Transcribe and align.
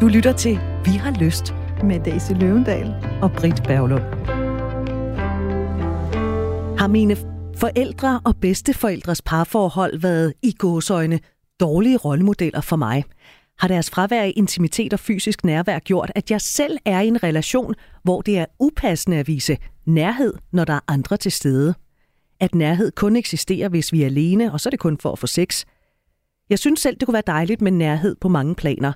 Du 0.00 0.08
lytter 0.08 0.32
til 0.32 0.58
Vi 0.84 0.90
har 0.90 1.20
lyst 1.20 1.54
med 1.84 2.00
Daisy 2.04 2.32
Løvendal 2.32 2.94
og 3.22 3.32
Britt 3.32 3.62
Berglund. 3.62 4.02
Har 6.78 6.86
mine 6.86 7.16
forældre 7.56 8.20
og 8.24 8.36
bedsteforældres 8.36 9.22
parforhold 9.22 9.98
været 9.98 10.34
i 10.42 10.52
gåsøjne 10.52 11.20
dårlige 11.60 11.96
rollemodeller 11.96 12.60
for 12.60 12.76
mig? 12.76 13.04
Har 13.58 13.68
deres 13.68 13.90
fravær 13.90 14.22
af 14.22 14.32
intimitet 14.36 14.92
og 14.92 14.98
fysisk 14.98 15.44
nærvær 15.44 15.78
gjort, 15.78 16.12
at 16.14 16.30
jeg 16.30 16.40
selv 16.40 16.78
er 16.84 17.00
i 17.00 17.08
en 17.08 17.22
relation, 17.22 17.74
hvor 18.02 18.22
det 18.22 18.38
er 18.38 18.46
upassende 18.60 19.16
at 19.16 19.28
vise 19.28 19.56
nærhed, 19.86 20.34
når 20.52 20.64
der 20.64 20.74
er 20.74 20.80
andre 20.88 21.16
til 21.16 21.32
stede? 21.32 21.74
At 22.40 22.54
nærhed 22.54 22.90
kun 22.90 23.16
eksisterer, 23.16 23.68
hvis 23.68 23.92
vi 23.92 24.02
er 24.02 24.06
alene, 24.06 24.52
og 24.52 24.60
så 24.60 24.68
er 24.68 24.70
det 24.70 24.80
kun 24.80 24.98
for 24.98 25.12
at 25.12 25.18
få 25.18 25.26
sex. 25.26 25.64
Jeg 26.50 26.58
synes 26.58 26.80
selv, 26.80 26.96
det 26.96 27.06
kunne 27.06 27.12
være 27.12 27.22
dejligt 27.26 27.60
med 27.60 27.72
nærhed 27.72 28.16
på 28.20 28.28
mange 28.28 28.54
planer. 28.54 28.92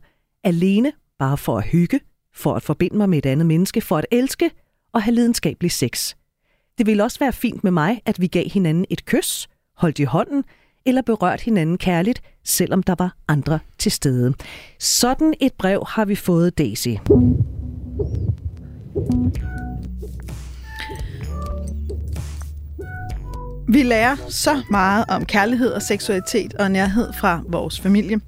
Alene, 0.48 0.92
bare 1.18 1.36
for 1.36 1.58
at 1.58 1.64
hygge, 1.64 2.00
for 2.34 2.54
at 2.54 2.62
forbinde 2.62 2.96
mig 2.96 3.08
med 3.08 3.18
et 3.18 3.26
andet 3.26 3.46
menneske, 3.46 3.80
for 3.80 3.98
at 3.98 4.06
elske 4.10 4.50
og 4.92 5.02
have 5.02 5.14
lidenskabelig 5.14 5.70
sex. 5.70 6.14
Det 6.78 6.86
ville 6.86 7.04
også 7.04 7.18
være 7.18 7.32
fint 7.32 7.64
med 7.64 7.72
mig, 7.72 8.00
at 8.06 8.20
vi 8.20 8.26
gav 8.26 8.48
hinanden 8.48 8.84
et 8.90 9.04
kys, 9.04 9.48
holdt 9.76 9.98
i 9.98 10.02
hånden, 10.02 10.44
eller 10.86 11.02
berørt 11.02 11.40
hinanden 11.40 11.78
kærligt, 11.78 12.22
selvom 12.44 12.82
der 12.82 12.94
var 12.98 13.16
andre 13.28 13.58
til 13.78 13.92
stede. 13.92 14.34
Sådan 14.78 15.34
et 15.40 15.52
brev 15.52 15.84
har 15.88 16.04
vi 16.04 16.14
fået, 16.14 16.58
Daisy. 16.58 16.88
Vi 23.68 23.82
lærer 23.82 24.16
så 24.28 24.62
meget 24.70 25.04
om 25.08 25.24
kærlighed 25.24 25.72
og 25.72 25.82
seksualitet 25.82 26.54
og 26.54 26.70
nærhed 26.70 27.12
fra 27.12 27.42
vores 27.48 27.80
familie. 27.80 28.20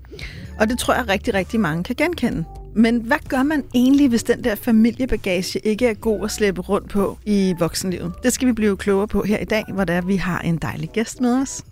Og 0.61 0.69
det 0.69 0.79
tror 0.79 0.95
jeg 0.95 1.09
rigtig, 1.09 1.35
rigtig 1.35 1.61
mange 1.61 1.85
kan 1.85 1.97
genkende. 1.97 2.45
Men 2.75 3.01
hvad 3.01 3.19
gør 3.29 3.43
man 3.43 3.65
egentlig, 3.75 4.09
hvis 4.09 4.23
den 4.23 4.45
der 4.45 4.55
familiebagage 4.55 5.59
ikke 5.59 5.87
er 5.87 5.95
god 5.95 6.25
at 6.25 6.31
slæbe 6.31 6.61
rundt 6.61 6.91
på 6.91 7.19
i 7.27 7.55
voksenlivet? 7.59 8.13
Det 8.23 8.33
skal 8.33 8.49
vi 8.49 8.53
blive 8.53 8.77
klogere 8.77 9.09
på 9.09 9.23
her 9.23 9.39
i 9.39 9.45
dag, 9.45 9.65
hvor 9.75 9.85
der 9.85 10.01
vi 10.01 10.17
har 10.17 10.41
en 10.41 10.57
dejlig 10.57 10.89
gæst 10.89 11.21
med 11.21 11.43
os. 11.43 11.65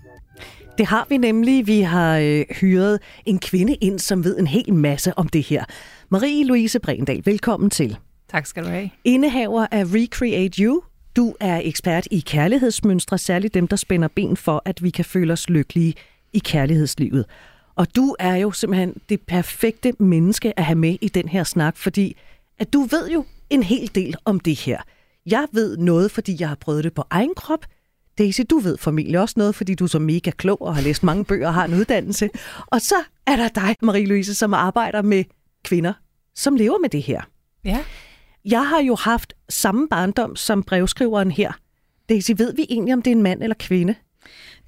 Det 0.79 0.87
har 0.87 1.07
vi 1.09 1.17
nemlig. 1.17 1.67
Vi 1.67 1.81
har 1.81 2.19
øh, 2.19 2.45
hyret 2.61 2.99
en 3.27 3.39
kvinde 3.39 3.75
ind, 3.75 3.99
som 3.99 4.25
ved 4.25 4.39
en 4.39 4.47
hel 4.47 4.75
masse 4.75 5.19
om 5.19 5.29
det 5.29 5.43
her. 5.43 5.65
Marie-Louise 6.15 6.79
Brendal, 6.79 7.23
velkommen 7.25 7.71
til. 7.71 7.99
Tak 8.31 8.47
skal 8.47 8.65
du 8.65 8.69
have. 8.69 8.91
Indehaver 9.05 9.67
af 9.71 9.85
Recreate 9.85 10.63
You. 10.63 10.83
Du 11.17 11.35
er 11.41 11.61
ekspert 11.65 12.09
i 12.11 12.21
kærlighedsmønstre, 12.21 13.19
særligt 13.19 13.55
dem, 13.55 13.69
der 13.69 13.77
spænder 13.77 14.09
ben 14.09 14.37
for, 14.37 14.63
at 14.65 14.83
vi 14.83 14.91
kan 14.91 15.05
føle 15.05 15.33
os 15.33 15.49
lykkelige 15.49 15.95
i 16.33 16.39
kærlighedslivet. 16.39 17.25
Og 17.79 17.97
du 17.97 18.17
er 18.19 18.37
jo 18.37 18.51
simpelthen 18.51 18.95
det 19.09 19.21
perfekte 19.21 19.93
menneske 19.99 20.59
at 20.59 20.65
have 20.65 20.79
med 20.79 20.97
i 21.01 21.09
den 21.09 21.29
her 21.29 21.45
snak, 21.45 21.77
fordi 21.77 22.17
at 22.59 22.73
du 22.73 22.83
ved 22.83 23.11
jo 23.11 23.25
en 23.51 23.63
hel 23.63 23.91
del 23.95 24.17
om 24.25 24.41
det 24.41 24.55
her. 24.59 24.81
Jeg 25.27 25.47
ved 25.53 25.77
noget, 25.77 26.11
fordi 26.11 26.37
jeg 26.41 26.49
har 26.49 26.57
prøvet 26.57 26.85
det 26.85 26.95
på 26.95 27.05
egen 27.11 27.35
krop. 27.37 27.67
Daisy, 28.19 28.41
du 28.51 28.59
ved 28.59 28.79
formentlig 28.79 29.21
også 29.21 29.35
noget, 29.37 29.55
fordi 29.55 29.75
du 29.75 29.85
er 29.85 29.89
så 29.89 29.99
mega 29.99 30.31
klog 30.31 30.63
og 30.63 30.75
har 30.75 30.83
læst 30.83 31.03
mange 31.03 31.25
bøger 31.25 31.47
og 31.47 31.55
har 31.55 31.65
en 31.65 31.75
uddannelse. 31.75 32.31
Og 32.67 32.81
så 32.81 32.95
er 33.27 33.37
der 33.37 33.49
dig, 33.49 33.77
Marie-Louise, 33.85 34.35
som 34.35 34.55
arbejder 34.55 35.03
med 35.03 35.25
kvinder, 35.65 35.93
som 36.35 36.57
lever 36.57 36.79
med 36.79 36.89
det 36.89 37.03
her. 37.03 37.23
Ja. 37.65 37.85
Jeg 38.45 38.69
har 38.69 38.83
jo 38.83 38.95
haft 38.95 39.35
samme 39.49 39.89
barndom 39.89 40.37
som 40.37 40.63
brevskriveren 40.63 41.31
her. 41.31 41.53
Daisy, 42.09 42.31
ved 42.37 42.55
vi 42.55 42.67
egentlig, 42.71 42.95
om 42.95 43.03
det 43.03 43.11
er 43.11 43.17
en 43.17 43.23
mand 43.23 43.43
eller 43.43 43.57
kvinde? 43.59 43.95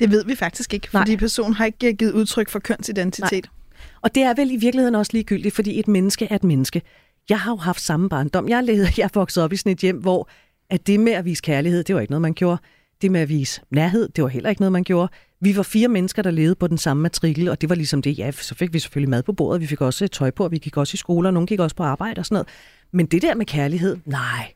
Det 0.01 0.11
ved 0.11 0.25
vi 0.25 0.34
faktisk 0.34 0.75
ikke, 0.75 0.91
fordi 0.91 1.11
Nej. 1.11 1.19
personen 1.19 1.55
har 1.55 1.65
ikke 1.65 1.93
givet 1.93 2.12
udtryk 2.12 2.48
for 2.48 2.59
kønsidentitet. 2.59 3.33
Nej. 3.33 3.91
Og 4.03 4.15
det 4.15 4.23
er 4.23 4.34
vel 4.34 4.51
i 4.51 4.57
virkeligheden 4.57 4.95
også 4.95 5.11
ligegyldigt, 5.12 5.55
fordi 5.55 5.81
et 5.81 5.89
menneske 5.89 6.27
er 6.31 6.34
et 6.34 6.45
menneske. 6.45 6.83
Jeg 7.29 7.41
har 7.41 7.53
jo 7.53 7.57
haft 7.57 7.81
samme 7.81 8.09
barndom. 8.09 8.48
Jeg, 8.48 8.65
levede, 8.65 8.89
jeg 8.98 9.11
vokset 9.15 9.42
op 9.42 9.53
i 9.53 9.57
sådan 9.57 9.73
et 9.73 9.79
hjem, 9.79 9.97
hvor 9.97 10.29
at 10.70 10.87
det 10.87 11.01
med 11.01 11.12
at 11.12 11.25
vise 11.25 11.42
kærlighed, 11.42 11.84
det 11.84 11.95
var 11.95 12.01
ikke 12.01 12.11
noget, 12.11 12.23
man 12.23 12.35
gjorde. 12.35 12.63
Det 13.02 13.11
med 13.11 13.20
at 13.20 13.29
vise 13.29 13.61
nærhed, 13.70 14.08
det 14.08 14.24
var 14.24 14.30
heller 14.30 14.51
ikke 14.51 14.63
noget, 14.63 14.73
man 14.73 14.85
gjorde. 14.85 15.13
Vi 15.41 15.57
var 15.57 15.63
fire 15.63 15.89
mennesker, 15.89 16.23
der 16.23 16.30
levede 16.30 16.55
på 16.55 16.67
den 16.67 16.79
samme 16.79 17.03
matrikel, 17.03 17.48
og 17.48 17.61
det 17.61 17.69
var 17.69 17.74
ligesom 17.74 18.03
det. 18.03 18.19
Ja, 18.19 18.30
så 18.30 18.55
fik 18.55 18.73
vi 18.73 18.79
selvfølgelig 18.79 19.11
mad 19.11 19.23
på 19.23 19.33
bordet, 19.33 19.61
vi 19.61 19.67
fik 19.67 19.80
også 19.80 20.08
tøj 20.08 20.30
på, 20.30 20.45
og 20.45 20.51
vi 20.51 20.58
gik 20.58 20.77
også 20.77 20.95
i 20.95 20.97
skole, 20.97 21.29
og 21.29 21.33
nogen 21.33 21.47
gik 21.47 21.61
også 21.61 21.77
på 21.77 21.83
arbejde 21.83 22.19
og 22.19 22.27
sådan 22.27 22.35
noget. 22.35 22.48
Men 22.92 23.07
det 23.07 23.23
der 23.23 23.35
med 23.35 23.47
kærlighed, 23.47 23.97
nej. 24.05 24.53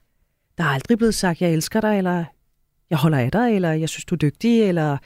Der 0.59 0.65
er 0.65 0.69
aldrig 0.69 0.99
blevet 0.99 1.15
sagt, 1.15 1.41
jeg 1.41 1.53
elsker 1.53 1.81
dig, 1.81 1.99
eller 1.99 2.25
jeg 2.91 2.99
holder 2.99 3.19
af 3.19 3.31
dig, 3.33 3.55
eller 3.55 3.73
jeg 3.73 3.89
synes, 3.89 4.05
du 4.05 4.15
er 4.15 4.19
dygtig, 4.19 4.63
eller 4.63 4.97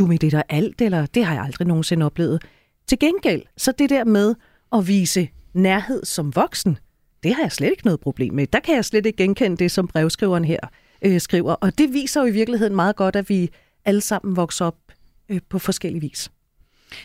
du 0.00 0.06
med 0.06 0.18
det 0.18 0.32
der 0.32 0.42
alt, 0.48 0.80
eller 0.80 1.06
det 1.06 1.24
har 1.24 1.34
jeg 1.34 1.42
aldrig 1.42 1.66
nogensinde 1.66 2.06
oplevet. 2.06 2.42
Til 2.86 2.98
gengæld, 2.98 3.42
så 3.56 3.72
det 3.72 3.90
der 3.90 4.04
med 4.04 4.34
at 4.72 4.88
vise 4.88 5.28
nærhed 5.54 6.04
som 6.04 6.36
voksen, 6.36 6.78
det 7.22 7.34
har 7.34 7.42
jeg 7.42 7.52
slet 7.52 7.70
ikke 7.70 7.84
noget 7.84 8.00
problem 8.00 8.34
med. 8.34 8.46
Der 8.46 8.60
kan 8.60 8.74
jeg 8.74 8.84
slet 8.84 9.06
ikke 9.06 9.16
genkende 9.16 9.56
det, 9.56 9.70
som 9.70 9.88
brevskriveren 9.88 10.44
her 10.44 10.60
øh, 11.02 11.20
skriver. 11.20 11.52
Og 11.52 11.78
det 11.78 11.92
viser 11.92 12.20
jo 12.20 12.26
i 12.26 12.30
virkeligheden 12.30 12.76
meget 12.76 12.96
godt, 12.96 13.16
at 13.16 13.28
vi 13.28 13.50
alle 13.84 14.00
sammen 14.00 14.36
vokser 14.36 14.64
op 14.64 14.76
øh, 15.28 15.40
på 15.48 15.58
forskellige 15.58 16.00
vis. 16.00 16.30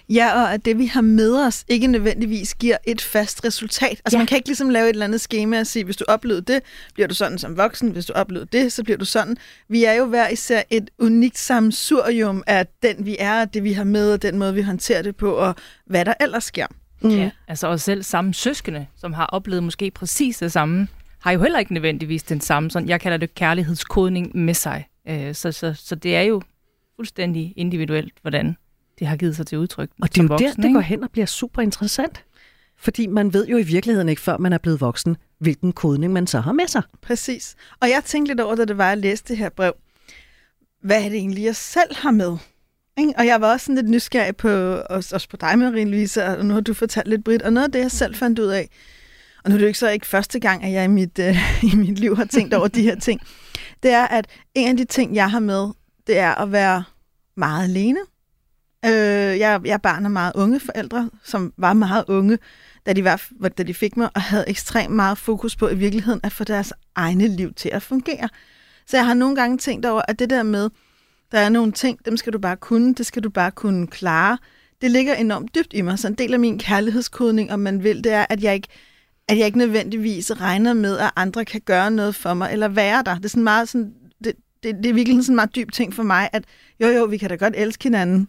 Ja, 0.09 0.41
og 0.41 0.53
at 0.53 0.65
det, 0.65 0.77
vi 0.77 0.85
har 0.85 1.01
med 1.01 1.45
os, 1.45 1.65
ikke 1.67 1.87
nødvendigvis 1.87 2.55
giver 2.55 2.77
et 2.87 3.01
fast 3.01 3.45
resultat. 3.45 3.91
Altså 3.91 4.01
ja. 4.11 4.17
man 4.17 4.27
kan 4.27 4.35
ikke 4.35 4.49
ligesom 4.49 4.69
lave 4.69 4.85
et 4.85 4.89
eller 4.89 5.05
andet 5.05 5.21
schema 5.21 5.59
og 5.59 5.67
sige, 5.67 5.85
hvis 5.85 5.97
du 5.97 6.05
oplevede 6.07 6.53
det, 6.53 6.63
bliver 6.93 7.07
du 7.07 7.13
sådan 7.13 7.37
som 7.37 7.57
voksen. 7.57 7.89
Hvis 7.89 8.05
du 8.05 8.13
oplevede 8.13 8.49
det, 8.51 8.73
så 8.73 8.83
bliver 8.83 8.97
du 8.97 9.05
sådan. 9.05 9.37
Vi 9.69 9.83
er 9.83 9.93
jo 9.93 10.05
hver 10.05 10.29
især 10.29 10.61
et 10.69 10.89
unikt 10.99 11.37
sammensurium 11.37 12.43
af 12.47 12.67
den, 12.83 13.05
vi 13.05 13.15
er, 13.19 13.45
det, 13.45 13.63
vi 13.63 13.73
har 13.73 13.83
med, 13.83 14.13
og 14.13 14.21
den 14.21 14.37
måde, 14.37 14.53
vi 14.53 14.61
håndterer 14.61 15.01
det 15.01 15.15
på, 15.15 15.31
og 15.31 15.55
hvad 15.85 16.05
der 16.05 16.13
ellers 16.19 16.43
sker. 16.43 16.67
Mm. 17.01 17.09
Ja, 17.09 17.29
altså 17.47 17.67
også 17.67 17.83
selv 17.83 18.03
samme 18.03 18.33
søskende, 18.33 18.87
som 18.97 19.13
har 19.13 19.25
oplevet 19.25 19.63
måske 19.63 19.91
præcis 19.91 20.37
det 20.37 20.51
samme, 20.51 20.87
har 21.19 21.31
jo 21.31 21.41
heller 21.41 21.59
ikke 21.59 21.73
nødvendigvis 21.73 22.23
den 22.23 22.41
samme, 22.41 22.71
sådan, 22.71 22.89
jeg 22.89 23.01
kalder 23.01 23.17
det 23.17 23.35
kærlighedskodning 23.35 24.37
med 24.37 24.53
sig. 24.53 24.87
Øh, 25.07 25.35
så, 25.35 25.51
så, 25.51 25.73
så 25.73 25.95
det 25.95 26.15
er 26.15 26.21
jo 26.21 26.41
fuldstændig 26.95 27.53
individuelt, 27.57 28.13
hvordan 28.21 28.55
det 28.99 29.07
har 29.07 29.15
givet 29.15 29.35
sig 29.35 29.47
til 29.47 29.57
udtryk. 29.57 29.89
Og 30.01 30.09
det 30.09 30.19
er 30.19 30.23
jo 30.23 30.27
voksen, 30.27 30.47
der, 30.47 30.61
det 30.61 30.73
går 30.73 30.81
hen 30.81 31.03
og 31.03 31.11
bliver 31.11 31.25
super 31.25 31.61
interessant. 31.61 32.23
Fordi 32.77 33.07
man 33.07 33.33
ved 33.33 33.47
jo 33.47 33.57
i 33.57 33.63
virkeligheden 33.63 34.09
ikke, 34.09 34.21
før 34.21 34.37
man 34.37 34.53
er 34.53 34.57
blevet 34.57 34.81
voksen, 34.81 35.17
hvilken 35.39 35.73
kodning 35.73 36.13
man 36.13 36.27
så 36.27 36.39
har 36.39 36.51
med 36.51 36.67
sig. 36.67 36.81
Præcis. 37.01 37.55
Og 37.79 37.89
jeg 37.89 38.01
tænkte 38.05 38.33
lidt 38.33 38.39
over, 38.39 38.55
da 38.55 38.65
det 38.65 38.77
var, 38.77 38.85
at 38.85 38.89
jeg 38.89 38.97
læste 38.97 39.27
det 39.27 39.37
her 39.37 39.49
brev. 39.49 39.73
Hvad 40.83 41.03
er 41.03 41.09
det 41.09 41.17
egentlig, 41.17 41.43
jeg 41.43 41.55
selv 41.55 41.95
har 41.95 42.11
med? 42.11 42.37
Og 43.17 43.25
jeg 43.25 43.41
var 43.41 43.51
også 43.51 43.65
sådan 43.65 43.75
lidt 43.75 43.89
nysgerrig 43.89 44.35
på, 44.35 44.49
også, 44.89 45.15
også 45.15 45.29
på 45.29 45.37
dig, 45.37 45.49
Marie-Louise, 45.49 46.23
og 46.23 46.45
nu 46.45 46.53
har 46.53 46.61
du 46.61 46.73
fortalt 46.73 47.07
lidt, 47.07 47.23
Britt, 47.23 47.41
og 47.41 47.53
noget 47.53 47.65
af 47.65 47.71
det, 47.71 47.79
jeg 47.79 47.91
selv 47.91 48.15
fandt 48.15 48.39
ud 48.39 48.47
af, 48.47 48.69
og 49.43 49.49
nu 49.49 49.53
er 49.55 49.57
det 49.57 49.63
jo 49.63 49.67
ikke 49.67 49.79
så 49.79 49.89
ikke 49.89 50.07
første 50.07 50.39
gang, 50.39 50.63
at 50.63 50.71
jeg 50.71 50.85
i 50.85 50.87
mit, 50.87 51.19
øh, 51.19 51.63
i 51.73 51.75
mit 51.75 51.99
liv 51.99 52.15
har 52.15 52.25
tænkt 52.25 52.53
over 52.53 52.67
de 52.67 52.81
her 52.81 52.99
ting, 52.99 53.21
det 53.83 53.91
er, 53.91 54.07
at 54.07 54.27
en 54.55 54.69
af 54.69 54.77
de 54.77 54.85
ting, 54.85 55.15
jeg 55.15 55.31
har 55.31 55.39
med, 55.39 55.67
det 56.07 56.17
er 56.17 56.35
at 56.35 56.51
være 56.51 56.83
meget 57.37 57.63
alene. 57.63 57.99
Øh, 58.85 59.39
jeg, 59.39 59.61
jeg 59.65 59.73
er 59.73 59.77
barn 59.77 60.05
af 60.05 60.11
meget 60.11 60.31
unge 60.35 60.59
forældre, 60.59 61.09
som 61.23 61.53
var 61.57 61.73
meget 61.73 62.05
unge, 62.07 62.37
da 62.85 62.93
de, 62.93 63.03
var, 63.03 63.21
da 63.57 63.63
de 63.63 63.73
fik 63.73 63.97
mig, 63.97 64.09
og 64.15 64.21
havde 64.21 64.45
ekstremt 64.47 64.93
meget 64.95 65.17
fokus 65.17 65.55
på 65.55 65.69
i 65.69 65.75
virkeligheden 65.75 66.19
at 66.23 66.31
få 66.31 66.43
deres 66.43 66.73
egne 66.95 67.27
liv 67.27 67.53
til 67.53 67.69
at 67.69 67.81
fungere. 67.81 68.29
Så 68.87 68.97
jeg 68.97 69.05
har 69.05 69.13
nogle 69.13 69.35
gange 69.35 69.57
tænkt 69.57 69.85
over, 69.85 70.01
at 70.07 70.19
det 70.19 70.29
der 70.29 70.43
med, 70.43 70.69
der 71.31 71.39
er 71.39 71.49
nogle 71.49 71.71
ting, 71.71 72.05
dem 72.05 72.17
skal 72.17 72.33
du 72.33 72.39
bare 72.39 72.57
kunne, 72.57 72.93
det 72.93 73.05
skal 73.05 73.23
du 73.23 73.29
bare 73.29 73.51
kunne 73.51 73.87
klare, 73.87 74.37
det 74.81 74.91
ligger 74.91 75.13
enormt 75.13 75.55
dybt 75.55 75.73
i 75.73 75.81
mig. 75.81 75.99
Så 75.99 76.07
en 76.07 76.13
del 76.13 76.33
af 76.33 76.39
min 76.39 76.59
kærlighedskodning, 76.59 77.51
om 77.51 77.59
man 77.59 77.83
vil, 77.83 78.03
det 78.03 78.11
er, 78.11 78.25
at 78.29 78.43
jeg 78.43 78.55
ikke, 78.55 78.67
at 79.27 79.37
jeg 79.37 79.45
ikke 79.45 79.57
nødvendigvis 79.57 80.31
regner 80.31 80.73
med, 80.73 80.97
at 80.97 81.11
andre 81.15 81.45
kan 81.45 81.61
gøre 81.61 81.91
noget 81.91 82.15
for 82.15 82.33
mig, 82.33 82.51
eller 82.51 82.67
være 82.67 83.03
der. 83.05 83.15
Det 83.15 83.25
er 83.25 83.29
sådan 83.29 83.43
meget 83.43 83.69
sådan, 83.69 83.93
det, 84.23 84.33
det, 84.63 84.75
det 84.75 84.85
er 84.85 84.93
virkelig 84.93 85.23
sådan 85.23 85.33
en 85.33 85.35
meget 85.35 85.55
dyb 85.55 85.71
ting 85.71 85.93
for 85.93 86.03
mig, 86.03 86.29
at 86.33 86.43
jo 86.81 86.87
jo, 86.87 87.05
vi 87.05 87.17
kan 87.17 87.29
da 87.29 87.35
godt 87.35 87.53
elske 87.57 87.83
hinanden, 87.83 88.27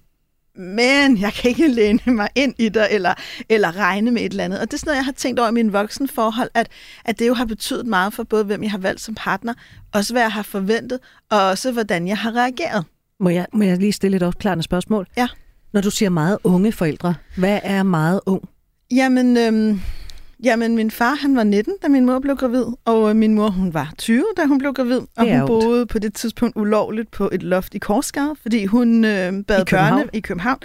men 0.58 1.18
jeg 1.20 1.32
kan 1.32 1.48
ikke 1.48 1.68
læne 1.78 2.00
mig 2.06 2.28
ind 2.34 2.54
i 2.58 2.68
dig, 2.68 2.88
eller, 2.90 3.14
eller 3.48 3.76
regne 3.76 4.10
med 4.10 4.22
et 4.22 4.30
eller 4.30 4.44
andet. 4.44 4.60
Og 4.60 4.70
det 4.70 4.74
er 4.74 4.78
sådan 4.78 4.88
noget, 4.88 4.96
jeg 4.96 5.04
har 5.04 5.12
tænkt 5.12 5.40
over 5.40 5.48
i 5.48 5.52
min 5.52 5.72
voksenforhold, 5.72 6.50
at, 6.54 6.68
at 7.04 7.18
det 7.18 7.28
jo 7.28 7.34
har 7.34 7.44
betydet 7.44 7.86
meget 7.86 8.12
for 8.12 8.22
både, 8.22 8.44
hvem 8.44 8.62
jeg 8.62 8.70
har 8.70 8.78
valgt 8.78 9.00
som 9.00 9.14
partner, 9.14 9.54
også 9.92 10.14
hvad 10.14 10.22
jeg 10.22 10.32
har 10.32 10.42
forventet, 10.42 10.98
og 11.30 11.42
også 11.42 11.72
hvordan 11.72 12.08
jeg 12.08 12.18
har 12.18 12.32
reageret. 12.36 12.84
Må 13.20 13.28
jeg, 13.28 13.46
må 13.52 13.64
jeg 13.64 13.78
lige 13.78 13.92
stille 13.92 14.16
et 14.16 14.22
opklarende 14.22 14.64
spørgsmål? 14.64 15.06
Ja. 15.16 15.28
Når 15.72 15.80
du 15.80 15.90
siger 15.90 16.10
meget 16.10 16.38
unge 16.44 16.72
forældre, 16.72 17.14
hvad 17.36 17.60
er 17.62 17.82
meget 17.82 18.20
ung? 18.26 18.48
Jamen, 18.90 19.36
øhm, 19.36 19.80
Jamen, 20.44 20.76
min 20.76 20.90
far, 20.90 21.14
han 21.14 21.36
var 21.36 21.44
19, 21.44 21.74
da 21.82 21.88
min 21.88 22.06
mor 22.06 22.18
blev 22.18 22.36
gravid, 22.36 22.64
og 22.84 23.10
øh, 23.10 23.16
min 23.16 23.34
mor, 23.34 23.48
hun 23.48 23.74
var 23.74 23.92
20, 23.98 24.24
da 24.36 24.44
hun 24.46 24.58
blev 24.58 24.72
gravid, 24.72 25.00
og 25.16 25.24
hun 25.38 25.46
boede 25.46 25.86
på 25.86 25.98
det 25.98 26.14
tidspunkt 26.14 26.56
ulovligt 26.56 27.10
på 27.10 27.30
et 27.32 27.42
loft 27.42 27.74
i 27.74 27.78
Korsgade, 27.78 28.36
fordi 28.42 28.64
hun 28.64 29.04
øh, 29.04 29.44
bad 29.44 29.60
I 29.60 29.64
børne 29.70 30.04
i 30.12 30.20
København. 30.20 30.58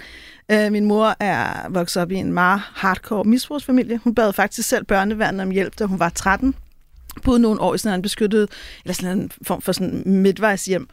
Øh, 0.50 0.72
min 0.72 0.84
mor 0.84 1.16
er 1.20 1.68
vokset 1.68 2.02
op 2.02 2.10
i 2.12 2.14
en 2.14 2.32
meget 2.32 2.60
hardcore 2.74 3.24
misbrugsfamilie. 3.24 4.00
Hun 4.04 4.14
bad 4.14 4.32
faktisk 4.32 4.68
selv 4.68 4.84
børneværnet 4.84 5.40
om 5.40 5.50
hjælp, 5.50 5.78
da 5.78 5.84
hun 5.84 5.98
var 5.98 6.08
13. 6.08 6.54
Boede 7.24 7.40
nogle 7.40 7.60
år 7.60 7.74
i 7.74 7.78
sådan 7.78 7.98
en 7.98 8.02
beskyttet, 8.02 8.48
eller 8.84 8.94
sådan 8.94 9.18
en 9.18 9.30
form 9.46 9.62
for 9.62 9.72
sådan 9.72 10.02
midtvejshjem, 10.06 10.88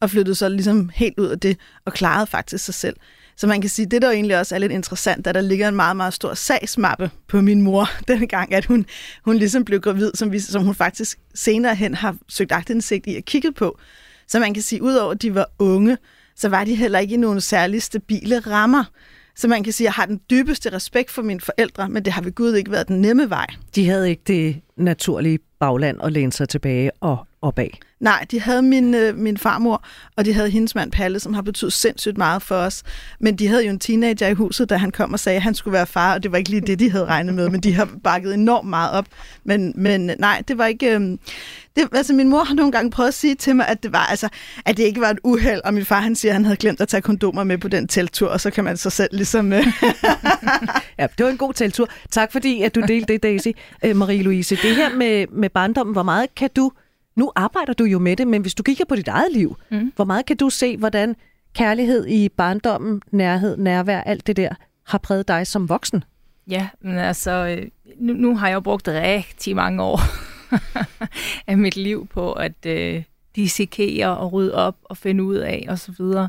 og 0.00 0.10
flyttede 0.10 0.34
så 0.34 0.48
ligesom 0.48 0.90
helt 0.94 1.18
ud 1.18 1.26
af 1.26 1.40
det, 1.40 1.56
og 1.84 1.92
klarede 1.92 2.26
faktisk 2.26 2.64
sig 2.64 2.74
selv. 2.74 2.96
Så 3.36 3.46
man 3.46 3.60
kan 3.60 3.70
sige, 3.70 3.86
det 3.86 4.02
der 4.02 4.08
jo 4.08 4.14
egentlig 4.14 4.38
også 4.38 4.54
er 4.54 4.58
lidt 4.58 4.72
interessant, 4.72 5.26
at 5.26 5.34
der 5.34 5.40
ligger 5.40 5.68
en 5.68 5.76
meget, 5.76 5.96
meget 5.96 6.14
stor 6.14 6.34
sagsmappe 6.34 7.10
på 7.28 7.40
min 7.40 7.62
mor, 7.62 7.88
den 8.08 8.28
gang, 8.28 8.54
at 8.54 8.64
hun, 8.64 8.86
hun 9.24 9.36
ligesom 9.36 9.64
blev 9.64 9.80
gravid, 9.80 10.10
som, 10.14 10.32
vi, 10.32 10.38
som 10.38 10.64
hun 10.64 10.74
faktisk 10.74 11.18
senere 11.34 11.74
hen 11.74 11.94
har 11.94 12.16
søgt 12.28 12.52
agtindsigt 12.52 13.06
i 13.06 13.16
at 13.16 13.24
kigge 13.24 13.52
på. 13.52 13.78
Så 14.28 14.40
man 14.40 14.54
kan 14.54 14.62
sige, 14.62 14.82
udover 14.82 15.12
at 15.12 15.22
de 15.22 15.34
var 15.34 15.46
unge, 15.58 15.98
så 16.36 16.48
var 16.48 16.64
de 16.64 16.74
heller 16.74 16.98
ikke 16.98 17.14
i 17.14 17.16
nogle 17.16 17.40
særlig 17.40 17.82
stabile 17.82 18.38
rammer. 18.38 18.84
Så 19.36 19.48
man 19.48 19.64
kan 19.64 19.72
sige, 19.72 19.84
at 19.84 19.86
jeg 19.86 19.92
har 19.92 20.06
den 20.06 20.20
dybeste 20.30 20.72
respekt 20.72 21.10
for 21.10 21.22
mine 21.22 21.40
forældre, 21.40 21.88
men 21.88 22.04
det 22.04 22.12
har 22.12 22.22
ved 22.22 22.32
Gud 22.34 22.54
ikke 22.54 22.70
været 22.70 22.88
den 22.88 23.00
nemme 23.00 23.30
vej. 23.30 23.46
De 23.74 23.88
havde 23.88 24.10
ikke 24.10 24.22
det 24.26 24.60
naturlige 24.76 25.38
bagland 25.60 25.98
at 26.02 26.12
læne 26.12 26.32
sig 26.32 26.48
tilbage 26.48 26.90
og 27.00 27.26
opad. 27.42 27.68
Nej, 28.02 28.26
de 28.30 28.40
havde 28.40 28.62
min, 28.62 28.94
øh, 28.94 29.18
min 29.18 29.36
farmor, 29.36 29.84
og 30.16 30.24
de 30.24 30.32
havde 30.32 30.50
hendes 30.50 30.74
mand 30.74 30.92
Palle, 30.92 31.20
som 31.20 31.34
har 31.34 31.42
betydet 31.42 31.72
sindssygt 31.72 32.18
meget 32.18 32.42
for 32.42 32.54
os. 32.54 32.82
Men 33.20 33.36
de 33.36 33.48
havde 33.48 33.64
jo 33.64 33.70
en 33.70 33.78
teenager 33.78 34.28
i 34.28 34.32
huset, 34.32 34.70
da 34.70 34.76
han 34.76 34.90
kom 34.90 35.12
og 35.12 35.20
sagde, 35.20 35.36
at 35.36 35.42
han 35.42 35.54
skulle 35.54 35.72
være 35.72 35.86
far, 35.86 36.14
og 36.14 36.22
det 36.22 36.32
var 36.32 36.38
ikke 36.38 36.50
lige 36.50 36.60
det, 36.60 36.78
de 36.78 36.90
havde 36.90 37.04
regnet 37.04 37.34
med, 37.34 37.48
men 37.48 37.60
de 37.60 37.74
har 37.74 37.88
bakket 38.04 38.34
enormt 38.34 38.68
meget 38.68 38.90
op. 38.90 39.06
Men, 39.44 39.72
men 39.76 40.10
nej, 40.18 40.42
det 40.48 40.58
var 40.58 40.66
ikke... 40.66 40.94
Øh, 40.94 41.18
det, 41.76 41.88
altså, 41.92 42.12
min 42.12 42.28
mor 42.28 42.44
har 42.44 42.54
nogle 42.54 42.72
gange 42.72 42.90
prøvet 42.90 43.08
at 43.08 43.14
sige 43.14 43.34
til 43.34 43.56
mig, 43.56 43.68
at 43.68 43.82
det, 43.82 43.92
var, 43.92 44.06
altså, 44.06 44.28
at 44.64 44.76
det 44.76 44.82
ikke 44.82 45.00
var 45.00 45.10
et 45.10 45.18
uheld, 45.24 45.60
og 45.64 45.74
min 45.74 45.84
far 45.84 46.00
han 46.00 46.16
siger, 46.16 46.32
at 46.32 46.34
han 46.34 46.44
havde 46.44 46.56
glemt 46.56 46.80
at 46.80 46.88
tage 46.88 47.00
kondomer 47.00 47.44
med 47.44 47.58
på 47.58 47.68
den 47.68 47.88
teltur, 47.88 48.28
og 48.28 48.40
så 48.40 48.50
kan 48.50 48.64
man 48.64 48.76
så 48.76 48.90
selv 48.90 49.10
ligesom... 49.12 49.52
Øh... 49.52 49.66
ja, 50.98 51.06
det 51.18 51.24
var 51.24 51.30
en 51.30 51.36
god 51.36 51.52
teltur. 51.52 51.88
Tak 52.10 52.32
fordi, 52.32 52.62
at 52.62 52.74
du 52.74 52.80
delte 52.80 53.12
det, 53.12 53.22
Daisy. 53.22 53.48
Øh, 53.84 53.90
Marie-Louise, 53.90 54.62
det 54.62 54.76
her 54.76 54.96
med, 54.96 55.26
med 55.32 55.50
barndommen, 55.50 55.92
hvor 55.92 56.02
meget 56.02 56.34
kan 56.34 56.50
du 56.56 56.72
nu 57.16 57.32
arbejder 57.36 57.72
du 57.72 57.84
jo 57.84 57.98
med 57.98 58.16
det, 58.16 58.28
men 58.28 58.42
hvis 58.42 58.54
du 58.54 58.62
kigger 58.62 58.84
på 58.84 58.96
dit 58.96 59.08
eget 59.08 59.32
liv, 59.32 59.56
mm. 59.70 59.92
hvor 59.96 60.04
meget 60.04 60.26
kan 60.26 60.36
du 60.36 60.50
se, 60.50 60.76
hvordan 60.76 61.16
kærlighed 61.54 62.06
i 62.06 62.28
barndommen, 62.28 63.02
nærhed, 63.10 63.56
nærvær, 63.56 64.00
alt 64.00 64.26
det 64.26 64.36
der, 64.36 64.54
har 64.86 64.98
præget 64.98 65.28
dig 65.28 65.46
som 65.46 65.68
voksen? 65.68 66.04
Ja, 66.50 66.68
men 66.80 66.98
altså, 66.98 67.30
øh, 67.30 67.68
nu, 67.96 68.12
nu 68.12 68.36
har 68.36 68.48
jeg 68.48 68.54
jo 68.54 68.60
brugt 68.60 68.88
rigtig 68.88 69.56
mange 69.56 69.82
år 69.82 70.00
af 71.50 71.58
mit 71.58 71.76
liv 71.76 72.06
på 72.06 72.32
at 72.32 72.66
øh, 72.66 73.02
dissekere 73.36 74.16
og 74.16 74.32
rydde 74.32 74.54
op 74.54 74.76
og 74.84 74.96
finde 74.96 75.24
ud 75.24 75.36
af 75.36 75.66
og 75.68 75.78
så 75.78 75.92
videre. 75.98 76.28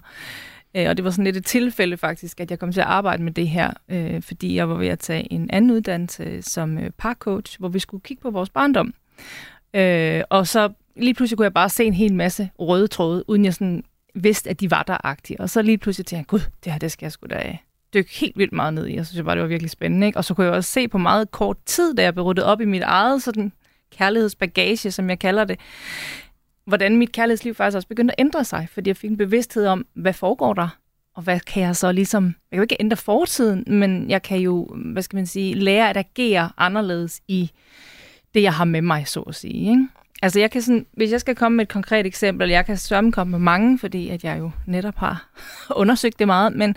Øh, 0.76 0.90
og 0.90 0.98
det 0.98 1.06
var 1.06 1.12
sådan 1.12 1.24
lidt 1.24 1.38
et 1.38 1.46
tilfælde 1.46 1.98
faktisk, 1.98 2.40
at 2.40 2.52
jeg 2.52 2.60
kom 2.60 2.72
til 2.72 2.82
at 2.82 2.88
arbejde 2.88 3.24
med 3.24 3.32
det 3.32 3.48
her, 3.48 3.72
øh, 3.90 4.22
fordi 4.22 4.56
jeg 4.56 4.70
var 4.70 4.76
ved 4.76 4.88
at 4.88 5.00
tage 5.00 5.34
en 5.34 5.50
anden 5.50 5.72
uddannelse 5.72 6.42
som 6.42 6.78
øh, 6.78 6.90
parcoach, 6.98 7.60
hvor 7.60 7.70
vi 7.70 7.80
skulle 7.80 8.02
kigge 8.02 8.22
på 8.22 8.32
vores 8.32 8.50
barndom. 8.50 8.94
Øh, 9.74 10.24
og 10.30 10.48
så 10.48 10.70
lige 10.96 11.14
pludselig 11.14 11.38
kunne 11.38 11.46
jeg 11.46 11.54
bare 11.54 11.70
se 11.70 11.84
en 11.84 11.94
hel 11.94 12.14
masse 12.14 12.50
røde 12.60 12.88
tråde, 12.88 13.30
uden 13.30 13.46
jeg 13.46 13.54
sådan 13.54 13.84
vidste, 14.16 14.50
at 14.50 14.60
de 14.60 14.72
var 14.72 14.84
der-agtige. 14.84 15.42
Og 15.42 15.50
så 15.50 15.62
lige 15.62 15.78
pludselig 15.78 16.06
tænkte 16.06 16.18
jeg, 16.18 16.28
gud, 16.28 16.50
det 16.64 16.72
her, 16.72 16.80
det 16.80 16.92
skal 16.92 17.06
jeg 17.06 17.12
sgu 17.12 17.28
da 17.30 17.58
dykke 17.94 18.12
helt 18.14 18.38
vildt 18.38 18.54
meget 18.54 18.74
ned 18.74 18.88
i. 18.88 18.96
Jeg 18.96 19.06
synes 19.06 19.24
bare, 19.24 19.36
det 19.36 19.42
var 19.42 19.48
virkelig 19.48 19.72
spændende. 19.72 20.08
Ikke? 20.08 20.20
Og 20.20 20.26
så 20.26 20.34
kunne 20.34 20.46
jeg 20.46 20.54
også 20.54 20.72
se 20.72 20.88
på 20.88 20.98
meget 20.98 21.32
kort 21.32 21.58
tid, 21.66 21.94
da 21.94 22.04
jeg 22.04 22.14
blev 22.14 22.26
ryddet 22.26 22.44
op 22.44 22.62
i 22.62 22.66
mit 22.66 22.82
eget 22.82 23.24
sådan 23.24 23.52
kærlighedsbagage, 23.98 24.92
som 24.92 25.10
jeg 25.10 25.20
kalder 25.20 25.44
det, 25.44 25.60
hvordan 26.66 26.98
mit 26.98 27.12
kærlighedsliv 27.12 27.56
faktisk 27.56 27.76
også 27.76 27.88
begyndte 27.88 28.12
at 28.12 28.26
ændre 28.26 28.44
sig, 28.44 28.68
fordi 28.72 28.90
jeg 28.90 28.98
fik 28.98 29.10
en 29.10 29.18
bevidsthed 29.18 29.66
om, 29.66 29.86
hvad 29.94 30.14
foregår 30.14 30.54
der, 30.54 30.78
og 31.16 31.24
hvad 31.24 31.40
kan 31.40 31.64
jeg 31.64 31.76
så 31.76 31.92
ligesom, 31.92 32.26
jeg 32.26 32.34
kan 32.52 32.58
jo 32.58 32.62
ikke 32.62 32.78
ændre 32.80 32.98
fortiden, 32.98 33.64
men 33.68 34.10
jeg 34.10 34.22
kan 34.22 34.40
jo, 34.40 34.68
hvad 34.76 35.04
skal 35.04 35.18
man 35.18 35.26
sige, 35.26 35.54
lære 35.54 35.90
at 35.90 35.98
agere 35.98 36.50
anderledes 36.58 37.22
i 37.28 37.52
det, 38.34 38.42
jeg 38.42 38.54
har 38.54 38.66
med 38.66 38.82
mig, 38.82 39.08
så 39.08 39.20
at 39.20 39.36
sige. 39.36 39.70
Ikke? 39.70 39.88
Altså 40.22 40.40
jeg 40.40 40.52
kan 40.52 40.62
sådan, 40.62 40.86
hvis 40.94 41.12
jeg 41.12 41.20
skal 41.20 41.36
komme 41.36 41.56
med 41.56 41.66
et 41.66 41.72
konkret 41.72 42.06
eksempel, 42.06 42.50
jeg 42.50 42.66
kan 42.66 42.78
sørge 42.78 43.12
komme 43.12 43.32
med 43.32 43.40
mange, 43.40 43.80
fordi 43.80 44.10
at 44.10 44.24
jeg 44.24 44.40
jo 44.40 44.52
netop 44.68 44.96
har 44.96 45.30
undersøgt 45.82 46.20
det 46.20 46.28
meget, 46.28 46.54
men 46.56 46.76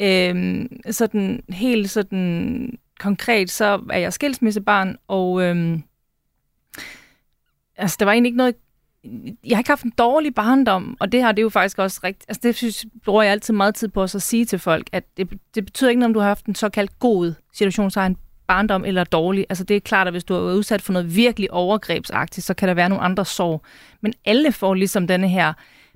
øh, 0.00 0.64
sådan 0.90 1.42
helt 1.48 1.90
sådan 1.90 2.78
konkret, 3.00 3.50
så 3.50 3.82
er 3.90 3.98
jeg 3.98 4.12
skilsmissebarn, 4.12 4.96
og 5.08 5.42
øh, 5.42 5.78
altså 7.76 7.96
der 8.00 8.04
var 8.04 8.12
egentlig 8.12 8.28
ikke 8.28 8.36
noget, 8.36 8.54
jeg 9.44 9.56
har 9.56 9.60
ikke 9.60 9.70
haft 9.70 9.84
en 9.84 9.92
dårlig 9.98 10.34
barndom, 10.34 10.96
og 11.00 11.12
det 11.12 11.22
har 11.22 11.32
det 11.32 11.42
jo 11.42 11.48
faktisk 11.48 11.78
også 11.78 12.00
rigtigt, 12.04 12.24
altså 12.28 12.40
det 12.42 12.54
synes, 12.54 12.86
bruger 13.04 13.22
jeg 13.22 13.32
altid 13.32 13.54
meget 13.54 13.74
tid 13.74 13.88
på 13.88 14.02
at 14.02 14.10
sige 14.10 14.44
til 14.44 14.58
folk, 14.58 14.88
at 14.92 15.04
det, 15.16 15.28
det 15.54 15.64
betyder 15.64 15.90
ikke 15.90 16.00
noget, 16.00 16.10
om 16.10 16.14
du 16.14 16.20
har 16.20 16.28
haft 16.28 16.46
en 16.46 16.54
såkaldt 16.54 16.98
god 16.98 17.34
situationstegn 17.54 18.16
barndom 18.50 18.84
eller 18.84 19.04
dårlig. 19.04 19.46
Altså 19.48 19.64
det 19.64 19.76
er 19.76 19.80
klart, 19.80 20.06
at 20.06 20.12
hvis 20.12 20.24
du 20.24 20.34
er 20.34 20.54
udsat 20.54 20.82
for 20.82 20.92
noget 20.92 21.16
virkelig 21.16 21.52
overgrebsagtigt, 21.52 22.46
så 22.46 22.54
kan 22.54 22.68
der 22.68 22.74
være 22.74 22.88
nogle 22.88 23.04
andre 23.04 23.24
sorg. 23.24 23.62
Men 24.00 24.12
alle 24.24 24.52
får 24.52 24.74
ligesom 24.74 25.06
denne 25.06 25.28
her 25.28 25.52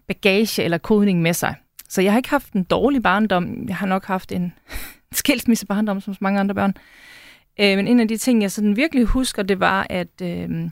bagage 0.07 0.63
eller 0.63 0.79
kodning 0.79 1.23
med 1.23 1.33
sig. 1.33 1.55
Så 1.89 2.03
jeg 2.03 2.13
har 2.13 2.17
ikke 2.17 2.31
haft 2.31 2.53
en 2.53 2.65
dårlig 2.65 3.03
barndom. 3.03 3.69
Jeg 3.69 3.77
har 3.77 3.87
nok 3.87 4.05
haft 4.05 4.33
en 4.33 4.53
skilsmisse 5.21 5.67
barndom, 5.67 6.01
som 6.01 6.15
så 6.15 6.19
mange 6.21 6.41
andre 6.41 6.55
børn. 6.55 6.75
Øh, 7.61 7.77
men 7.77 7.89
en 7.89 8.01
af 8.01 8.09
de 8.09 8.17
ting, 8.17 8.43
jeg 8.43 8.51
sådan 8.51 8.77
virkelig 8.77 9.05
husker, 9.05 9.43
det 9.43 9.61
var, 9.61 9.87
at 9.91 10.21
øh, 10.23 10.71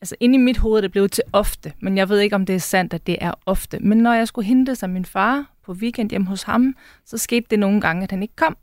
altså 0.00 0.16
inde 0.20 0.34
i 0.34 0.38
mit 0.38 0.58
hoved 0.58 0.82
det 0.82 0.90
blev 0.92 1.08
til 1.08 1.24
ofte, 1.32 1.72
men 1.80 1.96
jeg 1.96 2.08
ved 2.08 2.20
ikke, 2.20 2.36
om 2.36 2.46
det 2.46 2.54
er 2.54 2.60
sandt, 2.60 2.94
at 2.94 3.06
det 3.06 3.16
er 3.20 3.32
ofte. 3.46 3.78
Men 3.78 3.98
når 3.98 4.12
jeg 4.12 4.28
skulle 4.28 4.46
hente 4.46 4.76
sig 4.76 4.90
min 4.90 5.04
far 5.04 5.50
på 5.64 5.72
weekend 5.72 6.10
hjem 6.10 6.26
hos 6.26 6.42
ham, 6.42 6.74
så 7.04 7.18
skete 7.18 7.46
det 7.50 7.58
nogle 7.58 7.80
gange, 7.80 8.02
at 8.02 8.10
han 8.10 8.22
ikke 8.22 8.36
kom. 8.36 8.56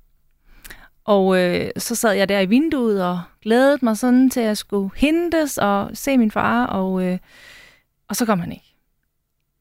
Og 1.05 1.37
øh, 1.37 1.69
så 1.77 1.95
sad 1.95 2.13
jeg 2.13 2.29
der 2.29 2.39
i 2.39 2.45
vinduet 2.45 3.05
og 3.05 3.21
glædede 3.41 3.77
mig 3.81 3.97
sådan 3.97 4.29
til, 4.29 4.39
at 4.39 4.45
jeg 4.45 4.57
skulle 4.57 4.89
hentes 4.95 5.57
og 5.57 5.89
se 5.93 6.17
min 6.17 6.31
far, 6.31 6.65
og, 6.65 7.03
øh, 7.03 7.17
og 8.07 8.15
så 8.15 8.25
kom 8.25 8.39
han 8.39 8.51
ikke. 8.51 8.75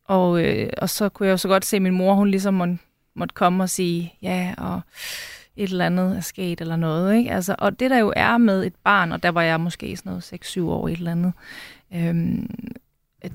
Og, 0.05 0.45
øh, 0.45 0.71
og 0.79 0.91
så 0.91 1.09
kunne 1.09 1.27
jeg 1.27 1.33
jo 1.33 1.37
så 1.37 1.49
godt 1.49 1.65
se, 1.65 1.77
at 1.77 1.83
min 1.83 1.95
mor, 1.95 2.15
hun 2.15 2.31
ligesom 2.31 2.55
må, 2.55 2.67
måtte 3.15 3.35
komme 3.35 3.63
og 3.63 3.71
sige, 3.71 4.15
ja, 4.23 4.55
og 4.59 4.81
et 5.57 5.71
eller 5.71 5.87
andet 5.87 6.17
er 6.17 6.21
sket 6.21 6.61
eller 6.61 6.77
noget. 6.77 7.17
Ikke? 7.17 7.31
Altså, 7.31 7.55
og 7.59 7.81
det 7.81 7.91
der 7.91 7.99
jo 7.99 8.13
er 8.17 8.39
med 8.39 8.67
et 8.67 8.75
barn, 8.85 9.13
og 9.13 9.23
der 9.23 9.29
var 9.29 9.43
jeg 9.43 9.61
måske 9.61 9.97
sådan 9.97 10.11
noget 10.11 10.33
6-7 10.57 10.61
år 10.61 10.89
et 10.89 10.99
eller 10.99 11.11
andet, 11.11 11.33
øh, 11.95 12.15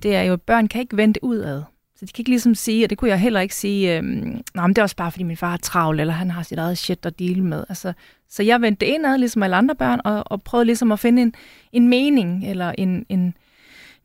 det 0.04 0.16
er 0.16 0.22
jo, 0.22 0.34
at 0.34 0.42
børn 0.42 0.68
kan 0.68 0.82
ikke 0.82 0.98
vente 0.98 1.24
udad. 1.24 1.64
Så 2.00 2.06
de 2.06 2.12
kan 2.12 2.22
ikke 2.22 2.30
ligesom 2.30 2.56
sige, 2.56 2.86
og 2.86 2.90
det 2.90 2.98
kunne 2.98 3.10
jeg 3.10 3.20
heller 3.20 3.40
ikke 3.40 3.56
sige, 3.56 3.98
øhm, 3.98 4.42
nej, 4.54 4.68
men 4.68 4.70
det 4.70 4.78
er 4.78 4.84
også 4.84 4.96
bare, 4.96 5.12
fordi 5.12 5.24
min 5.24 5.38
far 5.38 5.54
er 5.54 5.58
travl, 5.58 6.00
eller 6.00 6.14
han 6.14 6.32
har 6.32 6.44
sit 6.44 6.58
eget 6.58 6.78
shit 6.78 7.06
at 7.06 7.20
dele 7.20 7.44
med. 7.44 7.64
Altså, 7.70 7.94
så 8.30 8.44
jeg 8.44 8.62
vendte 8.62 8.86
indad, 8.86 9.18
ligesom 9.18 9.44
alle 9.44 9.56
andre 9.56 9.76
børn, 9.76 10.02
og, 10.04 10.24
og 10.26 10.42
prøvede 10.42 10.66
ligesom 10.66 10.92
at 10.92 11.00
finde 11.00 11.22
en, 11.22 11.34
en 11.72 11.88
mening, 11.88 12.50
eller 12.50 12.72
en, 12.78 12.90
en, 12.90 13.06
en 13.10 13.34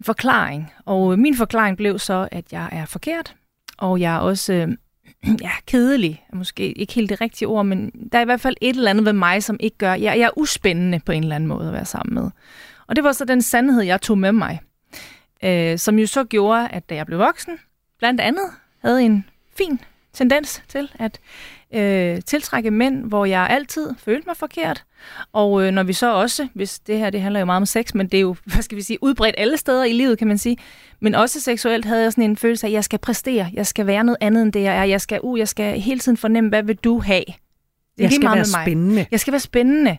forklaring. 0.03 0.73
Og 0.85 1.13
øh, 1.13 1.19
min 1.19 1.37
forklaring 1.37 1.77
blev 1.77 1.99
så, 1.99 2.29
at 2.33 2.53
jeg 2.53 2.69
er 2.73 2.85
forkert, 2.87 3.35
og 3.79 4.01
jeg 4.01 4.15
er 4.15 4.19
også 4.19 4.53
øh, 4.53 4.69
ja, 5.47 5.53
kedelig, 5.67 6.25
måske 6.33 6.73
ikke 6.73 6.93
helt 6.93 7.11
det 7.11 7.21
rigtige 7.21 7.49
ord, 7.49 7.67
men 7.67 7.91
der 8.13 8.19
er 8.19 8.23
i 8.23 8.25
hvert 8.25 8.41
fald 8.41 8.57
et 8.61 8.77
eller 8.77 8.91
andet 8.91 9.05
ved 9.05 9.13
mig, 9.13 9.43
som 9.43 9.57
ikke 9.61 9.79
gør, 9.79 9.95
jeg, 9.95 10.19
jeg 10.19 10.27
er 10.27 10.39
uspændende 10.39 11.01
på 11.07 11.13
en 11.13 11.23
eller 11.23 11.35
anden 11.35 11.49
måde 11.49 11.67
at 11.67 11.73
være 11.73 11.85
sammen 11.85 12.15
med. 12.15 12.31
Og 12.87 12.97
det 12.97 13.05
var 13.05 13.13
så 13.13 13.25
den 13.25 13.43
sandhed, 13.43 13.83
jeg 13.83 14.01
tog 14.01 14.19
med 14.19 14.33
mig, 14.33 14.61
øh, 15.45 15.79
som 15.79 15.99
jo 15.99 16.07
så 16.07 16.25
gjorde, 16.25 16.69
at 16.69 16.91
da 16.91 16.95
jeg 16.95 17.07
blev 17.07 17.19
voksen, 17.19 17.59
blandt 18.01 18.21
andet 18.21 18.45
havde 18.83 19.03
en 19.03 19.25
fin 19.59 19.81
tendens 20.13 20.63
til 20.69 20.91
at 20.99 21.21
øh, 21.75 22.23
tiltrække 22.27 22.71
mænd, 22.71 23.05
hvor 23.05 23.25
jeg 23.25 23.47
altid 23.51 23.91
følte 23.99 24.27
mig 24.27 24.37
forkert. 24.37 24.85
Og 25.33 25.67
øh, 25.67 25.71
når 25.71 25.83
vi 25.83 25.93
så 25.93 26.15
også, 26.15 26.49
hvis 26.55 26.79
det 26.79 26.99
her 26.99 27.11
det 27.11 27.21
handler 27.21 27.41
jo 27.41 27.47
meget 27.47 27.57
om 27.57 27.67
sex, 27.67 27.95
men 27.95 28.09
det 28.09 28.17
er 28.19 28.21
jo, 28.21 28.37
hvad 28.53 28.63
skal 28.63 28.77
vi 28.77 28.83
sige, 28.83 28.99
udbredt 29.03 29.35
alle 29.39 29.57
steder 29.57 29.85
i 29.85 29.93
livet, 29.93 30.19
kan 30.19 30.29
man 30.29 30.39
sige. 30.39 30.57
Men 31.01 31.15
også 31.15 31.41
seksuelt 31.41 31.85
havde 31.85 32.03
jeg 32.03 32.13
sådan 32.13 32.25
en 32.25 32.37
følelse 32.37 32.67
af, 32.67 32.71
at 32.71 32.75
jeg 32.75 32.85
skal 32.85 32.99
præstere, 32.99 33.51
jeg 33.53 33.67
skal 33.67 33.87
være 33.87 34.05
noget 34.05 34.19
andet 34.21 34.43
end 34.43 34.53
det, 34.53 34.63
jeg 34.63 34.77
er. 34.77 34.85
Jeg 34.85 35.01
skal, 35.01 35.21
uh, 35.23 35.39
jeg 35.39 35.49
skal 35.49 35.81
hele 35.81 36.01
tiden 36.01 36.17
fornemme, 36.17 36.49
hvad 36.49 36.63
vil 36.63 36.77
du 36.77 36.99
have? 37.01 37.25
Det 37.27 38.05
jeg 38.05 38.13
skal 38.13 38.31
være 38.31 38.45
spændende. 38.45 39.07
Jeg 39.11 39.21
skal 39.21 39.33
være 39.33 39.41
spændende, 39.41 39.99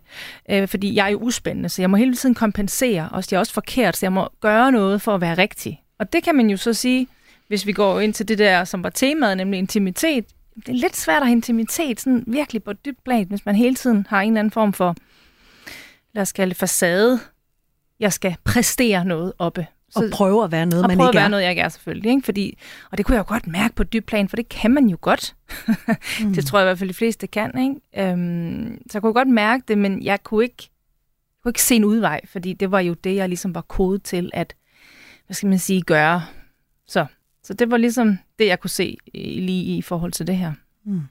øh, 0.50 0.68
fordi 0.68 0.96
jeg 0.96 1.06
er 1.06 1.10
jo 1.10 1.18
uspændende, 1.18 1.70
så 1.70 1.82
jeg 1.82 1.90
må 1.90 1.98
hele 1.98 2.16
tiden 2.16 2.36
kompensere. 2.36 3.10
Også 3.12 3.28
jeg 3.32 3.38
er 3.38 3.40
også 3.40 3.54
forkert, 3.54 3.98
så 3.98 4.06
jeg 4.06 4.14
må 4.14 4.30
gøre 4.42 4.72
noget 4.72 5.02
for 5.02 5.16
at 5.16 5.22
være 5.22 5.38
rigtig. 5.38 5.82
Og 6.00 6.14
det 6.14 6.24
kan 6.24 6.36
man 6.36 6.50
jo 6.50 6.58
så 6.58 6.74
sige, 6.74 7.08
hvis 7.52 7.66
vi 7.66 7.74
går 7.74 8.00
ind 8.00 8.14
til 8.14 8.28
det 8.28 8.38
der, 8.38 8.64
som 8.64 8.84
var 8.84 8.90
temaet, 8.90 9.38
nemlig 9.38 9.58
intimitet, 9.58 10.26
det 10.56 10.70
er 10.70 10.74
lidt 10.74 10.98
svært 10.98 11.22
at 11.22 11.28
have 11.28 11.36
intimitet 11.36 12.00
sådan 12.00 12.24
virkelig 12.28 12.64
på 12.64 12.72
et 12.72 12.86
dybt 12.86 13.04
plan, 13.04 13.28
hvis 13.28 13.46
man 13.46 13.56
hele 13.56 13.76
tiden 13.76 14.08
har 14.10 14.22
en 14.22 14.28
eller 14.28 14.40
anden 14.40 14.52
form 14.52 14.74
for, 14.74 14.96
lad 16.14 16.22
os 16.22 16.32
kalde 16.32 16.50
det 16.50 16.58
facade. 16.58 17.20
Jeg 18.00 18.14
skal 18.14 18.36
præstere 18.44 19.06
noget 19.06 19.34
oppe. 19.40 19.68
Så, 19.90 20.00
og 20.00 20.10
prøve 20.12 20.44
at 20.44 20.52
være 20.52 20.66
noget, 20.66 20.88
man 20.88 20.92
ikke 20.92 21.04
er. 21.04 21.08
at 21.08 21.16
være 21.16 21.30
noget, 21.30 21.44
jeg 21.44 21.50
ikke 21.52 21.62
er 21.62 21.70
selvfølgelig. 21.70 22.12
Ikke? 22.12 22.26
Fordi, 22.26 22.58
og 22.92 22.98
det 22.98 23.06
kunne 23.06 23.16
jeg 23.16 23.20
jo 23.20 23.34
godt 23.34 23.48
mærke 23.48 23.76
på 23.76 23.84
dybt 23.84 24.06
plan, 24.06 24.30
for 24.30 24.36
det 24.36 24.50
kan 24.50 24.72
man 24.72 24.88
jo 24.88 24.98
godt. 25.02 25.36
mm. 26.24 26.34
Det 26.34 26.46
tror 26.46 26.60
jeg 26.60 26.66
i 26.66 26.68
hvert 26.68 26.80
fald, 26.80 26.90
de 26.90 26.94
fleste 26.94 27.28
kan. 27.28 27.58
Ikke? 27.58 28.12
Øhm, 28.12 28.82
så 28.90 28.98
jeg 28.98 29.02
kunne 29.02 29.14
godt 29.14 29.28
mærke 29.28 29.64
det, 29.68 29.78
men 29.78 30.04
jeg 30.04 30.24
kunne 30.24 30.44
ikke, 30.44 30.70
jeg 30.70 31.44
kunne 31.44 31.50
ikke 31.50 31.62
se 31.62 31.76
en 31.76 31.84
udvej, 31.84 32.22
fordi 32.26 32.54
det 32.54 32.72
var 32.72 32.80
jo 32.80 32.94
det, 32.94 33.16
jeg 33.16 33.30
ligesom 33.30 33.56
var 33.56 33.62
kodet 33.62 34.04
til 34.04 34.32
at, 34.34 34.56
hvad 35.26 35.36
skal 35.36 35.50
man 35.50 35.60
sige, 35.60 35.82
gøre. 35.82 36.24
Så 36.88 37.06
så 37.44 37.54
det 37.54 37.72
var 37.72 37.78
ligesom 37.78 38.18
det, 38.40 38.48
jeg 38.48 38.60
kunne 38.60 38.70
se 38.70 38.98
lige 39.14 39.78
i 39.78 39.82
forhold 39.82 40.12
til 40.12 40.28
det 40.28 40.38
her. 40.38 40.54
Mm. 40.86 41.02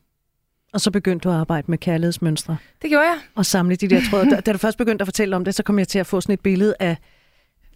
Og 0.73 0.81
så 0.81 0.91
begyndte 0.91 1.29
du 1.29 1.35
at 1.35 1.41
arbejde 1.41 1.71
med 1.71 1.79
kærlighedsmønstre. 1.79 2.57
Det 2.83 2.91
gjorde 2.91 3.05
jeg. 3.05 3.19
Og 3.35 3.47
samle 3.47 3.77
de 3.77 3.89
der 3.89 4.01
tråde. 4.11 4.31
Da, 4.31 4.41
da 4.41 4.53
du 4.53 4.59
først 4.59 4.79
begyndte 4.79 5.03
at 5.03 5.07
fortælle 5.07 5.37
om 5.37 5.45
det, 5.45 5.55
så 5.55 5.63
kom 5.63 5.79
jeg 5.79 5.89
til 5.89 5.99
at 5.99 6.07
få 6.07 6.21
sådan 6.21 6.33
et 6.33 6.41
billede 6.41 6.75
af, 6.81 6.97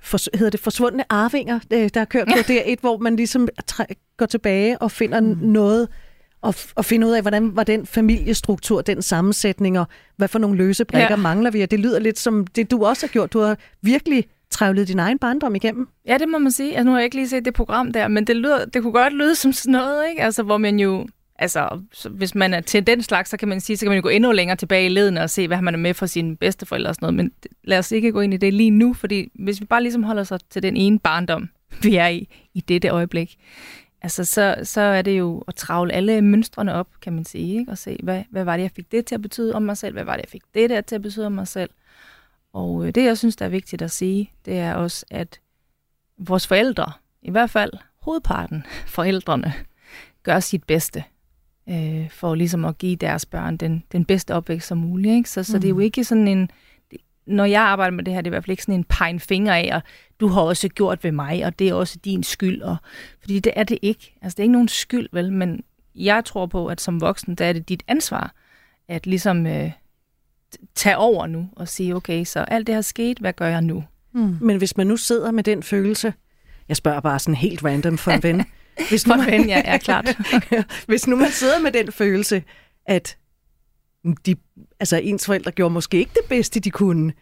for, 0.02 0.18
hedder 0.37 0.50
det 0.50 0.61
forsvundne 0.61 1.04
arvinger, 1.12 1.58
der 1.70 2.00
er 2.00 2.04
kørt 2.04 2.26
på. 2.26 2.34
Det 2.49 2.56
er 2.58 2.62
et, 2.73 2.80
hvor 2.80 2.96
man 2.99 3.16
ligesom 3.16 3.49
går 4.16 4.26
tilbage 4.26 4.78
og 4.78 4.90
finder 4.90 5.20
mm. 5.20 5.38
noget, 5.42 5.88
og, 6.42 6.54
og 6.75 6.84
finde 6.84 7.06
ud 7.06 7.12
af, 7.12 7.23
hvordan 7.23 7.56
var 7.56 7.64
den 7.64 7.87
familiestruktur, 7.87 8.80
den 8.80 9.02
sammensætning, 9.02 9.78
og 9.78 9.87
hvad 10.16 10.28
for 10.28 10.38
nogle 10.38 10.56
løse 10.56 10.84
brækker 10.84 11.11
ja. 11.11 11.16
mangler 11.16 11.50
vi. 11.50 11.62
Og 11.62 11.70
det 11.70 11.80
lyder 11.80 11.99
lidt 11.99 12.18
som 12.18 12.46
det, 12.46 12.70
du 12.70 12.84
også 12.84 13.06
har 13.06 13.12
gjort. 13.12 13.32
Du 13.32 13.40
har 13.40 13.58
virkelig 13.82 14.25
trævlet 14.54 14.88
din 14.88 14.99
egen 14.99 15.18
barndom 15.18 15.54
igennem. 15.54 15.88
Ja, 16.06 16.18
det 16.18 16.28
må 16.28 16.38
man 16.38 16.52
sige. 16.52 16.68
Altså, 16.76 16.84
nu 16.84 16.90
har 16.90 16.99
jeg 16.99 17.04
ikke 17.04 17.16
lige 17.16 17.28
set 17.28 17.44
det 17.44 17.54
program 17.54 17.92
der, 17.92 18.08
men 18.08 18.26
det, 18.26 18.37
lyder, 18.37 18.64
det 18.64 18.82
kunne 18.82 18.92
godt 18.92 19.12
lyde 19.12 19.34
som 19.42 19.52
sådan 19.52 19.73
noget, 19.73 20.08
ikke? 20.08 20.23
Altså, 20.23 20.42
hvor 20.42 20.58
man 20.58 20.78
jo 20.78 21.06
Altså, 21.38 21.80
hvis 22.11 22.34
man 22.34 22.54
er 22.54 22.61
til 22.61 22.87
den 22.87 23.02
slags, 23.02 23.30
så 23.30 23.37
kan 23.37 23.49
man 23.49 23.61
sige, 23.61 23.76
så 23.76 23.84
kan 23.84 23.90
man 23.90 23.96
jo 23.96 24.02
gå 24.02 24.08
endnu 24.08 24.32
længere 24.32 24.56
tilbage 24.56 24.87
i 24.87 24.88
leden 24.88 25.16
og 25.16 25.30
se, 25.30 25.46
hvad 25.46 25.62
man 25.62 25.75
er 25.75 25.78
med 25.78 25.94
for 25.94 26.06
sine 26.06 26.37
bedsteforældre 26.37 26.90
og 26.90 26.94
sådan 26.94 27.06
noget. 27.06 27.14
Men 27.14 27.32
lad 27.64 27.78
os 27.78 27.92
ikke 27.92 28.12
gå 28.12 28.20
ind 28.20 28.34
i 28.34 28.37
det 28.37 28.54
lige 28.54 28.70
nu, 28.70 28.92
fordi 28.92 29.32
hvis 29.34 29.61
vi 29.61 29.64
bare 29.66 29.82
ligesom 29.82 30.02
holder 30.02 30.25
sig 30.25 30.38
til 30.50 30.62
den 30.62 30.76
ene 30.76 30.99
barndom, 30.99 31.49
vi 31.82 31.96
er 31.96 32.08
i, 32.08 32.28
i 32.54 32.61
dette 32.61 32.88
øjeblik, 32.88 33.37
altså 34.02 34.25
så, 34.25 34.56
så 34.62 34.80
er 34.80 35.02
det 35.02 35.18
jo 35.18 35.44
at 35.49 35.54
travle 35.54 35.92
alle 35.92 36.23
mønstrene 36.23 36.75
op, 36.75 36.88
kan 37.02 37.12
man 37.12 37.25
sige, 37.25 37.58
ikke? 37.58 37.73
og 37.73 37.78
se, 37.78 37.99
hvad, 38.02 38.23
hvad 38.30 38.44
var 38.44 38.56
det, 38.56 38.62
jeg 38.62 38.70
fik 38.76 38.92
det 38.92 39.06
til 39.06 39.14
at 39.14 39.23
betyde 39.23 39.54
om 39.54 39.62
mig 39.62 39.76
selv, 39.76 39.92
hvad 39.92 40.04
var 40.04 40.16
det, 40.16 40.23
jeg 40.23 40.30
fik 40.30 40.42
det 40.54 40.70
der 40.70 40.80
til 40.80 40.94
at 40.94 41.02
betyde 41.02 41.26
om 41.26 41.32
mig 41.32 41.49
selv. 41.49 41.70
Og 42.54 42.87
øh, 42.87 42.94
det, 42.94 43.04
jeg 43.04 43.18
synes, 43.18 43.37
der 43.37 43.44
er 43.44 43.49
vigtigt 43.49 43.82
at 43.82 43.90
sige, 43.90 44.32
det 44.44 44.58
er 44.58 44.75
også, 44.75 45.06
at 45.11 45.40
vores 46.18 46.46
forældre, 46.46 46.92
i 47.23 47.30
hvert 47.30 47.50
fald 47.50 47.73
hovedparten 48.00 48.64
forældrene, 48.96 49.52
gør 50.23 50.40
sit 50.40 50.64
bedste 50.64 51.04
øh, 51.68 52.11
for 52.11 52.34
ligesom 52.34 52.64
at 52.64 52.78
give 52.78 52.96
deres 52.96 53.26
børn 53.26 53.56
den, 53.56 53.84
den 53.92 54.04
bedste 54.04 54.34
opvækst 54.34 54.68
som 54.68 54.78
muligt. 54.78 55.14
Ikke? 55.14 55.30
Så, 55.30 55.42
så 55.42 55.56
mm. 55.56 55.61
det 55.61 55.68
er 55.68 55.70
jo 55.70 55.78
ikke 55.78 56.04
sådan 56.04 56.28
en... 56.28 56.50
Når 57.26 57.44
jeg 57.44 57.62
arbejder 57.62 57.96
med 57.96 58.04
det 58.04 58.14
her, 58.14 58.20
det 58.20 58.26
er 58.26 58.30
i 58.30 58.34
hvert 58.34 58.44
fald 58.44 58.50
ikke 58.50 58.62
sådan 58.62 58.75
en 58.75 58.84
pegen 58.84 59.20
finger 59.20 59.54
af, 59.54 59.70
og 59.75 59.82
du 60.20 60.28
har 60.28 60.40
også 60.40 60.68
gjort 60.68 61.04
ved 61.04 61.12
mig, 61.12 61.46
og 61.46 61.58
det 61.58 61.68
er 61.68 61.75
også 61.75 61.99
din 62.04 62.23
skyld. 62.23 62.62
Og, 62.62 62.76
fordi 63.20 63.38
det 63.38 63.52
er 63.56 63.64
det 63.64 63.78
ikke. 63.82 64.14
Altså, 64.23 64.37
det 64.37 64.40
er 64.40 64.44
ikke 64.44 64.52
nogen 64.52 64.68
skyld, 64.68 65.08
vel? 65.12 65.32
Men 65.32 65.64
jeg 65.94 66.25
tror 66.25 66.46
på, 66.46 66.66
at 66.66 66.80
som 66.80 67.00
voksen, 67.00 67.34
der 67.34 67.44
er 67.44 67.52
det 67.52 67.68
dit 67.68 67.82
ansvar, 67.88 68.34
at 68.88 69.06
ligesom 69.06 69.46
øh, 69.46 69.70
tage 70.75 70.96
over 70.96 71.26
nu 71.26 71.49
og 71.56 71.68
sige, 71.68 71.96
okay, 71.96 72.25
så 72.25 72.40
alt 72.40 72.66
det 72.66 72.75
har 72.75 72.82
sket, 72.82 73.18
hvad 73.18 73.32
gør 73.32 73.46
jeg 73.49 73.62
nu? 73.62 73.84
Mm. 74.12 74.37
Men 74.40 74.56
hvis 74.56 74.76
man 74.76 74.87
nu 74.87 74.96
sidder 74.96 75.30
med 75.30 75.44
den 75.44 75.62
følelse, 75.62 76.14
jeg 76.68 76.76
spørger 76.76 77.00
bare 77.00 77.18
sådan 77.18 77.34
helt 77.34 77.64
random 77.64 77.99
for 77.99 78.11
en 78.11 78.23
ven, 78.23 78.44
Hvis 78.88 79.06
nu, 79.06 79.16
man, 79.16 79.49
ja, 79.49 79.62
er 79.64 79.78
klart. 79.78 80.18
hvis 80.88 81.06
nu 81.06 81.16
man 81.16 81.30
sidder 81.30 81.61
med 81.61 81.73
den 81.73 81.92
følelse, 81.92 82.42
at 82.87 83.16
de, 84.26 84.37
altså 84.80 84.96
ens 84.96 85.26
forældre 85.26 85.50
gjorde 85.50 85.73
måske 85.73 85.99
ikke 85.99 86.12
det 86.14 86.28
bedste, 86.28 86.61
de 86.61 86.70
kunne. 86.70 87.12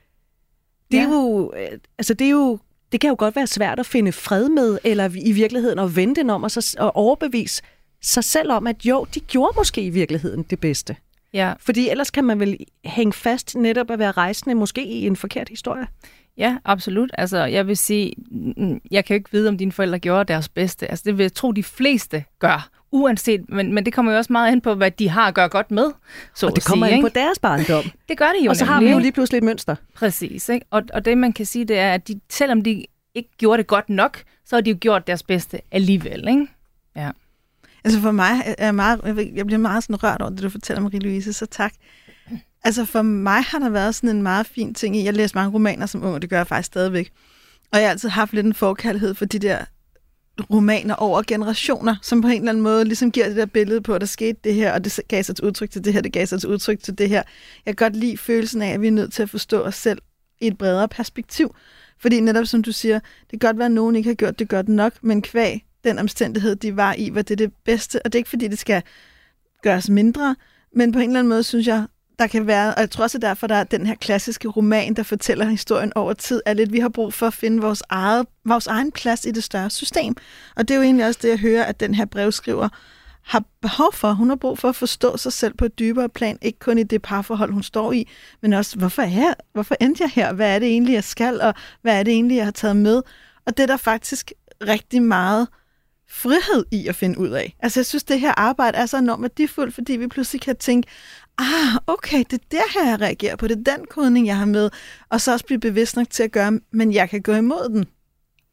Det 0.91 0.99
er 0.99 1.03
ja. 1.03 1.09
jo, 1.09 1.53
øh, 1.57 1.79
altså 1.99 2.15
det 2.15 2.27
er 2.27 2.31
jo, 2.31 2.59
det 2.93 3.01
kan 3.01 3.09
jo 3.09 3.17
godt 3.19 3.37
være 3.37 3.47
svært 3.47 3.79
at 3.79 3.87
finde 3.87 4.13
fred 4.13 4.49
med, 4.49 4.79
eller 4.85 5.11
i 5.15 5.33
virkeligheden 5.33 5.79
at 5.79 5.97
vente 5.97 6.21
den 6.21 6.31
om 6.31 6.43
og, 6.43 6.51
så, 6.51 6.77
og 6.79 6.97
overbevise 6.97 7.63
sig 8.03 8.25
selv 8.25 8.53
om, 8.53 8.67
at 8.67 8.85
jo, 8.85 9.07
de 9.15 9.21
gjorde 9.21 9.53
måske 9.57 9.83
i 9.83 9.91
virkeligheden 9.91 10.43
det 10.43 10.61
bedste. 10.61 10.97
Ja. 11.35 11.53
Fordi 11.61 11.89
ellers 11.89 12.11
kan 12.11 12.25
man 12.25 12.41
vel 12.41 12.57
hænge 12.85 13.13
fast 13.13 13.57
netop 13.57 13.91
at 13.91 13.99
være 13.99 14.11
rejsende 14.13 14.55
måske 14.55 14.85
i 14.85 15.07
en 15.07 15.17
forkert 15.17 15.49
historie. 15.49 15.87
Ja, 16.39 16.57
absolut. 16.65 17.11
Altså, 17.19 17.45
jeg 17.45 17.67
vil 17.67 17.77
sige, 17.77 18.13
jeg 18.91 19.05
kan 19.05 19.15
jo 19.15 19.19
ikke 19.19 19.33
vide, 19.33 19.49
om 19.49 19.59
dine 19.59 19.73
forældre 19.73 19.99
gjorde 19.99 20.25
deres 20.33 20.49
bedste. 20.49 20.91
Altså, 20.91 21.03
det 21.07 21.19
vil 21.19 21.25
jeg 21.25 21.35
tro, 21.35 21.53
de 21.53 21.63
fleste 21.63 22.25
gør, 22.39 22.69
uanset, 22.93 23.41
men, 23.49 23.73
men 23.73 23.85
det 23.85 23.93
kommer 23.93 24.13
jo 24.13 24.19
også 24.19 24.33
meget 24.33 24.53
ind 24.53 24.63
på, 24.63 24.75
hvad 24.75 24.91
de 24.91 25.09
har 25.09 25.29
at 25.29 25.35
gøre 25.35 25.49
godt 25.49 25.71
med, 25.71 25.91
så 26.35 26.47
Og 26.47 26.57
det 26.57 26.65
kommer 26.65 26.87
sige, 26.87 26.97
ind 26.97 27.07
ikke? 27.07 27.15
på 27.15 27.21
deres 27.21 27.39
barndom. 27.39 27.85
det 28.09 28.19
gør 28.19 28.29
det 28.39 28.45
jo 28.45 28.51
Og 28.51 28.57
så 28.57 28.65
nemlig. 28.65 28.75
har 28.75 28.81
vi 28.81 28.91
jo 28.91 28.99
lige 28.99 29.13
pludselig 29.13 29.39
et 29.39 29.45
mønster. 29.45 29.77
Præcis, 29.95 30.49
ikke? 30.49 30.67
Og, 30.71 30.83
og 30.95 31.05
det 31.05 31.19
man 31.19 31.33
kan 31.33 31.47
sige, 31.47 31.65
det 31.65 31.79
er, 31.79 31.95
at 31.95 32.09
de, 32.09 32.21
selvom 32.31 32.63
de 32.63 32.85
ikke 33.15 33.31
gjorde 33.39 33.59
det 33.59 33.67
godt 33.67 33.89
nok, 33.89 34.23
så 34.45 34.57
har 34.57 34.61
de 34.61 34.71
jo 34.71 34.77
gjort 34.81 35.07
deres 35.07 35.23
bedste 35.23 35.61
alligevel, 35.71 36.29
ikke? 36.29 36.47
Ja. 36.97 37.11
Altså 37.85 38.01
for 38.01 38.11
mig 38.11 38.55
er 38.59 38.65
jeg, 38.65 38.75
meget, 38.75 39.31
jeg 39.35 39.47
bliver 39.47 39.59
meget 39.59 39.85
sådan 39.85 40.03
rørt 40.03 40.23
over 40.23 40.31
det, 40.31 40.43
du 40.43 40.49
fortæller, 40.49 40.83
Marie-Louise, 40.83 41.33
så 41.33 41.47
tak. 41.47 41.73
Altså 42.65 42.85
for 42.85 43.03
mig 43.03 43.43
har 43.43 43.59
der 43.59 43.69
været 43.69 43.95
sådan 43.95 44.17
en 44.17 44.23
meget 44.23 44.47
fin 44.47 44.75
ting 44.75 44.97
i, 44.97 45.05
jeg 45.05 45.15
læser 45.15 45.37
mange 45.37 45.53
romaner 45.53 45.87
som 45.87 46.05
ung, 46.05 46.15
og 46.15 46.23
det 46.23 46.31
gør 46.31 46.37
jeg 46.37 46.47
faktisk 46.47 46.67
stadigvæk. 46.67 47.13
Og 47.73 47.79
jeg 47.79 47.87
har 47.87 47.91
altid 47.91 48.09
haft 48.09 48.33
lidt 48.33 48.47
en 48.47 48.55
forkærlighed 48.55 49.15
for 49.15 49.25
de 49.25 49.39
der 49.39 49.65
romaner 50.51 50.95
over 50.95 51.23
generationer, 51.27 51.97
som 52.03 52.23
på 52.23 52.29
en 52.29 52.35
eller 52.35 52.49
anden 52.49 52.63
måde 52.63 52.85
ligesom 52.85 53.11
giver 53.11 53.29
det 53.29 53.37
der 53.37 53.47
billede 53.47 53.81
på, 53.81 53.95
at 53.95 54.01
der 54.01 54.07
skete 54.07 54.39
det 54.45 54.55
her, 54.55 54.73
og 54.73 54.85
det 54.85 55.01
gav 55.09 55.23
sig 55.23 55.33
et 55.33 55.41
udtryk 55.41 55.71
til 55.71 55.85
det 55.85 55.93
her, 55.93 56.01
det 56.01 56.13
gav 56.13 56.27
sig 56.27 56.37
et 56.37 56.45
udtryk 56.45 56.83
til 56.83 56.99
det 56.99 57.09
her. 57.09 57.23
Jeg 57.67 57.77
kan 57.77 57.87
godt 57.87 57.97
lide 57.97 58.17
følelsen 58.19 58.63
af, 58.63 58.73
at 58.73 58.81
vi 58.81 58.87
er 58.87 58.93
nødt 58.93 59.13
til 59.13 59.23
at 59.23 59.31
forstå 59.31 59.63
os 59.63 59.75
selv 59.75 59.99
i 60.41 60.47
et 60.47 60.59
bredere 60.59 60.89
perspektiv. 60.89 61.55
Fordi 62.01 62.21
netop 62.21 62.47
som 62.47 62.63
du 62.63 62.73
siger, 62.73 62.99
det 63.31 63.41
kan 63.41 63.49
godt 63.49 63.59
være, 63.59 63.67
at 63.67 63.73
nogen 63.73 63.97
ikke 63.97 64.09
har 64.09 64.15
gjort 64.15 64.39
det 64.39 64.49
godt 64.49 64.69
nok, 64.69 64.93
men 65.03 65.23
kvæg 65.23 65.65
den 65.85 65.99
omstændighed, 65.99 66.57
de 66.57 66.77
var 66.77 66.95
i, 66.99 67.15
var 67.15 67.23
det 67.23 67.39
det 67.39 67.53
bedste. 67.65 68.07
Og 68.07 68.13
det 68.13 68.15
er 68.15 68.21
ikke, 68.21 68.31
fordi 68.31 68.49
det 68.49 68.59
skal 68.59 68.83
gøres 69.63 69.89
mindre, 69.89 70.37
men 70.77 70.93
på 70.93 70.99
en 70.99 71.05
eller 71.05 71.19
anden 71.19 71.29
måde 71.29 71.43
synes 71.43 71.67
jeg, 71.67 71.87
der 72.19 72.27
kan 72.27 72.47
være, 72.47 72.75
og 72.75 72.81
jeg 72.81 72.91
tror 72.91 73.05
også 73.05 73.19
derfor, 73.19 73.47
der 73.47 73.55
er 73.55 73.65
den 73.65 73.87
her 73.87 73.95
klassiske 73.95 74.49
roman, 74.49 74.95
der 74.95 75.03
fortæller 75.03 75.45
historien 75.45 75.93
over 75.95 76.13
tid, 76.13 76.43
er 76.47 76.53
lidt, 76.53 76.73
vi 76.73 76.79
har 76.79 76.89
brug 76.89 77.15
for 77.15 77.27
at 77.27 77.35
finde 77.35 77.63
vores, 77.63 77.83
eget, 77.89 78.27
vores 78.45 78.67
egen 78.67 78.93
plads 78.93 79.25
i 79.25 79.31
det 79.31 79.45
større 79.45 79.71
system. 79.71 80.17
Og 80.57 80.69
det 80.69 80.75
er 80.75 80.79
jo 80.79 80.83
egentlig 80.83 81.07
også 81.07 81.21
det, 81.23 81.29
jeg 81.29 81.39
hører, 81.39 81.65
at 81.65 81.81
den 81.81 81.95
her 81.95 82.05
brevskriver 82.05 82.69
har 83.23 83.45
behov 83.61 83.93
for. 83.93 84.13
Hun 84.13 84.29
har 84.29 84.37
brug 84.37 84.59
for 84.59 84.69
at 84.69 84.77
forstå 84.77 85.17
sig 85.17 85.33
selv 85.33 85.55
på 85.55 85.65
et 85.65 85.79
dybere 85.79 86.09
plan, 86.09 86.39
ikke 86.43 86.59
kun 86.59 86.79
i 86.79 86.83
det 86.83 87.03
parforhold, 87.03 87.53
hun 87.53 87.63
står 87.63 87.93
i, 87.93 88.09
men 88.41 88.53
også, 88.53 88.79
hvorfor 88.79 89.03
er 89.03 89.11
jeg, 89.11 89.35
hvorfor 89.53 89.77
endte 89.81 90.03
jeg 90.03 90.11
her? 90.11 90.33
Hvad 90.33 90.55
er 90.55 90.59
det 90.59 90.69
egentlig, 90.69 90.95
jeg 90.95 91.05
skal, 91.05 91.41
og 91.41 91.55
hvad 91.83 91.99
er 91.99 92.03
det 92.03 92.13
egentlig, 92.13 92.37
jeg 92.37 92.45
har 92.45 92.53
taget 92.53 92.77
med? 92.77 93.03
Og 93.47 93.57
det 93.57 93.61
er 93.63 93.67
der 93.67 93.77
faktisk 93.77 94.33
rigtig 94.69 95.03
meget 95.03 95.49
frihed 96.13 96.65
i 96.71 96.87
at 96.87 96.95
finde 96.95 97.19
ud 97.19 97.29
af. 97.29 97.57
Altså, 97.59 97.81
jeg 97.81 97.87
synes, 97.87 98.05
det 98.05 98.21
her 98.21 98.33
arbejde 98.37 98.79
er 98.79 98.87
så 98.87 98.99
enormt 98.99 99.23
værdifuldt, 99.23 99.75
fordi 99.75 99.93
vi 99.93 100.07
pludselig 100.07 100.41
kan 100.41 100.57
tænke, 100.57 100.89
ah, 101.39 101.77
okay, 101.87 102.19
det 102.19 102.33
er 102.33 102.47
der 102.51 102.81
her, 102.81 102.91
jeg 102.91 103.01
reagerer 103.01 103.37
på. 103.37 103.47
Det 103.49 103.69
er 103.69 103.77
den 103.77 103.87
kodning, 103.91 104.27
jeg 104.27 104.39
har 104.39 104.45
med. 104.45 104.71
Og 105.09 105.21
så 105.21 105.33
også 105.33 105.45
blive 105.45 105.61
bevidst 105.61 105.97
nok 105.97 106.11
til 106.11 106.23
at 106.23 106.33
gøre, 106.33 106.61
men 106.73 106.93
jeg 106.93 107.11
kan 107.11 107.23
gå 107.23 107.35
imod 107.35 107.69
den. 107.69 107.85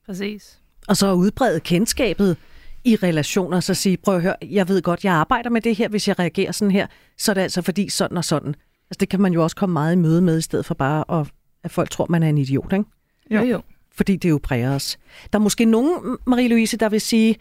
Præcis. 0.05 0.59
Og 0.87 0.97
så 0.97 1.13
udbrede 1.13 1.59
kendskabet 1.59 2.37
i 2.83 2.95
relationer, 2.95 3.59
så 3.59 3.73
sige, 3.73 3.97
prøv 3.97 4.15
at 4.15 4.21
høre, 4.21 4.35
jeg 4.41 4.67
ved 4.67 4.81
godt, 4.81 5.03
jeg 5.03 5.13
arbejder 5.13 5.49
med 5.49 5.61
det 5.61 5.75
her, 5.75 5.87
hvis 5.87 6.07
jeg 6.07 6.19
reagerer 6.19 6.51
sådan 6.51 6.71
her, 6.71 6.87
så 7.17 7.31
er 7.31 7.33
det 7.33 7.41
altså 7.41 7.61
fordi 7.61 7.89
sådan 7.89 8.17
og 8.17 8.25
sådan. 8.25 8.55
Altså 8.89 8.97
det 8.99 9.09
kan 9.09 9.21
man 9.21 9.33
jo 9.33 9.43
også 9.43 9.55
komme 9.55 9.73
meget 9.73 9.93
i 9.93 9.97
møde 9.97 10.21
med, 10.21 10.37
i 10.37 10.41
stedet 10.41 10.65
for 10.65 10.73
bare, 10.73 11.19
at, 11.19 11.27
at 11.63 11.71
folk 11.71 11.89
tror, 11.89 12.05
man 12.09 12.23
er 12.23 12.29
en 12.29 12.37
idiot, 12.37 12.73
ikke? 12.73 12.85
Jo, 13.31 13.41
jo. 13.41 13.61
Fordi 13.99 14.15
det 14.15 14.29
jo 14.29 14.39
præger 14.43 14.75
os. 14.75 14.97
Der 15.33 15.39
er 15.39 15.43
måske 15.43 15.65
nogen, 15.65 16.17
Marie-Louise, 16.29 16.77
der 16.77 16.89
vil 16.89 17.01
sige, 17.01 17.35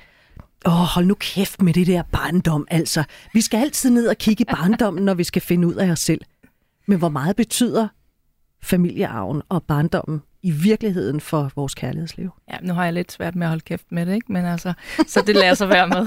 Åh, 0.66 0.80
oh, 0.80 0.86
hold 0.86 1.06
nu 1.06 1.14
kæft 1.14 1.62
med 1.62 1.74
det 1.74 1.86
der 1.86 2.02
barndom, 2.02 2.66
altså. 2.70 3.04
Vi 3.32 3.40
skal 3.40 3.60
altid 3.60 3.90
ned 3.90 4.08
og 4.08 4.16
kigge 4.16 4.42
i 4.42 4.44
barndommen, 4.44 5.04
når 5.04 5.14
vi 5.14 5.24
skal 5.24 5.42
finde 5.42 5.68
ud 5.68 5.74
af 5.74 5.90
os 5.90 6.00
selv. 6.00 6.20
Men 6.86 6.98
hvor 6.98 7.08
meget 7.08 7.36
betyder 7.36 7.88
familiearven 8.62 9.42
og 9.48 9.62
barndommen 9.62 10.22
i 10.42 10.50
virkeligheden 10.50 11.20
for 11.20 11.50
vores 11.56 11.74
kærlighedsliv? 11.74 12.30
Ja, 12.50 12.56
nu 12.62 12.74
har 12.74 12.84
jeg 12.84 12.92
lidt 12.92 13.12
svært 13.12 13.34
med 13.34 13.46
at 13.46 13.48
holde 13.48 13.64
kæft 13.64 13.92
med 13.92 14.06
det, 14.06 14.14
ikke? 14.14 14.32
Men 14.32 14.44
altså, 14.44 14.72
så 15.06 15.22
det 15.26 15.34
lader 15.34 15.54
sig 15.54 15.68
være 15.68 15.88
med. 15.88 16.06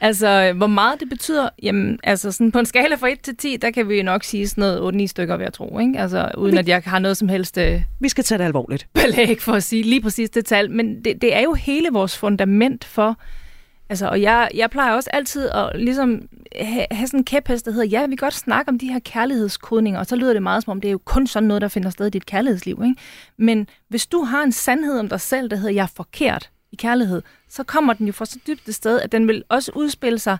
altså, 0.00 0.52
hvor 0.56 0.66
meget 0.66 1.00
det 1.00 1.08
betyder? 1.08 1.48
Jamen, 1.62 1.98
altså 2.02 2.32
sådan 2.32 2.52
på 2.52 2.58
en 2.58 2.66
skala 2.66 2.94
fra 2.94 3.08
1 3.08 3.20
til 3.20 3.36
10, 3.36 3.56
der 3.56 3.70
kan 3.70 3.88
vi 3.88 4.02
nok 4.02 4.24
sige 4.24 4.48
sådan 4.48 4.62
noget 4.62 5.04
8-9 5.04 5.06
stykker 5.06 5.36
ved 5.36 5.46
at 5.46 5.52
tro, 5.52 5.78
ikke? 5.78 5.98
Altså, 5.98 6.30
uden 6.38 6.52
vi, 6.52 6.58
at 6.58 6.68
jeg 6.68 6.82
har 6.84 6.98
noget 6.98 7.16
som 7.16 7.28
helst... 7.28 7.58
Øh, 7.58 7.82
vi 8.00 8.08
skal 8.08 8.24
tage 8.24 8.38
det 8.38 8.44
alvorligt. 8.44 8.86
Belæg 8.94 9.42
for 9.42 9.52
at 9.52 9.62
sige 9.62 9.82
lige 9.82 10.00
præcis 10.00 10.30
det 10.30 10.46
tal. 10.46 10.70
Men 10.70 11.04
det, 11.04 11.22
det 11.22 11.36
er 11.36 11.40
jo 11.40 11.54
hele 11.54 11.88
vores 11.92 12.18
fundament 12.18 12.84
for... 12.84 13.18
Altså, 13.90 14.08
og 14.08 14.22
jeg, 14.22 14.48
jeg 14.54 14.70
plejer 14.70 14.92
også 14.92 15.10
altid 15.12 15.48
at 15.48 15.70
ligesom 15.74 16.28
have, 16.60 16.86
have 16.90 17.06
sådan 17.06 17.20
en 17.20 17.24
kæphest, 17.24 17.66
der 17.66 17.72
hedder, 17.72 17.86
ja, 17.86 18.06
vi 18.06 18.16
kan 18.16 18.26
godt 18.26 18.34
snakke 18.34 18.68
om 18.68 18.78
de 18.78 18.92
her 18.92 18.98
kærlighedskodninger, 18.98 20.00
og 20.00 20.06
så 20.06 20.16
lyder 20.16 20.32
det 20.32 20.42
meget 20.42 20.64
som 20.64 20.70
om, 20.70 20.80
det 20.80 20.88
er 20.88 20.92
jo 20.92 21.00
kun 21.04 21.26
sådan 21.26 21.46
noget, 21.46 21.60
der 21.60 21.68
finder 21.68 21.90
sted 21.90 22.06
i 22.06 22.10
dit 22.10 22.26
kærlighedsliv. 22.26 22.80
Ikke? 22.84 23.00
Men 23.36 23.66
hvis 23.88 24.06
du 24.06 24.22
har 24.22 24.42
en 24.42 24.52
sandhed 24.52 24.98
om 24.98 25.08
dig 25.08 25.20
selv, 25.20 25.50
der 25.50 25.56
hedder, 25.56 25.74
jeg 25.74 25.82
er 25.82 25.92
forkert 25.96 26.50
i 26.72 26.76
kærlighed, 26.76 27.22
så 27.48 27.64
kommer 27.64 27.92
den 27.92 28.06
jo 28.06 28.12
fra 28.12 28.26
så 28.26 28.38
dybt 28.46 28.68
et 28.68 28.74
sted, 28.74 29.00
at 29.00 29.12
den 29.12 29.28
vil 29.28 29.44
også 29.48 29.72
udspille 29.74 30.18
sig 30.18 30.38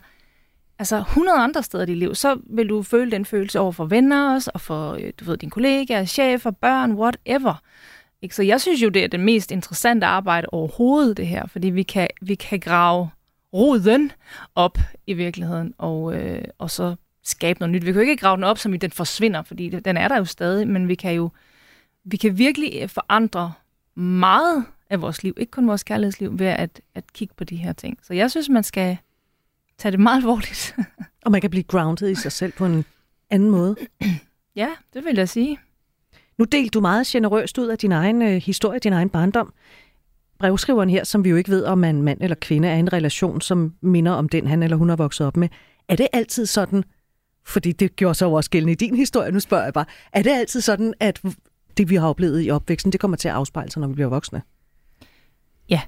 altså 0.79 0.97
100 0.97 1.37
andre 1.37 1.63
steder 1.63 1.83
i 1.83 1.87
dit 1.87 1.97
liv. 1.97 2.15
Så 2.15 2.39
vil 2.43 2.69
du 2.69 2.83
føle 2.83 3.11
den 3.11 3.25
følelse 3.25 3.59
over 3.59 3.71
for 3.71 3.85
venner 3.85 4.33
også, 4.33 4.51
og 4.53 4.61
for 4.61 4.93
øh, 4.93 5.13
du 5.19 5.25
ved, 5.25 5.37
dine 5.37 5.51
kollegaer, 5.51 6.05
chefer, 6.05 6.51
børn, 6.51 6.93
whatever. 6.93 7.61
Ikke? 8.21 8.35
Så 8.35 8.43
jeg 8.43 8.61
synes 8.61 8.83
jo, 8.83 8.89
det 8.89 9.03
er 9.03 9.07
det 9.07 9.19
mest 9.19 9.51
interessante 9.51 10.05
arbejde 10.05 10.47
overhovedet, 10.51 11.17
det 11.17 11.27
her, 11.27 11.47
fordi 11.47 11.69
vi 11.69 11.83
kan, 11.83 12.07
vi 12.21 12.35
kan 12.35 12.59
grave 12.59 13.09
roden 13.53 14.11
op 14.55 14.77
i 15.07 15.13
virkeligheden, 15.13 15.73
og, 15.77 16.15
øh, 16.15 16.43
og 16.57 16.71
så 16.71 16.95
skabe 17.23 17.59
noget 17.59 17.71
nyt. 17.71 17.85
Vi 17.85 17.91
kan 17.91 18.01
jo 18.01 18.09
ikke 18.09 18.17
grave 18.17 18.35
den 18.35 18.43
op, 18.43 18.57
som 18.57 18.73
i 18.73 18.77
den 18.77 18.91
forsvinder, 18.91 19.41
fordi 19.43 19.69
den 19.69 19.97
er 19.97 20.07
der 20.07 20.17
jo 20.17 20.25
stadig, 20.25 20.67
men 20.67 20.87
vi 20.87 20.95
kan 20.95 21.13
jo 21.13 21.29
vi 22.03 22.17
kan 22.17 22.37
virkelig 22.37 22.89
forandre 22.89 23.53
meget 23.95 24.65
af 24.89 25.01
vores 25.01 25.23
liv, 25.23 25.33
ikke 25.37 25.51
kun 25.51 25.67
vores 25.67 25.83
kærlighedsliv, 25.83 26.39
ved 26.39 26.47
at, 26.47 26.81
at 26.95 27.13
kigge 27.13 27.33
på 27.37 27.43
de 27.43 27.55
her 27.55 27.73
ting. 27.73 27.97
Så 28.03 28.13
jeg 28.13 28.31
synes, 28.31 28.49
man 28.49 28.63
skal 28.63 28.97
tage 29.77 29.91
det 29.91 29.99
meget 29.99 30.17
alvorligt. 30.17 30.75
og 31.25 31.31
man 31.31 31.41
kan 31.41 31.49
blive 31.49 31.63
grounded 31.63 32.09
i 32.09 32.15
sig 32.15 32.31
selv 32.31 32.53
på 32.53 32.65
en 32.65 32.85
anden 33.29 33.49
måde. 33.49 33.75
ja, 34.55 34.69
det 34.93 35.05
vil 35.05 35.15
jeg 35.15 35.29
sige. 35.29 35.59
Nu 36.37 36.45
delte 36.45 36.69
du 36.69 36.81
meget 36.81 37.07
generøst 37.07 37.57
ud 37.57 37.67
af 37.67 37.77
din 37.77 37.91
egen 37.91 38.21
øh, 38.21 38.41
historie, 38.41 38.79
din 38.79 38.93
egen 38.93 39.09
barndom. 39.09 39.53
brevskriveren 40.39 40.89
her, 40.89 41.03
som 41.03 41.23
vi 41.23 41.29
jo 41.29 41.35
ikke 41.35 41.49
ved, 41.49 41.63
om 41.65 41.83
en 41.83 42.03
mand 42.03 42.21
eller 42.21 42.35
kvinde 42.35 42.67
er 42.67 42.75
en 42.75 42.93
relation, 42.93 43.41
som 43.41 43.73
minder 43.81 44.11
om 44.11 44.29
den, 44.29 44.47
han 44.47 44.63
eller 44.63 44.77
hun 44.77 44.89
har 44.89 44.95
vokset 44.95 45.27
op 45.27 45.37
med. 45.37 45.49
Er 45.87 45.95
det 45.95 46.07
altid 46.13 46.45
sådan, 46.45 46.83
fordi 47.45 47.71
det 47.71 47.95
gjorde 47.95 48.15
så 48.15 48.29
også 48.29 48.49
gældende 48.49 48.71
i 48.71 48.75
din 48.75 48.95
historie, 48.95 49.31
nu 49.31 49.39
spørger 49.39 49.63
jeg 49.63 49.73
bare, 49.73 49.85
er 50.13 50.21
det 50.21 50.29
altid 50.29 50.61
sådan, 50.61 50.93
at 50.99 51.21
det, 51.77 51.89
vi 51.89 51.95
har 51.95 52.07
oplevet 52.07 52.45
i 52.45 52.51
opvæksten, 52.51 52.91
det 52.91 52.99
kommer 52.99 53.17
til 53.17 53.27
at 53.27 53.33
afspejle 53.33 53.71
sig, 53.71 53.79
når 53.79 53.87
vi 53.87 53.93
bliver 53.93 54.09
voksne? 54.09 54.41
Ja. 55.69 55.81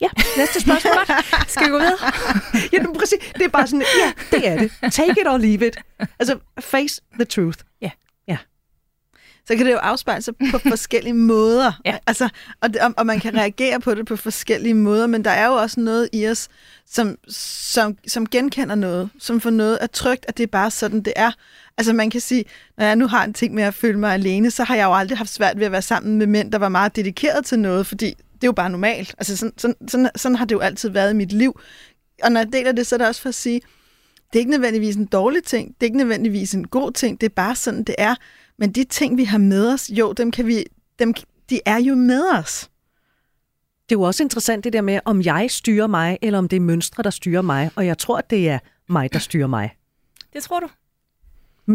Ja, 0.00 0.08
næste 0.36 0.60
spørgsmål. 0.60 1.06
Skal 1.48 1.66
vi 1.66 1.70
gå 1.70 1.78
videre? 1.78 2.12
ja, 2.72 2.82
men 2.82 2.96
præcis. 2.98 3.18
Det 3.34 3.42
er 3.42 3.48
bare 3.48 3.66
sådan, 3.66 3.84
ja, 4.04 4.36
det 4.36 4.48
er 4.48 4.56
det. 4.58 4.92
Take 4.92 5.20
it 5.20 5.26
or 5.26 5.36
leave 5.36 5.66
it. 5.66 5.76
Altså, 6.18 6.38
face 6.60 7.00
the 7.14 7.24
truth. 7.24 7.58
Ja. 7.80 7.90
Ja. 8.28 8.36
så 9.48 9.56
kan 9.56 9.66
det 9.66 9.72
jo 9.72 9.76
afspejle 9.76 10.22
sig 10.22 10.34
på 10.50 10.58
forskellige 10.58 11.14
måder. 11.14 11.72
Ja. 11.84 11.98
Altså, 12.06 12.28
og, 12.60 12.68
det, 12.74 12.80
og, 12.80 12.94
og 12.96 13.06
man 13.06 13.20
kan 13.20 13.34
reagere 13.34 13.80
på 13.80 13.94
det 13.94 14.06
på 14.06 14.16
forskellige 14.16 14.74
måder, 14.74 15.06
men 15.06 15.24
der 15.24 15.30
er 15.30 15.46
jo 15.46 15.52
også 15.52 15.80
noget 15.80 16.08
i 16.12 16.28
os, 16.28 16.48
som, 16.86 17.16
som, 17.28 17.96
som 18.08 18.26
genkender 18.26 18.74
noget, 18.74 19.10
som 19.18 19.40
får 19.40 19.50
noget 19.50 19.78
at 19.80 19.90
trygt, 19.90 20.24
at 20.28 20.36
det 20.36 20.42
er 20.42 20.46
bare 20.46 20.70
sådan, 20.70 21.00
det 21.02 21.12
er. 21.16 21.30
Altså 21.78 21.92
man 21.92 22.10
kan 22.10 22.20
sige, 22.20 22.44
når 22.78 22.84
jeg 22.84 22.96
nu 22.96 23.06
har 23.06 23.24
en 23.24 23.34
ting 23.34 23.54
med 23.54 23.62
at 23.64 23.74
føle 23.74 23.98
mig 23.98 24.14
alene, 24.14 24.50
så 24.50 24.64
har 24.64 24.76
jeg 24.76 24.84
jo 24.84 24.94
aldrig 24.94 25.18
haft 25.18 25.30
svært 25.30 25.58
ved 25.58 25.66
at 25.66 25.72
være 25.72 25.82
sammen 25.82 26.18
med 26.18 26.26
mænd, 26.26 26.52
der 26.52 26.58
var 26.58 26.68
meget 26.68 26.96
dedikeret 26.96 27.44
til 27.44 27.58
noget, 27.58 27.86
fordi 27.86 28.14
det 28.44 28.48
er 28.48 28.50
jo 28.50 28.52
bare 28.52 28.70
normalt. 28.70 29.14
Altså 29.18 29.36
sådan, 29.36 29.52
sådan, 29.58 29.88
sådan, 29.88 30.10
sådan 30.16 30.36
har 30.36 30.44
det 30.44 30.54
jo 30.54 30.60
altid 30.60 30.88
været 30.88 31.10
i 31.10 31.16
mit 31.16 31.32
liv. 31.32 31.60
Og 32.22 32.32
når 32.32 32.40
jeg 32.40 32.52
deler 32.52 32.72
det, 32.72 32.86
så 32.86 32.96
er 32.96 32.98
det 32.98 33.06
også 33.06 33.22
for 33.22 33.28
at 33.28 33.34
sige, 33.34 33.60
det 34.32 34.38
er 34.38 34.38
ikke 34.38 34.50
nødvendigvis 34.50 34.96
en 34.96 35.06
dårlig 35.06 35.44
ting, 35.44 35.68
det 35.68 35.76
er 35.80 35.84
ikke 35.84 35.96
nødvendigvis 35.96 36.54
en 36.54 36.66
god 36.66 36.92
ting, 36.92 37.20
det 37.20 37.26
er 37.26 37.34
bare 37.36 37.56
sådan, 37.56 37.84
det 37.84 37.94
er. 37.98 38.14
Men 38.58 38.72
de 38.72 38.84
ting, 38.84 39.16
vi 39.16 39.24
har 39.24 39.38
med 39.38 39.72
os, 39.72 39.90
jo, 39.90 40.12
dem 40.12 40.30
kan 40.30 40.46
vi, 40.46 40.64
dem, 40.98 41.14
de 41.50 41.60
er 41.66 41.76
jo 41.76 41.94
med 41.94 42.22
os. 42.38 42.70
Det 43.88 43.94
er 43.94 43.98
jo 43.98 44.02
også 44.02 44.22
interessant 44.22 44.64
det 44.64 44.72
der 44.72 44.82
med, 44.82 45.00
om 45.04 45.22
jeg 45.22 45.50
styrer 45.50 45.86
mig, 45.86 46.18
eller 46.22 46.38
om 46.38 46.48
det 46.48 46.56
er 46.56 46.60
mønstre, 46.60 47.02
der 47.02 47.10
styrer 47.10 47.42
mig. 47.42 47.70
Og 47.76 47.86
jeg 47.86 47.98
tror, 47.98 48.18
at 48.18 48.30
det 48.30 48.48
er 48.48 48.58
mig, 48.88 49.12
der 49.12 49.18
styrer 49.18 49.46
mig. 49.46 49.76
Det 50.32 50.42
tror 50.42 50.60
du? 50.60 50.68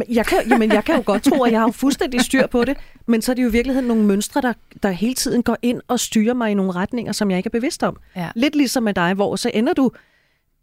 Jeg 0.10 0.25
kan, 0.25 0.38
jamen, 0.50 0.72
jeg 0.72 0.86
kan 0.86 0.96
jo 0.96 1.03
godt 1.05 1.24
tro, 1.24 1.43
at 1.43 1.51
jeg 1.51 1.60
har 1.60 1.72
fuldstændig 1.72 2.22
styr 2.22 2.48
på 2.48 2.65
det, 2.65 2.77
men 3.05 3.22
så 3.22 3.31
er 3.31 3.34
det 3.34 3.43
jo 3.43 3.48
i 3.48 3.51
virkeligheden 3.51 3.88
nogle 3.88 4.03
mønstre, 4.03 4.41
der, 4.41 4.53
der 4.84 4.91
hele 4.91 5.13
tiden 5.13 5.43
går 5.43 5.58
ind 5.62 5.81
og 5.88 6.00
styrer 6.00 6.34
mig 6.34 6.51
i 6.51 6.53
nogle 6.53 6.72
retninger, 6.72 7.12
som 7.12 7.31
jeg 7.31 7.38
ikke 7.38 7.48
er 7.48 7.51
bevidst 7.51 7.84
om. 7.84 7.98
Ja. 8.15 8.29
Lidt 8.36 8.55
ligesom 8.55 8.84
med 8.84 8.93
dig, 8.93 9.13
hvor 9.13 9.36
så 9.36 9.51
ender 9.53 9.74
du 9.74 9.91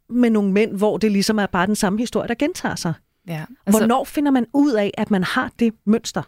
med 0.09 0.31
nogle 0.31 0.53
mænd, 0.53 0.77
hvor 0.77 0.97
det 0.97 1.13
ligesom 1.13 1.39
er 1.39 1.47
bare 1.47 1.67
den 1.67 1.77
samme 1.77 1.99
historie, 1.99 2.29
der 2.29 2.35
gentager 2.35 2.75
sig. 2.75 2.93
Ja. 3.29 3.45
Altså, 3.67 3.81
Hvornår 3.81 4.05
finder 4.05 4.31
man 4.31 4.47
ud 4.55 4.73
af, 4.73 4.91
at 4.99 5.11
man 5.11 5.25
har 5.25 5.51
det 5.59 5.75
mønster? 5.85 6.23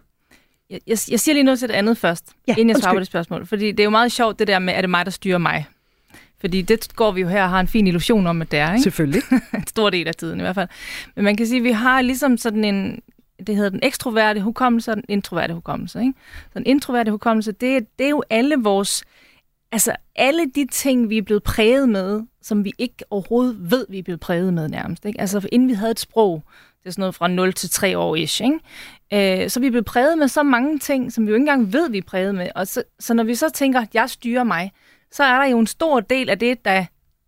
Jeg, 0.71 0.81
jeg, 0.87 0.99
jeg 1.11 1.21
siger 1.21 1.33
lige 1.33 1.43
noget 1.45 1.59
til 1.59 1.69
det 1.69 1.75
andet 1.75 1.99
først, 1.99 2.25
Ja, 2.49 2.53
inden 2.53 2.69
jeg 2.69 2.77
svarer 2.77 2.95
på 2.95 2.99
det 2.99 3.07
spørgsmål. 3.07 3.47
Fordi 3.47 3.71
det 3.73 3.81
er 3.81 3.85
jo 3.85 3.91
meget 3.91 4.13
sjovt, 4.13 4.39
det 4.39 4.47
der 4.47 4.59
med, 4.59 4.75
er 4.75 4.81
det 4.81 4.91
mig, 4.91 5.05
der 5.05 5.11
styrer 5.11 5.39
mig? 5.39 5.67
Fordi 6.41 6.63
det 6.63 6.97
går 6.97 7.11
vi 7.13 7.21
jo 7.21 7.29
her 7.29 7.43
og 7.43 7.51
har 7.51 7.61
en 7.61 7.69
fin 7.69 7.87
illusion 7.87 8.27
om, 8.27 8.43
at 8.43 8.51
det 8.51 8.59
er, 8.59 8.73
ikke? 8.73 8.83
Selvfølgelig. 8.83 9.23
en 9.55 9.67
stor 9.67 9.91
del 9.91 10.09
af 10.09 10.15
tiden 10.15 10.39
i 10.41 10.43
hvert 10.43 10.55
fald. 10.55 10.69
Men 11.17 11.25
man 11.25 11.37
kan 11.37 11.47
sige, 11.47 11.59
at 11.59 11.65
vi 11.65 11.71
har 11.73 12.01
ligesom 12.03 12.37
sådan 12.37 12.65
en, 12.65 13.01
det 13.47 13.57
hedder 13.57 13.71
den 13.71 13.81
ekstroverte 13.83 14.41
hukommelse 14.41 14.91
og 14.91 14.97
den 14.97 15.05
introverte 15.09 15.55
hukommelse. 15.55 16.01
Ikke? 16.01 16.13
Så 16.53 16.59
den 16.59 16.67
introverte 16.67 17.11
hukommelse, 17.11 17.53
det, 17.53 17.77
er- 17.77 17.81
det 17.99 18.05
er 18.07 18.11
jo 18.11 18.23
alle 18.31 18.57
vores, 18.57 19.05
altså 19.73 19.93
alle 20.17 20.47
de 20.55 20.67
ting, 20.67 21.11
vi 21.11 21.19
er 21.19 21.23
blevet 21.23 21.43
præget 21.43 21.89
med, 21.89 22.23
som 22.43 22.65
vi 22.65 22.73
ikke 22.79 22.97
overhovedet 23.11 23.71
ved, 23.71 23.87
vi 23.91 23.99
er 23.99 24.03
blevet 24.03 24.21
præget 24.21 24.55
med 24.55 24.69
nærmest. 24.69 25.05
Ikke? 25.05 25.21
Altså 25.21 25.49
inden 25.53 25.69
vi 25.69 25.75
havde 25.75 25.91
et 25.91 26.01
sprog, 26.01 26.43
det 26.83 26.87
er 26.87 26.91
sådan 26.91 27.01
noget 27.03 27.15
fra 27.15 27.29
0 27.29 27.53
til 27.53 27.71
3 27.71 27.99
år 27.99 28.17
ish, 28.17 28.43
ikke? 28.43 29.43
Øh, 29.43 29.51
så 29.51 29.61
vi 29.61 29.67
er 29.67 29.71
blevet 29.71 29.85
præget 29.85 30.19
med 30.19 30.29
så 30.29 30.43
mange 30.43 30.79
ting, 30.79 31.13
som 31.13 31.27
vi 31.27 31.31
jo 31.31 31.35
ikke 31.35 31.43
engang 31.43 31.73
ved, 31.73 31.91
vi 31.91 31.99
er 31.99 32.03
præget 32.07 32.35
med. 32.35 32.49
Og 32.55 32.67
så, 32.67 32.83
så 33.01 33.15
når 33.15 33.25
vi 33.25 33.35
så 33.35 33.49
tænker, 33.51 33.81
at 33.81 33.89
jeg 33.95 34.11
styrer 34.11 34.45
mig, 34.45 34.73
så 35.13 35.25
er 35.25 35.39
der 35.39 35.47
jo 35.47 35.59
en 35.59 35.67
stor 35.67 36.01
del 36.01 36.29
af 36.31 36.39
det, 36.39 36.65
der 36.65 36.85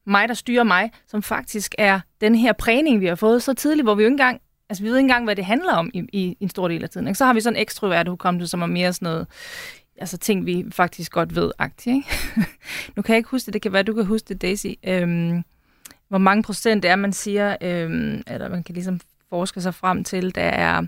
mig, 0.07 0.29
der 0.29 0.35
styrer 0.35 0.65
mig, 0.65 0.91
som 1.07 1.23
faktisk 1.23 1.75
er 1.79 2.01
den 2.21 2.35
her 2.35 2.53
prægning, 2.53 3.01
vi 3.01 3.07
har 3.07 3.15
fået 3.15 3.43
så 3.43 3.55
tidligt, 3.55 3.85
hvor 3.85 3.95
vi 3.95 4.03
jo 4.03 4.07
ikke 4.07 4.15
engang, 4.15 4.41
altså 4.69 4.83
vi 4.83 4.89
ved 4.89 4.97
ikke 4.97 5.05
engang, 5.05 5.25
hvad 5.25 5.37
det 5.37 5.45
handler 5.45 5.73
om 5.73 5.91
i, 5.95 6.05
i, 6.13 6.37
en 6.41 6.51
stor 6.51 6.69
del 6.69 6.83
af 6.83 6.91
tiden. 6.91 7.09
Ikke? 7.09 7.19
Så 7.19 7.25
har 7.25 7.33
vi 7.33 7.41
sådan 7.41 7.57
en 7.57 7.63
ekstrovert 7.63 8.09
hukommelse, 8.09 8.47
som 8.51 8.63
er 8.63 8.67
mere 8.67 8.93
sådan 8.93 9.07
noget, 9.07 9.27
altså 9.99 10.19
ting, 10.19 10.47
vi 10.47 10.65
faktisk 10.73 11.13
godt 11.13 11.35
ved 11.35 11.51
agtigt. 11.59 11.97
Ikke? 11.97 12.09
nu 12.97 13.03
kan 13.03 13.13
jeg 13.13 13.17
ikke 13.19 13.31
huske 13.31 13.47
det, 13.47 13.55
det 13.55 13.63
kan 13.63 13.73
være, 13.73 13.83
du 13.83 13.95
kan 13.95 14.05
huske 14.05 14.29
det, 14.29 14.43
Daisy. 14.43 14.67
Øhm, 14.87 15.43
hvor 16.09 16.19
mange 16.19 16.43
procent 16.43 16.85
er, 16.85 16.97
man 16.97 17.13
siger, 17.13 17.57
øhm, 17.61 18.23
eller 18.27 18.49
man 18.49 18.63
kan 18.63 18.75
ligesom 18.75 19.01
forske 19.31 19.61
sig 19.61 19.75
frem 19.75 20.05
til, 20.05 20.35
der 20.35 20.43
er, 20.43 20.81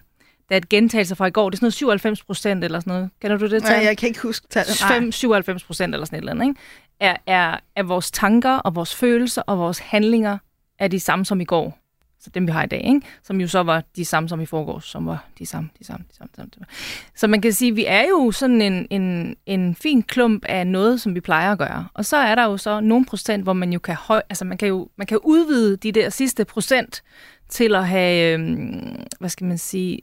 der 0.49 0.57
er 0.57 0.57
et 0.57 0.69
gentagelse 0.69 1.17
fra 1.17 1.27
i 1.27 1.31
går, 1.31 1.51
det 1.51 1.57
er 1.57 1.59
sådan 1.59 1.65
noget 1.65 1.75
97 1.75 2.23
procent 2.25 2.65
eller 2.65 2.81
sådan 2.81 2.93
noget. 2.93 3.11
Kender 3.21 3.37
du 3.37 3.47
det? 3.47 3.63
Nej, 3.63 3.73
tal? 3.73 3.85
jeg 3.85 3.99
kan 3.99 4.09
ikke 4.09 4.21
huske 4.21 4.47
tallet. 4.51 4.81
Nej. 4.81 4.99
5, 4.99 5.13
97 5.13 5.65
procent 5.65 5.95
eller 5.95 6.07
sådan 6.07 6.17
et 6.17 6.21
eller 6.21 6.33
andet, 6.33 6.47
ikke? 6.47 6.61
Er, 7.03 7.17
er, 7.27 7.57
er 7.77 7.83
vores 7.83 8.11
tanker 8.11 8.55
og 8.55 8.75
vores 8.75 8.95
følelser 8.95 9.43
og 9.43 9.59
vores 9.59 9.79
handlinger 9.79 10.39
er 10.79 10.89
de 10.89 11.01
samme 11.01 11.25
som 11.25 11.41
i 11.41 11.45
går. 11.45 11.79
Så 12.21 12.31
dem, 12.31 12.47
vi 12.47 12.53
har 12.53 12.65
i 12.65 12.67
dag, 12.67 12.85
ikke? 12.85 13.01
som 13.23 13.41
jo 13.41 13.49
så 13.49 13.63
var 13.63 13.85
de 13.97 14.05
samme 14.05 14.29
som 14.29 14.41
i 14.41 14.47
forgårs, 14.47 14.85
som 14.85 15.07
var 15.07 15.25
de 15.39 15.47
samme, 15.47 15.71
de 15.79 15.85
samme, 15.85 16.05
de 16.11 16.17
samme, 16.17 16.31
de 16.35 16.37
samme. 16.37 16.67
Så 17.15 17.27
man 17.27 17.41
kan 17.41 17.53
sige, 17.53 17.71
at 17.71 17.77
vi 17.77 17.85
er 17.87 18.09
jo 18.09 18.31
sådan 18.31 18.63
en, 18.63 18.87
en, 18.91 19.37
en 19.47 19.75
fin 19.75 20.03
klump 20.03 20.45
af 20.45 20.67
noget, 20.67 21.01
som 21.01 21.15
vi 21.15 21.21
plejer 21.21 21.53
at 21.53 21.59
gøre. 21.59 21.89
Og 21.95 22.05
så 22.05 22.17
er 22.17 22.35
der 22.35 22.45
jo 22.45 22.57
så 22.57 22.81
nogle 22.81 23.07
procent, 23.07 23.43
hvor 23.43 23.53
man 23.53 23.73
jo 23.73 23.79
kan, 23.79 23.95
høj, 23.95 24.23
altså 24.29 24.45
man 24.45 24.59
kan 24.59 24.69
jo 24.69 24.89
man 24.97 25.07
kan 25.07 25.19
udvide 25.19 25.77
de 25.77 25.93
der 25.93 26.11
sidste 26.11 26.45
procent 26.45 27.03
til 27.49 27.75
at 27.75 27.89
have, 27.89 28.35
øhm, 28.35 29.03
hvad 29.21 29.29
skal 29.29 29.47
man 29.47 29.59
sige, 29.59 30.03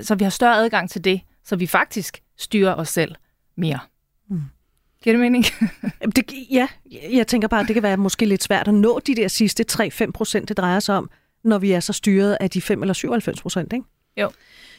så 0.00 0.14
vi 0.18 0.24
har 0.24 0.30
større 0.30 0.56
adgang 0.56 0.90
til 0.90 1.04
det, 1.04 1.20
så 1.44 1.56
vi 1.56 1.66
faktisk 1.66 2.22
styrer 2.38 2.74
os 2.74 2.88
selv 2.88 3.14
mere. 3.56 3.78
Giver 5.04 5.14
det 5.14 5.20
mening? 5.20 5.44
Jamen, 6.00 6.12
Det, 6.16 6.32
ja, 6.50 6.68
jeg 7.12 7.26
tænker 7.26 7.48
bare, 7.48 7.60
at 7.60 7.66
det 7.66 7.74
kan 7.74 7.82
være 7.82 7.96
måske 7.96 8.26
lidt 8.26 8.42
svært 8.42 8.68
at 8.68 8.74
nå 8.74 9.00
de 9.06 9.14
der 9.14 9.28
sidste 9.28 9.64
3-5 9.72 10.10
procent, 10.10 10.48
det 10.48 10.56
drejer 10.56 10.80
sig 10.80 10.96
om, 10.96 11.10
når 11.44 11.58
vi 11.58 11.72
er 11.72 11.80
så 11.80 11.92
styret 11.92 12.36
af 12.40 12.50
de 12.50 12.60
5 12.62 12.82
eller 12.82 12.94
97 12.94 13.40
procent, 13.42 13.72
ikke? 13.72 13.84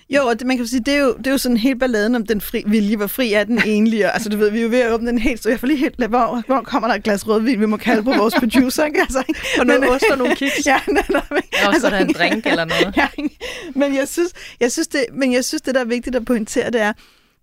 Jo, 0.10 0.28
og 0.28 0.40
det, 0.40 0.48
man 0.48 0.58
kan 0.58 0.68
sige, 0.68 0.80
det 0.86 0.94
er, 0.94 1.00
jo, 1.00 1.14
det 1.18 1.28
er 1.28 1.32
jo 1.32 1.38
sådan 1.38 1.58
helt 1.58 1.80
balladen 1.80 2.16
om 2.16 2.26
den 2.26 2.42
fri 2.42 2.64
vilje, 2.68 2.96
hvor 2.96 3.08
fri 3.08 3.34
er 3.34 3.44
den 3.44 3.58
egentlig. 3.58 4.06
Og, 4.06 4.14
altså, 4.14 4.30
du 4.30 4.38
ved, 4.38 4.52
vi 4.52 4.60
er 4.60 4.64
jo 4.64 4.70
ved 4.70 4.80
at 4.80 4.92
åbne 4.94 5.08
den 5.08 5.20
helt, 5.20 5.44
så 5.44 5.50
jeg 5.50 5.60
får 5.60 5.68
lige 5.68 5.78
helt, 5.78 5.96
hvor, 5.96 6.44
hvor 6.48 6.62
kommer 6.62 6.88
der 6.88 6.96
et 6.96 7.04
glas 7.04 7.28
rødvin, 7.28 7.60
vi 7.60 7.66
må 7.66 7.78
kalde 7.78 8.04
på 8.04 8.14
vores 8.14 8.34
producer, 8.40 8.86
ikke? 8.86 9.02
Altså, 9.02 9.24
ikke? 9.30 9.40
Og 9.60 9.66
noget 9.66 9.90
ost 9.90 10.06
og 10.12 10.18
nogle 10.18 10.36
kiks. 10.36 10.66
ja, 10.66 10.80
netop, 10.88 11.32
ikke? 11.38 11.50
Ja, 11.54 11.68
og 11.68 11.76
så 11.76 11.88
er 11.88 11.92
der 11.92 12.00
en 12.00 12.14
drink 12.14 12.46
eller 12.46 12.66
noget. 12.66 12.96
Ja, 12.98 13.08
men 13.76 13.96
jeg 13.96 14.08
synes, 14.08 14.34
jeg 14.60 14.72
synes, 14.72 14.88
det, 14.88 15.06
men 15.14 15.34
jeg 15.34 15.46
synes, 15.46 15.62
det 15.62 15.76
der 15.76 15.82
er 15.82 15.86
vigtigt 15.86 16.16
at 16.16 16.26
pointere, 16.26 16.72
det 16.72 16.82
er, 16.82 16.94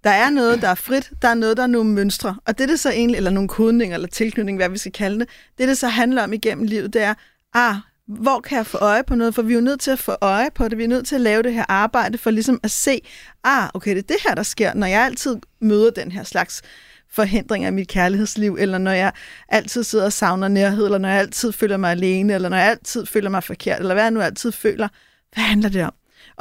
der 0.04 0.10
er 0.10 0.30
noget, 0.30 0.62
der 0.62 0.68
er 0.68 0.74
frit, 0.74 1.10
der 1.22 1.28
er 1.28 1.34
noget, 1.34 1.56
der 1.56 1.62
er 1.62 1.66
nogle 1.66 1.90
mønstre, 1.90 2.36
og 2.46 2.58
det 2.58 2.68
det 2.68 2.80
så 2.80 2.90
egentlig, 2.90 3.16
eller 3.16 3.30
nogle 3.30 3.48
kodninger, 3.48 3.94
eller 3.94 4.08
tilknytning, 4.08 4.58
hvad 4.58 4.68
vi 4.68 4.78
skal 4.78 4.92
kalde 4.92 5.18
det, 5.20 5.28
det 5.58 5.68
det 5.68 5.78
så 5.78 5.88
handler 5.88 6.22
om 6.22 6.32
igennem 6.32 6.64
livet, 6.64 6.92
det 6.92 7.02
er, 7.02 7.14
ah, 7.54 7.74
hvor 8.06 8.40
kan 8.40 8.56
jeg 8.56 8.66
få 8.66 8.78
øje 8.78 9.02
på 9.04 9.14
noget? 9.14 9.34
For 9.34 9.42
vi 9.42 9.52
er 9.52 9.54
jo 9.54 9.64
nødt 9.64 9.80
til 9.80 9.90
at 9.90 9.98
få 9.98 10.16
øje 10.20 10.50
på 10.54 10.68
det. 10.68 10.78
Vi 10.78 10.84
er 10.84 10.88
nødt 10.88 11.06
til 11.06 11.14
at 11.14 11.20
lave 11.20 11.42
det 11.42 11.54
her 11.54 11.64
arbejde 11.68 12.18
for 12.18 12.30
ligesom 12.30 12.60
at 12.62 12.70
se, 12.70 13.00
ah, 13.44 13.68
okay, 13.74 13.90
det 13.90 13.98
er 13.98 14.06
det 14.06 14.16
her, 14.26 14.34
der 14.34 14.42
sker, 14.42 14.74
når 14.74 14.86
jeg 14.86 15.02
altid 15.04 15.36
møder 15.60 15.90
den 15.90 16.12
her 16.12 16.24
slags 16.24 16.62
forhindringer 17.10 17.68
i 17.68 17.72
mit 17.72 17.88
kærlighedsliv, 17.88 18.56
eller 18.60 18.78
når 18.78 18.90
jeg 18.90 19.12
altid 19.48 19.84
sidder 19.84 20.04
og 20.04 20.12
savner 20.12 20.48
nærhed, 20.48 20.84
eller 20.84 20.98
når 20.98 21.08
jeg 21.08 21.18
altid 21.18 21.52
føler 21.52 21.76
mig 21.76 21.90
alene, 21.90 22.34
eller 22.34 22.48
når 22.48 22.56
jeg 22.56 22.70
altid 22.70 23.06
føler 23.06 23.30
mig 23.30 23.44
forkert, 23.44 23.80
eller 23.80 23.94
hvad 23.94 24.04
jeg 24.04 24.10
nu 24.10 24.20
altid 24.20 24.52
føler. 24.52 24.88
Hvad 25.34 25.44
handler 25.44 25.68
det 25.68 25.84
om? 25.84 25.92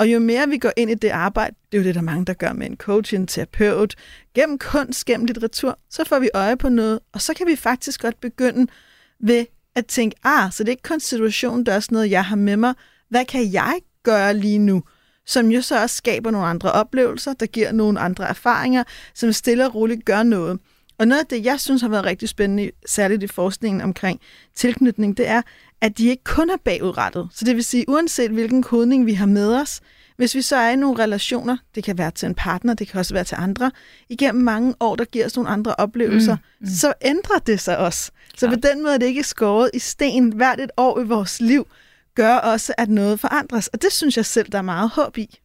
Og 0.02 0.08
jo 0.08 0.20
mere 0.20 0.50
vi 0.50 0.58
går 0.58 0.72
ind 0.78 0.92
i 0.92 0.94
det 0.94 1.10
arbejde, 1.10 1.56
det 1.72 1.78
er 1.78 1.82
jo 1.82 1.88
det, 1.88 1.96
der 1.96 2.02
er 2.02 2.06
mange, 2.06 2.26
der 2.26 2.34
gør 2.34 2.54
med 2.54 2.68
en 2.68 2.78
coach, 2.78 3.14
en 3.16 3.28
terapeut, 3.28 3.96
gennem 4.36 4.60
kunst, 4.60 5.06
gennem 5.06 5.26
litteratur, 5.26 5.80
så 5.90 6.04
får 6.04 6.20
vi 6.20 6.30
øje 6.34 6.58
på 6.58 6.70
noget, 6.70 7.00
og 7.14 7.22
så 7.22 7.34
kan 7.34 7.48
vi 7.48 7.56
faktisk 7.56 8.02
godt 8.02 8.22
begynde 8.22 8.72
ved 9.20 9.46
at 9.76 9.86
tænke, 9.86 10.16
ah, 10.24 10.52
så 10.52 10.64
det 10.64 10.70
er 10.70 10.72
ikke 10.72 10.84
kun 10.84 11.00
situationen, 11.00 11.66
der 11.66 11.72
er 11.72 11.76
også 11.76 11.90
noget, 11.92 12.12
jeg 12.12 12.26
har 12.26 12.36
med 12.36 12.58
mig. 12.58 12.74
Hvad 13.10 13.26
kan 13.26 13.54
jeg 13.54 13.76
gøre 14.04 14.34
lige 14.34 14.60
nu? 14.60 14.84
Som 15.26 15.52
jo 15.52 15.62
så 15.62 15.82
også 15.82 15.96
skaber 15.96 16.32
nogle 16.32 16.48
andre 16.48 16.72
oplevelser, 16.72 17.34
der 17.34 17.46
giver 17.46 17.72
nogle 17.72 18.00
andre 18.00 18.30
erfaringer, 18.30 18.84
som 19.14 19.32
stille 19.32 19.66
og 19.66 19.76
roligt 19.76 20.06
gør 20.06 20.24
noget. 20.24 20.60
Og 21.02 21.08
noget 21.08 21.20
af 21.20 21.28
det, 21.28 21.46
jeg 21.46 21.60
synes 21.60 21.82
har 21.82 21.90
været 21.90 22.06
rigtig 22.06 22.30
spændende, 22.30 22.72
særligt 22.86 23.24
i 23.24 23.28
forskningen 23.28 23.82
omkring 23.82 24.20
tilknytning, 24.56 25.18
det 25.18 25.28
er, 25.28 25.42
at 25.82 25.98
de 25.98 26.08
ikke 26.08 26.24
kun 26.24 26.50
er 26.50 26.58
bagudrettet. 26.66 27.28
Så 27.34 27.46
det 27.46 27.56
vil 27.56 27.64
sige, 27.64 27.90
uanset 27.90 28.32
hvilken 28.32 28.64
kodning 28.64 29.06
vi 29.06 29.14
har 29.14 29.26
med 29.26 29.56
os, 29.56 29.82
hvis 30.18 30.36
vi 30.36 30.42
så 30.42 30.56
er 30.56 30.70
i 30.70 30.76
nogle 30.76 31.04
relationer, 31.04 31.58
det 31.76 31.84
kan 31.84 31.98
være 31.98 32.12
til 32.12 32.26
en 32.26 32.36
partner, 32.36 32.74
det 32.74 32.88
kan 32.88 33.00
også 33.00 33.14
være 33.14 33.24
til 33.24 33.38
andre, 33.40 33.72
igennem 34.10 34.44
mange 34.44 34.76
år, 34.80 34.96
der 34.96 35.06
giver 35.06 35.26
os 35.26 35.36
nogle 35.36 35.50
andre 35.50 35.76
oplevelser, 35.76 36.36
mm, 36.36 36.66
mm. 36.66 36.68
så 36.68 36.94
ændrer 37.02 37.40
det 37.40 37.60
sig 37.60 37.78
også. 37.78 38.12
Så 38.38 38.50
på 38.50 38.56
den 38.56 38.84
måde 38.84 38.94
er 38.94 38.98
det 38.98 39.06
ikke 39.06 39.24
skåret 39.24 39.70
i 39.74 39.80
sten 39.80 40.34
hvert 40.34 40.60
et 40.60 40.72
år 40.78 41.00
i 41.00 41.04
vores 41.04 41.42
liv, 41.42 41.68
gør 42.16 42.36
også, 42.36 42.74
at 42.78 42.90
noget 42.90 43.20
forandres. 43.20 43.68
Og 43.68 43.82
det 43.82 43.92
synes 43.92 44.18
jeg 44.18 44.26
selv, 44.26 44.52
der 44.52 44.58
er 44.58 44.62
meget 44.62 44.90
håb 44.90 45.18
i. 45.18 45.40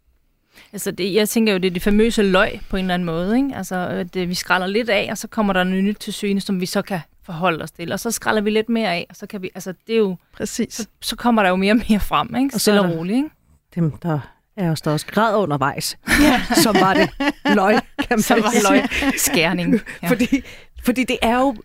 Altså 0.73 0.91
det, 0.91 1.15
jeg 1.15 1.29
tænker 1.29 1.53
jo, 1.53 1.59
det 1.59 1.67
er 1.67 1.71
det 1.73 1.83
famøse 1.83 2.23
løg 2.23 2.61
på 2.71 2.77
en 2.77 2.85
eller 2.85 2.95
anden 2.95 3.07
måde. 3.07 3.37
Ikke? 3.37 3.51
Altså, 3.57 3.77
at 3.77 4.17
øh, 4.17 4.29
vi 4.29 4.35
skræller 4.35 4.67
lidt 4.67 4.89
af, 4.91 5.09
og 5.11 5.19
så 5.19 5.29
kommer 5.29 5.53
der 5.53 5.65
noget 5.65 5.85
nyt 5.85 5.97
til 6.01 6.13
syne, 6.13 6.41
som 6.41 6.61
vi 6.61 6.67
så 6.67 6.83
kan 6.83 7.01
forholde 7.23 7.63
os 7.65 7.71
til. 7.71 7.93
Og 7.93 8.01
så 8.01 8.11
skræller 8.11 8.43
vi 8.43 8.51
lidt 8.51 8.69
mere 8.69 8.89
af, 8.95 9.07
og 9.11 9.17
så 9.17 9.27
kan 9.27 9.43
vi, 9.43 9.51
altså 9.55 9.75
det 9.87 9.93
er 9.95 9.99
jo, 9.99 10.17
Præcis. 10.37 10.75
så, 10.75 10.87
så 11.01 11.17
kommer 11.17 11.43
der 11.43 11.51
jo 11.51 11.57
mere 11.57 11.73
og 11.73 11.81
mere 11.89 12.01
frem, 12.01 12.35
ikke? 12.37 12.47
Og 12.47 12.53
så 12.53 12.59
Stille 12.59 12.81
og 12.81 12.89
der- 12.89 12.97
roligt, 12.97 13.17
ikke? 13.17 13.29
Dem, 13.75 13.91
der 13.91 14.21
er 14.57 14.71
også 14.71 14.83
der 14.85 14.91
også 14.93 15.07
grad 15.07 15.37
undervejs, 15.37 15.99
som 16.65 16.75
var 16.75 16.95
det 16.95 17.11
løg, 17.55 17.79
kan 18.09 18.23
Så 18.23 18.35
var 18.35 18.71
løg 18.71 18.83
skærning. 19.19 19.81
Ja. 20.03 20.09
Fordi, 20.09 20.43
Fordi 20.85 21.05
det 21.05 21.19
er 21.23 21.39
jo, 21.39 21.57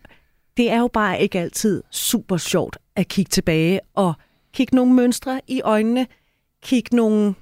det 0.57 0.71
er 0.71 0.77
jo 0.79 0.87
bare 0.87 1.21
ikke 1.21 1.39
altid 1.39 1.83
super 1.91 2.37
sjovt 2.37 2.77
at 2.95 3.07
kigge 3.07 3.29
tilbage 3.29 3.79
og 3.95 4.13
kigge 4.53 4.75
nogle 4.75 4.93
mønstre 4.93 5.41
i 5.47 5.61
øjnene, 5.61 6.07
kigge 6.63 6.95
nogle 6.95 7.33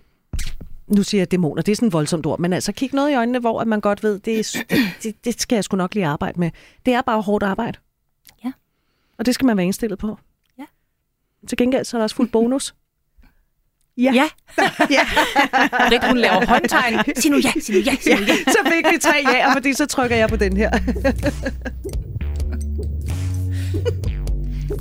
nu 0.90 1.04
siger 1.04 1.22
jeg 1.22 1.32
dæmoner, 1.32 1.62
det 1.62 1.72
er 1.72 1.76
sådan 1.76 1.88
et 1.88 1.94
voldsomt 1.94 2.26
ord, 2.26 2.40
men 2.40 2.54
altså 2.54 2.72
kig 2.72 2.90
noget 2.94 3.12
i 3.12 3.14
øjnene, 3.14 3.40
hvor 3.40 3.62
at 3.62 3.68
man 3.68 3.82
godt 3.82 4.04
ved, 4.04 4.20
det, 4.20 4.40
er, 4.40 4.64
det, 5.04 5.26
det 5.26 5.42
skal 5.42 5.56
jeg 5.56 5.64
sgu 5.64 5.78
nok 5.78 5.94
lige 5.94 6.06
arbejde 6.06 6.40
med. 6.40 6.52
Det 6.86 6.94
er 6.94 7.02
bare 7.02 7.22
hårdt 7.22 7.44
arbejde. 7.44 7.78
Ja. 8.46 8.52
Og 9.18 9.26
det 9.26 9.36
skal 9.36 9.46
man 9.46 9.58
være 9.58 9.66
indstillet 9.66 10.00
på. 10.00 10.18
Ja. 10.60 10.66
Til 11.48 11.58
gengæld 11.58 11.86
så 11.86 11.98
er 11.98 12.00
der 12.00 12.04
også 12.04 12.16
fuld 12.16 12.30
bonus. 12.30 12.76
Ja. 13.98 14.12
ja. 14.14 14.30
ja. 14.98 15.02
Rik, 15.92 16.04
hun 16.04 16.18
laver 16.18 16.46
håndtegn. 16.46 17.16
Sig 17.16 17.32
nu 17.32 17.38
ja, 17.38 17.52
sig 17.62 17.76
nu 17.76 17.82
ja, 17.82 17.96
sig 17.96 18.20
nu 18.20 18.26
ja. 18.26 18.36
Så 18.48 18.58
fik 18.74 18.86
vi 18.94 18.98
tre 19.02 19.16
ja, 19.34 19.54
fordi 19.54 19.74
så 19.74 19.86
trykker 19.86 20.16
jeg 20.16 20.30
på 20.30 20.36
den 20.36 20.58
her. 20.58 20.70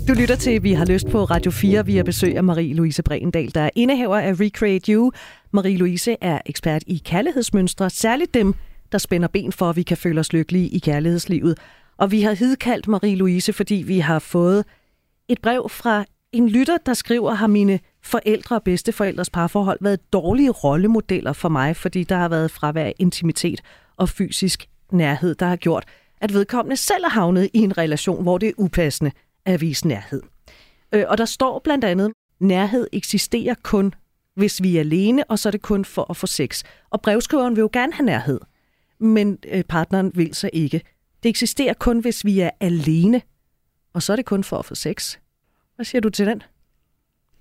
Du 0.09 0.13
lytter 0.13 0.37
til 0.37 0.63
Vi 0.63 0.73
har 0.73 0.85
lyst 0.85 1.09
på 1.09 1.25
Radio 1.25 1.51
4. 1.51 1.87
Vi 1.87 1.97
har 1.97 2.05
besøg 2.05 2.37
af 2.37 2.43
Marie-Louise 2.43 3.03
Brendal, 3.05 3.55
der 3.55 3.61
er 3.61 3.71
indehaver 3.75 4.19
af 4.19 4.33
Recreate 4.41 4.93
You. 4.93 5.13
Marie-Louise 5.57 6.17
er 6.21 6.41
ekspert 6.47 6.83
i 6.87 7.03
kærlighedsmønstre, 7.05 7.91
særligt 7.91 8.35
dem, 8.35 8.55
der 8.93 8.99
spænder 8.99 9.29
ben 9.29 9.53
for, 9.53 9.71
at 9.71 9.77
vi 9.77 9.83
kan 9.83 9.97
føle 9.97 10.21
os 10.21 10.33
lykkelige 10.33 10.69
i 10.69 10.79
kærlighedslivet. 10.79 11.59
Og 11.97 12.11
vi 12.11 12.23
har 12.23 12.33
hidkaldt 12.33 12.89
Marie-Louise, 12.89 13.53
fordi 13.53 13.75
vi 13.75 13.99
har 13.99 14.19
fået 14.19 14.65
et 15.29 15.41
brev 15.43 15.69
fra 15.71 16.05
en 16.33 16.49
lytter, 16.49 16.77
der 16.87 16.95
skriver, 16.95 17.35
har 17.35 17.47
mine 17.47 17.81
forældre 18.03 18.57
og 18.57 18.63
bedsteforældres 18.63 19.31
parforhold 19.31 19.79
været 19.81 20.13
dårlige 20.13 20.51
rollemodeller 20.51 21.33
for 21.33 21.49
mig, 21.49 21.77
fordi 21.77 22.05
der 22.05 22.17
har 22.17 22.29
været 22.29 22.51
fravær 22.51 22.93
intimitet 22.99 23.61
og 23.97 24.09
fysisk 24.09 24.67
nærhed, 24.93 25.35
der 25.35 25.47
har 25.47 25.57
gjort, 25.57 25.85
at 26.21 26.33
vedkommende 26.33 26.77
selv 26.77 27.05
er 27.05 27.11
havnet 27.11 27.49
i 27.55 27.59
en 27.59 27.79
relation, 27.79 28.23
hvor 28.23 28.39
det 28.39 28.49
er 28.49 28.53
upassende 28.59 29.11
at 29.55 29.61
vise 29.61 29.89
nærhed. 29.89 30.23
Øh, 30.93 31.05
og 31.09 31.19
der 31.19 31.25
står 31.25 31.61
blandt 31.65 31.85
andet, 31.85 32.13
nærhed 32.41 32.87
eksisterer 32.93 33.55
kun, 33.63 33.95
hvis 34.35 34.63
vi 34.63 34.77
er 34.77 34.81
alene, 34.81 35.25
og 35.25 35.39
så 35.39 35.49
er 35.49 35.51
det 35.51 35.63
kun 35.63 35.85
for 35.85 36.11
at 36.11 36.17
få 36.17 36.27
sex. 36.27 36.65
Og 36.91 37.01
brevskriveren 37.01 37.57
vil 37.57 37.63
jo 37.63 37.71
gerne 37.73 37.93
have 37.93 38.07
nærhed, 38.07 38.41
men 38.99 39.39
øh, 39.49 39.65
partneren 39.65 40.13
vil 40.15 40.35
så 40.35 40.51
ikke. 40.53 40.83
Det 41.23 41.29
eksisterer 41.29 41.75
kun, 41.75 41.99
hvis 41.99 42.25
vi 42.25 42.41
er 42.41 42.51
alene, 42.61 43.23
og 43.93 44.03
så 44.03 44.13
er 44.13 44.17
det 44.17 44.25
kun 44.25 44.45
for 44.45 44.59
at 44.59 44.65
få 44.65 44.75
sex. 44.75 45.17
Hvad 45.77 45.85
siger 45.85 46.01
du 46.01 46.11
til 46.11 46.27
den? 46.27 46.43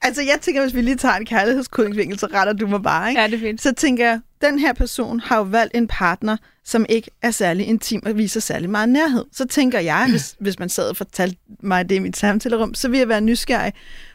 Altså, 0.02 0.22
jeg 0.22 0.38
tænker, 0.42 0.62
hvis 0.62 0.76
vi 0.76 0.82
lige 0.82 0.96
tager 0.96 1.16
en 1.16 1.26
kærlighedskodningsvinkel, 1.26 2.20
så 2.20 2.28
retter 2.34 2.54
du 2.54 2.68
mig 2.68 2.84
bare, 2.84 3.10
ikke? 3.10 3.22
Ja, 3.22 3.28
det 3.28 3.34
er 3.34 3.40
fint. 3.40 3.62
Så 3.62 3.74
tænker 3.74 4.06
jeg, 4.06 4.20
den 4.42 4.60
her 4.60 4.74
person 4.74 5.20
har 5.20 5.38
jo 5.38 5.44
valgt 5.44 5.76
en 5.76 5.88
partner, 5.88 6.38
som 6.66 6.86
ikke 6.90 7.12
er 7.22 7.32
særlig 7.32 7.68
intim 7.68 8.02
og 8.06 8.18
viser 8.18 8.40
særlig 8.40 8.70
meget 8.70 8.90
nærhed. 8.90 9.26
Så 9.32 9.46
tænker 9.46 9.80
jeg, 9.80 10.08
hvis, 10.10 10.36
hvis 10.40 10.60
man 10.60 10.70
sad 10.70 10.90
og 10.90 10.98
fortalte 10.98 11.38
mig 11.60 11.90
det 11.90 11.96
i 11.96 12.00
mit 12.00 12.18
samtalerum, 12.18 12.74
så 12.74 12.90
vil 12.90 12.98
jeg 12.98 13.08
være 13.08 13.22
nysgerrig 13.22 13.74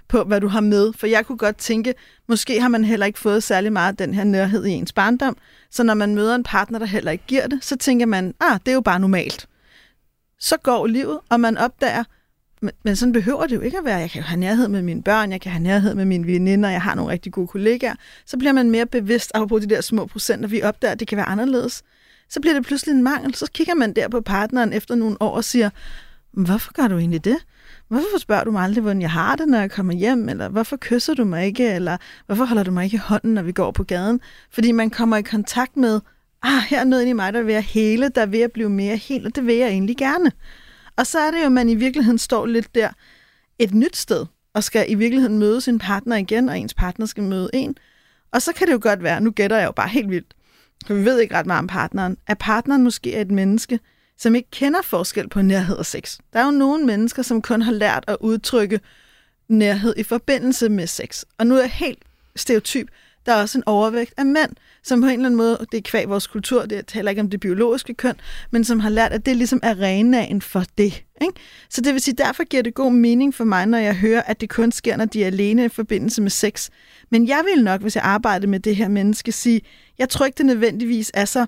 på, 0.08 0.24
hvad 0.24 0.40
du 0.40 0.48
har 0.48 0.60
med. 0.60 0.92
For 0.96 1.06
jeg 1.06 1.26
kunne 1.26 1.38
godt 1.38 1.56
tænke, 1.56 1.94
måske 2.28 2.60
har 2.60 2.68
man 2.68 2.84
heller 2.84 3.06
ikke 3.06 3.18
fået 3.18 3.42
særlig 3.42 3.72
meget 3.72 3.92
af 3.92 3.96
den 3.96 4.14
her 4.14 4.24
nærhed 4.24 4.66
i 4.66 4.70
ens 4.70 4.92
barndom. 4.92 5.36
Så 5.70 5.82
når 5.82 5.94
man 5.94 6.14
møder 6.14 6.34
en 6.34 6.42
partner, 6.42 6.78
der 6.78 6.86
heller 6.86 7.12
ikke 7.12 7.24
giver 7.26 7.46
det, 7.46 7.64
så 7.64 7.76
tænker 7.76 8.06
man, 8.06 8.34
ah, 8.40 8.58
det 8.66 8.68
er 8.68 8.74
jo 8.74 8.80
bare 8.80 9.00
normalt. 9.00 9.46
Så 10.38 10.56
går 10.56 10.86
livet, 10.86 11.18
og 11.28 11.40
man 11.40 11.58
opdager, 11.58 12.04
men, 12.62 12.72
men 12.82 12.96
sådan 12.96 13.12
behøver 13.12 13.46
det 13.46 13.56
jo 13.56 13.60
ikke 13.60 13.78
at 13.78 13.84
være. 13.84 13.96
Jeg 13.96 14.10
kan 14.10 14.22
jo 14.22 14.26
have 14.26 14.40
nærhed 14.40 14.68
med 14.68 14.82
mine 14.82 15.02
børn, 15.02 15.32
jeg 15.32 15.40
kan 15.40 15.52
have 15.52 15.62
nærhed 15.62 15.94
med 15.94 16.04
mine 16.04 16.26
veninder, 16.26 16.70
jeg 16.70 16.82
har 16.82 16.94
nogle 16.94 17.12
rigtig 17.12 17.32
gode 17.32 17.46
kollegaer. 17.46 17.94
Så 18.26 18.38
bliver 18.38 18.52
man 18.52 18.70
mere 18.70 18.86
bevidst 18.86 19.32
af 19.34 19.48
på 19.48 19.58
de 19.58 19.66
der 19.66 19.80
små 19.80 20.06
procenter, 20.06 20.48
vi 20.48 20.62
opdager, 20.62 20.92
at 20.92 21.00
det 21.00 21.08
kan 21.08 21.16
være 21.16 21.28
anderledes. 21.28 21.82
Så 22.28 22.40
bliver 22.40 22.54
det 22.54 22.64
pludselig 22.64 22.92
en 22.92 23.02
mangel. 23.02 23.34
Så 23.34 23.50
kigger 23.54 23.74
man 23.74 23.92
der 23.92 24.08
på 24.08 24.20
partneren 24.20 24.72
efter 24.72 24.94
nogle 24.94 25.16
år 25.20 25.36
og 25.36 25.44
siger, 25.44 25.70
hvorfor 26.32 26.72
gør 26.72 26.88
du 26.88 26.98
egentlig 26.98 27.24
det? 27.24 27.36
Hvorfor 27.88 28.18
spørger 28.18 28.44
du 28.44 28.50
mig 28.50 28.62
aldrig, 28.62 28.82
hvordan 28.82 29.02
jeg 29.02 29.10
har 29.10 29.36
det, 29.36 29.48
når 29.48 29.58
jeg 29.58 29.70
kommer 29.70 29.94
hjem? 29.94 30.28
Eller 30.28 30.48
hvorfor 30.48 30.76
kysser 30.76 31.14
du 31.14 31.24
mig 31.24 31.46
ikke? 31.46 31.74
Eller 31.74 31.96
hvorfor 32.26 32.44
holder 32.44 32.62
du 32.62 32.70
mig 32.70 32.84
ikke 32.84 32.94
i 32.94 32.98
hånden, 33.04 33.34
når 33.34 33.42
vi 33.42 33.52
går 33.52 33.70
på 33.70 33.84
gaden? 33.84 34.20
Fordi 34.50 34.72
man 34.72 34.90
kommer 34.90 35.16
i 35.16 35.22
kontakt 35.22 35.76
med, 35.76 36.00
ah, 36.42 36.62
her 36.68 36.80
er 36.80 36.84
noget 36.84 37.06
i 37.06 37.12
mig, 37.12 37.32
der 37.32 37.42
vil 37.42 37.52
jeg 37.52 37.62
hele, 37.62 38.08
der 38.08 38.26
vil 38.26 38.40
jeg 38.40 38.52
blive 38.52 38.70
mere 38.70 38.96
helt, 38.96 39.26
og 39.26 39.36
det 39.36 39.46
vil 39.46 39.54
jeg 39.54 39.68
egentlig 39.68 39.96
gerne. 39.96 40.32
Og 40.96 41.06
så 41.06 41.18
er 41.18 41.30
det 41.30 41.40
jo, 41.40 41.46
at 41.46 41.52
man 41.52 41.68
i 41.68 41.74
virkeligheden 41.74 42.18
står 42.18 42.46
lidt 42.46 42.74
der 42.74 42.90
et 43.58 43.74
nyt 43.74 43.96
sted, 43.96 44.26
og 44.54 44.64
skal 44.64 44.90
i 44.90 44.94
virkeligheden 44.94 45.38
møde 45.38 45.60
sin 45.60 45.78
partner 45.78 46.16
igen, 46.16 46.48
og 46.48 46.58
ens 46.58 46.74
partner 46.74 47.06
skal 47.06 47.22
møde 47.22 47.50
en. 47.54 47.76
Og 48.32 48.42
så 48.42 48.52
kan 48.52 48.66
det 48.66 48.72
jo 48.72 48.78
godt 48.82 49.02
være, 49.02 49.20
nu 49.20 49.30
gætter 49.30 49.56
jeg 49.56 49.66
jo 49.66 49.72
bare 49.72 49.88
helt 49.88 50.10
vildt, 50.10 50.34
for 50.86 50.94
vi 50.94 51.04
ved 51.04 51.20
ikke 51.20 51.34
ret 51.34 51.46
meget 51.46 51.58
om 51.58 51.66
partneren, 51.66 52.16
at 52.26 52.38
partneren 52.38 52.82
måske 52.82 53.14
er 53.14 53.20
et 53.20 53.30
menneske, 53.30 53.80
som 54.18 54.34
ikke 54.34 54.50
kender 54.50 54.82
forskel 54.82 55.28
på 55.28 55.42
nærhed 55.42 55.76
og 55.76 55.86
sex. 55.86 56.18
Der 56.32 56.40
er 56.40 56.44
jo 56.44 56.50
nogle 56.50 56.86
mennesker, 56.86 57.22
som 57.22 57.42
kun 57.42 57.62
har 57.62 57.72
lært 57.72 58.04
at 58.08 58.16
udtrykke 58.20 58.80
nærhed 59.48 59.94
i 59.96 60.02
forbindelse 60.02 60.68
med 60.68 60.86
sex. 60.86 61.22
Og 61.38 61.46
nu 61.46 61.54
er 61.54 61.60
jeg 61.60 61.70
helt 61.70 61.98
stereotyp. 62.36 62.88
Der 63.26 63.32
er 63.32 63.40
også 63.40 63.58
en 63.58 63.62
overvægt 63.66 64.14
af 64.16 64.26
mænd, 64.26 64.50
som 64.82 65.00
på 65.00 65.06
en 65.06 65.12
eller 65.12 65.26
anden 65.26 65.36
måde, 65.36 65.66
det 65.72 65.78
er 65.78 65.82
kvæg 65.82 66.08
vores 66.08 66.26
kultur, 66.26 66.66
det 66.66 66.86
taler 66.86 67.10
ikke 67.10 67.22
om 67.22 67.30
det 67.30 67.40
biologiske 67.40 67.94
køn, 67.94 68.14
men 68.50 68.64
som 68.64 68.80
har 68.80 68.88
lært, 68.88 69.12
at 69.12 69.26
det 69.26 69.36
ligesom 69.36 69.60
er 69.62 69.70
arenaen 69.70 70.42
for 70.42 70.64
det. 70.78 71.04
Ikke? 71.22 71.34
Så 71.70 71.80
det 71.80 71.92
vil 71.92 72.00
sige, 72.00 72.14
derfor 72.14 72.44
giver 72.44 72.62
det 72.62 72.74
god 72.74 72.92
mening 72.92 73.34
for 73.34 73.44
mig, 73.44 73.66
når 73.66 73.78
jeg 73.78 73.96
hører, 73.96 74.22
at 74.22 74.40
det 74.40 74.50
kun 74.50 74.72
sker, 74.72 74.96
når 74.96 75.04
de 75.04 75.22
er 75.22 75.26
alene 75.26 75.64
i 75.64 75.68
forbindelse 75.68 76.22
med 76.22 76.30
sex. 76.30 76.70
Men 77.10 77.28
jeg 77.28 77.44
vil 77.54 77.64
nok, 77.64 77.80
hvis 77.80 77.96
jeg 77.96 78.04
arbejdede 78.04 78.50
med 78.50 78.60
det 78.60 78.76
her 78.76 78.88
menneske, 78.88 79.32
sige, 79.32 79.60
jeg 79.98 80.08
tror 80.08 80.26
ikke, 80.26 80.38
det 80.38 80.46
nødvendigvis 80.46 81.10
er 81.14 81.24
så 81.24 81.46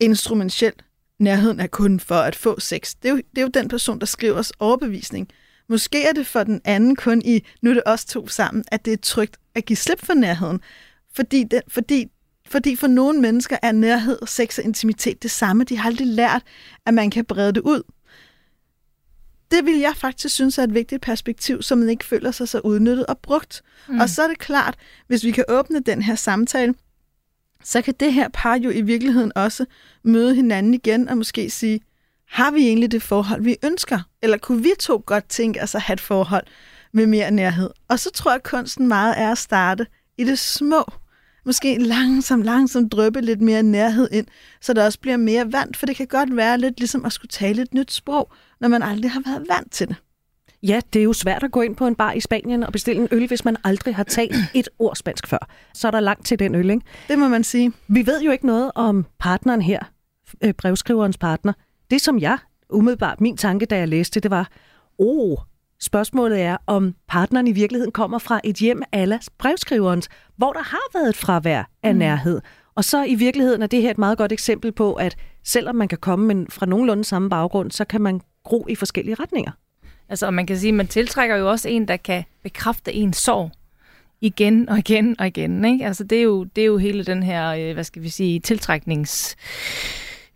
instrumentelt. 0.00 0.84
Nærheden 1.18 1.60
er 1.60 1.66
kun 1.66 2.00
for 2.00 2.14
at 2.14 2.36
få 2.36 2.60
sex. 2.60 2.94
Det 3.02 3.08
er 3.08 3.12
jo, 3.12 3.16
det 3.16 3.38
er 3.38 3.42
jo 3.42 3.48
den 3.48 3.68
person, 3.68 4.00
der 4.00 4.06
skriver 4.06 4.38
os 4.38 4.52
overbevisning. 4.58 5.28
Måske 5.68 6.04
er 6.04 6.12
det 6.12 6.26
for 6.26 6.44
den 6.44 6.60
anden 6.64 6.96
kun 6.96 7.22
i, 7.24 7.44
nu 7.62 7.70
er 7.70 7.74
det 7.74 7.82
os 7.86 8.04
to 8.04 8.28
sammen, 8.28 8.64
at 8.68 8.84
det 8.84 8.92
er 8.92 8.96
trygt 8.96 9.36
at 9.54 9.64
give 9.64 9.76
slip 9.76 10.06
for 10.06 10.14
nærheden. 10.14 10.60
Fordi, 11.12 11.44
det, 11.44 11.60
fordi, 11.68 12.06
fordi 12.46 12.76
for 12.76 12.86
nogle 12.86 13.20
mennesker 13.20 13.56
er 13.62 13.72
nærhed, 13.72 14.18
sex 14.26 14.58
og 14.58 14.64
intimitet 14.64 15.22
det 15.22 15.30
samme. 15.30 15.64
De 15.64 15.76
har 15.76 15.90
aldrig 15.90 16.06
lært, 16.06 16.42
at 16.86 16.94
man 16.94 17.10
kan 17.10 17.24
brede 17.24 17.52
det 17.52 17.60
ud. 17.60 17.82
Det 19.50 19.64
vil 19.64 19.78
jeg 19.78 19.92
faktisk 19.96 20.34
synes 20.34 20.58
er 20.58 20.62
et 20.62 20.74
vigtigt 20.74 21.02
perspektiv, 21.02 21.62
så 21.62 21.74
man 21.74 21.88
ikke 21.88 22.04
føler 22.04 22.30
sig 22.30 22.48
så 22.48 22.60
udnyttet 22.64 23.06
og 23.06 23.18
brugt. 23.18 23.62
Mm. 23.88 24.00
Og 24.00 24.08
så 24.08 24.22
er 24.22 24.28
det 24.28 24.38
klart, 24.38 24.76
hvis 25.06 25.24
vi 25.24 25.30
kan 25.30 25.44
åbne 25.48 25.80
den 25.80 26.02
her 26.02 26.14
samtale, 26.14 26.74
så 27.64 27.82
kan 27.82 27.94
det 28.00 28.12
her 28.12 28.28
par 28.28 28.58
jo 28.58 28.70
i 28.70 28.80
virkeligheden 28.80 29.32
også 29.34 29.64
møde 30.02 30.34
hinanden 30.34 30.74
igen 30.74 31.08
og 31.08 31.16
måske 31.16 31.50
sige, 31.50 31.80
har 32.32 32.50
vi 32.50 32.66
egentlig 32.66 32.92
det 32.92 33.02
forhold, 33.02 33.42
vi 33.42 33.56
ønsker? 33.64 33.98
Eller 34.22 34.36
kunne 34.36 34.62
vi 34.62 34.70
to 34.80 35.02
godt 35.06 35.28
tænke 35.28 35.62
os 35.62 35.74
at 35.74 35.80
have 35.80 35.94
et 35.94 36.00
forhold 36.00 36.44
med 36.92 37.06
mere 37.06 37.30
nærhed? 37.30 37.70
Og 37.88 37.98
så 37.98 38.10
tror 38.10 38.30
jeg, 38.30 38.36
at 38.36 38.42
kunsten 38.42 38.88
meget 38.88 39.14
er 39.18 39.32
at 39.32 39.38
starte 39.38 39.86
i 40.18 40.24
det 40.24 40.38
små. 40.38 40.84
Måske 41.46 41.78
langsomt, 41.78 42.44
langsomt 42.44 42.92
drøbe 42.92 43.20
lidt 43.20 43.40
mere 43.40 43.62
nærhed 43.62 44.08
ind, 44.12 44.26
så 44.60 44.72
der 44.72 44.84
også 44.84 45.00
bliver 45.00 45.16
mere 45.16 45.52
vand, 45.52 45.74
for 45.74 45.86
det 45.86 45.96
kan 45.96 46.06
godt 46.06 46.36
være 46.36 46.58
lidt 46.58 46.78
ligesom 46.78 47.04
at 47.04 47.12
skulle 47.12 47.28
tale 47.28 47.62
et 47.62 47.74
nyt 47.74 47.92
sprog, 47.92 48.32
når 48.60 48.68
man 48.68 48.82
aldrig 48.82 49.10
har 49.10 49.22
været 49.26 49.46
vant 49.48 49.72
til 49.72 49.88
det. 49.88 49.96
Ja, 50.62 50.80
det 50.92 51.00
er 51.00 51.04
jo 51.04 51.12
svært 51.12 51.42
at 51.42 51.50
gå 51.50 51.60
ind 51.60 51.76
på 51.76 51.86
en 51.86 51.94
bar 51.94 52.12
i 52.12 52.20
Spanien 52.20 52.62
og 52.62 52.72
bestille 52.72 53.02
en 53.02 53.08
øl, 53.10 53.26
hvis 53.26 53.44
man 53.44 53.56
aldrig 53.64 53.96
har 53.96 54.04
talt 54.04 54.36
et 54.54 54.68
ord 54.78 54.96
spansk 54.96 55.26
før. 55.26 55.48
Så 55.74 55.86
er 55.86 55.90
der 55.90 56.00
langt 56.00 56.26
til 56.26 56.38
den 56.38 56.54
øl, 56.54 56.70
ikke? 56.70 56.82
Det 57.08 57.18
må 57.18 57.28
man 57.28 57.44
sige. 57.44 57.72
Vi 57.88 58.06
ved 58.06 58.22
jo 58.22 58.30
ikke 58.30 58.46
noget 58.46 58.72
om 58.74 59.06
partneren 59.18 59.62
her, 59.62 59.80
øh, 60.42 60.54
brevskriverens 60.54 61.18
partner. 61.18 61.52
Det 61.92 62.00
som 62.00 62.18
jeg, 62.18 62.38
umiddelbart 62.70 63.20
min 63.20 63.36
tanke, 63.36 63.66
da 63.66 63.78
jeg 63.78 63.88
læste 63.88 64.20
det, 64.20 64.30
var, 64.30 64.48
oh, 64.98 65.38
spørgsmålet 65.80 66.40
er, 66.40 66.56
om 66.66 66.94
partneren 67.08 67.46
i 67.46 67.52
virkeligheden 67.52 67.92
kommer 67.92 68.18
fra 68.18 68.40
et 68.44 68.56
hjem 68.56 68.82
ala 68.92 69.18
brevskriverens, 69.38 70.08
hvor 70.36 70.52
der 70.52 70.62
har 70.62 70.98
været 70.98 71.08
et 71.08 71.16
fravær 71.16 71.70
af 71.82 71.94
mm. 71.94 71.98
nærhed. 71.98 72.40
Og 72.74 72.84
så 72.84 73.04
i 73.04 73.14
virkeligheden 73.14 73.62
er 73.62 73.66
det 73.66 73.82
her 73.82 73.90
et 73.90 73.98
meget 73.98 74.18
godt 74.18 74.32
eksempel 74.32 74.72
på, 74.72 74.94
at 74.94 75.16
selvom 75.44 75.76
man 75.76 75.88
kan 75.88 75.98
komme 75.98 76.34
med 76.34 76.46
fra 76.50 76.66
nogenlunde 76.66 77.04
samme 77.04 77.30
baggrund, 77.30 77.70
så 77.70 77.84
kan 77.84 78.00
man 78.00 78.20
gro 78.44 78.66
i 78.68 78.74
forskellige 78.74 79.14
retninger. 79.14 79.52
Altså, 80.08 80.26
og 80.26 80.34
man 80.34 80.46
kan 80.46 80.58
sige, 80.58 80.68
at 80.68 80.74
man 80.74 80.86
tiltrækker 80.86 81.36
jo 81.36 81.50
også 81.50 81.68
en, 81.68 81.88
der 81.88 81.96
kan 81.96 82.24
bekræfte 82.42 82.92
en 82.92 83.12
sorg 83.12 83.50
igen 84.20 84.68
og 84.68 84.78
igen 84.78 85.20
og 85.20 85.26
igen. 85.26 85.64
Ikke? 85.64 85.86
Altså, 85.86 86.04
det 86.04 86.18
er, 86.18 86.22
jo, 86.22 86.44
det 86.44 86.62
er 86.62 86.66
jo 86.66 86.78
hele 86.78 87.04
den 87.04 87.22
her, 87.22 87.48
øh, 87.48 87.72
hvad 87.72 87.84
skal 87.84 88.02
vi 88.02 88.08
sige, 88.08 88.40
tiltræknings 88.40 89.36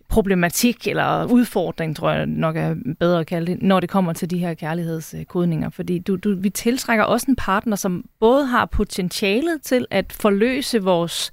problematik 0.09 0.89
eller 0.89 1.25
udfordring, 1.25 1.97
tror 1.97 2.11
jeg 2.11 2.27
nok 2.27 2.57
er 2.57 2.75
bedre 3.01 3.21
at 3.21 3.27
kalde 3.27 3.53
det, 3.53 3.63
når 3.63 3.81
det 3.81 3.91
kommer 3.91 4.13
til 4.13 4.31
de 4.31 4.39
her 4.39 4.55
kærlighedskodninger. 4.55 5.71
Fordi 5.71 5.99
du, 5.99 6.17
du, 6.17 6.37
vi 6.41 6.51
tiltrækker 6.51 7.05
også 7.05 7.27
en 7.29 7.37
partner, 7.37 7.77
som 7.77 8.05
både 8.21 8.47
har 8.47 8.67
potentialet 8.67 9.63
til 9.63 9.87
at 9.91 10.13
forløse 10.13 10.83
vores, 10.83 11.31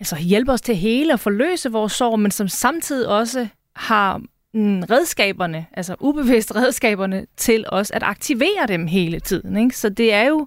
altså 0.00 0.16
hjælpe 0.16 0.52
os 0.52 0.60
til 0.60 0.76
hele 0.76 1.12
og 1.12 1.20
forløse 1.20 1.72
vores 1.72 1.92
sorg, 1.92 2.20
men 2.20 2.30
som 2.30 2.48
samtidig 2.48 3.08
også 3.08 3.48
har 3.76 4.18
mm, 4.54 4.80
redskaberne, 4.80 5.66
altså 5.72 5.96
ubevidst 6.00 6.54
redskaberne, 6.56 7.26
til 7.36 7.64
os 7.68 7.90
at 7.90 8.02
aktivere 8.02 8.66
dem 8.68 8.86
hele 8.86 9.20
tiden. 9.20 9.56
Ikke? 9.56 9.76
Så 9.76 9.88
det 9.88 10.12
er 10.12 10.24
jo 10.28 10.46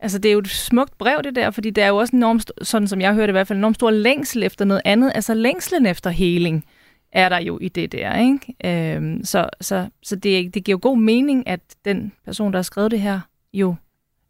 Altså, 0.00 0.18
det 0.18 0.28
er 0.28 0.32
jo 0.32 0.38
et 0.38 0.48
smukt 0.48 0.98
brev, 0.98 1.22
det 1.24 1.36
der, 1.36 1.50
fordi 1.50 1.70
det 1.70 1.84
er 1.84 1.88
jo 1.88 1.96
også 1.96 2.16
enormt, 2.16 2.52
sådan 2.62 2.88
som 2.88 3.00
jeg 3.00 3.14
hørte 3.14 3.30
i 3.30 3.32
hvert 3.32 3.46
fald, 3.46 3.58
enormt 3.58 3.76
stor 3.76 3.90
længsel 3.90 4.42
efter 4.42 4.64
noget 4.64 4.82
andet. 4.84 5.12
Altså 5.14 5.34
længslen 5.34 5.86
efter 5.86 6.10
heling 6.10 6.64
er 7.12 7.28
der 7.28 7.38
jo 7.38 7.58
i 7.58 7.68
det 7.68 7.92
der. 7.92 8.18
Ikke? 8.18 8.94
Øhm, 8.96 9.24
så 9.24 9.48
så, 9.60 9.88
så 10.02 10.16
det, 10.16 10.54
det 10.54 10.64
giver 10.64 10.74
jo 10.74 10.78
god 10.82 10.98
mening, 10.98 11.48
at 11.48 11.60
den 11.84 12.12
person, 12.24 12.52
der 12.52 12.58
har 12.58 12.62
skrevet 12.62 12.90
det 12.90 13.00
her, 13.00 13.20
jo 13.52 13.74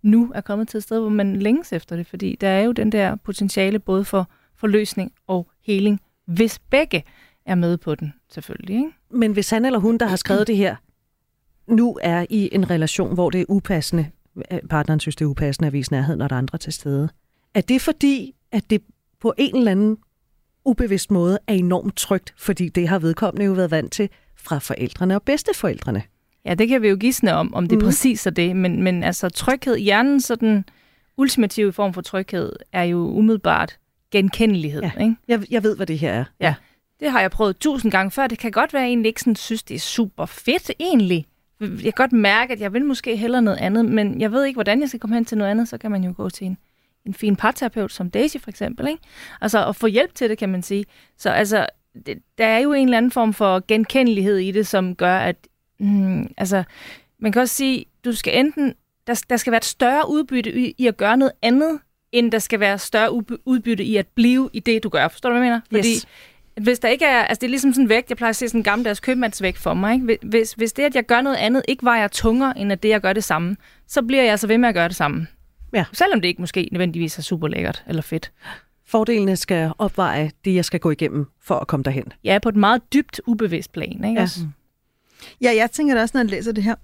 nu 0.02 0.32
er 0.34 0.40
kommet 0.40 0.68
til 0.68 0.78
et 0.78 0.84
sted, 0.84 1.00
hvor 1.00 1.08
man 1.08 1.36
længes 1.36 1.72
efter 1.72 1.96
det, 1.96 2.06
fordi 2.06 2.36
der 2.40 2.48
er 2.48 2.62
jo 2.62 2.72
den 2.72 2.92
der 2.92 3.16
potentiale 3.16 3.78
både 3.78 4.04
for 4.04 4.30
forløsning 4.56 5.12
og 5.26 5.50
heling, 5.64 6.00
hvis 6.26 6.58
begge 6.58 7.04
er 7.46 7.54
med 7.54 7.76
på 7.76 7.94
den, 7.94 8.12
selvfølgelig. 8.28 8.76
Ikke? 8.76 8.90
Men 9.10 9.32
hvis 9.32 9.50
han 9.50 9.64
eller 9.64 9.78
hun, 9.78 9.98
der 9.98 10.06
har 10.06 10.16
skrevet 10.16 10.46
det 10.46 10.56
her, 10.56 10.76
nu 11.66 11.98
er 12.02 12.26
i 12.30 12.48
en 12.52 12.70
relation, 12.70 13.14
hvor 13.14 13.30
det 13.30 13.40
er 13.40 13.44
upassende, 13.48 14.10
partneren 14.70 15.00
synes, 15.00 15.16
det 15.16 15.24
er 15.24 15.28
upassende 15.28 15.66
at 15.66 15.72
vise 15.72 15.92
nærhed, 15.92 16.16
når 16.16 16.28
der 16.28 16.34
er 16.34 16.38
andre 16.38 16.58
til 16.58 16.72
stede, 16.72 17.08
er 17.54 17.60
det 17.60 17.80
fordi, 17.80 18.34
at 18.52 18.70
det 18.70 18.82
på 19.20 19.34
en 19.38 19.56
eller 19.56 19.70
anden 19.70 19.98
ubevidst 20.64 21.10
måde 21.10 21.38
er 21.46 21.54
enormt 21.54 21.96
trygt, 21.96 22.34
fordi 22.38 22.68
det 22.68 22.88
har 22.88 22.98
vedkommende 22.98 23.46
jo 23.46 23.52
været 23.52 23.70
vant 23.70 23.92
til 23.92 24.08
fra 24.36 24.58
forældrene 24.58 25.14
og 25.14 25.22
bedsteforældrene? 25.22 26.02
Ja, 26.44 26.54
det 26.54 26.68
kan 26.68 26.82
vi 26.82 26.88
jo 26.88 26.96
gisne 27.00 27.34
om, 27.34 27.54
om 27.54 27.68
det 27.68 27.78
mm. 27.78 27.84
præcis 27.84 28.26
er 28.26 28.30
det, 28.30 28.56
men, 28.56 28.82
men 28.82 29.04
altså 29.04 29.28
tryghed, 29.28 29.76
hjernen 29.76 30.20
sådan 30.20 30.64
ultimative 31.16 31.72
form 31.72 31.94
for 31.94 32.00
tryghed, 32.00 32.52
er 32.72 32.82
jo 32.82 32.98
umiddelbart 32.98 33.78
genkendelighed. 34.10 34.82
Ja. 34.82 34.90
Ikke? 35.00 35.16
Jeg, 35.28 35.42
jeg 35.50 35.62
ved, 35.62 35.76
hvad 35.76 35.86
det 35.86 35.98
her 35.98 36.12
er. 36.12 36.24
Ja. 36.40 36.54
Det 37.00 37.10
har 37.10 37.20
jeg 37.20 37.30
prøvet 37.30 37.58
tusind 37.58 37.92
gange 37.92 38.10
før. 38.10 38.26
Det 38.26 38.38
kan 38.38 38.50
godt 38.50 38.72
være, 38.72 38.82
at 38.82 38.84
jeg 38.84 38.90
egentlig 38.90 39.08
ikke 39.08 39.20
sådan, 39.20 39.36
synes, 39.36 39.62
det 39.62 39.74
er 39.74 39.78
super 39.78 40.26
fedt 40.26 40.70
egentlig. 40.80 41.26
Jeg 41.60 41.82
kan 41.82 41.92
godt 41.96 42.12
mærke, 42.12 42.52
at 42.52 42.60
jeg 42.60 42.72
vil 42.72 42.84
måske 42.84 43.16
hellere 43.16 43.42
noget 43.42 43.58
andet, 43.58 43.84
men 43.84 44.20
jeg 44.20 44.32
ved 44.32 44.44
ikke, 44.44 44.56
hvordan 44.56 44.80
jeg 44.80 44.88
skal 44.88 45.00
komme 45.00 45.16
hen 45.16 45.24
til 45.24 45.38
noget 45.38 45.50
andet. 45.50 45.68
Så 45.68 45.78
kan 45.78 45.90
man 45.90 46.04
jo 46.04 46.14
gå 46.16 46.30
til 46.30 46.46
en, 46.46 46.58
en 47.06 47.14
fin 47.14 47.36
parterapeut 47.36 47.92
som 47.92 48.10
Daisy 48.10 48.36
for 48.36 48.50
eksempel. 48.50 48.88
Ikke? 48.88 49.02
Altså 49.40 49.68
at 49.68 49.76
få 49.76 49.86
hjælp 49.86 50.14
til 50.14 50.30
det, 50.30 50.38
kan 50.38 50.48
man 50.48 50.62
sige. 50.62 50.84
Så 51.18 51.30
altså, 51.30 51.66
det, 52.06 52.18
der 52.38 52.46
er 52.46 52.58
jo 52.58 52.72
en 52.72 52.84
eller 52.84 52.98
anden 52.98 53.10
form 53.10 53.32
for 53.32 53.64
genkendelighed 53.68 54.36
i 54.36 54.50
det, 54.50 54.66
som 54.66 54.94
gør, 54.94 55.18
at 55.18 55.36
mm, 55.78 56.28
altså, 56.36 56.64
man 57.18 57.32
kan 57.32 57.42
også 57.42 57.54
sige, 57.54 57.84
du 58.04 58.12
skal 58.12 58.38
enten, 58.38 58.74
der, 59.06 59.24
der 59.30 59.36
skal 59.36 59.50
være 59.50 59.58
et 59.58 59.64
større 59.64 60.10
udbytte 60.10 60.52
i, 60.52 60.74
i 60.78 60.86
at 60.86 60.96
gøre 60.96 61.16
noget 61.16 61.32
andet, 61.42 61.80
end 62.12 62.32
der 62.32 62.38
skal 62.38 62.60
være 62.60 62.78
større 62.78 63.12
udbytte 63.44 63.84
i 63.84 63.96
at 63.96 64.06
blive 64.06 64.50
i 64.52 64.60
det, 64.60 64.82
du 64.82 64.88
gør. 64.88 65.08
Forstår 65.08 65.30
du, 65.30 65.36
hvad 65.36 65.46
jeg 65.46 65.52
mener? 65.52 65.60
Fordi 65.70 65.94
Yes. 65.94 66.06
Hvis 66.60 66.78
der 66.78 66.88
ikke 66.88 67.04
er, 67.04 67.22
altså 67.22 67.40
det 67.40 67.46
er 67.46 67.50
ligesom 67.50 67.72
sådan 67.72 67.88
vægt, 67.88 68.10
jeg 68.10 68.16
plejer 68.16 68.28
at 68.28 68.36
se 68.36 68.48
sådan 68.48 68.60
en 68.60 68.64
gammeldags 68.64 69.00
købmandsvægt 69.00 69.58
for 69.58 69.74
mig. 69.74 69.94
Ikke? 69.94 70.18
Hvis, 70.22 70.52
hvis 70.52 70.72
det, 70.72 70.82
at 70.82 70.94
jeg 70.94 71.04
gør 71.04 71.20
noget 71.20 71.36
andet, 71.36 71.62
ikke 71.68 71.84
vejer 71.84 72.08
tungere, 72.08 72.58
end 72.58 72.72
at 72.72 72.82
det, 72.82 72.88
jeg 72.88 73.00
gør 73.00 73.12
det 73.12 73.24
samme, 73.24 73.56
så 73.86 74.02
bliver 74.02 74.22
jeg 74.22 74.38
så 74.38 74.46
ved 74.46 74.58
med 74.58 74.68
at 74.68 74.74
gøre 74.74 74.88
det 74.88 74.96
samme. 74.96 75.26
Ja. 75.72 75.84
Selvom 75.92 76.20
det 76.20 76.28
ikke 76.28 76.42
måske 76.42 76.68
nødvendigvis 76.72 77.18
er 77.18 77.22
super 77.22 77.48
lækkert 77.48 77.84
eller 77.88 78.02
fedt. 78.02 78.32
Fordelene 78.86 79.36
skal 79.36 79.72
opveje 79.78 80.30
det, 80.44 80.54
jeg 80.54 80.64
skal 80.64 80.80
gå 80.80 80.90
igennem 80.90 81.26
for 81.42 81.54
at 81.54 81.66
komme 81.66 81.84
derhen. 81.84 82.12
Ja, 82.24 82.38
på 82.42 82.48
et 82.48 82.56
meget 82.56 82.92
dybt 82.92 83.20
ubevidst 83.26 83.72
plan. 83.72 84.04
Ikke? 84.04 84.08
Ja. 84.08 84.22
Også? 84.22 84.40
Ja, 85.40 85.52
jeg 85.56 85.70
tænker 85.70 85.94
da 85.94 86.02
også, 86.02 86.12
når 86.16 86.20
jeg 86.20 86.30
læser 86.30 86.52
det 86.52 86.64
her, 86.64 86.74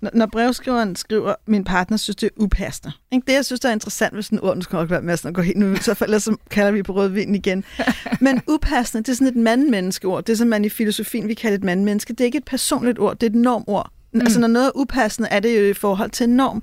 når, 0.00 0.10
når 0.14 0.26
brevskriveren 0.26 0.96
skriver, 0.96 1.34
min 1.46 1.64
partner 1.64 1.96
synes, 1.96 2.16
det 2.16 2.26
er 2.26 2.30
upassende. 2.36 2.92
Ikke? 3.12 3.24
Det, 3.26 3.32
jeg 3.32 3.44
synes, 3.44 3.60
der 3.60 3.68
er 3.68 3.72
interessant 3.72 4.14
ved 4.14 4.22
sådan 4.22 4.38
et 4.38 4.44
ord, 4.44 4.56
nu 4.56 4.62
skal 4.62 4.76
jeg 4.76 4.90
være 4.90 5.02
med 5.02 5.26
at 5.26 5.34
gå 5.34 5.42
helt 5.42 5.58
nu, 5.58 5.76
så 5.76 5.96
ellers 6.02 6.22
så 6.22 6.36
kalder 6.50 6.70
vi 6.70 6.82
på 6.82 6.92
rødvin 6.92 7.34
igen. 7.34 7.64
Men 8.20 8.42
upassende, 8.48 9.02
det 9.02 9.12
er 9.12 9.16
sådan 9.16 9.26
et 9.26 9.36
mandmenneskeord. 9.36 10.24
Det 10.24 10.32
er 10.32 10.36
som 10.36 10.48
man 10.48 10.64
i 10.64 10.68
filosofien 10.68 11.28
vi 11.28 11.34
kalder 11.34 11.58
et 11.58 11.64
mandmenneske. 11.64 12.12
Det 12.12 12.20
er 12.20 12.24
ikke 12.24 12.38
et 12.38 12.44
personligt 12.44 12.98
ord, 12.98 13.18
det 13.18 13.26
er 13.26 13.30
et 13.30 13.36
normord. 13.36 13.90
Mm. 14.12 14.20
Altså 14.20 14.40
når 14.40 14.48
noget 14.48 14.66
er 14.66 14.72
upassende, 14.74 15.28
er 15.28 15.40
det 15.40 15.58
jo 15.58 15.64
i 15.64 15.74
forhold 15.74 16.10
til 16.10 16.24
en 16.24 16.36
norm. 16.36 16.62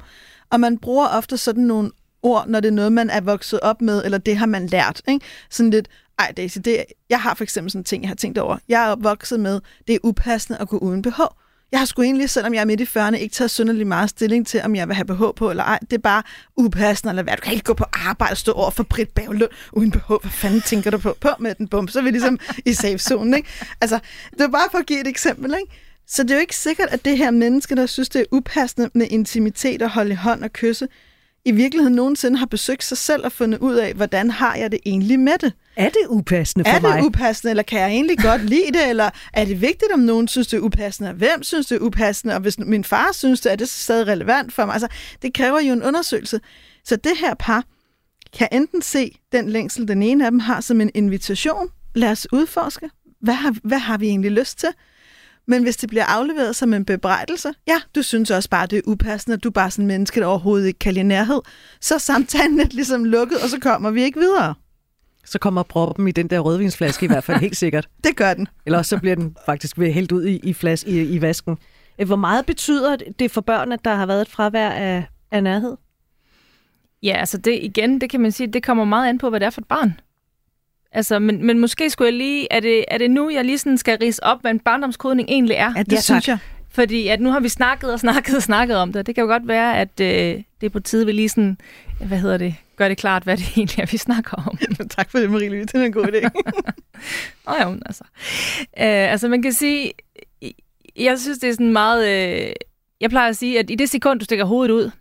Og 0.49 0.59
man 0.59 0.77
bruger 0.77 1.07
ofte 1.07 1.37
sådan 1.37 1.63
nogle 1.63 1.91
ord, 2.23 2.47
når 2.47 2.59
det 2.59 2.67
er 2.67 2.73
noget, 2.73 2.93
man 2.93 3.09
er 3.09 3.21
vokset 3.21 3.59
op 3.59 3.81
med, 3.81 4.05
eller 4.05 4.17
det 4.17 4.37
har 4.37 4.45
man 4.45 4.67
lært. 4.67 5.01
Ikke? 5.07 5.25
Sådan 5.49 5.69
lidt, 5.69 5.87
ej 6.19 6.33
Daisy, 6.37 6.57
det, 6.65 6.85
jeg 7.09 7.21
har 7.21 7.33
for 7.33 7.43
eksempel 7.43 7.71
sådan 7.71 7.79
en 7.79 7.85
ting, 7.85 8.03
jeg 8.03 8.09
har 8.09 8.15
tænkt 8.15 8.37
over. 8.37 8.57
Jeg 8.69 8.85
er 8.85 8.87
opvokset 8.87 9.39
med, 9.39 9.59
det 9.87 9.95
er 9.95 9.99
upassende 10.03 10.59
at 10.59 10.67
gå 10.67 10.77
uden 10.77 11.01
BH. 11.01 11.21
Jeg 11.71 11.79
har 11.79 11.85
sgu 11.85 12.01
egentlig, 12.01 12.29
selvom 12.29 12.53
jeg 12.53 12.61
er 12.61 12.65
midt 12.65 12.81
i 12.81 12.83
40'erne, 12.83 13.15
ikke 13.15 13.33
taget 13.33 13.51
synderligt 13.51 13.87
meget 13.87 14.09
stilling 14.09 14.47
til, 14.47 14.61
om 14.63 14.75
jeg 14.75 14.87
vil 14.87 14.95
have 14.95 15.05
BH 15.05 15.23
på 15.35 15.49
eller 15.49 15.63
ej. 15.63 15.79
Det 15.81 15.93
er 15.93 16.01
bare 16.01 16.23
upassende, 16.57 17.11
eller 17.11 17.23
hvad. 17.23 17.33
Du 17.35 17.41
kan 17.41 17.53
ikke 17.53 17.63
gå 17.63 17.73
på 17.73 17.85
arbejde 17.93 18.31
og 18.31 18.37
stå 18.37 18.51
over 18.51 18.71
for 18.71 18.83
Britt 18.83 19.13
Bavlund 19.13 19.51
uden 19.71 19.91
BH. 19.91 20.07
Hvad 20.07 20.31
fanden 20.31 20.61
tænker 20.61 20.91
du 20.91 20.97
på? 20.97 21.17
På 21.21 21.29
med 21.39 21.55
den 21.55 21.67
bum. 21.67 21.87
Så 21.87 21.99
er 21.99 22.03
vi 22.03 22.11
ligesom 22.11 22.39
i 22.65 22.73
safe 22.73 22.97
zone, 22.97 23.37
ikke? 23.37 23.49
Altså, 23.81 23.99
det 24.31 24.41
er 24.41 24.47
bare 24.47 24.67
for 24.71 24.77
at 24.77 24.85
give 24.85 25.01
et 25.01 25.07
eksempel, 25.07 25.53
ikke? 25.61 25.73
Så 26.07 26.23
det 26.23 26.31
er 26.31 26.35
jo 26.35 26.41
ikke 26.41 26.55
sikkert, 26.55 26.89
at 26.89 27.05
det 27.05 27.17
her 27.17 27.31
menneske, 27.31 27.75
der 27.75 27.85
synes, 27.85 28.09
det 28.09 28.21
er 28.21 28.25
upassende 28.31 28.89
med 28.93 29.07
intimitet 29.09 29.81
og 29.81 29.89
holde 29.89 30.11
i 30.11 30.15
hånd 30.15 30.43
og 30.43 30.53
kysse, 30.53 30.87
i 31.45 31.51
virkeligheden 31.51 31.95
nogensinde 31.95 32.37
har 32.37 32.45
besøgt 32.45 32.83
sig 32.83 32.97
selv 32.97 33.25
og 33.25 33.31
fundet 33.31 33.59
ud 33.59 33.75
af, 33.75 33.93
hvordan 33.93 34.31
har 34.31 34.55
jeg 34.55 34.71
det 34.71 34.79
egentlig 34.85 35.19
med 35.19 35.37
det? 35.41 35.53
Er 35.75 35.89
det 35.89 36.07
upassende 36.09 36.65
for 36.65 36.71
er 36.71 36.79
det 36.79 36.89
mig? 36.89 37.05
upassende, 37.05 37.49
eller 37.49 37.63
kan 37.63 37.79
jeg 37.79 37.89
egentlig 37.89 38.17
godt 38.17 38.45
lide 38.45 38.71
det, 38.73 38.89
eller 38.89 39.09
er 39.33 39.45
det 39.45 39.61
vigtigt, 39.61 39.91
om 39.93 39.99
nogen 39.99 40.27
synes, 40.27 40.47
det 40.47 40.57
er 40.57 40.61
upassende, 40.61 41.09
og 41.09 41.15
hvem 41.15 41.43
synes, 41.43 41.67
det 41.67 41.75
er 41.75 41.79
upassende, 41.79 42.33
og 42.35 42.41
hvis 42.41 42.59
min 42.59 42.83
far 42.83 43.09
synes 43.13 43.41
det, 43.41 43.51
er 43.51 43.55
det 43.55 43.69
stadig 43.69 44.07
relevant 44.07 44.53
for 44.53 44.65
mig? 44.65 44.73
Altså, 44.73 44.87
det 45.21 45.33
kræver 45.33 45.59
jo 45.59 45.73
en 45.73 45.83
undersøgelse. 45.83 46.39
Så 46.85 46.95
det 46.95 47.17
her 47.19 47.33
par 47.33 47.63
kan 48.37 48.47
enten 48.51 48.81
se 48.81 49.17
den 49.31 49.49
længsel, 49.49 49.87
den 49.87 50.03
ene 50.03 50.25
af 50.25 50.31
dem 50.31 50.39
har, 50.39 50.61
som 50.61 50.81
en 50.81 50.91
invitation. 50.93 51.69
Lad 51.95 52.11
os 52.11 52.27
udforske. 52.31 52.89
Hvad 53.21 53.33
har, 53.33 53.55
hvad 53.63 53.79
har 53.79 53.97
vi 53.97 54.07
egentlig 54.07 54.31
lyst 54.31 54.59
til? 54.59 54.69
Men 55.47 55.63
hvis 55.63 55.77
det 55.77 55.89
bliver 55.89 56.05
afleveret 56.05 56.55
som 56.55 56.73
en 56.73 56.85
bebrejdelse, 56.85 57.53
ja, 57.67 57.81
du 57.95 58.01
synes 58.01 58.31
også 58.31 58.49
bare, 58.49 58.65
det 58.67 58.77
er 58.77 58.81
upassende, 58.85 59.33
at 59.35 59.43
du 59.43 59.51
bare 59.51 59.65
er 59.65 59.69
sådan 59.69 59.83
en 59.83 59.87
menneske, 59.87 60.19
der 60.19 60.25
overhovedet 60.25 60.67
ikke 60.67 60.79
kan 60.79 60.93
lide 60.93 61.03
nærhed, 61.03 61.41
så 61.81 61.93
er 61.93 61.99
samtalen 61.99 62.57
lidt 62.57 62.73
ligesom 62.73 63.03
lukket, 63.05 63.37
og 63.43 63.49
så 63.49 63.59
kommer 63.59 63.91
vi 63.91 64.03
ikke 64.03 64.19
videre. 64.19 64.53
Så 65.25 65.39
kommer 65.39 65.63
proppen 65.63 66.07
i 66.07 66.11
den 66.11 66.27
der 66.27 66.39
rødvinsflaske 66.39 67.05
i 67.05 67.07
hvert 67.07 67.23
fald 67.23 67.39
helt 67.39 67.57
sikkert. 67.57 67.87
Det 68.03 68.15
gør 68.15 68.33
den. 68.33 68.47
Eller 68.65 68.77
også 68.77 68.89
så 68.89 68.97
bliver 68.97 69.15
den 69.15 69.35
faktisk 69.45 69.79
ved 69.79 69.91
hældt 69.93 70.11
ud 70.11 70.25
i, 70.25 70.39
i, 70.43 70.53
flas, 70.53 70.83
i, 70.83 71.01
i 71.01 71.21
vasken. 71.21 71.57
Øh, 71.99 72.07
Hvor 72.07 72.15
meget 72.15 72.45
betyder 72.45 72.97
det 73.19 73.31
for 73.31 73.41
børn, 73.41 73.71
at 73.71 73.85
der 73.85 73.95
har 73.95 74.05
været 74.05 74.21
et 74.21 74.29
fravær 74.29 74.69
af, 74.69 75.05
af 75.31 75.43
nærhed? 75.43 75.77
Ja, 77.03 77.13
altså 77.19 77.37
det 77.37 77.59
igen, 77.61 78.01
det 78.01 78.09
kan 78.09 78.21
man 78.21 78.31
sige, 78.31 78.47
det 78.47 78.63
kommer 78.63 78.85
meget 78.85 79.09
an 79.09 79.17
på, 79.17 79.29
hvad 79.29 79.39
det 79.39 79.45
er 79.45 79.49
for 79.49 79.61
et 79.61 79.67
barn. 79.67 79.99
Altså, 80.91 81.19
men, 81.19 81.45
men 81.45 81.59
måske 81.59 81.89
skulle 81.89 82.05
jeg 82.05 82.13
lige, 82.17 82.47
er 82.51 82.59
det, 82.59 82.85
er 82.87 82.97
det 82.97 83.11
nu, 83.11 83.29
jeg 83.29 83.45
lige 83.45 83.57
sådan 83.57 83.77
skal 83.77 83.97
rise 84.01 84.23
op, 84.23 84.41
hvad 84.41 84.51
en 84.51 84.59
barndomskodning 84.59 85.29
egentlig 85.29 85.55
er? 85.55 85.73
Ja, 85.75 85.83
det 85.83 85.91
Ja, 85.91 85.95
ja, 85.95 86.01
synes 86.01 86.23
tak. 86.25 86.27
jeg. 86.27 86.37
Fordi 86.73 87.07
at 87.07 87.21
nu 87.21 87.31
har 87.31 87.39
vi 87.39 87.49
snakket 87.49 87.93
og 87.93 87.99
snakket 87.99 88.35
og 88.35 88.43
snakket 88.43 88.77
om 88.77 88.93
det. 88.93 89.05
Det 89.05 89.15
kan 89.15 89.21
jo 89.21 89.27
godt 89.27 89.47
være, 89.47 89.77
at 89.79 89.99
øh, 90.01 90.07
det 90.61 90.65
er 90.65 90.69
på 90.69 90.79
tide, 90.79 91.05
vi 91.05 91.11
lige 91.11 91.29
sådan, 91.29 91.57
hvad 91.99 92.17
hedder 92.17 92.37
det, 92.37 92.55
gør 92.75 92.87
det 92.87 92.97
klart, 92.97 93.23
hvad 93.23 93.37
det 93.37 93.47
egentlig 93.57 93.79
er, 93.81 93.85
vi 93.91 93.97
snakker 93.97 94.37
om. 94.47 94.57
tak 94.97 95.11
for 95.11 95.17
det, 95.19 95.29
Marie-Louise. 95.29 95.65
Det 95.65 95.75
er 95.75 95.83
en 95.83 95.91
god 95.93 96.05
idé. 96.05 96.29
Nå 97.63 97.69
men 97.69 97.81
altså. 97.85 98.03
Øh, 98.61 99.11
altså 99.11 99.27
man 99.27 99.41
kan 99.41 99.53
sige, 99.53 99.91
jeg 100.95 101.19
synes 101.19 101.37
det 101.39 101.49
er 101.49 101.53
sådan 101.53 101.73
meget, 101.73 102.07
øh, 102.09 102.53
jeg 103.01 103.09
plejer 103.09 103.29
at 103.29 103.37
sige, 103.37 103.59
at 103.59 103.69
i 103.69 103.75
det 103.75 103.89
sekund, 103.89 104.19
du 104.19 104.25
stikker 104.25 104.45
hovedet 104.45 104.71
ud, 104.73 104.91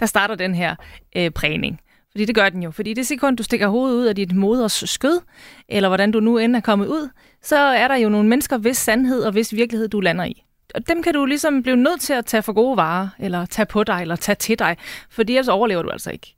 der 0.00 0.06
starter 0.06 0.34
den 0.34 0.54
her 0.54 0.74
øh, 1.16 1.30
prægning. 1.30 1.80
Fordi 2.16 2.24
det 2.24 2.34
gør 2.34 2.48
den 2.48 2.62
jo. 2.62 2.70
Fordi 2.70 2.94
det 2.94 3.06
sekund, 3.06 3.36
du 3.36 3.42
stikker 3.42 3.68
hovedet 3.68 3.96
ud 3.96 4.04
af 4.04 4.14
dit 4.14 4.32
moders 4.32 4.84
skød, 4.86 5.20
eller 5.68 5.88
hvordan 5.88 6.12
du 6.12 6.20
nu 6.20 6.38
end 6.38 6.56
er 6.56 6.60
kommet 6.60 6.86
ud, 6.86 7.08
så 7.42 7.56
er 7.56 7.88
der 7.88 7.96
jo 7.96 8.08
nogle 8.08 8.28
mennesker, 8.28 8.58
hvis 8.58 8.76
sandhed 8.76 9.22
og 9.22 9.32
hvis 9.32 9.52
virkelighed 9.52 9.88
du 9.88 10.00
lander 10.00 10.24
i. 10.24 10.44
Og 10.74 10.88
dem 10.88 11.02
kan 11.02 11.14
du 11.14 11.24
ligesom 11.24 11.62
blive 11.62 11.76
nødt 11.76 12.00
til 12.00 12.12
at 12.12 12.26
tage 12.26 12.42
for 12.42 12.52
gode 12.52 12.76
varer, 12.76 13.08
eller 13.18 13.46
tage 13.46 13.66
på 13.66 13.84
dig, 13.84 13.98
eller 14.00 14.16
tage 14.16 14.36
til 14.36 14.58
dig, 14.58 14.76
fordi 15.10 15.32
ellers 15.32 15.48
overlever 15.48 15.82
du 15.82 15.90
altså 15.90 16.10
ikke. 16.10 16.34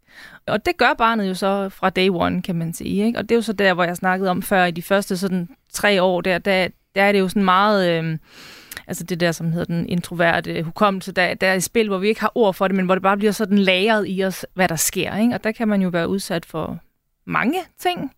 Og 0.46 0.66
det 0.66 0.76
gør 0.76 0.94
barnet 0.98 1.28
jo 1.28 1.34
så 1.34 1.68
fra 1.68 1.90
day 1.90 2.08
one, 2.12 2.42
kan 2.42 2.54
man 2.54 2.72
sige. 2.72 3.06
Ikke? 3.06 3.18
Og 3.18 3.22
det 3.22 3.30
er 3.34 3.36
jo 3.36 3.42
så 3.42 3.52
der, 3.52 3.74
hvor 3.74 3.84
jeg 3.84 3.96
snakkede 3.96 4.30
om 4.30 4.42
før, 4.42 4.64
i 4.64 4.70
de 4.70 4.82
første 4.82 5.16
sådan 5.16 5.48
tre 5.72 6.02
år, 6.02 6.20
der, 6.20 6.38
der, 6.38 6.68
der 6.94 7.02
er 7.02 7.12
det 7.12 7.18
jo 7.18 7.28
sådan 7.28 7.44
meget... 7.44 8.04
Øh, 8.04 8.18
altså 8.88 9.04
det 9.04 9.20
der, 9.20 9.32
som 9.32 9.52
hedder 9.52 9.64
den 9.64 9.88
introverte 9.88 10.62
hukommelse, 10.62 11.12
der, 11.12 11.34
der 11.34 11.46
er 11.46 11.54
et 11.54 11.62
spil, 11.62 11.88
hvor 11.88 11.98
vi 11.98 12.08
ikke 12.08 12.20
har 12.20 12.32
ord 12.34 12.54
for 12.54 12.68
det, 12.68 12.76
men 12.76 12.84
hvor 12.84 12.94
det 12.94 13.02
bare 13.02 13.16
bliver 13.16 13.32
sådan 13.32 13.58
lagret 13.58 14.04
i 14.08 14.24
os, 14.24 14.46
hvad 14.54 14.68
der 14.68 14.76
sker. 14.76 15.16
Ikke? 15.16 15.34
Og 15.34 15.44
der 15.44 15.52
kan 15.52 15.68
man 15.68 15.82
jo 15.82 15.88
være 15.88 16.08
udsat 16.08 16.46
for 16.46 16.78
mange 17.24 17.58
ting, 17.78 18.12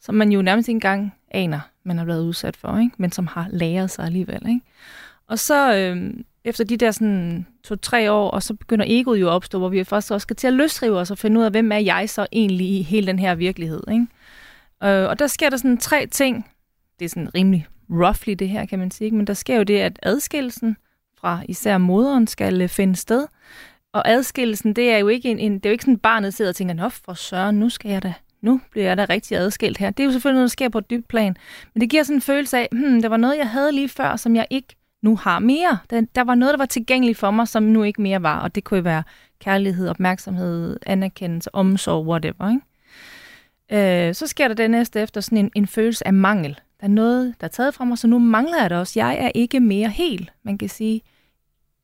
som 0.00 0.14
man 0.14 0.32
jo 0.32 0.42
nærmest 0.42 0.68
ikke 0.68 0.76
engang 0.76 1.14
aner, 1.30 1.60
man 1.84 1.98
har 1.98 2.04
blevet 2.04 2.22
udsat 2.22 2.56
for, 2.56 2.78
ikke? 2.78 2.94
men 2.98 3.12
som 3.12 3.26
har 3.26 3.46
lagret 3.50 3.90
sig 3.90 4.04
alligevel. 4.04 4.48
Ikke? 4.48 4.60
Og 5.26 5.38
så 5.38 5.74
øh, 5.76 6.14
efter 6.44 6.64
de 6.64 6.76
der 6.76 6.90
sådan 6.90 7.46
to-tre 7.64 8.12
år, 8.12 8.30
og 8.30 8.42
så 8.42 8.54
begynder 8.54 8.84
egoet 8.88 9.20
jo 9.20 9.28
at 9.28 9.32
opstå, 9.32 9.58
hvor 9.58 9.68
vi 9.68 9.84
først 9.84 10.12
også 10.12 10.24
skal 10.24 10.36
til 10.36 10.46
at 10.46 10.52
løsrive 10.52 10.98
os 10.98 11.10
og 11.10 11.18
finde 11.18 11.40
ud 11.40 11.44
af, 11.44 11.50
hvem 11.50 11.72
er 11.72 11.78
jeg 11.78 12.10
så 12.10 12.26
egentlig 12.32 12.66
i 12.66 12.82
hele 12.82 13.06
den 13.06 13.18
her 13.18 13.34
virkelighed. 13.34 13.82
Ikke? 13.92 14.06
Øh, 14.84 15.08
og 15.08 15.18
der 15.18 15.26
sker 15.26 15.50
der 15.50 15.56
sådan 15.56 15.78
tre 15.78 16.06
ting. 16.06 16.50
Det 16.98 17.04
er 17.04 17.08
sådan 17.08 17.34
rimelig 17.34 17.66
roughly 17.92 18.32
det 18.32 18.48
her, 18.48 18.66
kan 18.66 18.78
man 18.78 18.90
sige. 18.90 19.10
Men 19.10 19.26
der 19.26 19.34
sker 19.34 19.56
jo 19.56 19.62
det, 19.62 19.78
at 19.78 19.98
adskillelsen 20.02 20.76
fra 21.18 21.40
især 21.48 21.78
moderen 21.78 22.26
skal 22.26 22.62
øh, 22.62 22.68
finde 22.68 22.96
sted. 22.96 23.26
Og 23.92 24.08
adskillelsen, 24.08 24.72
det 24.72 24.90
er 24.90 24.98
jo 24.98 25.08
ikke, 25.08 25.30
en, 25.30 25.38
en, 25.38 25.54
det 25.54 25.66
er 25.66 25.70
jo 25.70 25.72
ikke 25.72 25.84
sådan, 25.84 25.98
barnet 25.98 26.34
sidder 26.34 26.50
og 26.50 26.56
tænker, 26.56 26.74
nå 26.74 26.88
for 26.88 27.14
søren, 27.14 27.60
nu 27.60 27.68
skal 27.68 27.90
jeg 27.90 28.02
da, 28.02 28.14
nu 28.40 28.60
bliver 28.70 28.86
jeg 28.86 28.96
da 28.96 29.06
rigtig 29.10 29.36
adskilt 29.36 29.78
her. 29.78 29.90
Det 29.90 30.02
er 30.02 30.04
jo 30.04 30.12
selvfølgelig 30.12 30.36
noget, 30.36 30.48
der 30.48 30.52
sker 30.52 30.68
på 30.68 30.78
et 30.78 30.90
dybt 30.90 31.08
plan. 31.08 31.36
Men 31.74 31.80
det 31.80 31.90
giver 31.90 32.02
sådan 32.02 32.16
en 32.16 32.20
følelse 32.20 32.58
af, 32.58 32.68
hmm, 32.72 33.02
der 33.02 33.08
var 33.08 33.16
noget, 33.16 33.38
jeg 33.38 33.48
havde 33.48 33.72
lige 33.72 33.88
før, 33.88 34.16
som 34.16 34.36
jeg 34.36 34.46
ikke 34.50 34.76
nu 35.02 35.16
har 35.16 35.38
mere. 35.38 35.78
Der, 35.90 36.02
der 36.14 36.24
var 36.24 36.34
noget, 36.34 36.52
der 36.52 36.58
var 36.58 36.66
tilgængeligt 36.66 37.18
for 37.18 37.30
mig, 37.30 37.48
som 37.48 37.62
nu 37.62 37.82
ikke 37.82 38.02
mere 38.02 38.22
var. 38.22 38.40
Og 38.40 38.54
det 38.54 38.64
kunne 38.64 38.78
jo 38.78 38.82
være 38.82 39.02
kærlighed, 39.40 39.88
opmærksomhed, 39.88 40.76
anerkendelse, 40.86 41.54
omsorg, 41.54 42.06
whatever. 42.06 42.50
Ikke? 42.50 44.08
Øh, 44.08 44.14
så 44.14 44.26
sker 44.26 44.48
der 44.48 44.54
det 44.54 44.70
næste 44.70 45.00
efter 45.00 45.20
sådan 45.20 45.38
en, 45.38 45.50
en 45.54 45.66
følelse 45.66 46.06
af 46.06 46.12
mangel. 46.12 46.60
Der 46.82 46.88
er 46.88 46.92
noget, 46.92 47.34
der 47.40 47.46
er 47.46 47.50
taget 47.50 47.74
fra 47.74 47.84
mig, 47.84 47.98
så 47.98 48.06
nu 48.06 48.18
mangler 48.18 48.60
jeg 48.60 48.70
det 48.70 48.78
også. 48.78 48.92
Jeg 49.00 49.16
er 49.20 49.30
ikke 49.34 49.60
mere 49.60 49.88
hel. 49.88 50.30
Man 50.42 50.58
kan 50.58 50.68
sige, 50.68 51.02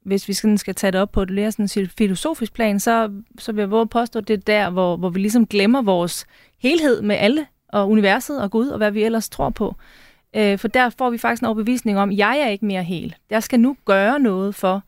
hvis 0.04 0.28
vi 0.28 0.32
sådan 0.32 0.58
skal 0.58 0.74
tage 0.74 0.90
det 0.90 1.00
op 1.00 1.12
på 1.12 1.22
et 1.22 1.30
mere 1.30 1.52
sådan 1.52 1.88
filosofisk 1.98 2.52
plan, 2.52 2.80
så, 2.80 3.10
så 3.38 3.52
vil 3.52 3.62
jeg 3.62 3.70
våge 3.70 3.86
påstå, 3.86 4.18
at 4.18 4.28
det 4.28 4.34
er 4.34 4.38
der, 4.38 4.70
hvor, 4.70 4.96
hvor 4.96 5.10
vi 5.10 5.20
ligesom 5.20 5.46
glemmer 5.46 5.82
vores 5.82 6.26
helhed 6.62 7.02
med 7.02 7.16
alle, 7.16 7.46
og 7.68 7.90
universet 7.90 8.42
og 8.42 8.50
Gud, 8.50 8.68
og 8.68 8.76
hvad 8.76 8.90
vi 8.90 9.02
ellers 9.02 9.28
tror 9.28 9.50
på. 9.50 9.74
Øh, 10.36 10.58
for 10.58 10.68
der 10.68 10.90
får 10.90 11.10
vi 11.10 11.18
faktisk 11.18 11.42
en 11.42 11.46
overbevisning 11.46 11.98
om, 11.98 12.10
at 12.10 12.16
jeg 12.16 12.38
er 12.38 12.48
ikke 12.48 12.66
mere 12.66 12.82
hel. 12.82 13.14
Jeg 13.30 13.42
skal 13.42 13.60
nu 13.60 13.76
gøre 13.84 14.18
noget 14.18 14.54
for 14.54 14.82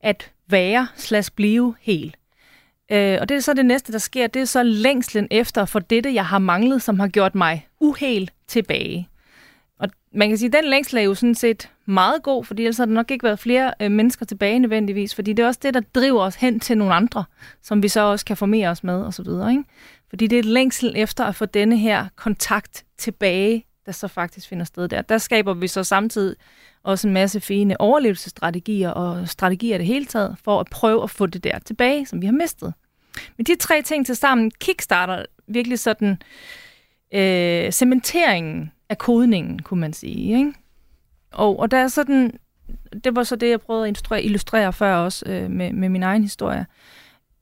at 0.00 0.32
være 0.48 0.88
slags 0.96 1.30
blive 1.30 1.74
hel. 1.80 2.14
Øh, 2.92 3.18
og 3.20 3.28
det 3.28 3.36
er 3.36 3.40
så 3.40 3.54
det 3.54 3.66
næste, 3.66 3.92
der 3.92 3.98
sker, 3.98 4.26
det 4.26 4.42
er 4.42 4.46
så 4.46 4.62
længslen 4.62 5.28
efter 5.30 5.64
for 5.64 5.78
dette, 5.78 6.14
jeg 6.14 6.26
har 6.26 6.38
manglet, 6.38 6.82
som 6.82 7.00
har 7.00 7.08
gjort 7.08 7.34
mig 7.34 7.68
uhel 7.80 8.30
tilbage. 8.46 9.08
Og 9.78 9.88
man 10.12 10.28
kan 10.28 10.38
sige, 10.38 10.46
at 10.46 10.62
den 10.62 10.70
længsel 10.70 10.98
er 10.98 11.02
jo 11.02 11.14
sådan 11.14 11.34
set 11.34 11.70
meget 11.86 12.22
god, 12.22 12.44
fordi 12.44 12.62
ellers 12.62 12.78
har 12.78 12.84
der 12.84 12.92
nok 12.92 13.10
ikke 13.10 13.22
været 13.22 13.38
flere 13.38 13.72
øh, 13.82 13.90
mennesker 13.90 14.26
tilbage 14.26 14.58
nødvendigvis, 14.58 15.14
fordi 15.14 15.32
det 15.32 15.42
er 15.42 15.46
også 15.46 15.60
det, 15.62 15.74
der 15.74 15.80
driver 15.94 16.22
os 16.22 16.34
hen 16.34 16.60
til 16.60 16.78
nogle 16.78 16.94
andre, 16.94 17.24
som 17.62 17.82
vi 17.82 17.88
så 17.88 18.00
også 18.00 18.24
kan 18.24 18.36
formere 18.36 18.68
os 18.68 18.84
med 18.84 18.94
osv. 18.94 19.26
Ikke? 19.50 19.64
Fordi 20.08 20.26
det 20.26 20.36
er 20.36 20.40
et 20.40 20.44
længsel 20.44 20.92
efter 20.96 21.24
at 21.24 21.34
få 21.34 21.46
denne 21.46 21.78
her 21.78 22.06
kontakt 22.16 22.84
tilbage, 22.98 23.64
der 23.86 23.92
så 23.92 24.08
faktisk 24.08 24.48
finder 24.48 24.64
sted 24.64 24.88
der. 24.88 25.02
Der 25.02 25.18
skaber 25.18 25.54
vi 25.54 25.68
så 25.68 25.84
samtidig 25.84 26.36
også 26.82 27.08
en 27.08 27.14
masse 27.14 27.40
fine 27.40 27.80
overlevelsesstrategier 27.80 28.90
og 28.90 29.28
strategier 29.28 29.74
i 29.74 29.78
det 29.78 29.86
hele 29.86 30.04
taget, 30.04 30.36
for 30.44 30.60
at 30.60 30.66
prøve 30.70 31.02
at 31.02 31.10
få 31.10 31.26
det 31.26 31.44
der 31.44 31.58
tilbage, 31.58 32.06
som 32.06 32.20
vi 32.20 32.26
har 32.26 32.32
mistet. 32.32 32.74
Men 33.36 33.46
de 33.46 33.56
tre 33.56 33.82
ting 33.82 34.06
til 34.06 34.16
sammen 34.16 34.50
kickstarter 34.50 35.24
virkelig 35.46 35.78
sådan 35.78 36.18
øh, 37.14 37.72
cementeringen 37.72 38.72
af 38.88 38.98
kodningen, 38.98 39.62
kunne 39.62 39.80
man 39.80 39.92
sige. 39.92 40.38
Ikke? 40.38 40.52
Og, 41.32 41.58
og 41.58 41.70
der 41.70 41.76
er 41.78 41.88
sådan, 41.88 42.38
det 43.04 43.16
var 43.16 43.22
så 43.22 43.36
det, 43.36 43.50
jeg 43.50 43.60
prøvede 43.60 43.84
at 43.84 43.88
illustrere, 43.88 44.22
illustrere 44.22 44.72
før 44.72 44.96
også 44.96 45.24
øh, 45.28 45.50
med, 45.50 45.72
med 45.72 45.88
min 45.88 46.02
egen 46.02 46.22
historie. 46.22 46.66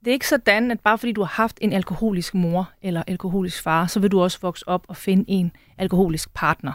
Det 0.05 0.11
er 0.11 0.13
ikke 0.13 0.29
sådan, 0.29 0.71
at 0.71 0.81
bare 0.81 0.99
fordi 0.99 1.13
du 1.13 1.21
har 1.21 1.43
haft 1.43 1.59
en 1.61 1.73
alkoholisk 1.73 2.35
mor 2.35 2.71
eller 2.83 3.03
alkoholisk 3.07 3.63
far, 3.63 3.87
så 3.87 4.01
vil 4.01 4.11
du 4.11 4.23
også 4.23 4.39
vokse 4.43 4.69
op 4.69 4.85
og 4.89 4.97
finde 4.97 5.25
en 5.29 5.53
alkoholisk 5.79 6.35
partner. 6.35 6.73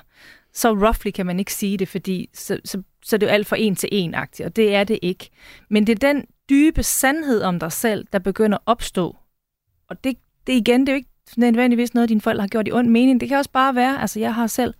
Så 0.54 0.72
roughly 0.74 1.12
kan 1.12 1.26
man 1.26 1.40
ikke 1.40 1.54
sige 1.54 1.78
det, 1.78 1.88
fordi 1.88 2.30
så, 2.34 2.60
så, 2.66 2.84
så 3.04 3.16
er 3.16 3.18
det 3.18 3.26
jo 3.26 3.32
alt 3.32 3.48
for 3.48 3.56
en 3.56 3.76
til 3.76 3.90
en-agtigt, 3.92 4.46
og 4.46 4.56
det 4.56 4.76
er 4.76 4.84
det 4.84 5.00
ikke. 5.02 5.30
Men 5.70 5.88
det 5.88 6.04
er 6.04 6.14
den 6.14 6.26
dybe 6.50 6.84
sandhed 6.84 7.42
om 7.42 7.60
dig 7.60 7.72
selv, 7.72 8.08
der 8.14 8.20
begynder 8.20 8.58
at 8.58 8.64
opstå. 8.66 9.18
Og 9.90 10.04
det, 10.04 10.18
det 10.48 10.54
igen, 10.54 10.82
det 10.82 10.90
er 10.90 10.94
jo 10.94 10.98
ikke 10.98 11.11
nødvendigvis 11.38 11.94
noget, 11.94 12.10
dine 12.10 12.22
forældre 12.22 12.41
har 12.41 12.48
gjort 12.48 12.67
i 12.67 12.72
ond 12.72 12.89
mening. 12.89 13.22
Det 13.22 13.30
kan 13.30 13.38
også 13.38 13.52
bare 13.52 13.76
være, 13.76 14.02
altså 14.02 14.20
jeg 14.20 14.34
har 14.34 14.48
selv 14.48 14.74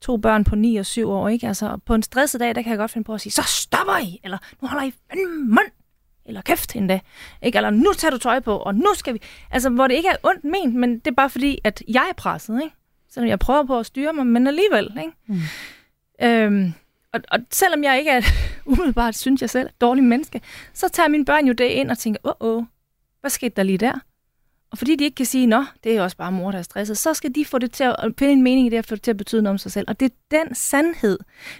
to 0.00 0.16
børn 0.16 0.44
på 0.44 0.56
9 0.56 0.76
og 0.76 0.86
7 0.86 1.10
år, 1.10 1.28
ikke? 1.28 1.46
Altså 1.48 1.78
på 1.86 1.94
en 1.94 2.02
stresset 2.02 2.40
dag, 2.40 2.54
der 2.54 2.62
kan 2.62 2.70
jeg 2.70 2.78
godt 2.78 2.90
finde 2.90 3.04
på 3.04 3.14
at 3.14 3.20
sige, 3.20 3.32
så 3.32 3.42
stopper 3.42 3.98
I, 3.98 4.20
eller 4.24 4.38
nu 4.62 4.68
holder 4.68 4.84
I 4.84 4.92
mund, 5.44 5.70
eller 6.26 6.40
kæft 6.40 6.76
endda, 6.76 7.00
ikke? 7.42 7.58
Eller 7.58 7.70
nu 7.70 7.92
tager 7.92 8.10
du 8.10 8.18
tøj 8.18 8.40
på, 8.40 8.56
og 8.56 8.74
nu 8.74 8.86
skal 8.94 9.14
vi... 9.14 9.20
Altså, 9.50 9.70
hvor 9.70 9.86
det 9.86 9.94
ikke 9.94 10.08
er 10.08 10.16
ondt 10.22 10.44
ment, 10.44 10.74
men 10.74 10.98
det 10.98 11.06
er 11.06 11.14
bare 11.14 11.30
fordi, 11.30 11.58
at 11.64 11.82
jeg 11.88 12.06
er 12.10 12.14
presset, 12.14 12.62
ikke? 12.62 12.76
Selvom 13.10 13.28
jeg 13.28 13.38
prøver 13.38 13.64
på 13.64 13.78
at 13.78 13.86
styre 13.86 14.12
mig, 14.12 14.26
men 14.26 14.46
alligevel, 14.46 14.98
ikke? 14.98 15.12
Mm. 15.26 15.40
Øhm, 16.22 16.72
og, 17.12 17.20
og 17.28 17.38
selvom 17.50 17.84
jeg 17.84 17.98
ikke 17.98 18.10
er 18.10 18.22
umiddelbart, 18.70 19.16
synes 19.16 19.40
jeg 19.40 19.50
selv, 19.50 19.70
dårlig 19.80 20.04
menneske, 20.04 20.40
så 20.74 20.88
tager 20.88 21.08
mine 21.08 21.24
børn 21.24 21.46
jo 21.46 21.52
det 21.52 21.64
ind 21.64 21.90
og 21.90 21.98
tænker, 21.98 22.20
åh, 22.24 22.32
åh, 22.40 22.64
hvad 23.20 23.30
skete 23.30 23.56
der 23.56 23.62
lige 23.62 23.78
der? 23.78 23.98
Og 24.72 24.78
fordi 24.78 24.96
de 24.96 25.04
ikke 25.04 25.14
kan 25.14 25.26
sige, 25.26 25.46
nå, 25.46 25.64
det 25.84 25.96
er 25.96 26.02
også 26.02 26.16
bare 26.16 26.32
mor, 26.32 26.50
der 26.50 26.58
er 26.58 26.62
stresset, 26.62 26.98
så 26.98 27.14
skal 27.14 27.34
de 27.34 27.44
få 27.44 27.58
det 27.58 27.72
til 27.72 27.84
at 27.84 28.12
finde 28.18 28.32
en 28.32 28.42
mening 28.42 28.66
i 28.66 28.70
det, 28.70 28.78
og 28.78 28.84
få 28.84 28.94
det 28.94 29.02
til 29.02 29.10
at 29.10 29.16
betyde 29.16 29.42
noget 29.42 29.54
om 29.54 29.58
sig 29.58 29.72
selv. 29.72 29.84
Og 29.88 30.00
det 30.00 30.06
er 30.12 30.38
den 30.44 30.54
sandhed, 30.54 31.18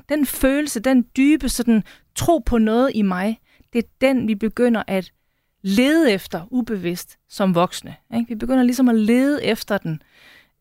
den 0.09 0.27
følelse, 0.27 0.81
den 0.81 1.07
dybe 1.17 1.49
sådan, 1.49 1.85
tro 2.15 2.39
på 2.39 2.59
noget 2.59 2.91
i 2.95 3.03
mig, 3.03 3.41
det 3.73 3.79
er 3.79 3.89
den, 4.01 4.29
vi 4.29 4.35
begynder 4.35 4.83
at 4.87 5.13
lede 5.63 6.13
efter 6.13 6.47
ubevidst 6.51 7.19
som 7.29 7.55
voksne. 7.55 7.95
Ikke? 8.15 8.29
Vi 8.29 8.35
begynder 8.35 8.63
ligesom 8.63 8.89
at 8.89 8.95
lede 8.95 9.45
efter 9.45 9.79
den. 9.79 10.03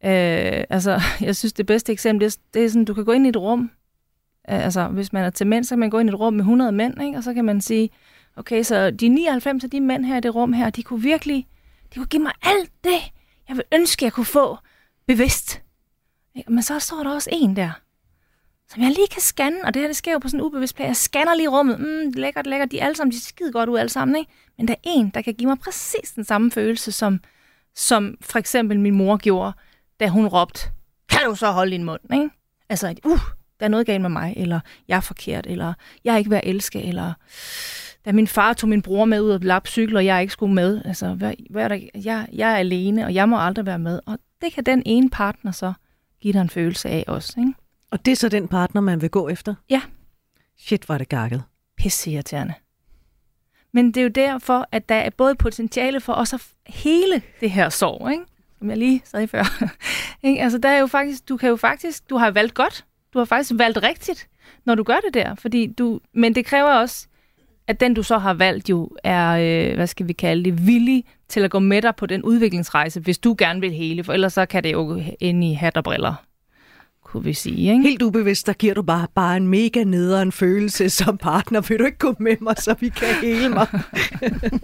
Øh, 0.04 0.64
altså, 0.70 1.02
jeg 1.22 1.36
synes, 1.36 1.54
det 1.54 1.66
bedste 1.66 1.92
eksempel, 1.92 2.26
det 2.26 2.36
er, 2.36 2.40
det 2.54 2.66
er 2.66 2.70
sådan, 2.70 2.86
du 2.86 2.94
kan 2.94 3.06
gå 3.06 3.12
ind 3.12 3.26
i 3.26 3.30
et 3.30 3.38
rum, 3.38 3.72
øh, 4.50 4.66
altså 4.66 4.88
hvis 4.88 5.14
man 5.14 5.24
er 5.24 5.30
til 5.30 5.48
mænd, 5.48 5.64
så 5.64 5.70
kan 5.70 5.80
man 5.80 5.90
gå 5.90 6.00
ind 6.00 6.10
i 6.10 6.14
et 6.14 6.20
rum 6.20 6.34
med 6.34 6.42
100 6.42 6.72
mænd, 6.72 7.02
ikke? 7.02 7.18
og 7.18 7.24
så 7.24 7.34
kan 7.34 7.46
man 7.46 7.62
sige, 7.62 7.90
okay, 8.36 8.64
så 8.64 8.92
de 8.92 9.08
99 9.08 9.64
af 9.64 9.70
de 9.70 9.82
mænd 9.82 10.06
her 10.06 10.18
i 10.18 10.22
det 10.22 10.36
rum 10.36 10.54
her, 10.54 10.70
de 10.70 10.84
kunne 10.84 11.02
virkelig, 11.02 11.48
de 11.94 12.00
kunne 12.00 12.08
give 12.08 12.24
mig 12.24 12.34
alt 12.42 12.72
det, 12.84 13.00
jeg 13.48 13.56
vil 13.56 13.64
ønske, 13.74 14.06
jeg 14.06 14.14
kunne 14.14 14.26
få 14.26 14.58
bevidst. 15.08 15.62
Men 16.48 16.64
så 16.64 16.80
står 16.80 17.04
der 17.04 17.14
også 17.14 17.30
en 17.34 17.56
der, 17.56 17.72
som 18.68 18.82
jeg 18.82 18.92
lige 18.92 19.08
kan 19.08 19.22
scanne, 19.22 19.66
og 19.66 19.74
det 19.74 19.82
her 19.82 19.88
det 19.88 19.96
sker 19.96 20.12
jo 20.12 20.20
på 20.20 20.28
sådan 20.28 20.40
en 20.40 20.46
ubevidst 20.46 20.76
plan. 20.76 20.88
Jeg 20.88 20.96
scanner 20.96 21.36
lige 21.36 21.50
rummet. 21.50 21.80
Mm, 21.80 22.12
lækkert, 22.16 22.48
lækkert. 22.48 22.72
De 22.72 22.80
er 22.80 22.86
alle 22.86 22.96
sammen, 22.96 23.12
de 23.12 23.18
er 23.18 23.22
skide 23.22 23.52
godt 23.52 23.70
ud 23.70 23.78
alle 23.78 23.90
sammen, 23.90 24.18
ikke? 24.18 24.32
Men 24.58 24.68
der 24.68 24.74
er 24.74 24.78
en, 24.84 25.10
der 25.10 25.22
kan 25.22 25.34
give 25.34 25.48
mig 25.48 25.60
præcis 25.60 26.12
den 26.12 26.24
samme 26.24 26.52
følelse, 26.52 26.92
som, 26.92 27.20
som 27.76 28.18
for 28.22 28.40
eksempel 28.40 28.80
min 28.80 28.96
mor 28.96 29.18
gjorde, 29.18 29.54
da 30.00 30.08
hun 30.08 30.28
råbte, 30.28 30.70
kan 31.10 31.26
du 31.26 31.36
så 31.36 31.52
holde 31.52 31.72
din 31.72 31.84
mund, 31.84 32.14
ikke? 32.14 32.30
Altså, 32.70 32.96
uh, 33.06 33.20
der 33.60 33.66
er 33.66 33.70
noget 33.70 33.86
galt 33.86 34.02
med 34.02 34.10
mig, 34.10 34.34
eller 34.38 34.60
jeg 34.88 34.96
er 34.96 35.02
forkert, 35.02 35.48
eller 35.48 35.74
jeg 36.04 36.14
er 36.14 36.18
ikke 36.18 36.30
ved 36.30 36.38
at 36.38 36.50
elske, 36.50 36.84
eller 36.84 37.14
da 38.06 38.12
min 38.12 38.28
far 38.28 38.54
tog 38.54 38.70
min 38.70 38.82
bror 38.82 39.06
med 39.06 39.22
ud 39.22 39.30
og 39.30 39.40
lappe 39.42 39.70
cykel, 39.70 39.96
og 39.96 40.06
jeg 40.06 40.22
ikke 40.22 40.34
skulle 40.34 40.54
med. 40.54 40.82
Altså, 40.86 41.14
hvad, 41.14 41.34
hvad 41.50 41.64
er 41.64 41.68
der, 41.68 41.80
jeg, 41.96 42.28
jeg 42.34 42.52
er 42.52 42.56
alene, 42.56 43.06
og 43.06 43.14
jeg 43.14 43.30
må 43.30 43.40
aldrig 43.40 43.66
være 43.66 43.80
med. 43.80 44.00
Og 44.06 44.20
det 44.42 44.54
kan 44.54 44.64
den 44.64 44.84
ene 44.86 45.10
partner 45.10 45.52
så 45.52 45.74
give 46.22 46.34
dig 46.34 46.42
en 46.42 46.50
følelse 46.50 46.90
af 46.90 47.04
også, 47.08 47.40
ikke? 47.40 47.54
Og 47.92 48.06
det 48.06 48.12
er 48.12 48.16
så 48.16 48.30
den 48.30 48.48
partner, 48.48 48.82
man 48.82 49.02
vil 49.02 49.10
gå 49.10 49.30
efter? 49.30 49.56
Ja. 49.70 49.82
Shit, 50.58 50.90
var 50.90 50.98
det 50.98 51.10
gakket. 51.10 51.44
Pisse 51.78 52.12
irriterende. 52.12 52.54
Men 53.72 53.88
det 53.88 53.98
er 53.98 54.04
jo 54.04 54.10
derfor, 54.10 54.68
at 54.72 54.90
der 54.90 54.96
er 54.96 55.10
både 55.10 55.36
potentiale 55.36 56.00
for 56.00 56.14
også 56.14 56.36
at 56.36 56.74
hele 56.74 57.22
det 57.40 57.52
her 57.52 57.70
sorg, 57.70 58.12
ikke? 58.12 58.24
som 58.58 58.70
jeg 58.70 58.78
lige 58.78 59.02
sagde 59.06 59.28
før. 59.28 59.44
ikke? 60.28 60.42
altså, 60.42 60.58
der 60.58 60.70
er 60.70 60.80
jo 60.80 60.88
faktisk, 60.88 61.30
du 61.30 61.38
kan 61.38 61.50
jo 61.50 61.56
faktisk, 61.56 62.10
du 62.10 62.18
har 62.18 62.32
valgt 62.32 62.54
godt. 62.54 62.86
Du 63.14 63.18
har 63.18 63.26
faktisk 63.26 63.52
valgt 63.58 63.84
rigtigt, 63.84 64.30
når 64.66 64.76
du 64.76 64.84
gør 64.84 64.98
det 65.06 65.14
der. 65.14 65.36
Fordi 65.36 65.68
du, 65.68 66.00
men 66.14 66.36
det 66.36 66.46
kræver 66.46 66.70
også, 66.70 67.08
at 67.70 67.80
den, 67.80 67.94
du 67.94 68.04
så 68.04 68.18
har 68.18 68.34
valgt, 68.34 68.70
jo 68.70 68.90
er, 69.04 69.30
øh, 69.30 69.76
hvad 69.76 69.88
skal 69.88 70.08
vi 70.08 70.14
kalde 70.14 70.44
det, 70.44 70.68
villig 70.68 71.04
til 71.28 71.40
at 71.40 71.52
gå 71.52 71.60
med 71.60 71.82
dig 71.82 71.96
på 71.96 72.06
den 72.06 72.24
udviklingsrejse, 72.24 73.00
hvis 73.00 73.18
du 73.18 73.36
gerne 73.38 73.62
vil 73.62 73.72
hele, 73.72 74.04
for 74.04 74.14
ellers 74.14 74.34
så 74.34 74.46
kan 74.46 74.64
det 74.64 74.72
jo 74.72 75.02
ind 75.20 75.44
i 75.44 75.54
hat 75.54 75.78
og 75.78 75.84
briller 75.84 76.14
kunne 77.12 77.24
vi 77.24 77.34
sige. 77.34 77.72
Ikke? 77.72 77.84
Helt 77.84 78.02
ubevidst, 78.02 78.48
der 78.48 78.54
giver 78.54 78.74
du 78.74 78.82
bare, 78.82 79.08
bare 79.16 79.38
en 79.38 79.48
mega 79.48 79.84
nederen 79.84 80.32
følelse 80.32 80.90
som 80.90 81.18
partner. 81.18 81.62
Vil 81.62 81.80
du 81.80 81.86
ikke 81.86 81.98
gå 81.98 82.16
med 82.20 82.36
mig, 82.42 82.56
så 82.58 82.76
vi 82.80 82.90
kan 82.90 83.08
hele 83.22 83.50
mig? 83.50 83.68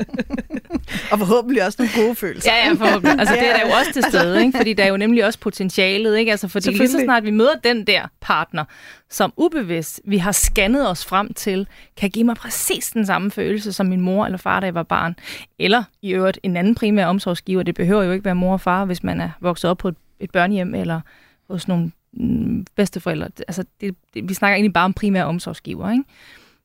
og 1.11 1.19
forhåbentlig 1.19 1.65
også 1.65 1.75
nogle 1.79 2.05
gode 2.05 2.15
følelser. 2.15 2.51
Ja, 2.51 2.67
ja, 2.67 2.73
forhåbentlig. 2.73 3.19
Altså, 3.19 3.35
det 3.35 3.49
er 3.49 3.57
der 3.57 3.67
jo 3.67 3.73
også 3.79 3.93
til 3.93 4.03
stede, 4.03 4.45
ikke? 4.45 4.57
fordi 4.57 4.73
der 4.73 4.83
er 4.83 4.87
jo 4.87 4.97
nemlig 4.97 5.25
også 5.25 5.39
potentialet. 5.39 6.17
Ikke? 6.17 6.31
Altså, 6.31 6.47
fordi 6.47 6.69
lige 6.69 6.89
så 6.89 6.99
snart 7.03 7.23
vi 7.23 7.31
møder 7.31 7.55
den 7.63 7.87
der 7.87 8.01
partner, 8.21 8.65
som 9.09 9.33
ubevidst 9.37 10.01
vi 10.05 10.17
har 10.17 10.31
scannet 10.31 10.89
os 10.89 11.05
frem 11.05 11.33
til, 11.33 11.67
kan 11.97 12.09
give 12.09 12.25
mig 12.25 12.35
præcis 12.35 12.89
den 12.89 13.05
samme 13.05 13.31
følelse 13.31 13.73
som 13.73 13.85
min 13.85 14.01
mor 14.01 14.25
eller 14.25 14.37
far, 14.37 14.59
da 14.59 14.65
jeg 14.65 14.75
var 14.75 14.83
barn. 14.83 15.15
Eller 15.59 15.83
i 16.01 16.11
øvrigt 16.11 16.39
en 16.43 16.57
anden 16.57 16.75
primær 16.75 17.05
omsorgsgiver. 17.05 17.63
Det 17.63 17.75
behøver 17.75 18.03
jo 18.03 18.11
ikke 18.11 18.25
være 18.25 18.35
mor 18.35 18.53
og 18.53 18.61
far, 18.61 18.85
hvis 18.85 19.03
man 19.03 19.21
er 19.21 19.29
vokset 19.41 19.69
op 19.69 19.77
på 19.77 19.87
et, 19.87 19.95
et 20.19 20.31
børnehjem 20.31 20.75
eller 20.75 21.01
hos 21.49 21.67
nogle 21.67 21.91
Mm, 22.15 22.65
bedsteforældre. 22.75 23.29
Altså, 23.47 23.65
det, 23.81 23.95
det, 24.13 24.29
vi 24.29 24.33
snakker 24.33 24.55
egentlig 24.55 24.73
bare 24.73 24.85
om 24.85 24.93
primær 24.93 25.23
omsorgsgiver, 25.23 25.91
ikke? 25.91 26.03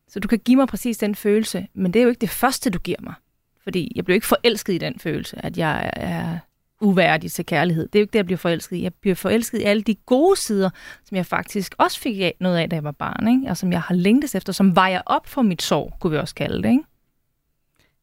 Så 0.09 0.21
du 0.21 0.29
kan 0.29 0.39
give 0.39 0.57
mig 0.57 0.69
præcis 0.69 0.99
den 0.99 1.15
følelse, 1.15 1.67
men 1.75 1.93
det 1.93 2.01
er 2.01 2.03
jo 2.03 2.09
ikke 2.09 2.21
det 2.21 2.31
første, 2.31 2.71
du 2.71 2.79
giver 2.79 2.99
mig. 3.01 3.15
Fordi 3.63 3.93
jeg 3.97 4.05
bliver 4.05 4.15
ikke 4.15 4.27
forelsket 4.27 4.73
i 4.73 4.79
den 4.79 4.99
følelse, 4.99 5.45
at 5.45 5.59
jeg 5.59 5.91
er 5.93 6.39
uværdig 6.81 7.33
til 7.33 7.47
kærlighed. 7.47 7.89
Det 7.89 7.95
er 7.95 8.01
jo 8.01 8.03
ikke 8.03 8.13
det, 8.13 8.19
jeg 8.19 8.27
bliver 8.27 8.39
forelsket 8.39 8.77
i. 8.77 8.83
Jeg 8.83 8.95
bliver 8.95 9.15
forelsket 9.15 9.59
i 9.59 9.63
alle 9.63 9.83
de 9.83 9.95
gode 9.95 10.37
sider, 10.37 10.71
som 11.05 11.17
jeg 11.17 11.27
faktisk 11.27 11.75
også 11.79 12.01
fik 12.01 12.21
af, 12.21 12.35
noget 12.41 12.59
af, 12.59 12.71
da 12.71 12.77
jeg 12.77 12.85
var 12.85 12.93
barn, 12.93 13.29
ikke? 13.29 13.51
og 13.51 13.57
som 13.57 13.73
jeg 13.73 13.81
har 13.81 13.95
længtes 13.95 14.35
efter, 14.35 14.53
som 14.53 14.77
vejer 14.77 15.03
op 15.07 15.27
for 15.27 15.43
mit 15.43 15.63
sorg, 15.63 15.93
kunne 16.01 16.11
vi 16.11 16.17
også 16.17 16.35
kalde 16.35 16.63
det. 16.63 16.69
Ikke? 16.71 16.85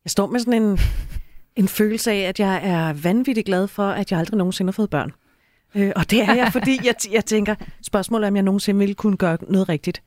Jeg 0.05 0.11
står 0.11 0.27
med 0.27 0.39
sådan 0.39 0.63
en, 0.63 0.79
en 1.55 1.67
følelse 1.67 2.11
af, 2.11 2.19
at 2.19 2.39
jeg 2.39 2.59
er 2.63 2.93
vanvittigt 2.93 3.45
glad 3.45 3.67
for, 3.67 3.87
at 3.87 4.11
jeg 4.11 4.19
aldrig 4.19 4.37
nogensinde 4.37 4.67
har 4.67 4.73
fået 4.73 4.89
børn. 4.89 5.11
Øh, 5.75 5.91
og 5.95 6.11
det 6.11 6.21
er 6.21 6.33
jeg, 6.33 6.51
fordi 6.51 6.79
jeg, 6.83 6.95
jeg 7.11 7.25
tænker, 7.25 7.55
spørgsmålet 7.81 8.25
er, 8.25 8.27
om 8.27 8.35
jeg 8.35 8.43
nogensinde 8.43 8.79
ville 8.79 8.95
kunne 8.95 9.17
gøre 9.17 9.37
noget 9.41 9.69
rigtigt. 9.69 10.01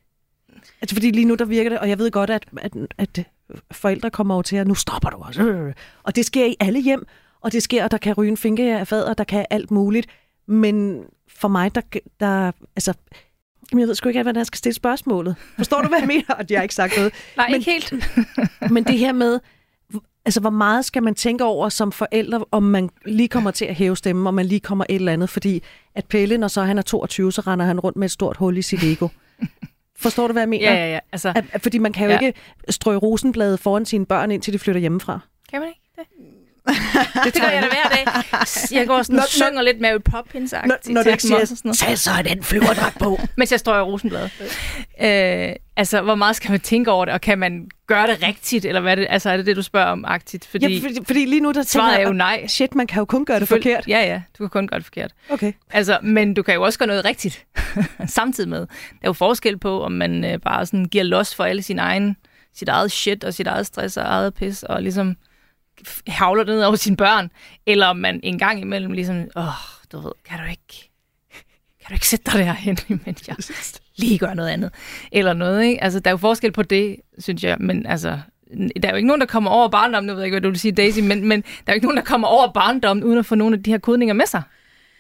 Altså, 0.81 0.97
fordi 0.97 1.11
lige 1.11 1.25
nu, 1.25 1.35
der 1.35 1.45
virker 1.45 1.71
det, 1.71 1.79
og 1.79 1.89
jeg 1.89 1.99
ved 1.99 2.11
godt, 2.11 2.31
at, 2.31 2.47
at, 2.63 2.73
at 2.99 3.25
forældre 3.71 4.11
kommer 4.11 4.35
over 4.35 4.43
til, 4.43 4.57
at 4.57 4.67
nu 4.67 4.75
stopper 4.75 5.11
du 5.11 5.17
også. 5.17 5.43
Øh. 5.43 5.75
Og 6.03 6.17
det 6.17 6.27
sker 6.27 6.47
i 6.47 6.57
alle 6.61 6.81
hjem, 6.81 7.07
og 7.41 7.53
det 7.53 7.63
sker, 7.63 7.85
at 7.85 7.91
der 7.91 7.99
kan 7.99 8.15
ryge 8.15 8.31
en 8.31 8.37
finke 8.37 8.79
af 8.79 8.89
fader, 8.89 9.15
der 9.15 9.25
kan 9.25 9.47
alt 9.51 9.71
muligt. 9.71 10.07
Men 10.47 11.05
for 11.29 11.49
mig, 11.49 11.75
der, 11.75 11.81
der 12.21 12.53
altså, 12.77 12.95
jeg 13.73 13.89
ved 13.89 13.95
sgu 13.95 14.09
ikke, 14.09 14.23
hvordan 14.23 14.39
jeg 14.39 14.47
skal 14.47 14.59
stille 14.59 14.75
spørgsmålet. 14.75 15.37
Forstår 15.57 15.83
du, 15.83 15.89
hvad 15.89 15.99
jeg 15.99 16.07
mener? 16.07 16.35
Og 16.35 16.45
jeg 16.51 16.59
har 16.59 16.63
ikke 16.63 16.75
sagt 16.75 16.97
noget. 16.97 17.13
Nej, 17.37 17.49
men, 17.49 17.55
ikke 17.55 17.71
helt. 17.71 17.95
men 18.75 18.85
det 18.85 18.99
her 18.99 19.13
med, 19.13 19.41
Altså, 20.25 20.41
hvor 20.41 20.51
meget 20.51 20.85
skal 20.85 21.03
man 21.03 21.15
tænke 21.15 21.45
over 21.45 21.69
som 21.69 21.93
forældre, 21.93 22.45
om 22.51 22.63
man 22.63 22.91
lige 23.07 23.29
kommer 23.29 23.51
til 23.51 23.65
at 23.65 23.75
hæve 23.75 23.97
stemmen, 23.97 24.27
om 24.27 24.35
man 24.35 24.47
lige 24.47 24.61
kommer 24.61 24.85
et 24.89 24.95
eller 24.95 25.13
andet? 25.13 25.29
Fordi 25.31 25.63
at 25.95 26.07
Pelle, 26.07 26.39
når 26.39 26.49
så 26.49 26.63
han 26.63 26.79
er 26.79 26.83
22, 26.83 27.33
så 27.33 27.41
render 27.41 27.67
han 27.67 27.81
rundt 27.81 27.97
med 27.97 28.05
et 28.05 28.11
stort 28.11 28.37
hul 28.37 28.57
i 28.57 28.63
sit 28.63 28.83
ego. 28.83 29.09
Forstår 30.03 30.27
du, 30.27 30.33
hvad 30.33 30.43
jeg 30.43 30.49
mener? 30.49 30.73
Ja, 30.73 30.79
ja, 30.87 30.93
ja. 30.93 30.99
Altså, 31.13 31.33
At, 31.53 31.63
fordi 31.63 31.79
man 31.79 31.93
kan 31.93 32.05
jo 32.07 32.11
Ja. 32.13 32.19
ikke 32.19 32.39
strø 32.69 32.97
rosenblade 32.97 33.59
foran 33.59 33.85
sine 33.87 34.07
børn, 34.07 34.31
indtil 34.31 34.53
de 34.53 34.59
flytter 34.59 34.81
hjemmefra. 34.81 35.21
kan 35.51 35.61
man 35.61 35.69
ikke 35.69 35.80
det? 37.25 37.35
gør 37.43 37.49
jeg 37.49 37.63
da 37.63 37.69
hver 37.69 37.89
dag. 37.97 38.05
Jeg 38.73 38.87
går 38.87 39.03
sådan 39.03 39.17
Når- 39.17 39.23
og 39.23 39.29
synger 39.29 39.63
lidt 39.63 39.81
Mary 39.81 39.99
Poppins 40.05 40.53
Når, 40.53 40.93
når 40.93 41.03
du 41.03 41.11
ikke 41.11 41.23
siger, 41.23 41.73
tag 41.75 41.99
så 41.99 42.11
den 42.29 42.43
flyverdragt 42.43 42.99
på. 42.99 43.21
mens 43.39 43.51
jeg 43.53 43.61
står 43.61 43.77
i 43.77 43.81
Rosenblad. 43.81 44.29
Øh, 45.03 45.57
altså, 45.77 46.03
hvor 46.03 46.15
meget 46.15 46.37
skal 46.37 46.51
man 46.51 46.61
tænke 46.61 46.91
over 46.91 47.05
det, 47.05 47.15
og 47.15 47.21
kan 47.21 47.39
man 47.39 47.69
gøre 47.87 48.07
det 48.07 48.23
rigtigt, 48.27 48.65
eller 48.65 48.81
hvad 48.81 48.93
er 48.93 48.95
det, 48.95 49.07
altså, 49.11 49.31
er 49.31 49.37
det 49.37 49.47
det, 49.47 49.57
du 49.57 49.63
spørger 49.63 49.87
om 49.91 50.05
aktivt? 50.09 50.47
Fordi, 50.47 50.67
Ja, 50.79 50.89
fordi, 50.89 50.99
fordi 51.07 51.25
lige 51.25 51.41
nu, 51.41 51.49
der 51.49 51.53
tænker 51.55 51.69
svaret 51.69 51.95
er 51.95 51.99
jeg, 51.99 52.07
jo 52.09 52.13
nej. 52.13 52.47
shit, 52.47 52.75
man 52.75 52.87
kan 52.87 52.99
jo 52.99 53.05
kun 53.05 53.25
gøre 53.25 53.41
det 53.41 53.49
forkert. 53.49 53.85
Ja, 53.89 54.01
ja, 54.01 54.23
du 54.39 54.43
kan 54.45 54.49
kun 54.49 54.67
gøre 54.69 54.79
det 54.79 54.87
forkert. 54.87 55.13
Okay. 55.31 55.53
Altså, 55.71 55.99
men 56.03 56.35
du 56.35 56.43
kan 56.43 56.55
jo 56.55 56.63
også 56.63 56.79
gøre 56.79 56.87
noget 56.87 57.05
rigtigt 57.05 57.47
samtidig 58.07 58.51
med. 58.51 58.59
Der 58.61 58.67
er 59.03 59.09
jo 59.09 59.13
forskel 59.13 59.59
på, 59.59 59.83
om 59.83 59.93
man 59.93 60.25
øh, 60.25 60.39
bare 60.39 60.67
sådan 60.67 60.85
giver 60.85 61.05
los 61.05 61.35
for 61.35 61.45
alle 61.45 61.63
sin 61.63 61.79
egen, 61.79 62.17
sit 62.55 62.69
eget 62.69 62.93
shit 62.93 63.25
og 63.25 63.35
sit 63.35 63.47
eget 63.47 63.67
stress 63.67 63.97
og 63.97 64.05
eget 64.05 64.35
pis, 64.35 64.63
og 64.63 64.83
ligesom 64.83 65.17
havler 66.07 66.45
det 66.45 66.55
ned 66.55 66.65
over 66.65 66.77
sine 66.77 66.97
børn, 66.97 67.31
eller 67.67 67.87
om 67.87 67.97
man 67.97 68.21
en 68.23 68.39
gang 68.39 68.61
imellem 68.61 68.93
ligesom, 68.93 69.17
åh, 69.37 69.45
du 69.93 70.01
ved, 70.01 70.13
kan 70.25 70.39
du 70.39 70.45
ikke, 70.51 70.91
kan 71.81 71.89
du 71.89 71.93
ikke 71.95 72.09
sætte 72.09 72.31
dig 72.31 72.39
derhen, 72.39 72.79
mens 73.07 73.29
jeg 73.29 73.37
lige 73.97 74.19
gør 74.19 74.35
noget 74.35 74.49
andet, 74.49 74.71
eller 75.13 75.33
noget, 75.33 75.65
ikke? 75.65 75.85
Altså, 75.85 76.01
der 76.01 76.11
er 76.11 76.13
jo 76.13 76.19
forskel 76.19 76.53
på 76.53 76.63
det, 76.63 76.97
synes 77.19 77.45
jeg, 77.45 77.57
men 77.61 77.87
altså, 77.87 78.19
der 78.83 78.89
er 78.89 78.91
jo 78.91 78.97
ikke 78.97 79.07
nogen, 79.07 79.21
der 79.21 79.27
kommer 79.27 79.51
over 79.51 79.69
barndommen, 79.69 80.07
nu 80.07 80.13
ved 80.13 80.21
jeg 80.21 80.27
ikke, 80.27 80.35
hvad 80.35 80.41
du 80.41 80.49
vil 80.49 80.61
sige, 80.61 80.73
Daisy, 80.73 80.99
men, 81.01 81.29
men 81.29 81.41
der 81.41 81.47
er 81.67 81.73
jo 81.73 81.75
ikke 81.75 81.87
nogen, 81.87 81.97
der 81.97 82.05
kommer 82.05 82.29
over 82.29 82.53
barndommen, 82.53 83.05
uden 83.05 83.19
at 83.19 83.27
få 83.27 83.35
nogle 83.35 83.57
af 83.57 83.63
de 83.63 83.71
her 83.71 83.79
kodninger 83.79 84.15
med 84.15 84.27
sig. 84.27 84.43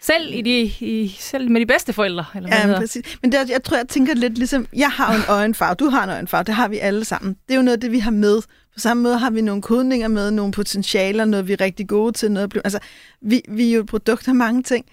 Selv, 0.02 0.34
i 0.34 0.42
de, 0.42 0.72
i, 0.86 1.16
selv 1.18 1.50
med 1.50 1.60
de 1.60 1.66
bedste 1.66 1.92
forældre, 1.92 2.24
eller 2.34 2.48
hvad 2.48 2.58
Ja, 2.58 2.62
det 2.62 2.70
men 2.70 2.80
præcis. 2.80 3.18
Men 3.22 3.32
det, 3.32 3.50
jeg 3.50 3.62
tror, 3.62 3.76
jeg 3.76 3.88
tænker 3.88 4.14
lidt 4.14 4.38
ligesom, 4.38 4.66
jeg 4.76 4.90
har 4.90 5.14
en 5.14 5.22
øjenfarve, 5.28 5.74
du 5.74 5.88
har 5.88 6.04
en 6.04 6.10
øjenfarve, 6.10 6.44
det 6.44 6.54
har 6.54 6.68
vi 6.68 6.78
alle 6.78 7.04
sammen. 7.04 7.36
Det 7.46 7.54
er 7.54 7.56
jo 7.56 7.62
noget 7.62 7.76
af 7.76 7.80
det, 7.80 7.92
vi 7.92 7.98
har 7.98 8.10
med. 8.10 8.40
På 8.80 8.82
samme 8.82 9.02
måde 9.02 9.18
har 9.18 9.30
vi 9.30 9.40
nogle 9.40 9.62
kodninger 9.62 10.08
med, 10.08 10.30
nogle 10.30 10.52
potentialer, 10.52 11.24
noget 11.24 11.48
vi 11.48 11.52
er 11.52 11.60
rigtig 11.60 11.88
gode 11.88 12.12
til, 12.12 12.32
noget 12.32 12.56
altså, 12.64 12.78
vi, 13.20 13.42
vi 13.48 13.70
er 13.70 13.74
jo 13.74 13.80
et 13.80 13.86
produkt 13.86 14.28
af 14.28 14.34
mange 14.34 14.62
ting. 14.62 14.86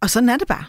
Og 0.00 0.10
sådan 0.10 0.28
er 0.28 0.36
det 0.36 0.48
bare. 0.48 0.64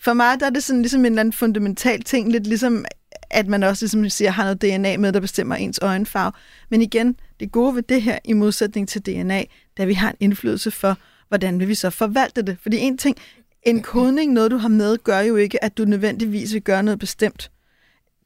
For 0.00 0.12
mig 0.12 0.40
der 0.40 0.46
er 0.46 0.50
det 0.50 0.62
sådan 0.62 0.82
ligesom 0.82 1.00
en 1.00 1.06
eller 1.06 1.20
anden 1.20 1.32
fundamental 1.32 2.02
ting, 2.02 2.32
lidt 2.32 2.46
ligesom 2.46 2.84
at 3.30 3.46
man 3.46 3.62
også, 3.62 3.84
ligesom 3.84 4.08
siger, 4.08 4.30
har 4.30 4.42
noget 4.42 4.62
DNA 4.62 4.96
med, 4.96 5.12
der 5.12 5.20
bestemmer 5.20 5.54
ens 5.54 5.78
øjenfarve. 5.82 6.32
Men 6.70 6.82
igen, 6.82 7.16
det 7.40 7.52
gode 7.52 7.74
ved 7.74 7.82
det 7.82 8.02
her, 8.02 8.18
i 8.24 8.32
modsætning 8.32 8.88
til 8.88 9.06
DNA, 9.06 9.44
da 9.78 9.84
vi 9.84 9.94
har 9.94 10.10
en 10.10 10.16
indflydelse 10.20 10.70
for, 10.70 10.98
hvordan 11.28 11.60
vil 11.60 11.68
vi 11.68 11.74
så 11.74 11.90
forvalte 11.90 12.42
det. 12.42 12.56
Fordi 12.62 12.78
en 12.78 12.98
ting, 12.98 13.16
en 13.62 13.82
kodning, 13.82 14.32
noget 14.32 14.50
du 14.50 14.56
har 14.56 14.68
med, 14.68 14.98
gør 15.04 15.20
jo 15.20 15.36
ikke, 15.36 15.64
at 15.64 15.78
du 15.78 15.84
nødvendigvis 15.84 16.54
vil 16.54 16.62
gøre 16.62 16.82
noget 16.82 16.98
bestemt. 16.98 17.50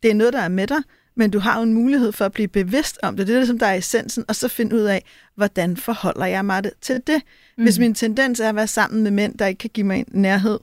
Det 0.03 0.11
er 0.11 0.15
noget, 0.15 0.33
der 0.33 0.41
er 0.41 0.49
med 0.49 0.67
dig, 0.67 0.83
men 1.19 1.31
du 1.31 1.39
har 1.39 1.57
jo 1.57 1.63
en 1.63 1.75
mulighed 1.75 2.13
for 2.13 2.25
at 2.25 2.33
blive 2.33 2.49
bevidst 2.49 2.99
om 3.03 3.17
det. 3.17 3.27
Det 3.27 3.35
er 3.35 3.39
det, 3.39 3.47
som 3.47 3.59
der 3.59 3.67
er 3.67 3.75
essensen, 3.75 4.25
og 4.29 4.37
så 4.37 4.49
finde 4.49 4.77
ud 4.77 4.81
af, 4.81 5.05
hvordan 5.35 5.77
forholder 5.77 6.27
jeg 6.27 6.45
mig 6.45 6.63
til 6.81 7.01
det. 7.07 7.23
Mm. 7.57 7.65
Hvis 7.65 7.79
min 7.79 7.95
tendens 7.95 8.41
er 8.41 8.49
at 8.49 8.55
være 8.55 8.67
sammen 8.67 9.03
med 9.03 9.11
mænd, 9.11 9.39
der 9.39 9.47
ikke 9.47 9.59
kan 9.59 9.71
give 9.75 9.87
mig 9.87 9.99
en 9.99 10.07
nærhed, 10.09 10.59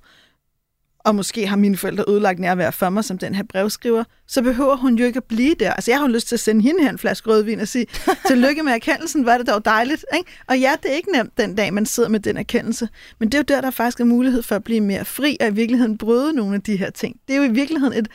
og 0.99 1.15
måske 1.15 1.47
har 1.47 1.55
mine 1.55 1.77
forældre 1.77 2.03
ødelagt 2.07 2.39
nærvær 2.39 2.71
for 2.71 2.89
mig, 2.89 3.03
som 3.03 3.17
den 3.17 3.35
her 3.35 3.43
brevskriver, 3.43 4.03
så 4.27 4.41
behøver 4.41 4.75
hun 4.75 4.95
jo 4.95 5.05
ikke 5.05 5.17
at 5.17 5.23
blive 5.23 5.55
der. 5.59 5.73
Altså, 5.73 5.91
jeg 5.91 5.99
har 5.99 6.07
jo 6.07 6.13
lyst 6.13 6.27
til 6.27 6.35
at 6.35 6.39
sende 6.39 6.61
hende 6.61 6.83
her 6.83 6.89
en 6.89 6.97
flaske 6.97 7.29
rødvin 7.29 7.59
og 7.59 7.67
sige, 7.67 7.85
tillykke 8.27 8.63
med 8.63 8.73
erkendelsen, 8.73 9.27
er 9.27 9.37
det 9.37 9.47
dog 9.47 9.65
dejligt. 9.65 10.05
Ikke? 10.17 10.31
Og 10.47 10.59
ja, 10.59 10.71
det 10.83 10.91
er 10.91 10.95
ikke 10.95 11.11
nemt 11.11 11.37
den 11.37 11.55
dag, 11.55 11.73
man 11.73 11.85
sidder 11.85 12.09
med 12.09 12.19
den 12.19 12.37
erkendelse, 12.37 12.89
men 13.19 13.29
det 13.29 13.37
er 13.37 13.39
jo 13.39 13.55
der, 13.55 13.61
der 13.61 13.71
faktisk 13.71 13.99
er 13.99 14.05
mulighed 14.05 14.43
for 14.43 14.55
at 14.55 14.63
blive 14.63 14.81
mere 14.81 15.05
fri, 15.05 15.37
og 15.41 15.47
i 15.47 15.53
virkeligheden 15.53 15.97
bryde 15.97 16.33
nogle 16.33 16.55
af 16.55 16.61
de 16.61 16.77
her 16.77 16.89
ting. 16.89 17.15
Det 17.27 17.33
er 17.33 17.37
jo 17.37 17.43
i 17.43 17.51
virkeligheden 17.51 17.93
et, 17.93 18.07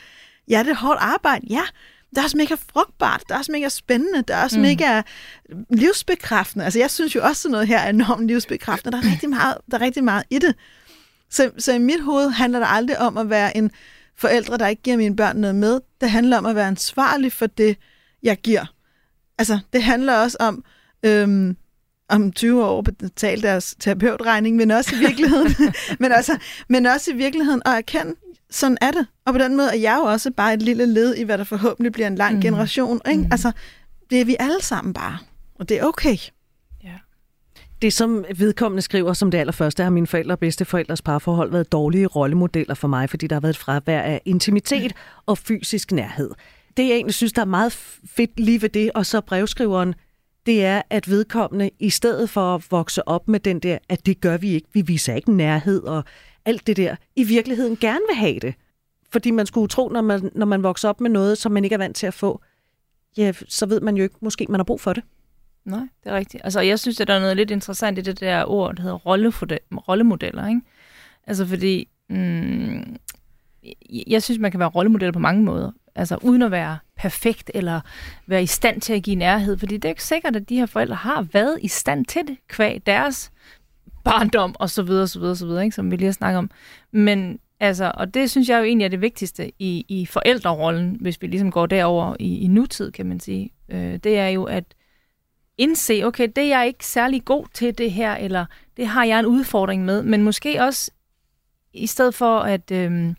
ja, 0.47 0.59
det 0.59 0.69
er 0.69 0.75
hårdt 0.75 0.99
arbejde, 1.01 1.45
ja, 1.49 1.63
det 2.11 2.17
er 2.17 2.23
også 2.23 2.37
mega 2.37 2.55
frugtbart, 2.73 3.23
det 3.27 3.31
er 3.31 3.37
også 3.37 3.51
mega 3.51 3.69
spændende, 3.69 4.17
det 4.17 4.29
er 4.29 4.43
også 4.43 4.57
mm. 4.57 4.61
mega 4.61 5.01
livsbekræftende. 5.69 6.65
Altså, 6.65 6.79
jeg 6.79 6.91
synes 6.91 7.15
jo 7.15 7.23
også, 7.23 7.41
sådan 7.41 7.51
noget 7.51 7.67
her 7.67 7.79
er 7.79 7.89
enormt 7.89 8.27
livsbekræftende. 8.27 8.97
Der 8.97 9.03
er 9.03 9.11
rigtig 9.11 9.29
meget, 9.29 9.57
der 9.71 9.77
er 9.77 9.81
rigtig 9.81 10.03
meget 10.03 10.23
i 10.29 10.39
det. 10.39 10.55
Så, 11.29 11.51
så 11.57 11.73
i 11.73 11.77
mit 11.77 12.01
hoved 12.01 12.29
handler 12.29 12.59
det 12.59 12.67
aldrig 12.69 12.99
om 12.99 13.17
at 13.17 13.29
være 13.29 13.57
en 13.57 13.71
forældre, 14.17 14.57
der 14.57 14.67
ikke 14.67 14.81
giver 14.81 14.97
mine 14.97 15.15
børn 15.15 15.37
noget 15.37 15.55
med. 15.55 15.79
Det 16.01 16.09
handler 16.09 16.37
om 16.37 16.45
at 16.45 16.55
være 16.55 16.67
ansvarlig 16.67 17.31
for 17.31 17.45
det, 17.45 17.77
jeg 18.23 18.37
giver. 18.37 18.65
Altså, 19.37 19.59
det 19.73 19.83
handler 19.83 20.13
også 20.13 20.37
om, 20.39 20.63
øhm, 21.03 21.57
om 22.09 22.31
20 22.31 22.65
år 22.65 22.81
betale 22.81 23.41
deres 23.41 23.75
terapeutregning, 23.79 24.55
men 24.55 24.71
også 24.71 24.95
i 24.95 24.99
virkeligheden, 24.99 25.55
men, 25.99 26.11
altså, 26.11 26.37
men 26.69 26.85
også 26.85 27.11
i 27.11 27.15
virkeligheden 27.15 27.61
at 27.65 27.73
erkende, 27.73 28.15
sådan 28.51 28.77
er 28.81 28.91
det. 28.91 29.07
Og 29.25 29.33
på 29.33 29.37
den 29.37 29.57
måde 29.57 29.69
er 29.69 29.79
jeg 29.79 29.97
jo 29.99 30.03
også 30.03 30.31
bare 30.31 30.53
et 30.53 30.61
lille 30.61 30.85
led 30.85 31.15
i, 31.15 31.23
hvad 31.23 31.37
der 31.37 31.43
forhåbentlig 31.43 31.91
bliver 31.91 32.07
en 32.07 32.15
lang 32.15 32.35
mm. 32.35 32.41
generation. 32.41 33.01
Ikke? 33.09 33.23
Mm. 33.23 33.27
Altså, 33.31 33.51
det 34.09 34.21
er 34.21 34.25
vi 34.25 34.35
alle 34.39 34.61
sammen 34.61 34.93
bare. 34.93 35.17
Og 35.55 35.69
det 35.69 35.79
er 35.79 35.83
okay. 35.83 36.17
Det, 37.81 37.93
som 37.93 38.25
vedkommende 38.35 38.81
skriver 38.81 39.13
som 39.13 39.31
det 39.31 39.37
allerførste, 39.37 39.83
har 39.83 39.89
mine 39.89 40.07
forældre 40.07 40.35
og 40.35 40.39
bedsteforældres 40.39 41.01
parforhold 41.01 41.51
været 41.51 41.71
dårlige 41.71 42.07
rollemodeller 42.07 42.73
for 42.73 42.87
mig, 42.87 43.09
fordi 43.09 43.27
der 43.27 43.35
har 43.35 43.39
været 43.39 43.53
et 43.53 43.57
fravær 43.57 44.01
af 44.01 44.21
intimitet 44.25 44.93
og 45.25 45.37
fysisk 45.37 45.91
nærhed. 45.91 46.29
Det, 46.77 46.83
jeg 46.83 46.95
egentlig 46.95 47.13
synes, 47.13 47.33
der 47.33 47.41
er 47.41 47.45
meget 47.45 47.71
fedt 48.05 48.39
lige 48.39 48.61
ved 48.61 48.69
det, 48.69 48.91
og 48.95 49.05
så 49.05 49.21
brevskriveren, 49.21 49.93
det 50.45 50.65
er, 50.65 50.81
at 50.89 51.09
vedkommende, 51.09 51.69
i 51.79 51.89
stedet 51.89 52.29
for 52.29 52.55
at 52.55 52.65
vokse 52.71 53.07
op 53.07 53.27
med 53.27 53.39
den 53.39 53.59
der, 53.59 53.77
at 53.89 54.05
det 54.05 54.21
gør 54.21 54.37
vi 54.37 54.49
ikke, 54.49 54.67
vi 54.73 54.81
viser 54.81 55.15
ikke 55.15 55.31
nærhed 55.33 55.83
og 55.83 56.03
alt 56.45 56.67
det 56.67 56.77
der, 56.77 56.95
i 57.15 57.23
virkeligheden 57.23 57.77
gerne 57.77 58.01
vil 58.09 58.15
have 58.15 58.39
det. 58.39 58.53
Fordi 59.09 59.31
man 59.31 59.45
skulle 59.45 59.67
tro, 59.67 59.89
når 59.89 60.01
man, 60.01 60.31
når 60.35 60.45
man 60.45 60.63
vokser 60.63 60.89
op 60.89 61.01
med 61.01 61.09
noget, 61.09 61.37
som 61.37 61.51
man 61.51 61.63
ikke 61.63 61.73
er 61.73 61.77
vant 61.77 61.95
til 61.95 62.07
at 62.07 62.13
få, 62.13 62.41
ja, 63.17 63.33
så 63.47 63.65
ved 63.65 63.81
man 63.81 63.97
jo 63.97 64.03
ikke, 64.03 64.15
måske 64.21 64.45
man 64.49 64.59
har 64.59 64.63
brug 64.63 64.81
for 64.81 64.93
det. 64.93 65.03
Nej, 65.65 65.87
det 66.03 66.11
er 66.11 66.15
rigtigt. 66.15 66.43
Altså, 66.43 66.61
jeg 66.61 66.79
synes, 66.79 66.99
at 66.99 67.07
der 67.07 67.13
er 67.13 67.19
noget 67.19 67.37
lidt 67.37 67.51
interessant 67.51 67.97
i 67.97 68.01
det 68.01 68.19
der 68.19 68.45
ord, 68.45 68.75
der 68.75 68.81
hedder 68.81 68.97
rollemodeller, 69.75 70.47
ikke? 70.47 70.61
Altså, 71.27 71.45
fordi 71.45 71.87
mm, 72.09 72.97
jeg 74.07 74.23
synes, 74.23 74.39
man 74.39 74.51
kan 74.51 74.59
være 74.59 74.69
rollemodel 74.69 75.13
på 75.13 75.19
mange 75.19 75.43
måder. 75.43 75.71
Altså, 75.95 76.17
uden 76.21 76.41
at 76.41 76.51
være 76.51 76.77
perfekt 76.97 77.51
eller 77.53 77.81
være 78.27 78.43
i 78.43 78.45
stand 78.45 78.81
til 78.81 78.93
at 78.93 79.03
give 79.03 79.15
nærhed. 79.15 79.57
Fordi 79.57 79.75
det 79.75 79.85
er 79.85 79.89
ikke 79.89 80.03
sikkert, 80.03 80.35
at 80.35 80.49
de 80.49 80.55
her 80.55 80.65
forældre 80.65 80.95
har 80.95 81.21
været 81.21 81.59
i 81.61 81.67
stand 81.67 82.05
til 82.05 82.21
det, 82.27 82.37
kvæg 82.47 82.81
deres 82.85 83.31
barndom 84.03 84.55
og 84.59 84.69
så 84.69 84.83
videre, 84.83 85.07
så 85.07 85.19
videre, 85.19 85.35
så 85.35 85.45
videre, 85.45 85.63
ikke? 85.63 85.75
som 85.75 85.91
vi 85.91 85.95
lige 85.95 86.05
har 86.05 86.13
snakket 86.13 86.37
om. 86.37 86.49
Men 86.91 87.39
altså, 87.59 87.91
og 87.95 88.13
det 88.13 88.31
synes 88.31 88.49
jeg 88.49 88.59
jo 88.59 88.63
egentlig 88.63 88.85
er 88.85 88.89
det 88.89 89.01
vigtigste 89.01 89.51
i, 89.59 89.85
i 89.87 90.05
forældrerollen, 90.05 90.97
hvis 91.01 91.21
vi 91.21 91.27
ligesom 91.27 91.51
går 91.51 91.65
derover 91.65 92.15
i, 92.19 92.39
i 92.39 92.47
nutid, 92.47 92.91
kan 92.91 93.05
man 93.05 93.19
sige. 93.19 93.53
Øh, 93.69 93.97
det 93.97 94.17
er 94.17 94.27
jo 94.27 94.43
at 94.43 94.63
indse, 95.57 96.03
okay, 96.03 96.27
det 96.35 96.43
er 96.43 96.57
jeg 96.57 96.67
ikke 96.67 96.85
særlig 96.85 97.25
god 97.25 97.45
til 97.53 97.77
det 97.77 97.91
her, 97.91 98.15
eller 98.15 98.45
det 98.77 98.87
har 98.87 99.03
jeg 99.03 99.19
en 99.19 99.25
udfordring 99.25 99.85
med, 99.85 100.03
men 100.03 100.23
måske 100.23 100.61
også 100.63 100.91
i 101.73 101.87
stedet 101.87 102.15
for 102.15 102.39
at 102.39 102.71
øh, 102.71 103.13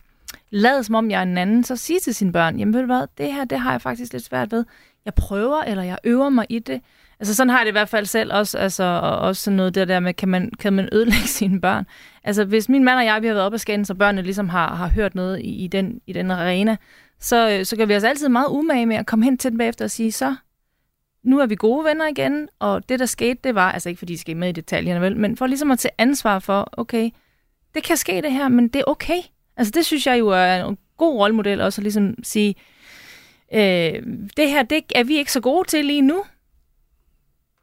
lade 0.50 0.84
som 0.84 0.94
om 0.94 1.10
jeg 1.10 1.18
er 1.18 1.22
en 1.22 1.38
anden, 1.38 1.64
så 1.64 1.76
sige 1.76 2.00
til 2.00 2.14
sine 2.14 2.32
børn, 2.32 2.58
jamen 2.58 2.74
ved 2.74 2.80
du 2.80 2.86
hvad, 2.86 3.06
det 3.18 3.32
her, 3.32 3.44
det 3.44 3.60
har 3.60 3.70
jeg 3.70 3.82
faktisk 3.82 4.12
lidt 4.12 4.24
svært 4.24 4.52
ved. 4.52 4.64
Jeg 5.04 5.14
prøver, 5.14 5.62
eller 5.62 5.82
jeg 5.82 5.98
øver 6.04 6.28
mig 6.28 6.46
i 6.48 6.58
det. 6.58 6.80
Altså 7.22 7.34
sådan 7.34 7.50
har 7.50 7.58
jeg 7.58 7.66
det 7.66 7.70
i 7.70 7.78
hvert 7.78 7.88
fald 7.88 8.06
selv 8.06 8.32
også, 8.32 8.58
altså, 8.58 8.84
og 8.84 9.18
også 9.18 9.42
sådan 9.42 9.56
noget 9.56 9.74
der, 9.74 9.84
der 9.84 10.00
med, 10.00 10.14
kan 10.14 10.28
man, 10.28 10.50
kan 10.58 10.72
man 10.72 10.88
ødelægge 10.92 11.28
sine 11.38 11.60
børn? 11.60 11.86
Altså 12.24 12.44
hvis 12.44 12.68
min 12.68 12.84
mand 12.84 12.98
og 12.98 13.04
jeg, 13.04 13.22
vi 13.22 13.26
har 13.26 13.34
været 13.34 13.46
oppe 13.46 13.56
af 13.56 13.60
skænden, 13.60 13.84
så 13.84 13.94
børnene 13.94 14.22
ligesom 14.22 14.48
har, 14.48 14.74
har 14.74 14.88
hørt 14.88 15.14
noget 15.14 15.40
i, 15.40 15.64
i, 15.64 15.66
den, 15.66 16.00
i 16.06 16.12
den 16.12 16.30
arena, 16.30 16.76
så, 17.20 17.50
øh, 17.50 17.64
så 17.64 17.76
gør 17.76 17.84
vi 17.84 17.96
os 17.96 18.04
altid 18.04 18.28
meget 18.28 18.46
umage 18.50 18.86
med 18.86 18.96
at 18.96 19.06
komme 19.06 19.24
hen 19.24 19.38
til 19.38 19.50
dem 19.50 19.58
bagefter 19.58 19.84
og 19.84 19.90
sige, 19.90 20.12
så 20.12 20.34
nu 21.22 21.38
er 21.38 21.46
vi 21.46 21.54
gode 21.54 21.84
venner 21.84 22.08
igen, 22.08 22.48
og 22.58 22.88
det, 22.88 22.98
der 22.98 23.06
skete, 23.06 23.38
det 23.44 23.54
var, 23.54 23.72
altså 23.72 23.88
ikke 23.88 23.98
fordi 23.98 24.12
I 24.12 24.16
skal 24.16 24.36
med 24.36 24.48
i 24.48 24.52
detaljerne, 24.52 25.00
vel, 25.00 25.16
men 25.16 25.36
for 25.36 25.46
ligesom 25.46 25.70
at 25.70 25.78
tage 25.78 25.92
ansvar 25.98 26.38
for, 26.38 26.68
okay, 26.72 27.10
det 27.74 27.82
kan 27.82 27.96
ske 27.96 28.22
det 28.22 28.32
her, 28.32 28.48
men 28.48 28.68
det 28.68 28.78
er 28.78 28.84
okay. 28.86 29.18
Altså 29.56 29.70
det 29.76 29.86
synes 29.86 30.06
jeg 30.06 30.18
jo 30.18 30.28
er 30.28 30.64
en 30.64 30.78
god 30.96 31.18
rollemodel 31.18 31.60
også 31.60 31.80
at 31.80 31.82
ligesom 31.82 32.14
sige, 32.22 32.54
øh, 33.54 34.02
det 34.36 34.50
her, 34.50 34.62
det 34.62 34.82
er 34.94 35.04
vi 35.04 35.16
ikke 35.16 35.32
så 35.32 35.40
gode 35.40 35.68
til 35.68 35.84
lige 35.84 36.02
nu. 36.02 36.24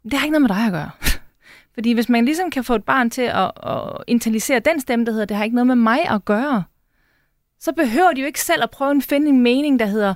Det 0.09 0.19
har 0.19 0.25
ikke 0.25 0.39
noget 0.39 0.49
med 0.49 0.55
dig 0.55 0.65
at 0.65 0.71
gøre. 0.71 0.91
Fordi 1.73 1.91
hvis 1.91 2.09
man 2.09 2.25
ligesom 2.25 2.51
kan 2.51 2.63
få 2.63 2.75
et 2.75 2.83
barn 2.83 3.09
til 3.09 3.21
at, 3.21 3.51
at 3.63 4.03
internalisere 4.07 4.59
den 4.59 4.81
stemme, 4.81 5.05
der 5.05 5.11
hedder, 5.11 5.25
det 5.25 5.37
har 5.37 5.43
ikke 5.43 5.55
noget 5.55 5.67
med 5.67 5.75
mig 5.75 6.09
at 6.09 6.25
gøre, 6.25 6.63
så 7.59 7.71
behøver 7.71 8.13
de 8.13 8.21
jo 8.21 8.27
ikke 8.27 8.41
selv 8.41 8.63
at 8.63 8.69
prøve 8.69 8.97
at 8.97 9.03
finde 9.03 9.29
en 9.29 9.41
mening, 9.41 9.79
der 9.79 9.85
hedder, 9.85 10.13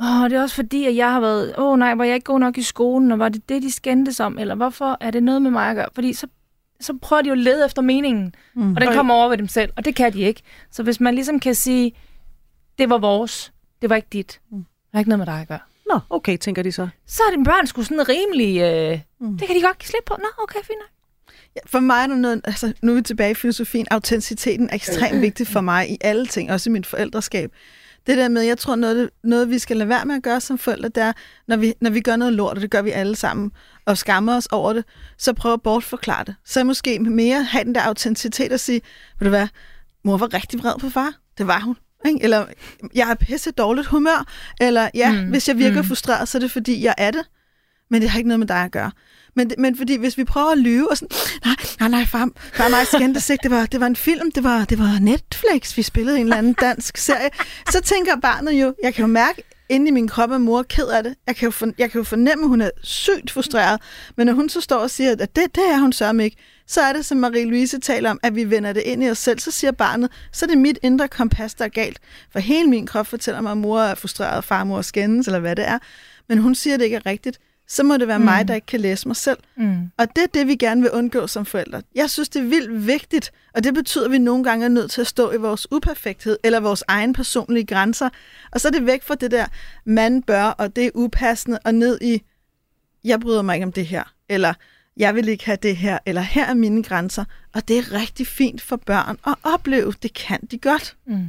åh, 0.00 0.30
det 0.30 0.32
er 0.32 0.42
også 0.42 0.54
fordi, 0.54 0.86
at 0.86 0.96
jeg 0.96 1.12
har 1.12 1.20
været, 1.20 1.54
åh 1.58 1.78
nej, 1.78 1.94
var 1.94 2.04
jeg 2.04 2.14
ikke 2.14 2.24
god 2.24 2.40
nok 2.40 2.58
i 2.58 2.62
skolen, 2.62 3.12
og 3.12 3.18
var 3.18 3.28
det 3.28 3.48
det, 3.48 3.62
de 3.62 3.72
skændtes 3.72 4.20
om, 4.20 4.38
eller 4.38 4.54
hvorfor 4.54 4.96
er 5.00 5.10
det 5.10 5.22
noget 5.22 5.42
med 5.42 5.50
mig 5.50 5.70
at 5.70 5.76
gøre? 5.76 5.88
Fordi 5.94 6.12
så, 6.12 6.26
så 6.80 6.98
prøver 7.02 7.22
de 7.22 7.28
jo 7.28 7.32
at 7.32 7.38
lede 7.38 7.64
efter 7.64 7.82
meningen, 7.82 8.34
mm. 8.54 8.74
og 8.74 8.80
den 8.80 8.92
kommer 8.92 9.14
over 9.14 9.28
ved 9.28 9.38
dem 9.38 9.48
selv, 9.48 9.72
og 9.76 9.84
det 9.84 9.94
kan 9.94 10.12
de 10.12 10.20
ikke. 10.20 10.42
Så 10.70 10.82
hvis 10.82 11.00
man 11.00 11.14
ligesom 11.14 11.40
kan 11.40 11.54
sige, 11.54 11.92
det 12.78 12.90
var 12.90 12.98
vores, 12.98 13.52
det 13.82 13.90
var 13.90 13.96
ikke 13.96 14.08
dit, 14.12 14.40
det 14.50 14.64
har 14.92 14.98
ikke 14.98 15.08
noget 15.08 15.18
med 15.18 15.26
dig 15.26 15.40
at 15.40 15.48
gøre. 15.48 15.58
Nå, 15.92 16.00
okay, 16.10 16.36
tænker 16.36 16.62
de 16.62 16.72
så. 16.72 16.88
Så 17.06 17.22
er 17.26 17.30
dine 17.30 17.44
børn 17.44 17.66
sgu 17.66 17.82
sådan 17.82 18.08
rimelig... 18.08 18.60
Øh, 18.60 19.00
mm. 19.20 19.38
Det 19.38 19.46
kan 19.46 19.56
de 19.56 19.62
godt 19.62 19.78
give 19.78 19.88
slip 19.88 20.04
på. 20.06 20.16
Nå, 20.18 20.42
okay, 20.42 20.58
fint. 20.62 20.78
nok. 20.78 20.90
Ja, 21.56 21.60
for 21.66 21.80
mig 21.80 22.02
er 22.02 22.06
der 22.06 22.14
noget, 22.14 22.40
altså 22.44 22.72
nu 22.82 22.92
er 22.92 22.96
vi 22.96 23.02
tilbage 23.02 23.30
i 23.30 23.34
filosofien, 23.34 23.86
autenticiteten 23.90 24.70
er 24.70 24.74
ekstremt 24.74 25.20
vigtig 25.26 25.46
for 25.46 25.60
mig 25.60 25.90
i 25.90 25.98
alle 26.00 26.26
ting, 26.26 26.52
også 26.52 26.70
i 26.70 26.72
mit 26.72 26.86
forældreskab. 26.86 27.52
Det 28.06 28.16
der 28.16 28.28
med, 28.28 28.42
jeg 28.42 28.58
tror 28.58 28.76
noget, 28.76 29.10
noget 29.24 29.50
vi 29.50 29.58
skal 29.58 29.76
lade 29.76 29.88
være 29.88 30.04
med 30.04 30.14
at 30.14 30.22
gøre 30.22 30.40
som 30.40 30.58
forældre, 30.58 30.88
det 30.88 31.02
er, 31.02 31.12
når 31.48 31.56
vi, 31.56 31.74
når 31.80 31.90
vi 31.90 32.00
gør 32.00 32.16
noget 32.16 32.32
lort, 32.32 32.56
og 32.56 32.62
det 32.62 32.70
gør 32.70 32.82
vi 32.82 32.90
alle 32.90 33.16
sammen, 33.16 33.52
og 33.86 33.98
skammer 33.98 34.36
os 34.36 34.46
over 34.46 34.72
det, 34.72 34.84
så 35.18 35.32
prøv 35.32 35.52
at 35.52 35.62
bortforklare 35.62 36.24
det. 36.24 36.34
Så 36.44 36.64
måske 36.64 36.98
mere 36.98 37.42
have 37.42 37.64
den 37.64 37.74
der 37.74 37.80
autenticitet 37.80 38.52
og 38.52 38.60
sige, 38.60 38.80
ved 39.18 39.24
du 39.24 39.28
hvad, 39.28 39.48
mor 40.04 40.16
var 40.16 40.34
rigtig 40.34 40.60
vred 40.60 40.74
på 40.80 40.90
far. 40.90 41.14
Det 41.38 41.46
var 41.46 41.60
hun. 41.60 41.76
Ikke? 42.06 42.22
Eller 42.22 42.46
jeg 42.94 43.10
er 43.10 43.14
pisse 43.14 43.50
dårligt 43.50 43.86
humør. 43.86 44.26
Eller 44.60 44.90
ja, 44.94 45.12
mm. 45.12 45.28
hvis 45.30 45.48
jeg 45.48 45.58
virker 45.58 45.82
mm. 45.82 45.88
frustreret, 45.88 46.28
så 46.28 46.38
er 46.38 46.40
det 46.40 46.50
fordi, 46.50 46.84
jeg 46.84 46.94
er 46.98 47.10
det. 47.10 47.22
Men 47.90 48.02
det 48.02 48.10
har 48.10 48.18
ikke 48.18 48.28
noget 48.28 48.38
med 48.38 48.46
dig 48.46 48.56
at 48.64 48.70
gøre. 48.70 48.90
Men, 49.36 49.52
men 49.58 49.76
fordi 49.76 49.96
hvis 49.96 50.18
vi 50.18 50.24
prøver 50.24 50.50
at 50.50 50.58
lyve 50.58 50.90
og 50.90 50.96
sådan, 50.96 51.16
nej, 51.44 51.54
nej, 51.80 51.88
nej, 51.88 52.04
far, 52.04 52.30
far 52.52 52.68
mig 52.68 52.86
skændtes 52.86 53.30
ikke, 53.30 53.42
det 53.42 53.50
var, 53.50 53.66
det 53.66 53.80
var 53.80 53.86
en 53.86 53.96
film, 53.96 54.32
det 54.32 54.44
var, 54.44 54.64
det 54.64 54.78
var 54.78 54.98
Netflix, 54.98 55.76
vi 55.76 55.82
spillede 55.82 56.18
en 56.18 56.22
eller 56.22 56.36
anden 56.36 56.52
dansk 56.52 56.96
serie, 56.96 57.30
så 57.70 57.80
tænker 57.80 58.16
barnet 58.16 58.52
jo, 58.52 58.74
jeg 58.82 58.94
kan 58.94 59.02
jo 59.02 59.06
mærke 59.06 59.42
inde 59.68 59.88
i 59.88 59.90
min 59.90 60.08
krop, 60.08 60.32
at 60.32 60.40
mor 60.40 60.58
er 60.58 60.62
ked 60.62 60.86
af 60.86 61.02
det. 61.02 61.14
Jeg 61.26 61.36
kan, 61.36 61.46
jo 61.46 61.50
for, 61.50 61.66
jeg 61.78 61.90
kan 61.90 61.98
jo 61.98 62.04
fornemme, 62.04 62.44
at 62.44 62.48
hun 62.48 62.60
er 62.60 62.70
sygt 62.82 63.30
frustreret. 63.30 63.80
Men 64.16 64.26
når 64.26 64.34
hun 64.34 64.48
så 64.48 64.60
står 64.60 64.76
og 64.76 64.90
siger, 64.90 65.12
at 65.12 65.36
det, 65.36 65.54
det 65.54 65.64
er 65.70 65.78
hun 65.78 65.92
sørme 65.92 66.24
ikke, 66.24 66.36
så 66.70 66.80
er 66.80 66.92
det, 66.92 67.06
som 67.06 67.24
Marie-Louise 67.24 67.78
taler 67.78 68.10
om, 68.10 68.20
at 68.22 68.34
vi 68.34 68.50
vender 68.50 68.72
det 68.72 68.82
ind 68.82 69.04
i 69.04 69.10
os 69.10 69.18
selv. 69.18 69.38
Så 69.38 69.50
siger 69.50 69.72
barnet, 69.72 70.10
så 70.32 70.44
er 70.44 70.48
det 70.48 70.58
mit 70.58 70.78
indre 70.82 71.08
kompas, 71.08 71.54
der 71.54 71.64
er 71.64 71.68
galt. 71.68 71.98
For 72.32 72.38
hele 72.38 72.68
min 72.68 72.86
krop 72.86 73.06
fortæller 73.06 73.40
mig, 73.40 73.52
at 73.52 73.58
mor 73.58 73.80
er 73.80 73.94
frustreret, 73.94 74.44
far 74.44 74.64
mor 74.64 74.82
skændes, 74.82 75.26
eller 75.26 75.40
hvad 75.40 75.56
det 75.56 75.68
er. 75.68 75.78
Men 76.28 76.38
hun 76.38 76.54
siger, 76.54 76.74
at 76.74 76.80
det 76.80 76.84
ikke 76.84 76.96
er 76.96 77.06
rigtigt 77.06 77.38
så 77.70 77.82
må 77.82 77.96
det 77.96 78.08
være 78.08 78.18
mm. 78.18 78.24
mig, 78.24 78.48
der 78.48 78.54
ikke 78.54 78.66
kan 78.66 78.80
læse 78.80 79.08
mig 79.08 79.16
selv. 79.16 79.38
Mm. 79.56 79.90
Og 79.98 80.16
det 80.16 80.22
er 80.22 80.26
det, 80.26 80.46
vi 80.46 80.56
gerne 80.56 80.82
vil 80.82 80.90
undgå 80.90 81.26
som 81.26 81.46
forældre. 81.46 81.82
Jeg 81.94 82.10
synes, 82.10 82.28
det 82.28 82.42
er 82.42 82.46
vildt 82.46 82.86
vigtigt, 82.86 83.32
og 83.54 83.64
det 83.64 83.74
betyder, 83.74 84.04
at 84.04 84.10
vi 84.10 84.18
nogle 84.18 84.44
gange 84.44 84.64
er 84.64 84.68
nødt 84.68 84.90
til 84.90 85.00
at 85.00 85.06
stå 85.06 85.32
i 85.32 85.36
vores 85.36 85.72
uperfekthed, 85.72 86.38
eller 86.44 86.60
vores 86.60 86.84
egen 86.88 87.12
personlige 87.12 87.66
grænser. 87.66 88.08
Og 88.52 88.60
så 88.60 88.68
er 88.68 88.72
det 88.72 88.86
væk 88.86 89.02
fra 89.02 89.14
det 89.14 89.30
der, 89.30 89.46
man 89.84 90.22
bør, 90.22 90.44
og 90.44 90.76
det 90.76 90.86
er 90.86 90.90
upassende, 90.94 91.58
og 91.64 91.74
ned 91.74 91.98
i, 92.00 92.22
jeg 93.04 93.20
bryder 93.20 93.42
mig 93.42 93.54
ikke 93.54 93.66
om 93.66 93.72
det 93.72 93.86
her, 93.86 94.04
eller 94.28 94.54
jeg 95.00 95.14
vil 95.14 95.28
ikke 95.28 95.46
have 95.46 95.58
det 95.62 95.76
her, 95.76 95.98
eller 96.06 96.20
her 96.20 96.46
er 96.46 96.54
mine 96.54 96.82
grænser. 96.82 97.24
Og 97.54 97.68
det 97.68 97.78
er 97.78 97.92
rigtig 97.92 98.26
fint 98.26 98.62
for 98.62 98.76
børn 98.76 99.16
at 99.26 99.34
opleve. 99.42 99.94
Det 100.02 100.14
kan 100.14 100.40
de 100.50 100.58
godt. 100.58 100.96
Mm. 101.06 101.28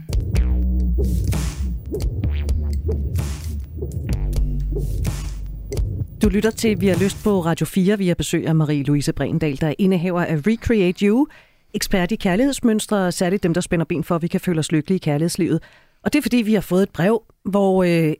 Du 6.22 6.30
lytter 6.30 6.51
til 6.51 6.82
Vi 6.82 6.88
har 6.88 7.03
lyst 7.03 7.24
på 7.24 7.39
Radio 7.39 7.65
4. 7.65 7.97
Vi 7.97 8.07
har 8.07 8.15
besøg 8.15 8.47
af 8.47 8.53
Marie-Louise 8.53 9.11
Brendal, 9.11 9.61
der 9.61 9.67
er 9.67 9.74
indehaver 9.78 10.22
af 10.22 10.36
Recreate 10.36 11.05
You, 11.05 11.28
ekspert 11.74 12.11
i 12.11 12.15
kærlighedsmønstre, 12.15 13.11
særligt 13.11 13.43
dem, 13.43 13.53
der 13.53 13.61
spænder 13.61 13.86
ben 13.86 14.03
for, 14.03 14.15
at 14.15 14.22
vi 14.22 14.28
kan 14.28 14.39
føle 14.39 14.59
os 14.59 14.72
lykkelige 14.72 14.95
i 14.95 14.99
kærlighedslivet. 14.99 15.63
Og 16.03 16.13
det 16.13 16.19
er 16.19 16.24
fordi, 16.24 16.38
vi 16.38 16.53
har 16.53 16.61
fået 16.61 16.84
et 16.84 16.89
brev, 16.89 17.24
hvor 17.45 17.84
øh, 17.84 18.13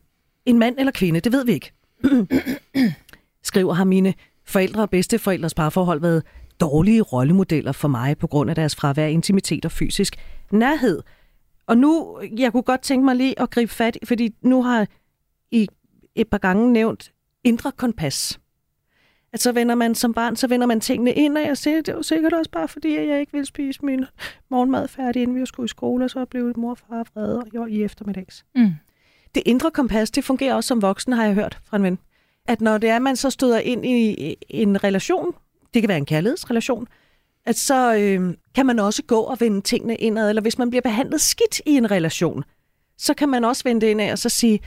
en 0.46 0.60
mand 0.60 0.76
eller 0.80 0.92
kvinde, 0.92 1.20
det 1.20 1.32
ved 1.32 1.46
vi 1.46 1.52
ikke, 1.52 1.72
skriver 3.44 3.74
har 3.74 3.84
mine 3.84 4.14
forældre 4.46 4.82
og 4.82 4.90
bedsteforældres 4.90 5.54
parforhold 5.54 6.02
været 6.02 6.24
dårlige 6.60 7.02
rollemodeller 7.02 7.72
for 7.72 7.88
mig 7.88 8.18
på 8.18 8.28
grund 8.28 8.50
af 8.50 8.56
deres 8.56 8.76
fravær 8.76 9.06
intimitet 9.06 9.66
og 9.66 9.72
fysisk 9.72 10.16
nærhed. 10.52 11.02
Og 11.68 11.78
nu, 11.78 12.20
jeg 12.38 12.52
kunne 12.52 12.64
godt 12.64 12.82
tænke 12.82 13.06
mig 13.06 13.16
lige 13.16 13.42
at 13.42 13.50
gribe 13.50 13.72
fat, 13.72 13.98
fordi 14.04 14.36
nu 14.42 14.64
har 14.64 14.88
I 15.52 15.68
et 16.16 16.28
par 16.28 16.38
gange 16.38 16.74
nævnt 16.74 17.12
indre 17.44 17.72
kompas. 17.72 18.40
At 19.34 19.42
så 19.42 19.52
vender 19.52 19.76
man 19.76 19.96
som 19.96 20.14
barn, 20.14 20.36
så 20.36 20.48
vender 20.48 20.68
man 20.68 20.82
tingene 20.82 21.14
ind, 21.14 21.38
og 21.38 21.44
jeg 21.44 21.58
siger, 21.58 21.82
det 21.82 21.96
var 21.96 22.02
sikkert 22.02 22.34
også 22.34 22.52
bare 22.52 22.68
fordi, 22.68 22.96
at 22.96 23.08
jeg 23.08 23.20
ikke 23.20 23.32
ville 23.32 23.46
spise 23.46 23.86
min 23.86 24.06
morgenmad 24.50 24.88
færdig, 24.88 25.22
inden 25.22 25.42
vi 25.42 25.46
skulle 25.46 25.66
i 25.66 25.68
skole, 25.68 26.06
og 26.06 26.10
så 26.10 26.26
blev 26.26 26.54
mor 26.58 26.72
og 26.72 26.78
far 26.78 27.06
vrede 27.14 27.44
jo, 27.56 27.66
i 27.66 27.84
eftermiddags. 27.84 28.46
Mm. 28.56 28.72
Det 29.36 29.44
indre 29.46 29.72
kompas, 29.72 30.12
det 30.12 30.24
fungerer 30.24 30.56
også 30.56 30.68
som 30.68 30.82
voksen, 30.82 31.14
har 31.14 31.26
jeg 31.26 31.34
hørt 31.34 31.60
fra 31.64 31.78
en 31.78 31.84
ven. 31.84 32.00
At 32.48 32.62
når 32.62 32.78
det 32.78 32.90
er, 32.90 32.96
at 32.96 33.02
man 33.02 33.16
så 33.16 33.30
støder 33.30 33.60
ind 33.60 33.86
i 33.86 34.36
en 34.50 34.84
relation, 34.84 35.34
det 35.74 35.82
kan 35.82 35.90
være 35.90 35.98
en 35.98 36.06
kærlighedsrelation, 36.06 36.88
at 37.46 37.56
så 37.56 37.96
øh, 37.96 38.34
kan 38.56 38.66
man 38.66 38.80
også 38.80 39.04
gå 39.04 39.20
og 39.20 39.38
vende 39.40 39.62
tingene 39.62 39.96
indad, 39.96 40.30
eller 40.30 40.42
hvis 40.42 40.58
man 40.58 40.70
bliver 40.70 40.82
behandlet 40.82 41.22
skidt 41.22 41.62
i 41.66 41.72
en 41.72 41.92
relation, 41.92 42.44
så 42.98 43.14
kan 43.14 43.30
man 43.30 43.46
også 43.46 43.64
vende 43.64 43.82
det 43.82 43.88
indad 43.88 44.12
og 44.12 44.20
så 44.20 44.30
sige, 44.30 44.60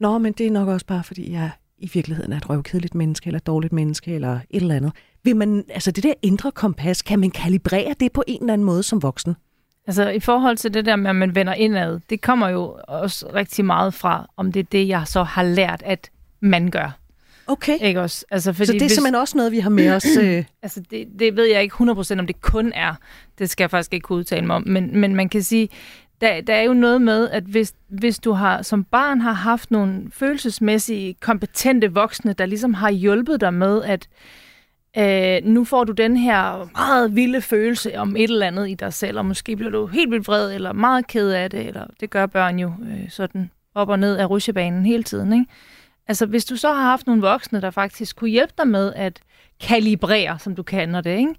Nå, 0.00 0.18
men 0.18 0.32
det 0.32 0.46
er 0.46 0.50
nok 0.50 0.68
også 0.68 0.86
bare, 0.86 1.04
fordi 1.04 1.32
jeg 1.32 1.50
i 1.78 1.90
virkeligheden 1.94 2.32
er 2.32 2.36
et 2.36 2.50
røvkedeligt 2.50 2.94
menneske, 2.94 3.26
eller 3.26 3.38
et 3.38 3.46
dårligt 3.46 3.72
menneske, 3.72 4.14
eller 4.14 4.34
et 4.50 4.62
eller 4.62 4.74
andet. 4.74 4.92
Vil 5.24 5.36
man, 5.36 5.64
altså 5.70 5.90
det 5.90 6.04
der 6.04 6.14
indre 6.22 6.52
kompas, 6.52 7.02
kan 7.02 7.18
man 7.18 7.30
kalibrere 7.30 7.94
det 8.00 8.12
på 8.12 8.22
en 8.26 8.42
eller 8.42 8.52
anden 8.52 8.64
måde 8.64 8.82
som 8.82 9.02
voksen? 9.02 9.36
Altså 9.86 10.08
i 10.08 10.20
forhold 10.20 10.56
til 10.56 10.74
det 10.74 10.86
der 10.86 10.96
med, 10.96 11.10
at 11.10 11.16
man 11.16 11.34
vender 11.34 11.54
indad, 11.54 12.00
det 12.10 12.20
kommer 12.20 12.48
jo 12.48 12.76
også 12.88 13.30
rigtig 13.34 13.64
meget 13.64 13.94
fra, 13.94 14.26
om 14.36 14.52
det 14.52 14.60
er 14.60 14.64
det, 14.72 14.88
jeg 14.88 15.06
så 15.06 15.22
har 15.22 15.42
lært, 15.42 15.82
at 15.84 16.10
man 16.40 16.70
gør. 16.70 16.98
Okay. 17.46 17.78
Ikke 17.80 18.00
også? 18.00 18.24
Altså, 18.30 18.52
fordi 18.52 18.66
så 18.66 18.72
det 18.72 18.80
er 18.80 18.84
hvis, 18.84 18.92
simpelthen 18.92 19.20
også 19.20 19.36
noget, 19.36 19.52
vi 19.52 19.58
har 19.58 19.70
med 19.70 19.90
os? 19.90 20.06
Øh... 20.22 20.44
altså 20.62 20.80
det, 20.90 21.08
det 21.18 21.36
ved 21.36 21.44
jeg 21.44 21.62
ikke 21.62 21.74
100% 21.74 22.18
om 22.18 22.26
det 22.26 22.40
kun 22.40 22.72
er. 22.72 22.94
Det 23.38 23.50
skal 23.50 23.64
jeg 23.64 23.70
faktisk 23.70 23.94
ikke 23.94 24.04
kunne 24.04 24.18
udtale 24.18 24.46
mig 24.46 24.56
om. 24.56 24.62
Men, 24.66 25.00
men 25.00 25.14
man 25.14 25.28
kan 25.28 25.42
sige, 25.42 25.68
der, 26.20 26.40
der 26.40 26.54
er 26.54 26.62
jo 26.62 26.72
noget 26.72 27.02
med, 27.02 27.30
at 27.30 27.42
hvis, 27.42 27.74
hvis 27.88 28.18
du 28.18 28.32
har 28.32 28.62
som 28.62 28.84
barn 28.84 29.20
har 29.20 29.32
haft 29.32 29.70
nogle 29.70 30.02
følelsesmæssige, 30.12 31.14
kompetente 31.20 31.92
voksne, 31.92 32.32
der 32.32 32.46
ligesom 32.46 32.74
har 32.74 32.90
hjulpet 32.90 33.40
dig 33.40 33.54
med, 33.54 33.82
at 33.82 34.08
øh, 34.98 35.50
nu 35.52 35.64
får 35.64 35.84
du 35.84 35.92
den 35.92 36.16
her 36.16 36.70
meget 36.76 37.14
vilde 37.16 37.40
følelse 37.40 37.98
om 37.98 38.16
et 38.16 38.30
eller 38.30 38.46
andet 38.46 38.68
i 38.68 38.74
dig 38.74 38.92
selv, 38.92 39.18
og 39.18 39.26
måske 39.26 39.56
bliver 39.56 39.70
du 39.70 39.86
helt 39.86 40.10
vildt 40.10 40.28
vred, 40.28 40.54
eller 40.54 40.72
meget 40.72 41.06
ked 41.06 41.30
af 41.30 41.50
det, 41.50 41.66
eller 41.66 41.86
det 42.00 42.10
gør 42.10 42.26
børn 42.26 42.58
jo 42.58 42.72
øh, 42.82 43.10
sådan 43.10 43.50
op 43.74 43.88
og 43.88 43.98
ned 43.98 44.16
af 44.16 44.30
rusjebanen 44.30 44.86
hele 44.86 45.02
tiden. 45.02 45.32
Ikke? 45.32 45.46
Altså 46.08 46.26
hvis 46.26 46.44
du 46.44 46.56
så 46.56 46.72
har 46.72 46.82
haft 46.82 47.06
nogle 47.06 47.22
voksne, 47.22 47.60
der 47.60 47.70
faktisk 47.70 48.16
kunne 48.16 48.30
hjælpe 48.30 48.52
dig 48.58 48.68
med 48.68 48.92
at 48.94 49.20
kalibrere, 49.60 50.38
som 50.38 50.54
du 50.54 50.62
kender 50.62 51.00
det, 51.00 51.18
ikke? 51.18 51.34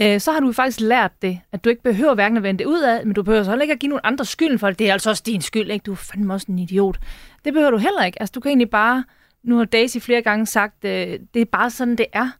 øh, 0.00 0.20
så 0.20 0.32
har 0.32 0.40
du 0.40 0.52
faktisk 0.52 0.80
lært 0.80 1.22
det, 1.22 1.40
at 1.52 1.64
du 1.64 1.70
ikke 1.70 1.82
behøver 1.82 2.14
hverken 2.14 2.36
at 2.36 2.42
vende 2.42 2.58
det 2.58 2.64
ud 2.64 2.82
af, 2.82 3.06
men 3.06 3.14
du 3.14 3.22
behøver 3.22 3.44
så 3.44 3.50
heller 3.50 3.62
ikke 3.62 3.74
at 3.74 3.78
give 3.78 3.88
nogen 3.88 4.00
andre 4.04 4.24
skylden 4.24 4.58
for 4.58 4.66
det. 4.66 4.78
Det 4.78 4.88
er 4.88 4.92
altså 4.92 5.10
også 5.10 5.22
din 5.26 5.40
skyld, 5.40 5.70
ikke? 5.70 5.82
Du 5.82 5.92
er 5.92 5.96
fandme 5.96 6.34
også 6.34 6.46
en 6.48 6.58
idiot. 6.58 6.98
Det 7.44 7.52
behøver 7.52 7.70
du 7.70 7.76
heller 7.76 8.04
ikke. 8.04 8.20
Altså, 8.20 8.32
du 8.34 8.40
kan 8.40 8.48
egentlig 8.48 8.70
bare, 8.70 9.04
nu 9.42 9.56
har 9.56 9.64
Daisy 9.64 9.98
flere 9.98 10.22
gange 10.22 10.46
sagt, 10.46 10.84
øh, 10.84 11.18
det 11.34 11.42
er 11.42 11.44
bare 11.44 11.70
sådan, 11.70 11.96
det 11.96 12.06
er. 12.12 12.30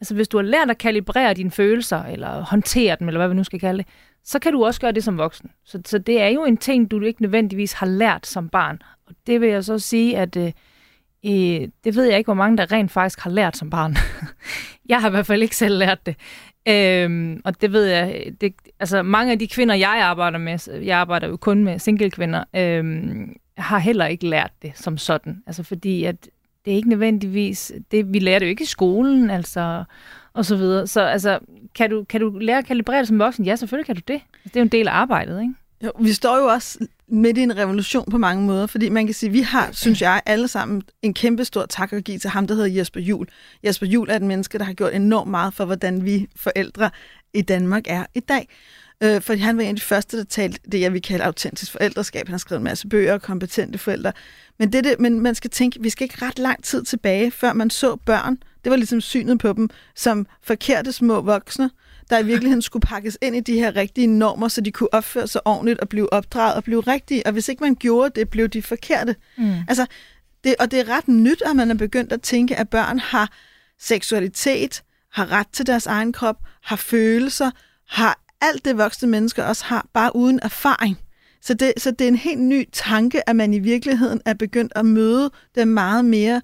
Altså, 0.00 0.14
hvis 0.14 0.28
du 0.28 0.36
har 0.38 0.42
lært 0.42 0.70
at 0.70 0.78
kalibrere 0.78 1.34
dine 1.34 1.50
følelser, 1.50 2.04
eller 2.04 2.44
håndtere 2.44 2.96
dem, 2.98 3.08
eller 3.08 3.20
hvad 3.20 3.28
vi 3.28 3.34
nu 3.34 3.44
skal 3.44 3.60
kalde 3.60 3.78
det, 3.78 3.86
så 4.24 4.38
kan 4.38 4.52
du 4.52 4.64
også 4.64 4.80
gøre 4.80 4.92
det 4.92 5.04
som 5.04 5.18
voksen. 5.18 5.50
Så, 5.64 5.80
så 5.84 5.98
det 5.98 6.20
er 6.20 6.28
jo 6.28 6.44
en 6.44 6.56
ting, 6.56 6.90
du 6.90 7.00
ikke 7.00 7.22
nødvendigvis 7.22 7.72
har 7.72 7.86
lært 7.86 8.26
som 8.26 8.48
barn. 8.48 8.82
Og 9.06 9.14
det 9.26 9.40
vil 9.40 9.48
jeg 9.48 9.64
så 9.64 9.78
sige, 9.78 10.18
at 10.18 10.36
øh, 10.36 10.52
øh, 11.26 11.68
det 11.84 11.96
ved 11.96 12.04
jeg 12.04 12.18
ikke, 12.18 12.26
hvor 12.28 12.34
mange 12.34 12.56
der 12.56 12.72
rent 12.72 12.90
faktisk 12.90 13.20
har 13.20 13.30
lært 13.30 13.56
som 13.56 13.70
barn. 13.70 13.96
jeg 14.88 15.00
har 15.00 15.08
i 15.08 15.10
hvert 15.10 15.26
fald 15.26 15.42
ikke 15.42 15.56
selv 15.56 15.78
lært 15.78 16.06
det. 16.06 16.16
Øhm, 16.68 17.40
og 17.44 17.60
det 17.60 17.72
ved 17.72 17.84
jeg, 17.84 18.32
det, 18.40 18.54
altså 18.80 19.02
mange 19.02 19.32
af 19.32 19.38
de 19.38 19.48
kvinder, 19.48 19.74
jeg 19.74 20.00
arbejder 20.02 20.38
med, 20.38 20.58
jeg 20.82 20.98
arbejder 20.98 21.28
jo 21.28 21.36
kun 21.36 21.64
med 21.64 21.78
single 21.78 22.10
kvinder, 22.10 22.44
øhm, 22.56 23.36
har 23.56 23.78
heller 23.78 24.06
ikke 24.06 24.26
lært 24.26 24.52
det 24.62 24.72
som 24.74 24.98
sådan. 24.98 25.42
Altså 25.46 25.62
fordi, 25.62 26.04
at 26.04 26.28
det 26.64 26.72
er 26.72 26.76
ikke 26.76 26.88
nødvendigvis, 26.88 27.72
det, 27.90 28.12
vi 28.12 28.18
lærer 28.18 28.38
det 28.38 28.46
jo 28.46 28.50
ikke 28.50 28.62
i 28.62 28.66
skolen, 28.66 29.30
altså, 29.30 29.84
og 30.32 30.44
så 30.44 30.56
videre. 30.56 30.86
Så 30.86 31.00
altså, 31.00 31.38
kan 31.74 31.90
du, 31.90 32.04
kan 32.04 32.20
du 32.20 32.38
lære 32.38 32.58
at 32.58 32.66
kalibrere 32.66 32.98
det 32.98 33.08
som 33.08 33.18
voksen? 33.18 33.44
Ja, 33.44 33.56
selvfølgelig 33.56 33.86
kan 33.86 33.94
du 33.94 34.02
det. 34.08 34.14
Altså, 34.14 34.44
det 34.44 34.56
er 34.56 34.60
jo 34.60 34.64
en 34.64 34.68
del 34.68 34.88
af 34.88 34.92
arbejdet, 34.92 35.40
ikke? 35.42 35.54
Jo, 35.84 35.92
vi 36.00 36.12
står 36.12 36.38
jo 36.38 36.44
også 36.44 36.78
midt 37.08 37.38
i 37.38 37.40
en 37.40 37.56
revolution 37.56 38.10
på 38.10 38.18
mange 38.18 38.42
måder, 38.46 38.66
fordi 38.66 38.88
man 38.88 39.06
kan 39.06 39.14
sige, 39.14 39.30
vi 39.30 39.40
har, 39.40 39.72
synes 39.72 40.02
jeg, 40.02 40.22
alle 40.26 40.48
sammen 40.48 40.82
en 41.02 41.14
kæmpe 41.14 41.44
stor 41.44 41.66
tak 41.66 41.92
at 41.92 42.04
give 42.04 42.18
til 42.18 42.30
ham, 42.30 42.46
der 42.46 42.54
hedder 42.54 42.68
Jesper 42.68 43.00
Jul. 43.00 43.26
Jesper 43.64 43.86
Jul 43.86 44.10
er 44.10 44.16
et 44.16 44.22
menneske, 44.22 44.58
der 44.58 44.64
har 44.64 44.72
gjort 44.72 44.94
enormt 44.94 45.30
meget 45.30 45.54
for, 45.54 45.64
hvordan 45.64 46.04
vi 46.04 46.28
forældre 46.36 46.90
i 47.34 47.42
Danmark 47.42 47.82
er 47.86 48.06
i 48.14 48.20
dag. 48.20 48.48
Øh, 49.02 49.20
fordi 49.20 49.40
han 49.40 49.56
var 49.56 49.62
en 49.62 49.68
af 49.68 49.76
de 49.76 49.82
første, 49.82 50.18
der 50.18 50.24
talte 50.24 50.58
det, 50.72 50.80
jeg 50.80 50.92
vil 50.92 51.02
kalde 51.02 51.24
autentisk 51.24 51.72
forældreskab. 51.72 52.26
Han 52.26 52.32
har 52.32 52.38
skrevet 52.38 52.60
en 52.60 52.64
masse 52.64 52.88
bøger, 52.88 53.18
kompetente 53.18 53.78
forældre. 53.78 54.12
Men, 54.58 54.72
det, 54.72 54.84
det, 54.84 55.00
men 55.00 55.20
man 55.20 55.34
skal 55.34 55.50
tænke, 55.50 55.82
vi 55.82 55.90
skal 55.90 56.04
ikke 56.04 56.26
ret 56.26 56.38
lang 56.38 56.64
tid 56.64 56.84
tilbage, 56.84 57.30
før 57.30 57.52
man 57.52 57.70
så 57.70 57.96
børn. 57.96 58.38
Det 58.64 58.70
var 58.70 58.76
ligesom 58.76 59.00
synet 59.00 59.38
på 59.38 59.52
dem 59.52 59.70
som 59.94 60.26
forkerte 60.42 60.92
små 60.92 61.20
voksne, 61.20 61.70
der 62.10 62.18
i 62.18 62.24
virkeligheden 62.24 62.62
skulle 62.62 62.80
pakkes 62.80 63.18
ind 63.22 63.36
i 63.36 63.40
de 63.40 63.54
her 63.54 63.76
rigtige 63.76 64.06
normer, 64.06 64.48
så 64.48 64.60
de 64.60 64.72
kunne 64.72 64.94
opføre 64.94 65.26
sig 65.26 65.46
ordentligt 65.46 65.80
og 65.80 65.88
blive 65.88 66.12
opdraget 66.12 66.54
og 66.54 66.64
blive 66.64 66.80
rigtige. 66.80 67.26
Og 67.26 67.32
hvis 67.32 67.48
ikke 67.48 67.62
man 67.62 67.74
gjorde 67.74 68.20
det, 68.20 68.28
blev 68.28 68.48
de 68.48 68.62
forkerte. 68.62 69.16
Mm. 69.38 69.54
Altså, 69.68 69.86
det, 70.44 70.54
og 70.58 70.70
det 70.70 70.80
er 70.80 70.88
ret 70.88 71.08
nyt, 71.08 71.42
at 71.46 71.56
man 71.56 71.70
er 71.70 71.74
begyndt 71.74 72.12
at 72.12 72.22
tænke, 72.22 72.56
at 72.56 72.68
børn 72.68 72.98
har 72.98 73.32
seksualitet, 73.78 74.82
har 75.12 75.32
ret 75.32 75.48
til 75.52 75.66
deres 75.66 75.86
egen 75.86 76.12
krop, 76.12 76.36
har 76.62 76.76
følelser, 76.76 77.50
har 77.88 78.20
alt 78.40 78.64
det 78.64 78.78
voksne 78.78 79.08
mennesker 79.08 79.44
også 79.44 79.64
har, 79.64 79.86
bare 79.94 80.16
uden 80.16 80.40
erfaring. 80.42 80.98
Så 81.42 81.54
det, 81.54 81.72
så 81.76 81.90
det 81.90 82.00
er 82.00 82.08
en 82.08 82.16
helt 82.16 82.40
ny 82.40 82.68
tanke, 82.72 83.28
at 83.28 83.36
man 83.36 83.54
i 83.54 83.58
virkeligheden 83.58 84.20
er 84.24 84.34
begyndt 84.34 84.72
at 84.76 84.86
møde 84.86 85.30
dem 85.54 85.68
meget 85.68 86.04
mere, 86.04 86.42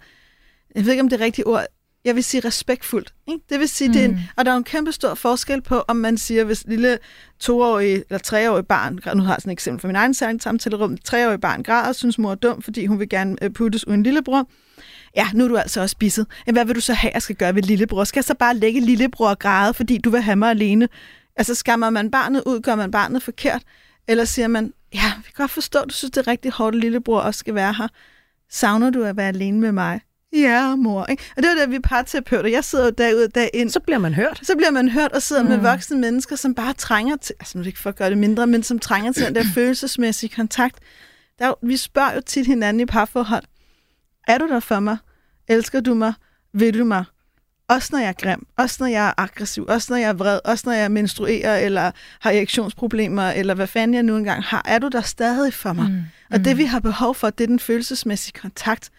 jeg 0.75 0.85
ved 0.85 0.93
ikke 0.93 1.03
om 1.03 1.09
det 1.09 1.21
er 1.21 1.25
rigtige 1.25 1.47
ord, 1.47 1.67
jeg 2.05 2.15
vil 2.15 2.25
sige 2.25 2.41
respektfuldt. 2.41 3.15
Ikke? 3.29 3.45
Det 3.51 3.61
vil 3.61 3.69
sige, 3.69 3.89
mm. 3.89 3.93
det 3.93 4.03
er 4.03 4.09
en, 4.09 4.21
og 4.37 4.45
der 4.45 4.53
er 4.53 4.57
en 4.57 4.65
kæmpe 4.65 4.93
stor 4.93 5.15
forskel 5.15 5.63
på, 5.63 5.85
om 5.89 5.97
man 5.97 6.19
siger, 6.19 6.45
hvis 6.45 6.65
lille 6.67 6.99
toårig 7.39 7.93
eller 7.93 8.19
treårig 8.19 8.67
barn, 8.67 8.99
nu 9.17 9.23
har 9.23 9.33
jeg 9.33 9.41
sådan 9.41 9.51
et 9.51 9.53
eksempel 9.53 9.81
fra 9.81 9.89
min 9.89 9.97
egen 9.97 10.15
samtalerum, 10.41 10.97
treårig 10.97 11.41
barn 11.41 11.63
græder, 11.63 11.93
synes 11.93 12.19
mor 12.19 12.31
er 12.31 12.35
dum, 12.35 12.63
fordi 12.63 12.87
hun 12.87 12.99
vil 12.99 13.09
gerne 13.09 13.37
øh, 13.43 13.51
puttes 13.51 13.87
uden 13.87 14.03
lillebror. 14.03 14.49
Ja, 15.17 15.29
nu 15.35 15.45
er 15.45 15.49
du 15.49 15.57
altså 15.57 15.81
også 15.81 15.97
bisset. 15.97 16.27
Hvad 16.53 16.65
vil 16.65 16.75
du 16.75 16.81
så 16.81 16.93
have, 16.93 17.11
jeg 17.15 17.23
skal 17.23 17.37
gøre 17.37 17.55
ved 17.55 17.63
lillebror? 17.63 18.05
Skal 18.05 18.19
jeg 18.19 18.25
så 18.25 18.35
bare 18.35 18.57
lægge 18.57 18.81
lillebror 18.81 19.29
og 19.29 19.39
græde, 19.39 19.75
fordi 19.75 19.99
du 19.99 20.11
vil 20.11 20.21
have 20.21 20.37
mig 20.37 20.51
alene? 20.51 20.89
Altså 21.37 21.55
skammer 21.55 21.91
man 21.91 22.11
barnet 22.11 22.43
ud, 22.47 22.61
gør 22.61 22.75
man 22.75 22.91
barnet 22.91 23.23
forkert? 23.23 23.63
Eller 24.09 24.25
siger 24.25 24.49
man, 24.49 24.73
ja, 24.95 25.13
vi 25.17 25.23
kan 25.23 25.33
godt 25.37 25.51
forstå, 25.51 25.85
du 25.85 25.95
synes, 25.95 26.11
det 26.11 26.27
er 26.27 26.31
rigtig 26.31 26.53
hårdt, 26.53 26.77
at 26.77 26.81
lillebror 26.81 27.21
også 27.21 27.39
skal 27.39 27.55
være 27.55 27.73
her. 27.73 27.89
Savner 28.51 28.91
du 28.91 29.03
at 29.03 29.17
være 29.17 29.29
alene 29.29 29.61
med 29.61 29.73
mig? 29.73 30.01
Ja, 30.33 30.77
mor. 30.77 31.07
Ikke? 31.07 31.23
Og 31.37 31.43
det 31.43 31.51
er 31.51 31.55
det, 31.55 31.71
vi 31.71 31.77
er 31.77 31.81
parterapeuter. 31.81 32.51
Jeg 32.51 32.65
sidder 32.65 32.85
jo 32.85 33.23
og 33.25 33.35
dag 33.35 33.51
ind. 33.55 33.71
Så 33.71 33.81
bliver 33.81 33.99
man 33.99 34.15
hørt. 34.15 34.41
Så 34.43 34.57
bliver 34.57 34.71
man 34.71 34.89
hørt 34.89 35.13
og 35.13 35.23
sidder 35.23 35.43
mm. 35.43 35.49
med 35.49 35.59
voksne 35.59 35.99
mennesker, 35.99 36.37
som 36.37 36.55
bare 36.55 36.73
trænger 36.73 37.17
til, 37.17 37.35
altså 37.41 37.59
nu 37.59 37.61
er 37.61 37.63
det 37.63 37.69
ikke 37.69 37.81
for 37.81 37.91
at 37.91 37.97
gøre 37.97 38.11
det 38.11 38.19
mindre, 38.19 38.47
men 38.47 38.63
som 38.63 38.79
trænger 38.79 39.13
til 39.13 39.27
den 39.27 39.35
der 39.35 39.45
følelsesmæssige 39.55 40.31
kontakt. 40.31 40.79
Der, 41.39 41.55
vi 41.63 41.77
spørger 41.77 42.15
jo 42.15 42.21
tit 42.21 42.47
hinanden 42.47 42.81
i 42.81 42.87
parforhold. 42.87 43.45
Er 44.29 44.39
du 44.39 44.49
der 44.49 44.61
for 44.61 44.81
mig? 44.81 44.97
Elsker 45.49 45.81
du 45.81 45.95
mig? 45.95 46.13
Vil 46.53 46.79
du 46.79 46.85
mig? 46.85 47.05
Også 47.69 47.89
når 47.93 47.99
jeg 47.99 48.09
er 48.09 48.13
grim, 48.13 48.47
også 48.57 48.77
når 48.81 48.87
jeg 48.87 49.07
er 49.07 49.13
aggressiv, 49.17 49.65
også 49.69 49.87
når 49.93 49.97
jeg 49.97 50.09
er 50.09 50.13
vred, 50.13 50.41
også 50.45 50.63
når 50.67 50.73
jeg 50.73 50.91
menstruerer 50.91 51.59
eller 51.59 51.91
har 52.21 52.31
erektionsproblemer, 52.31 53.31
eller 53.31 53.55
hvad 53.55 53.67
fanden 53.67 53.95
jeg 53.95 54.03
nu 54.03 54.17
engang 54.17 54.43
har. 54.43 54.63
Er 54.65 54.79
du 54.79 54.89
der 54.89 55.01
stadig 55.01 55.55
for 55.55 55.73
mig? 55.73 55.91
Mm. 55.91 56.03
Og 56.31 56.45
det 56.45 56.59
vi 56.59 56.65
har 56.65 56.81
behov 56.81 57.15
for, 57.15 57.31
det 57.31 57.45
er 57.45 57.49
den 57.49 57.59
følelsesmæssige 57.59 58.41
kontakt 58.41 58.91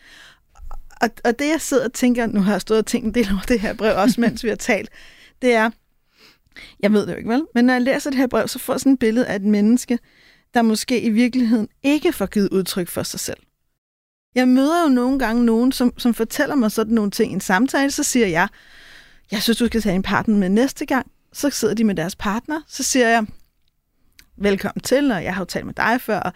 og, 1.02 1.10
og 1.24 1.40
det 1.40 1.48
jeg 1.48 1.62
sidder 1.62 1.86
og 1.86 1.94
tænker, 1.94 2.26
nu 2.26 2.42
har 2.42 2.52
jeg 2.52 2.62
stået 2.62 2.80
og 2.80 2.86
tænkt 2.86 3.08
en 3.08 3.14
del 3.14 3.32
over 3.32 3.42
det 3.48 3.60
her 3.60 3.74
brev, 3.74 3.98
også 3.98 4.22
mens 4.22 4.44
vi 4.44 4.50
har 4.50 4.56
talt, 4.56 4.90
det 5.42 5.54
er, 5.54 5.70
jeg 6.80 6.94
ved 6.94 7.02
det 7.02 7.12
jo 7.12 7.18
ikke 7.18 7.30
vel, 7.30 7.46
men 7.56 7.66
når 7.66 7.74
jeg 7.74 7.82
læser 7.82 8.10
det 8.10 8.20
her 8.20 8.28
brev, 8.28 8.48
så 8.48 8.60
får 8.60 8.74
jeg 8.74 8.80
sådan 8.80 8.94
et 8.94 9.00
billede 9.00 9.28
af 9.28 9.36
et 9.36 9.42
menneske, 9.42 10.00
der 10.54 10.62
måske 10.62 11.02
i 11.02 11.10
virkeligheden 11.10 11.68
ikke 11.84 12.14
får 12.14 12.26
givet 12.26 12.50
udtryk 12.50 12.88
for 12.88 13.04
sig 13.04 13.20
selv. 13.20 13.38
Jeg 14.36 14.48
møder 14.48 14.84
jo 14.84 14.90
nogle 14.90 15.20
gange 15.20 15.46
nogen, 15.46 15.72
som, 15.72 15.94
som 15.98 16.14
fortæller 16.14 16.56
mig 16.56 16.72
sådan 16.72 16.94
nogle 16.94 17.12
ting 17.12 17.32
i 17.32 17.34
en 17.34 17.42
samtale, 17.42 17.92
så 17.92 18.04
siger 18.04 18.28
jeg, 18.28 18.48
jeg 19.32 19.42
synes, 19.42 19.58
du 19.58 19.66
skal 19.66 19.82
tage 19.82 19.96
en 19.96 20.04
partner 20.04 20.36
med 20.36 20.50
næste 20.50 20.86
gang. 20.86 21.12
Så 21.34 21.50
sidder 21.50 21.74
de 21.74 21.84
med 21.84 21.96
deres 21.96 22.16
partner, 22.16 22.62
så 22.68 22.84
siger 22.84 23.08
jeg, 23.08 23.26
velkommen 24.38 24.82
til, 24.82 25.12
og 25.12 25.24
jeg 25.24 25.36
har 25.36 25.42
jo 25.42 25.46
talt 25.46 25.66
med 25.66 25.74
dig 25.74 26.02
før, 26.02 26.20
og 26.20 26.34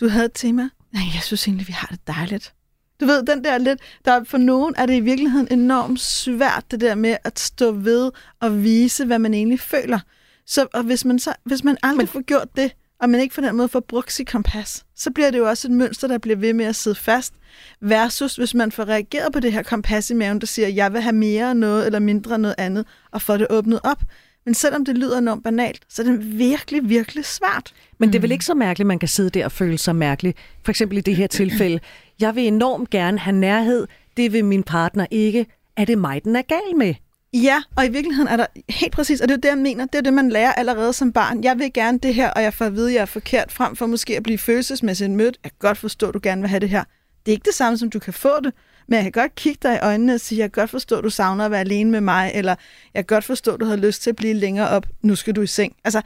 du 0.00 0.08
havde 0.08 0.24
et 0.24 0.32
tema. 0.34 0.68
Nej, 0.92 1.02
jeg 1.14 1.22
synes 1.22 1.48
egentlig, 1.48 1.68
vi 1.68 1.72
har 1.72 1.86
det 1.86 2.06
dejligt. 2.06 2.54
Du 3.00 3.06
ved, 3.06 3.22
den 3.22 3.44
der 3.44 3.58
lidt, 3.58 3.80
der 4.04 4.24
for 4.24 4.38
nogen 4.38 4.74
er 4.76 4.86
det 4.86 4.94
i 4.94 5.00
virkeligheden 5.00 5.48
enormt 5.50 6.00
svært, 6.00 6.64
det 6.70 6.80
der 6.80 6.94
med 6.94 7.16
at 7.24 7.38
stå 7.38 7.72
ved 7.72 8.10
og 8.40 8.64
vise, 8.64 9.04
hvad 9.04 9.18
man 9.18 9.34
egentlig 9.34 9.60
føler. 9.60 9.98
Så 10.46 10.66
og 10.74 10.82
hvis 10.82 11.04
man, 11.04 11.18
så, 11.18 11.32
hvis 11.44 11.64
man 11.64 11.76
aldrig 11.82 12.04
Men... 12.04 12.06
får 12.08 12.22
gjort 12.22 12.48
det, 12.56 12.72
og 13.00 13.10
man 13.10 13.20
ikke 13.20 13.34
på 13.34 13.40
den 13.40 13.56
måde 13.56 13.68
får 13.68 13.80
brugt 13.80 14.12
sit 14.12 14.28
kompas, 14.28 14.84
så 14.96 15.10
bliver 15.10 15.30
det 15.30 15.38
jo 15.38 15.48
også 15.48 15.68
et 15.68 15.72
mønster, 15.72 16.08
der 16.08 16.18
bliver 16.18 16.36
ved 16.36 16.52
med 16.52 16.64
at 16.64 16.76
sidde 16.76 16.96
fast, 16.96 17.34
versus 17.80 18.36
hvis 18.36 18.54
man 18.54 18.72
får 18.72 18.84
reageret 18.84 19.32
på 19.32 19.40
det 19.40 19.52
her 19.52 19.62
kompas 19.62 20.10
i 20.10 20.14
maven, 20.14 20.40
der 20.40 20.46
siger, 20.46 20.68
jeg 20.68 20.92
vil 20.92 21.00
have 21.00 21.12
mere 21.12 21.54
noget 21.54 21.86
eller 21.86 21.98
mindre 21.98 22.38
noget 22.38 22.54
andet, 22.58 22.86
og 23.10 23.22
få 23.22 23.36
det 23.36 23.46
åbnet 23.50 23.80
op. 23.84 24.02
Men 24.50 24.54
selvom 24.54 24.84
det 24.84 24.98
lyder 24.98 25.18
enormt 25.18 25.44
banalt, 25.44 25.80
så 25.88 26.02
er 26.02 26.06
det 26.06 26.38
virkelig, 26.38 26.88
virkelig 26.88 27.24
svært. 27.24 27.72
Men 27.98 28.08
det 28.08 28.18
er 28.18 28.20
vel 28.20 28.28
mm. 28.28 28.32
ikke 28.32 28.44
så 28.44 28.54
mærkeligt, 28.54 28.86
man 28.86 28.98
kan 28.98 29.08
sidde 29.08 29.30
der 29.30 29.44
og 29.44 29.52
føle 29.52 29.78
sig 29.78 29.96
mærkelig. 29.96 30.34
For 30.64 30.72
eksempel 30.72 30.98
i 30.98 31.00
det 31.00 31.16
her 31.16 31.26
tilfælde. 31.26 31.80
Jeg 32.20 32.34
vil 32.34 32.46
enormt 32.46 32.90
gerne 32.90 33.18
have 33.18 33.36
nærhed. 33.36 33.86
Det 34.16 34.32
vil 34.32 34.44
min 34.44 34.62
partner 34.62 35.06
ikke. 35.10 35.46
Er 35.76 35.84
det 35.84 35.98
mig, 35.98 36.24
den 36.24 36.36
er 36.36 36.42
gal 36.42 36.76
med? 36.76 36.94
Ja, 37.32 37.62
og 37.76 37.86
i 37.86 37.88
virkeligheden 37.88 38.28
er 38.28 38.36
der 38.36 38.46
helt 38.68 38.92
præcis, 38.92 39.20
og 39.20 39.28
det 39.28 39.34
er 39.34 39.40
det, 39.40 39.48
jeg 39.48 39.58
mener, 39.58 39.84
det 39.84 39.98
er 39.98 40.02
det, 40.02 40.12
man 40.12 40.28
lærer 40.28 40.52
allerede 40.52 40.92
som 40.92 41.12
barn. 41.12 41.44
Jeg 41.44 41.58
vil 41.58 41.72
gerne 41.72 41.98
det 41.98 42.14
her, 42.14 42.30
og 42.30 42.42
jeg 42.42 42.54
får 42.54 42.64
at 42.64 42.74
vide, 42.74 42.88
at 42.88 42.94
jeg 42.94 43.00
er 43.00 43.06
forkert, 43.06 43.52
frem 43.52 43.76
for 43.76 43.86
måske 43.86 44.16
at 44.16 44.22
blive 44.22 44.38
følelsesmæssigt 44.38 45.10
mødt. 45.10 45.38
Jeg 45.44 45.50
kan 45.50 45.58
godt 45.58 45.78
forstå, 45.78 46.08
at 46.08 46.14
du 46.14 46.20
gerne 46.22 46.40
vil 46.40 46.48
have 46.48 46.60
det 46.60 46.68
her. 46.68 46.84
Det 47.26 47.32
er 47.32 47.34
ikke 47.34 47.46
det 47.46 47.54
samme, 47.54 47.78
som 47.78 47.90
du 47.90 47.98
kan 47.98 48.12
få 48.12 48.40
det, 48.44 48.54
men 48.90 48.96
jeg 48.96 49.02
kan 49.02 49.22
godt 49.22 49.34
kigge 49.34 49.58
dig 49.62 49.74
i 49.74 49.78
øjnene 49.82 50.14
og 50.14 50.20
sige, 50.20 50.38
jeg 50.38 50.52
kan 50.52 50.60
godt 50.62 50.70
forstå, 50.70 50.98
at 50.98 51.04
du 51.04 51.10
savner 51.10 51.44
at 51.44 51.50
være 51.50 51.60
alene 51.60 51.90
med 51.90 52.00
mig, 52.00 52.32
eller 52.34 52.54
jeg 52.94 53.06
kan 53.06 53.14
godt 53.14 53.24
forstå, 53.24 53.54
at 53.54 53.60
du 53.60 53.64
har 53.64 53.76
lyst 53.76 54.02
til 54.02 54.10
at 54.10 54.16
blive 54.16 54.34
længere 54.34 54.68
op, 54.68 54.86
nu 55.02 55.14
skal 55.14 55.36
du 55.36 55.42
i 55.42 55.46
seng. 55.46 55.76
Altså, 55.84 56.02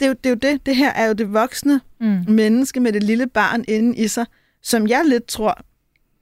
det 0.00 0.06
er 0.06 0.08
jo 0.08 0.14
det. 0.14 0.26
Er 0.26 0.30
jo 0.30 0.52
det. 0.52 0.66
det 0.66 0.76
her 0.76 0.90
er 0.92 1.06
jo 1.06 1.12
det 1.12 1.32
voksne 1.32 1.80
mm. 2.00 2.24
menneske 2.28 2.80
med 2.80 2.92
det 2.92 3.02
lille 3.02 3.26
barn 3.26 3.64
inde 3.68 3.96
i 3.96 4.08
sig, 4.08 4.26
som 4.62 4.86
jeg 4.86 5.04
lidt 5.04 5.26
tror 5.26 5.58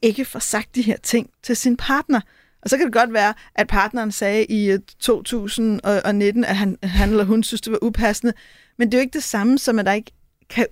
ikke 0.03 0.25
får 0.25 0.39
sagt 0.39 0.75
de 0.75 0.83
her 0.83 0.97
ting 0.97 1.31
til 1.43 1.57
sin 1.57 1.77
partner. 1.77 2.21
Og 2.63 2.71
så 2.71 2.77
kan 2.77 2.87
det 2.87 2.93
godt 2.93 3.13
være, 3.13 3.35
at 3.55 3.67
partneren 3.69 4.13
sagde 4.13 4.45
i 4.45 4.77
2019, 4.99 6.45
øh, 6.45 6.51
at 6.51 6.57
han, 6.57 6.79
han 6.83 7.11
eller 7.11 7.25
hun 7.25 7.43
synes, 7.43 7.61
det 7.61 7.73
var 7.73 7.79
upassende. 7.83 8.33
Men 8.79 8.89
det 8.89 8.95
er 8.95 8.99
jo 8.99 9.03
ikke 9.03 9.15
det 9.15 9.23
samme 9.23 9.59
som, 9.59 9.79
at 9.79 9.87
der 9.87 9.93
ikke 9.93 10.13
kan 10.51 10.67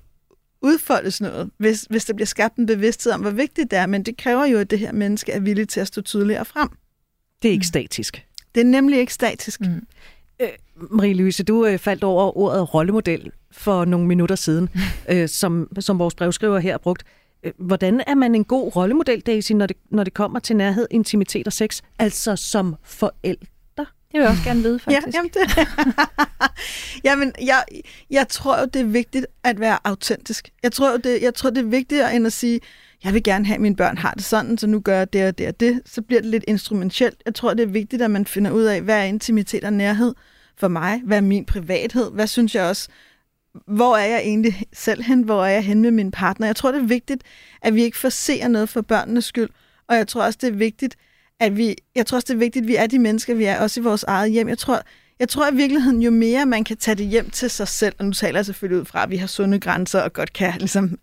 udfoldes 0.62 1.20
noget, 1.20 1.50
hvis, 1.59 1.86
hvis 1.90 2.04
der 2.04 2.14
bliver 2.14 2.26
skabt 2.26 2.56
en 2.56 2.66
bevidsthed 2.66 3.12
om, 3.12 3.20
hvor 3.20 3.30
vigtigt 3.30 3.70
det 3.70 3.78
er. 3.78 3.86
Men 3.86 4.02
det 4.02 4.16
kræver 4.16 4.44
jo, 4.44 4.59
at 4.59 4.70
det 4.70 4.78
her 4.78 4.92
menneske 4.92 5.32
er 5.32 5.40
villig 5.40 5.68
til 5.68 5.80
at 5.80 5.86
stå 5.86 6.00
tydeligere 6.00 6.44
frem. 6.44 6.68
Det 7.42 7.48
er 7.48 7.52
ikke 7.52 7.62
mm. 7.62 7.72
statisk. 7.80 8.26
Det 8.54 8.61
er 8.61 8.64
nemlig 8.64 8.98
ikke 8.98 9.14
statisk. 9.14 9.61
Mm. 9.61 9.86
Øh, 10.40 10.48
Marie-Louise, 10.76 11.42
du 11.42 11.66
øh, 11.66 11.78
faldt 11.78 12.04
over 12.04 12.38
ordet 12.38 12.74
rollemodel 12.74 13.30
for 13.52 13.84
nogle 13.84 14.06
minutter 14.06 14.36
siden, 14.36 14.68
øh, 15.11 15.28
som, 15.28 15.68
som 15.80 15.98
vores 15.98 16.14
brevskriver 16.14 16.59
her 16.59 16.70
har 16.70 16.78
brugt. 16.78 17.04
Øh, 17.42 17.52
hvordan 17.59 18.02
er 18.06 18.14
man 18.14 18.34
en 18.34 18.44
god 18.44 18.76
rollemodel, 18.76 19.20
Daisy, 19.20 19.52
når 19.52 19.66
det, 19.66 19.76
når 19.90 20.04
det 20.04 20.14
kommer 20.14 20.38
til 20.38 20.56
nærhed, 20.56 20.86
intimitet 20.90 21.46
og 21.46 21.52
sex? 21.52 21.80
Altså 21.98 22.36
som 22.36 22.76
forældre? 22.82 23.46
Det 24.12 24.18
vil 24.18 24.20
jeg 24.20 24.30
også 24.30 24.44
gerne 24.44 24.62
vide, 24.62 24.78
faktisk. 24.78 25.06
Ja, 25.06 25.12
jamen, 25.14 25.30
det. 25.34 25.68
jamen 27.04 27.32
jeg, 27.42 27.64
jeg 28.11 28.28
tror 28.28 28.61
jo, 28.61 28.64
det 28.64 28.80
er 28.80 28.84
vigtigt 28.84 29.26
at 29.44 29.61
være 29.61 29.78
autentisk. 29.84 30.48
Jeg 30.62 30.72
tror, 30.72 30.96
det, 30.96 31.22
jeg 31.22 31.34
tror, 31.34 31.50
det 31.50 31.59
er 31.59 31.68
vigtigere 31.68 32.16
end 32.16 32.26
at 32.26 32.32
sige, 32.32 32.61
jeg 33.04 33.14
vil 33.14 33.22
gerne 33.22 33.46
have, 33.46 33.54
at 33.54 33.61
mine 33.61 33.76
børn 33.76 33.98
har 33.98 34.12
det 34.12 34.24
sådan, 34.24 34.59
så 34.59 34.66
nu 34.66 34.80
gør 34.80 34.98
jeg 34.98 35.12
det 35.12 35.26
og 35.26 35.38
det 35.38 35.48
og 35.48 35.61
det. 35.61 35.82
Så 35.86 36.02
bliver 36.02 36.20
det 36.20 36.30
lidt 36.30 36.44
instrumentelt. 36.48 37.22
Jeg 37.26 37.34
tror, 37.34 37.54
det 37.54 37.62
er 37.62 37.66
vigtigt, 37.66 38.02
at 38.02 38.11
man 38.11 38.26
finder 38.26 38.50
ud 38.50 38.62
af, 38.62 38.82
hvad 38.82 38.98
er 38.98 39.04
intimitet 39.04 39.64
og 39.64 39.72
nærhed 39.72 40.14
for 40.56 40.68
mig? 40.68 41.02
Hvad 41.04 41.16
er 41.16 41.22
min 41.22 41.44
privathed? 41.44 42.11
Hvad 42.12 42.26
synes 42.26 42.54
jeg 42.54 42.64
også 42.64 42.88
hvor 43.66 43.96
er 43.96 44.06
jeg 44.06 44.18
egentlig 44.18 44.62
selv 44.72 45.02
hen? 45.02 45.22
Hvor 45.22 45.44
er 45.44 45.50
jeg 45.50 45.64
hen 45.64 45.82
med 45.82 45.90
min 45.90 46.11
partner? 46.11 46.46
Jeg 46.46 46.56
tror, 46.56 46.72
det 46.72 46.82
er 46.82 46.86
vigtigt, 46.86 47.22
at 47.62 47.74
vi 47.74 47.82
ikke 47.82 47.98
forser 47.98 48.48
noget 48.48 48.68
for 48.68 48.80
børnenes 48.80 49.24
skyld. 49.24 49.48
Og 49.88 49.96
jeg 49.96 50.09
tror 50.09 50.22
også, 50.22 50.38
det 50.42 50.48
er 50.48 50.56
vigtigt, 50.56 50.96
at 51.41 51.57
vi, 51.57 51.76
jeg 51.95 52.07
tror 52.07 52.16
også, 52.16 52.26
det 52.28 52.34
er 52.34 52.39
vigtigt, 52.39 52.62
at 52.62 52.68
vi 52.68 52.76
er 52.76 52.86
de 52.86 52.99
mennesker, 52.99 53.34
vi 53.34 53.45
er, 53.45 53.61
også 53.61 53.80
i 53.80 53.82
vores 53.82 54.03
eget 54.03 54.30
hjem. 54.32 54.49
Jeg 54.49 54.59
tror, 54.59 54.82
jeg 55.18 55.28
tror 55.28 55.51
i 55.53 55.55
virkeligheden, 55.55 56.03
jo 56.03 56.11
mere 56.11 56.47
man 56.47 56.64
kan 56.64 56.76
tage 56.76 56.95
det 56.95 57.07
hjem 57.07 57.30
til 57.30 57.51
sig 57.51 57.68
selv, 57.68 57.95
og 57.99 58.05
nu 58.05 58.12
taler 58.12 58.39
jeg 58.39 58.47
selvfølgelig 58.47 58.80
ud 58.80 58.84
fra, 58.84 59.03
at 59.03 59.11
vi 59.11 59.16
har 59.16 59.26
sunde 59.26 59.61
grænser 59.61 60.01
og 60.01 60.12
godt 60.12 60.32
kan 60.32 60.55
ligesom, 60.59 60.99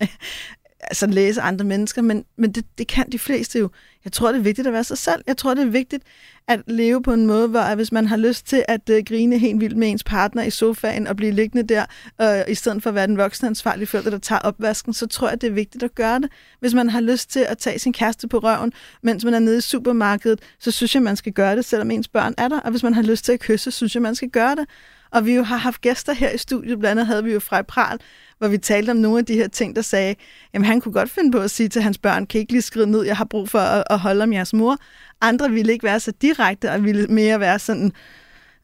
altså 0.90 1.08
læse 1.08 1.42
andre 1.42 1.66
mennesker, 1.66 2.02
men, 2.02 2.26
men 2.38 2.52
det, 2.52 2.66
det 2.78 2.88
kan 2.88 3.12
de 3.12 3.20
fleste 3.20 3.60
jo. 3.60 3.70
Jeg 4.06 4.12
tror, 4.12 4.32
det 4.32 4.40
er 4.40 4.44
vigtigt 4.44 4.68
at 4.68 4.74
være 4.74 4.84
sig 4.84 4.98
selv. 4.98 5.24
Jeg 5.28 5.38
tror, 5.38 5.54
det 5.54 5.64
er 5.64 5.70
vigtigt 5.70 6.04
at 6.48 6.62
leve 6.68 7.04
på 7.04 7.14
en 7.14 7.26
måde, 7.26 7.48
hvor 7.48 7.76
hvis 7.76 7.92
man 7.92 8.08
har 8.08 8.18
lyst 8.18 8.48
til 8.48 8.66
at 8.68 8.90
uh, 8.90 8.96
grine 9.08 9.38
helt 9.38 9.60
vildt 9.60 9.78
med 9.78 9.90
ens 9.90 10.04
partner 10.04 10.44
i 10.44 10.50
sofaen 10.50 11.08
og 11.08 11.16
blive 11.16 11.32
liggende 11.32 11.74
der, 11.74 11.86
uh, 12.24 12.52
i 12.52 12.56
stedet 12.56 12.84
for 12.84 12.90
at 12.90 12.96
være 12.96 13.08
den 13.08 13.18
voksne 13.18 13.48
ansvarlige 13.48 13.88
forælder, 13.88 14.10
der 14.10 14.18
tager 14.18 14.40
opvasken, 14.40 14.94
så 14.94 15.08
tror 15.08 15.30
jeg, 15.30 15.42
det 15.42 15.48
er 15.48 15.52
vigtigt 15.52 15.84
at 15.84 15.96
gøre 15.96 16.20
det. 16.20 16.30
Hvis 16.60 16.74
man 16.74 16.90
har 16.90 17.02
lyst 17.02 17.30
til 17.30 17.40
at 17.40 17.58
tage 17.58 17.80
sin 17.80 17.94
kæreste 17.94 18.28
på 18.28 18.38
røven, 18.38 18.74
mens 19.04 19.26
man 19.26 19.34
er 19.34 19.40
nede 19.40 19.58
i 19.58 19.62
supermarkedet, 19.62 20.40
så 20.60 20.72
synes 20.72 20.96
jeg, 20.96 21.04
man 21.04 21.16
skal 21.16 21.34
gøre 21.34 21.56
det, 21.56 21.66
selvom 21.66 21.92
ens 21.92 22.08
børn 22.08 22.34
er 22.38 22.48
der. 22.48 22.60
Og 22.60 22.72
hvis 22.72 22.84
man 22.84 22.94
har 22.94 23.02
lyst 23.02 23.26
til 23.26 23.32
at 23.32 23.40
kysse, 23.40 23.72
så 23.72 23.78
synes 23.78 23.96
jeg, 23.96 24.02
man 24.02 24.16
skal 24.16 24.30
gøre 24.30 24.56
det. 24.56 24.66
Og 25.12 25.26
vi 25.26 25.36
jo 25.36 25.44
har 25.44 25.58
haft 25.58 25.82
gæster 25.82 26.14
her 26.14 26.30
i 26.32 26.38
studiet, 26.38 26.80
blandt 26.80 26.92
andet 26.92 27.08
havde 27.08 27.24
vi 27.24 27.34
jo 27.34 27.40
Frej 27.40 27.62
Pral, 27.62 28.00
hvor 28.38 28.48
vi 28.48 28.58
talte 28.58 28.92
om 28.92 28.98
nogle 28.98 29.20
af 29.20 29.26
de 29.26 29.34
her 29.34 29.48
ting, 29.48 29.76
der 29.76 29.82
sagde, 29.82 30.16
jamen 30.54 30.66
han 30.66 30.82
kunne 30.82 30.94
godt 30.94 31.10
finde 31.10 31.32
på 31.32 31.40
at 31.40 31.52
sige 31.52 31.70
til 31.70 31.82
hans 31.82 31.98
børn, 31.98 32.26
kan 32.26 32.38
I 32.38 32.42
ikke 32.42 32.52
lige 32.52 32.62
skride 32.62 32.92
ned, 32.92 33.04
jeg 33.04 33.18
har 33.18 33.26
brug 33.26 33.50
for 33.50 33.60
at, 33.60 33.84
at 33.90 34.00
holde 34.00 34.24
om 34.24 34.34
jeres 34.34 34.54
mor. 34.54 34.78
Andre 35.22 35.52
ville 35.52 35.74
ikke 35.74 35.84
være 35.84 36.00
så 36.00 36.12
direkte, 36.12 36.72
og 36.72 36.84
ville 36.84 37.08
mere 37.08 37.40
være 37.40 37.60
sådan, 37.60 37.92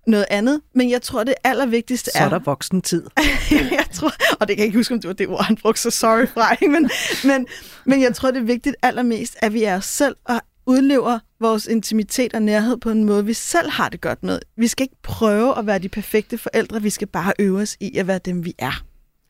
noget 0.07 0.25
andet, 0.29 0.61
men 0.75 0.89
jeg 0.89 1.01
tror, 1.01 1.23
det 1.23 1.33
allervigtigste 1.43 2.11
er... 2.15 2.19
Så 2.19 2.25
er 2.25 2.29
der 2.29 2.39
voksen 2.39 2.81
tid. 2.81 3.03
jeg 3.51 3.85
tror, 3.93 4.11
og 4.39 4.47
det 4.47 4.55
kan 4.55 4.57
jeg 4.57 4.65
ikke 4.65 4.77
huske, 4.77 4.93
om 4.93 5.01
det 5.01 5.07
var 5.07 5.13
det 5.13 5.27
ord, 5.27 5.45
han 5.45 5.55
brugte, 5.55 5.81
så 5.81 5.89
sorry 5.89 6.25
fra, 6.25 6.55
men, 6.61 6.89
men, 7.23 7.47
men 7.85 8.01
jeg 8.01 8.15
tror, 8.15 8.31
det 8.31 8.37
er 8.39 8.45
vigtigt 8.45 8.75
allermest, 8.81 9.35
at 9.39 9.53
vi 9.53 9.63
er 9.63 9.77
os 9.77 9.85
selv 9.85 10.15
og 10.25 10.41
udlever 10.65 11.19
vores 11.39 11.65
intimitet 11.67 12.33
og 12.33 12.41
nærhed 12.41 12.77
på 12.77 12.89
en 12.89 13.03
måde, 13.03 13.25
vi 13.25 13.33
selv 13.33 13.69
har 13.69 13.89
det 13.89 14.01
godt 14.01 14.23
med. 14.23 14.39
Vi 14.57 14.67
skal 14.67 14.83
ikke 14.83 15.01
prøve 15.03 15.57
at 15.57 15.65
være 15.67 15.79
de 15.79 15.89
perfekte 15.89 16.37
forældre, 16.37 16.81
vi 16.81 16.89
skal 16.89 17.07
bare 17.07 17.33
øve 17.39 17.61
os 17.61 17.77
i 17.79 17.97
at 17.97 18.07
være 18.07 18.19
dem, 18.25 18.45
vi 18.45 18.53
er. 18.59 18.83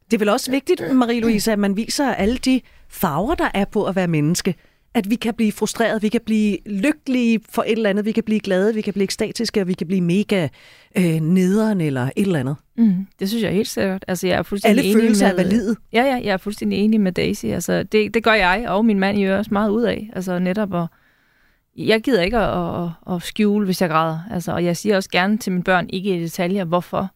Det 0.06 0.14
er 0.14 0.20
vel 0.20 0.30
også 0.30 0.52
vigtigt, 0.52 0.82
Marie-Louise, 0.82 1.52
at 1.52 1.60
man 1.60 1.78
viser 1.78 2.14
alle 2.14 2.38
de 2.38 2.62
farver, 2.90 3.36
der 3.36 3.50
er 3.54 3.66
på 3.66 3.86
at 3.86 3.96
være 3.96 4.08
menneske. 4.08 4.56
at 4.94 5.10
vi 5.10 5.16
kan 5.16 5.34
blive 5.34 5.52
frustreret, 5.52 6.02
vi 6.02 6.10
kan 6.10 6.22
blive 6.26 6.58
lykkelige 6.66 7.40
for 7.50 7.64
et 7.64 7.72
eller 7.72 7.90
andet, 7.90 8.06
vi 8.06 8.12
kan 8.12 8.24
blive 8.24 8.40
glade, 8.40 8.74
vi 8.74 8.82
kan 8.82 8.94
blive 8.94 9.04
ekstatiske, 9.04 9.62
og 9.62 9.68
vi 9.68 9.74
kan 9.74 9.88
blive 9.88 10.02
mega 10.02 10.48
øh, 10.98 11.20
nederen 11.20 11.82
eller 11.82 12.02
et 12.02 12.12
eller 12.26 12.40
andet. 12.40 12.56
Mm, 12.78 13.08
det 13.20 13.30
synes 13.30 13.44
jeg 13.44 13.50
er 13.50 13.54
helt 13.54 13.68
sikkert. 13.68 14.06
Altså, 14.08 14.28
jeg 14.28 14.38
er 14.38 14.44
fuldstændig 14.44 14.80
Alle 14.80 14.92
enig 14.92 15.04
følelser 15.04 15.26
med, 15.26 15.32
er 15.32 15.44
valide. 15.44 15.76
Ja, 15.94 16.04
ja, 16.04 16.16
jeg 16.24 16.34
er 16.34 16.38
fuldstændig 16.38 16.80
enig 16.80 17.02
med 17.02 17.12
Daisy. 17.12 17.46
Altså, 17.46 17.84
det, 17.84 18.14
det 18.14 18.24
gør 18.24 18.34
jeg, 18.34 18.66
og 18.68 18.86
min 18.86 19.00
mand 19.00 19.24
gør 19.26 19.38
også 19.38 19.54
meget 19.54 19.70
ud 19.70 19.84
af. 19.84 20.10
Altså 20.14 20.40
netop 20.40 20.76
at... 20.76 20.88
Jeg 21.78 22.02
gider 22.02 22.22
ikke 22.22 22.38
at, 22.38 22.84
at, 22.84 23.16
at 23.16 23.22
skjule, 23.22 23.66
hvis 23.66 23.82
jeg 23.82 23.90
græder. 23.90 24.20
Altså, 24.32 24.52
og 24.52 24.66
jeg 24.66 24.78
siger 24.78 24.96
også 24.96 25.10
gerne 25.10 25.38
til 25.38 25.52
mine 25.52 25.64
børn, 25.64 25.90
ikke 25.90 26.18
i 26.18 26.24
detaljer, 26.24 26.64
hvorfor. 26.64 27.10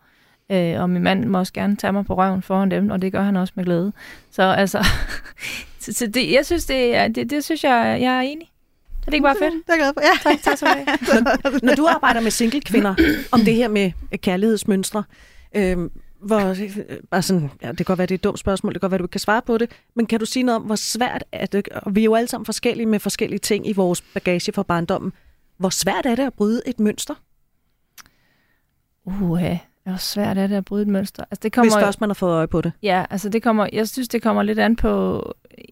Øh, 0.52 0.82
og 0.82 0.90
min 0.90 1.04
mand 1.04 1.26
må 1.26 1.38
også 1.38 1.54
gerne 1.54 1.76
tage 1.76 1.94
mig 1.94 2.06
på 2.06 2.16
røven 2.16 2.42
foran 2.42 2.72
dem, 2.72 2.90
og 2.90 3.02
det 3.02 3.12
gør 3.12 3.22
han 3.22 3.36
også 3.36 3.54
med 3.56 3.66
glæde. 3.66 3.94
Så 4.32 4.44
altså, 4.44 4.86
så, 5.80 5.94
så 5.94 6.08
det, 6.08 6.32
jeg 6.32 6.46
synes, 6.46 6.66
det, 6.66 6.96
er, 6.96 7.08
det, 7.08 7.30
det 7.30 7.44
synes 7.44 7.64
jeg, 7.64 7.98
jeg 8.02 8.18
er 8.18 8.22
enig. 8.22 8.52
Er 9.02 9.06
det 9.06 9.14
ikke 9.14 9.24
bare 9.24 9.36
fedt? 9.40 9.54
Det 9.54 9.74
er 9.74 9.74
jeg 9.74 9.78
glad 9.78 9.94
for. 9.94 10.02
Ja. 10.02 10.32
Tak, 10.32 10.42
tak 10.42 10.58
så 10.58 10.66
meget. 10.66 11.64
Når 11.68 11.76
du 11.76 11.88
arbejder 11.88 12.22
med 12.22 12.32
single 12.32 12.62
kvinder 12.62 12.96
om 13.32 13.40
det 13.40 13.56
her 13.56 13.68
med 13.68 13.92
kærlighedsmønstre, 14.18 15.04
øh, 15.56 15.78
hvor, 16.26 16.56
bare 17.12 17.22
sådan, 17.22 17.52
ja, 17.62 17.68
det 17.68 17.78
kan 17.78 17.86
godt 17.86 17.98
være, 17.98 18.06
det 18.06 18.14
er 18.14 18.18
et 18.18 18.24
dumt 18.24 18.40
spørgsmål, 18.40 18.74
det 18.74 18.82
kan 18.82 18.86
godt 18.86 18.92
være, 18.92 19.00
du 19.00 19.04
ikke 19.04 19.12
kan 19.12 19.20
svare 19.20 19.42
på 19.42 19.58
det, 19.58 19.70
men 19.96 20.06
kan 20.06 20.20
du 20.20 20.26
sige 20.26 20.44
noget 20.44 20.56
om, 20.56 20.62
hvor 20.62 20.76
svært 20.76 21.24
er 21.32 21.46
det, 21.46 21.68
og 21.68 21.96
vi 21.96 22.02
er 22.02 22.06
jo 22.06 22.16
alle 22.16 22.28
sammen 22.28 22.46
forskellige 22.46 22.86
med 22.86 23.00
forskellige 23.00 23.40
ting 23.40 23.68
i 23.68 23.74
vores 23.74 24.02
bagage 24.02 24.52
fra 24.52 24.64
barndommen, 24.64 25.14
hvor 25.58 25.70
svært 25.70 26.06
er 26.06 26.16
det 26.16 26.24
at 26.24 26.34
bryde 26.34 26.62
et 26.66 26.80
mønster, 26.80 27.14
Uha, 29.06 29.56
hvor 29.84 29.98
svært 29.98 30.38
er 30.38 30.48
det 30.48 30.56
at 30.56 30.66
bryde 30.66 30.82
et 30.82 30.88
mønster. 30.88 31.24
Altså, 31.24 31.40
det 31.44 31.56
hvis 31.56 31.74
kommer, 31.74 31.86
først 31.86 32.02
man 32.02 32.10
har 32.10 32.14
fået 32.14 32.34
øje 32.34 32.48
på 32.48 32.62
det? 32.62 32.72
Ja, 32.84 33.06
altså 33.10 33.30
det 33.30 33.44
kommer, 33.44 33.68
jeg 33.74 33.88
synes, 33.88 34.08
det 34.08 34.22
kommer 34.22 34.44
lidt 34.44 34.60
an 34.60 34.76
på, 34.76 35.24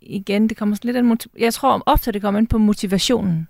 igen, 0.02 0.50
det 0.50 0.58
kommer 0.58 0.78
lidt 0.84 0.98
an, 0.98 1.18
jeg 1.40 1.54
tror 1.54 1.84
ofte, 1.86 2.12
det 2.12 2.22
kommer 2.22 2.38
an 2.38 2.48
på 2.48 2.58
motivationen. 2.58 3.48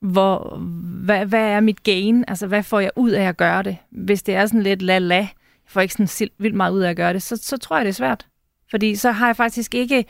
Hvor, 0.00 0.56
hvad, 1.04 1.26
hvad 1.26 1.44
er 1.44 1.60
mit 1.60 1.82
gain? 1.82 2.24
Altså, 2.28 2.46
hvad 2.46 2.62
får 2.62 2.80
jeg 2.80 2.90
ud 2.96 3.10
af 3.10 3.24
at 3.24 3.36
gøre 3.36 3.62
det? 3.62 3.76
Hvis 3.90 4.22
det 4.22 4.34
er 4.34 4.46
sådan 4.46 4.62
lidt 4.62 4.82
la-la, 4.82 5.26
får 5.68 5.80
ikke 5.80 5.94
sådan 5.94 6.28
vildt 6.38 6.56
meget 6.56 6.72
ud 6.72 6.80
af 6.80 6.90
at 6.90 6.96
gøre 6.96 7.12
det, 7.12 7.22
så, 7.22 7.36
så 7.36 7.56
tror 7.56 7.76
jeg, 7.76 7.84
det 7.84 7.90
er 7.90 7.94
svært. 7.94 8.26
Fordi 8.70 8.96
så 8.96 9.10
har 9.10 9.26
jeg 9.26 9.36
faktisk 9.36 9.74
ikke 9.74 10.04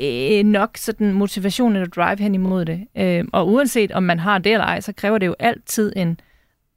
øh, 0.00 0.44
nok 0.44 0.76
sådan 0.76 1.12
motivation 1.12 1.76
eller 1.76 1.88
drive 1.88 2.18
hen 2.18 2.34
imod 2.34 2.64
det. 2.64 2.86
Øh, 2.96 3.24
og 3.32 3.48
uanset 3.48 3.92
om 3.92 4.02
man 4.02 4.18
har 4.18 4.38
det 4.38 4.52
eller 4.52 4.66
ej, 4.66 4.80
så 4.80 4.92
kræver 4.92 5.18
det 5.18 5.26
jo 5.26 5.34
altid 5.38 5.92
en 5.96 6.20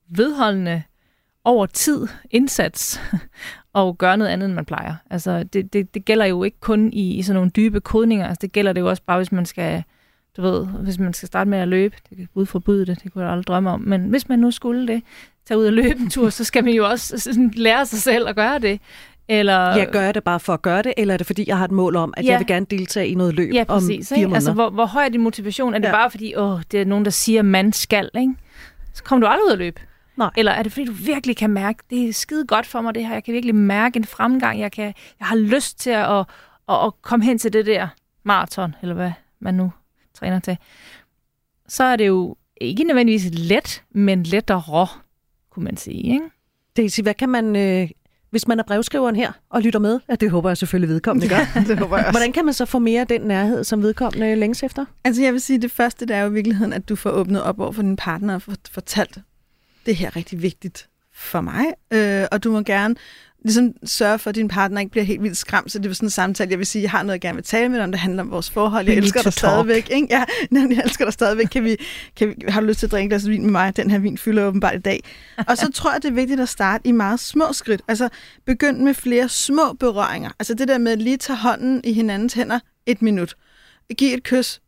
vedholdende 0.09 0.83
over 1.43 1.65
tid 1.65 2.07
indsats 2.31 3.01
og 3.73 3.97
gøre 3.97 4.17
noget 4.17 4.31
andet, 4.31 4.45
end 4.45 4.53
man 4.53 4.65
plejer. 4.65 4.95
Altså, 5.09 5.43
det, 5.43 5.73
det, 5.73 5.93
det 5.93 6.05
gælder 6.05 6.25
jo 6.25 6.43
ikke 6.43 6.59
kun 6.59 6.93
i, 6.93 7.13
i 7.13 7.21
sådan 7.21 7.35
nogle 7.35 7.51
dybe 7.51 7.81
kodninger. 7.81 8.27
Altså, 8.27 8.39
det 8.41 8.51
gælder 8.51 8.73
det 8.73 8.81
jo 8.81 8.89
også 8.89 9.03
bare, 9.05 9.17
hvis 9.17 9.31
man 9.31 9.45
skal, 9.45 9.83
du 10.37 10.41
ved, 10.41 10.65
hvis 10.65 10.99
man 10.99 11.13
skal 11.13 11.27
starte 11.27 11.49
med 11.49 11.57
at 11.57 11.67
løbe. 11.67 11.95
Det 12.09 12.17
kan 12.17 12.27
Gud 12.33 12.45
forbyde 12.45 12.85
det, 12.85 13.03
det 13.03 13.13
kunne 13.13 13.23
jeg 13.23 13.31
aldrig 13.31 13.47
drømme 13.47 13.69
om. 13.69 13.81
Men 13.81 14.09
hvis 14.09 14.29
man 14.29 14.39
nu 14.39 14.51
skulle 14.51 14.87
det, 14.87 15.03
tage 15.47 15.57
ud 15.57 15.65
og 15.65 15.73
løbe 15.73 15.99
en 15.99 16.09
tur, 16.09 16.29
så 16.29 16.43
skal 16.43 16.63
man 16.63 16.73
jo 16.73 16.89
også 16.89 17.17
sådan, 17.19 17.51
lære 17.55 17.85
sig 17.85 17.99
selv 18.01 18.27
at 18.27 18.35
gøre 18.35 18.59
det. 18.59 18.81
Eller, 19.29 19.75
Jeg 19.75 19.87
gør 19.91 20.11
det 20.11 20.23
bare 20.23 20.39
for 20.39 20.53
at 20.53 20.61
gøre 20.61 20.81
det, 20.81 20.93
eller 20.97 21.13
er 21.13 21.17
det 21.17 21.27
fordi, 21.27 21.43
jeg 21.47 21.57
har 21.57 21.65
et 21.65 21.71
mål 21.71 21.95
om, 21.95 22.13
at 22.17 22.25
Ja. 22.25 22.31
jeg 22.31 22.39
vil 22.39 22.47
gerne 22.47 22.65
deltage 22.69 23.07
i 23.07 23.15
noget 23.15 23.33
løb 23.33 23.53
Ja, 23.53 23.61
om 23.67 23.79
præcis. 23.81 24.09
fire 24.09 24.17
Ikke? 24.17 24.27
måneder? 24.27 24.35
Altså, 24.37 24.53
hvor, 24.53 24.69
hvor 24.69 24.85
høj 24.85 25.05
er 25.05 25.09
din 25.09 25.21
motivation? 25.21 25.73
Er 25.73 25.77
det 25.79 25.85
Ja. 25.87 25.91
bare 25.91 26.11
fordi, 26.11 26.35
åh, 26.35 26.59
det 26.71 26.81
er 26.81 26.85
nogen, 26.85 27.05
der 27.05 27.11
siger, 27.11 27.41
man 27.41 27.73
skal, 27.73 28.09
ikke? 28.15 28.33
Så 28.93 29.03
kommer 29.03 29.27
du 29.27 29.31
aldrig 29.31 29.45
ud 29.47 29.51
at 29.51 29.57
løbe. 29.57 29.81
Nej. 30.17 30.29
Eller 30.37 30.51
er 30.51 30.63
det 30.63 30.71
fordi, 30.71 30.85
du 30.85 30.91
virkelig 30.93 31.37
kan 31.37 31.49
mærke, 31.49 31.83
det 31.89 32.07
er 32.09 32.13
skide 32.13 32.45
godt 32.47 32.65
for 32.65 32.81
mig 32.81 32.95
det 32.95 33.05
her, 33.07 33.13
jeg 33.13 33.23
kan 33.23 33.33
virkelig 33.33 33.55
mærke 33.55 33.97
en 33.97 34.05
fremgang, 34.05 34.59
jeg, 34.59 34.71
kan, 34.71 34.93
jeg 35.19 35.27
har 35.27 35.35
lyst 35.35 35.79
til 35.79 35.89
at, 35.89 36.11
at, 36.11 36.25
at, 36.69 36.75
at 36.85 36.91
komme 37.01 37.25
hen 37.25 37.37
til 37.37 37.53
det 37.53 37.65
der 37.65 37.87
maraton, 38.23 38.75
eller 38.81 38.95
hvad 38.95 39.11
man 39.39 39.53
nu 39.53 39.71
træner 40.13 40.39
til. 40.39 40.57
Så 41.67 41.83
er 41.83 41.95
det 41.95 42.07
jo 42.07 42.35
ikke 42.61 42.83
nødvendigvis 42.83 43.29
let, 43.33 43.83
men 43.91 44.23
lettere, 44.23 44.59
kunne 45.53 45.65
man 45.65 45.77
sige, 45.77 46.13
ikke? 46.13 46.25
Daisy, 46.77 47.01
hvad 47.01 47.13
kan 47.13 47.29
man, 47.29 47.55
øh, 47.55 47.89
hvis 48.29 48.47
man 48.47 48.59
er 48.59 48.63
brevskriveren 48.63 49.15
her 49.15 49.31
og 49.49 49.61
lytter 49.61 49.79
med, 49.79 49.99
at 50.07 50.21
det 50.21 50.31
håber 50.31 50.49
jeg 50.49 50.57
selvfølgelig 50.57 50.89
vedkommende 50.89 51.29
gør, 51.29 51.37
det 51.67 51.79
håber 51.79 51.97
jeg 51.97 52.05
også. 52.05 52.17
hvordan 52.17 52.31
kan 52.31 52.45
man 52.45 52.53
så 52.53 52.65
få 52.65 52.79
mere 52.79 53.01
af 53.01 53.07
den 53.07 53.21
nærhed, 53.21 53.63
som 53.63 53.81
vedkommende 53.83 54.35
længes 54.35 54.63
efter? 54.63 54.85
Altså 55.03 55.21
jeg 55.23 55.33
vil 55.33 55.41
sige, 55.41 55.61
det 55.61 55.71
første, 55.71 56.05
det 56.05 56.15
er 56.15 56.21
jo 56.21 56.29
i 56.29 56.33
virkeligheden, 56.33 56.73
at 56.73 56.89
du 56.89 56.95
får 56.95 57.09
åbnet 57.09 57.43
op 57.43 57.59
over 57.59 57.71
for 57.71 57.81
din 57.81 57.95
partner 57.95 58.35
og 58.35 58.41
fortalt, 58.71 59.17
det 59.85 59.95
her 59.95 60.07
er 60.07 60.15
rigtig 60.15 60.41
vigtigt 60.41 60.89
for 61.13 61.41
mig, 61.41 61.65
øh, 61.93 62.25
og 62.31 62.43
du 62.43 62.51
må 62.51 62.61
gerne 62.61 62.95
ligesom 63.43 63.73
sørge 63.83 64.19
for, 64.19 64.29
at 64.29 64.35
din 64.35 64.47
partner 64.47 64.79
ikke 64.79 64.91
bliver 64.91 65.03
helt 65.03 65.23
vildt 65.23 65.37
skræmt, 65.37 65.71
så 65.71 65.79
det 65.79 65.89
er 65.89 65.93
sådan 65.93 66.05
en 66.05 66.09
samtale, 66.09 66.51
jeg 66.51 66.57
vil 66.59 66.65
sige, 66.65 66.81
jeg 66.81 66.91
har 66.91 67.03
noget, 67.03 67.13
jeg 67.13 67.21
gerne 67.21 67.35
vil 67.35 67.43
tale 67.43 67.69
med 67.69 67.77
dig 67.77 67.83
om, 67.83 67.91
det 67.91 67.99
handler 67.99 68.23
om 68.23 68.31
vores 68.31 68.49
forhold, 68.49 68.87
jeg 68.87 68.95
elsker 68.95 69.21
dig 69.21 69.33
stadigvæk, 69.33 69.89
ikke? 69.91 70.07
Ja, 70.09 70.23
nemlig, 70.51 70.75
jeg 70.77 70.83
elsker 70.85 71.05
dig 71.05 71.13
stadigvæk, 71.13 71.47
kan 71.47 71.63
vi, 71.63 71.77
kan 72.15 72.27
vi, 72.27 72.35
har 72.47 72.61
du 72.61 72.67
lyst 72.67 72.79
til 72.79 72.87
at 72.87 72.91
drikke 72.91 73.09
glas 73.09 73.27
vin 73.27 73.41
med 73.41 73.51
mig? 73.51 73.77
Den 73.77 73.91
her 73.91 73.99
vin 73.99 74.17
fylder 74.17 74.45
åbenbart 74.45 74.75
i 74.75 74.79
dag. 74.79 75.03
Og 75.47 75.57
så 75.57 75.71
tror 75.73 75.91
jeg, 75.91 76.03
det 76.03 76.09
er 76.09 76.13
vigtigt 76.13 76.41
at 76.41 76.49
starte 76.49 76.87
i 76.87 76.91
meget 76.91 77.19
små 77.19 77.53
skridt, 77.53 77.81
altså 77.87 78.09
begynd 78.45 78.77
med 78.77 78.93
flere 78.93 79.29
små 79.29 79.73
berøringer, 79.79 80.29
altså 80.39 80.53
det 80.53 80.67
der 80.67 80.77
med 80.77 80.91
at 80.91 81.01
lige 81.01 81.17
tage 81.17 81.37
hånden 81.37 81.81
i 81.83 81.93
hinandens 81.93 82.33
hænder 82.33 82.59
et 82.85 83.01
minut, 83.01 83.35
giv 83.97 84.13
et 84.13 84.23
kys, 84.23 84.61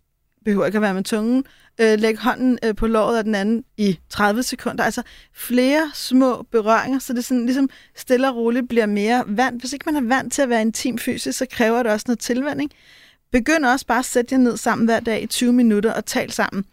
behøver 0.45 0.65
ikke 0.65 0.76
at 0.76 0.82
være 0.82 0.93
med 0.93 1.03
tungen, 1.03 1.43
øh, 1.82 1.99
lægge 1.99 2.19
hånden 2.19 2.59
øh, 2.63 2.76
på 2.76 2.88
låret 2.88 3.17
af 3.17 3.23
den 3.23 3.36
anden 3.36 3.63
i 3.78 3.99
30 4.09 4.43
sekunder. 4.43 4.84
Altså 4.84 5.01
flere 5.34 5.91
små 5.93 6.45
berøringer, 6.51 6.99
så 6.99 7.13
det 7.13 7.26
sådan 7.26 7.45
ligesom 7.45 7.69
stille 7.95 8.30
og 8.30 8.36
roligt 8.36 8.69
bliver 8.69 8.86
mere 8.86 9.23
vant. 9.28 9.61
Hvis 9.61 9.73
ikke 9.73 9.91
man 9.91 10.03
er 10.03 10.07
vant 10.07 10.34
til 10.34 10.41
at 10.41 10.49
være 10.49 10.61
intim 10.61 10.97
fysisk, 10.97 11.38
så 11.38 11.45
kræver 11.51 11.84
det 11.84 11.91
også 11.91 12.05
noget 12.07 12.19
tilvænding. 12.19 12.71
Begynd 13.32 13.65
også 13.65 13.86
bare 13.86 13.99
at 13.99 14.05
sætte 14.05 14.34
jer 14.36 14.39
ned 14.39 14.57
sammen 14.57 14.86
hver 14.86 14.99
dag 14.99 15.23
i 15.23 15.26
20 15.26 15.53
minutter 15.53 15.93
og 15.93 16.05
tal 16.05 16.32
sammen. 16.32 16.65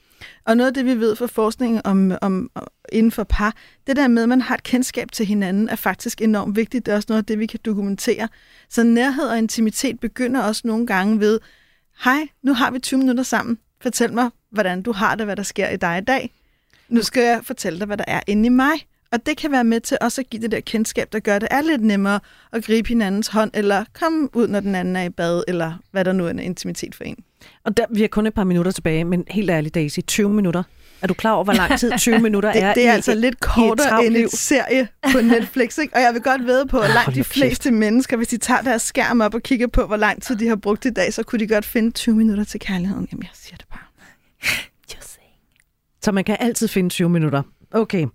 Og 0.45 0.57
noget 0.57 0.69
af 0.69 0.75
det, 0.75 0.85
vi 0.85 1.01
ved 1.01 1.17
fra 1.17 1.27
forskningen 1.27 1.81
om, 1.85 2.13
om, 2.23 2.51
om, 2.55 2.67
inden 2.93 3.13
for 3.13 3.25
par, 3.25 3.55
det 3.87 3.97
der 3.97 4.09
med, 4.09 4.23
at 4.23 4.29
man 4.29 4.41
har 4.41 4.55
et 4.55 4.63
kendskab 4.63 5.13
til 5.13 5.27
hinanden, 5.27 5.69
er 5.69 5.77
faktisk 5.77 6.21
enormt 6.21 6.57
vigtigt. 6.57 6.87
Det 6.87 6.93
er 6.93 6.97
også 6.97 7.07
noget 7.09 7.23
af 7.23 7.27
det, 7.27 7.39
vi 7.39 7.47
kan 7.47 7.61
dokumentere. 7.65 8.29
Så 8.69 8.83
nærhed 8.83 9.25
og 9.25 9.39
intimitet 9.39 10.01
begynder 10.01 10.43
også 10.43 10.63
nogle 10.65 10.87
gange 10.87 11.21
ved, 11.21 11.41
hej, 12.05 12.29
nu 12.43 12.55
har 12.55 12.71
vi 12.71 12.79
20 12.79 12.99
minutter 12.99 13.23
sammen. 13.23 13.59
Fortæl 13.81 14.13
mig, 14.13 14.31
hvordan 14.53 14.83
du 14.83 14.93
har 14.93 15.15
det, 15.15 15.27
hvad 15.27 15.37
der 15.37 15.43
sker 15.43 15.69
i 15.69 15.77
dig 15.77 15.99
i 15.99 16.05
dag. 16.05 16.33
Nu 16.89 17.03
skal 17.03 17.23
jeg 17.23 17.41
fortælle 17.43 17.79
dig, 17.79 17.87
hvad 17.87 17.97
der 17.97 18.05
er 18.07 18.21
inde 18.27 18.47
i 18.47 18.49
mig. 18.49 18.73
Og 19.13 19.27
det 19.27 19.37
kan 19.37 19.53
være 19.53 19.65
med 19.65 19.81
til 19.81 19.99
også 20.01 20.21
at 20.21 20.31
give 20.31 20.43
det 20.43 20.51
der 20.51 20.61
kendskab, 20.61 21.13
der 21.13 21.19
gør 21.19 21.39
det 21.39 21.49
er 21.51 21.61
lidt 21.61 21.83
nemmere 21.83 22.21
at 22.53 22.65
gribe 22.65 22.89
hinandens 22.89 23.29
hånd, 23.29 23.51
eller 23.55 23.85
komme 23.93 24.29
ud, 24.37 24.49
når 24.49 24.61
den 24.61 24.75
anden 24.75 24.97
er 24.97 25.03
i 25.03 25.09
bad, 25.09 25.43
eller 25.49 25.73
hvad 25.91 26.05
der 26.05 26.13
nu 26.13 26.27
er 26.27 26.31
en 26.31 26.39
intimitet 26.39 26.95
for 26.95 27.05
en. 27.05 27.17
Og 27.65 27.77
der, 27.77 27.85
vi 27.91 28.01
har 28.01 28.09
kun 28.09 28.27
et 28.27 28.35
par 28.35 28.45
minutter 28.45 28.73
tilbage, 28.73 29.05
men 29.05 29.25
helt 29.29 29.51
ærligt, 29.51 29.75
Daisy, 29.75 30.01
20 30.01 30.31
minutter. 30.31 30.63
Er 31.03 31.07
du 31.07 31.15
klar 31.15 31.33
over, 31.33 31.45
hvor 31.45 31.53
lang 31.53 31.79
tid 31.79 31.93
20 31.99 32.19
minutter 32.27 32.53
Det, 32.53 32.63
er 32.63 32.75
det 32.75 32.87
er 32.87 32.93
i, 32.93 32.95
altså 32.95 33.15
lidt 33.15 33.41
kortere 33.41 34.07
end 34.07 34.17
en 34.17 34.29
serie 34.29 34.89
på 35.13 35.21
Netflix, 35.35 35.79
ikke? 35.79 35.97
Og 35.97 36.03
jeg 36.03 36.15
vil 36.15 36.23
godt 36.23 36.47
ved 36.47 36.67
på, 36.67 36.79
at 36.79 36.91
langt 36.91 37.15
de 37.15 37.25
fleste 37.25 37.71
mennesker, 37.71 38.17
hvis 38.17 38.29
de 38.29 38.37
tager 38.39 38.61
deres 38.61 38.83
skærm 38.83 39.21
op 39.21 39.35
og 39.35 39.43
kigger 39.43 39.67
på, 39.67 39.87
hvor 39.87 39.97
lang 39.97 40.23
tid 40.23 40.37
de 40.37 40.49
har 40.49 40.57
brugt 40.57 40.85
i 40.85 40.91
dag, 40.91 41.13
så 41.13 41.23
kunne 41.23 41.39
de 41.39 41.47
godt 41.47 41.65
finde 41.65 41.91
20 41.91 42.15
minutter 42.15 42.45
til 42.45 42.61
kærligheden. 42.61 43.09
Jamen, 43.13 43.23
jeg 43.23 43.31
siger 43.35 43.57
det 43.57 43.67
bare. 43.71 43.82
Just 44.95 45.15
saying. 45.15 45.35
Så 46.03 46.13
man 46.13 46.25
kan 46.25 46.37
altid 46.41 46.69
finde 46.69 46.91
20 46.91 47.09
minutter. 47.09 47.43
Okay. 47.71 48.07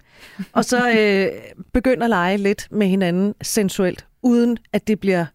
Og 0.54 0.66
så 0.66 0.90
øh, 0.98 1.28
begynd 1.74 2.04
at 2.04 2.10
lege 2.10 2.38
lidt 2.38 2.68
med 2.72 2.88
hinanden 2.88 3.34
sensuelt, 3.42 4.06
uden 4.22 4.58
at 4.74 4.88
det 4.88 5.00
bliver 5.00 5.26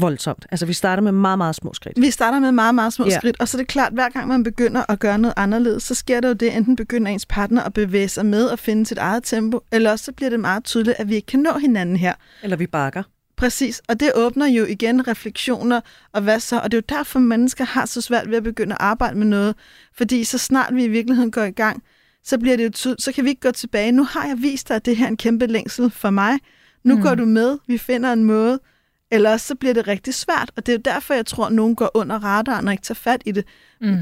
voldsomt. 0.00 0.46
Altså, 0.50 0.66
vi 0.66 0.72
starter 0.72 1.02
med 1.02 1.12
meget, 1.12 1.38
meget 1.38 1.54
små 1.54 1.74
skridt. 1.74 2.00
Vi 2.00 2.10
starter 2.10 2.38
med 2.38 2.52
meget, 2.52 2.74
meget 2.74 2.92
små 2.92 3.06
ja. 3.06 3.18
skridt, 3.18 3.40
og 3.40 3.48
så 3.48 3.56
er 3.56 3.60
det 3.60 3.68
klart, 3.68 3.88
at 3.88 3.94
hver 3.94 4.08
gang 4.08 4.28
man 4.28 4.42
begynder 4.42 4.90
at 4.90 4.98
gøre 4.98 5.18
noget 5.18 5.34
anderledes, 5.36 5.82
så 5.82 5.94
sker 5.94 6.20
der 6.20 6.28
jo 6.28 6.34
det, 6.34 6.56
enten 6.56 6.76
begynder 6.76 7.12
ens 7.12 7.26
partner 7.26 7.62
at 7.62 7.72
bevæge 7.72 8.08
sig 8.08 8.26
med 8.26 8.44
og 8.44 8.58
finde 8.58 8.86
sit 8.86 8.98
eget 8.98 9.24
tempo, 9.24 9.60
eller 9.72 9.90
også 9.90 10.04
så 10.04 10.12
bliver 10.12 10.30
det 10.30 10.40
meget 10.40 10.64
tydeligt, 10.64 10.96
at 10.98 11.08
vi 11.08 11.14
ikke 11.14 11.26
kan 11.26 11.40
nå 11.40 11.58
hinanden 11.58 11.96
her. 11.96 12.14
Eller 12.42 12.56
vi 12.56 12.66
bakker. 12.66 13.02
Præcis, 13.38 13.82
og 13.88 14.00
det 14.00 14.12
åbner 14.14 14.46
jo 14.46 14.64
igen 14.64 15.08
refleksioner, 15.08 15.80
og 16.12 16.22
hvad 16.22 16.40
så? 16.40 16.58
Og 16.60 16.70
det 16.70 16.78
er 16.78 16.82
jo 16.90 16.96
derfor, 16.96 17.18
mennesker 17.18 17.64
har 17.64 17.86
så 17.86 18.00
svært 18.00 18.30
ved 18.30 18.36
at 18.36 18.42
begynde 18.42 18.72
at 18.74 18.78
arbejde 18.80 19.18
med 19.18 19.26
noget, 19.26 19.54
fordi 19.96 20.24
så 20.24 20.38
snart 20.38 20.74
vi 20.74 20.84
i 20.84 20.88
virkeligheden 20.88 21.30
går 21.30 21.42
i 21.44 21.50
gang, 21.50 21.82
så 22.24 22.38
bliver 22.38 22.56
det 22.56 22.64
jo 22.64 22.70
tydeligt, 22.70 23.02
så 23.02 23.12
kan 23.12 23.24
vi 23.24 23.28
ikke 23.28 23.40
gå 23.40 23.50
tilbage. 23.50 23.92
Nu 23.92 24.04
har 24.04 24.26
jeg 24.26 24.36
vist 24.42 24.68
dig, 24.68 24.74
at 24.76 24.86
det 24.86 24.96
her 24.96 25.04
er 25.04 25.08
en 25.08 25.16
kæmpe 25.16 25.46
længsel 25.46 25.90
for 25.90 26.10
mig. 26.10 26.38
Nu 26.84 26.96
Mm. 26.96 27.02
går 27.02 27.14
du 27.14 27.24
med, 27.24 27.58
vi 27.66 27.78
finder 27.78 28.12
en 28.12 28.24
måde, 28.24 28.60
eller 29.10 29.30
også 29.32 29.46
så 29.46 29.54
bliver 29.54 29.74
det 29.74 29.88
rigtig 29.88 30.14
svært. 30.14 30.50
Og 30.56 30.66
det 30.66 30.72
er 30.72 30.76
jo 30.76 30.82
derfor, 30.94 31.14
jeg 31.14 31.26
tror, 31.26 31.46
at 31.46 31.52
nogen 31.52 31.76
går 31.76 31.90
under 31.94 32.24
radaren 32.24 32.66
og 32.68 32.72
ikke 32.74 32.82
tager 32.82 32.94
fat 32.94 33.22
i 33.26 33.32
det. 33.32 33.44
Mm. 33.80 33.96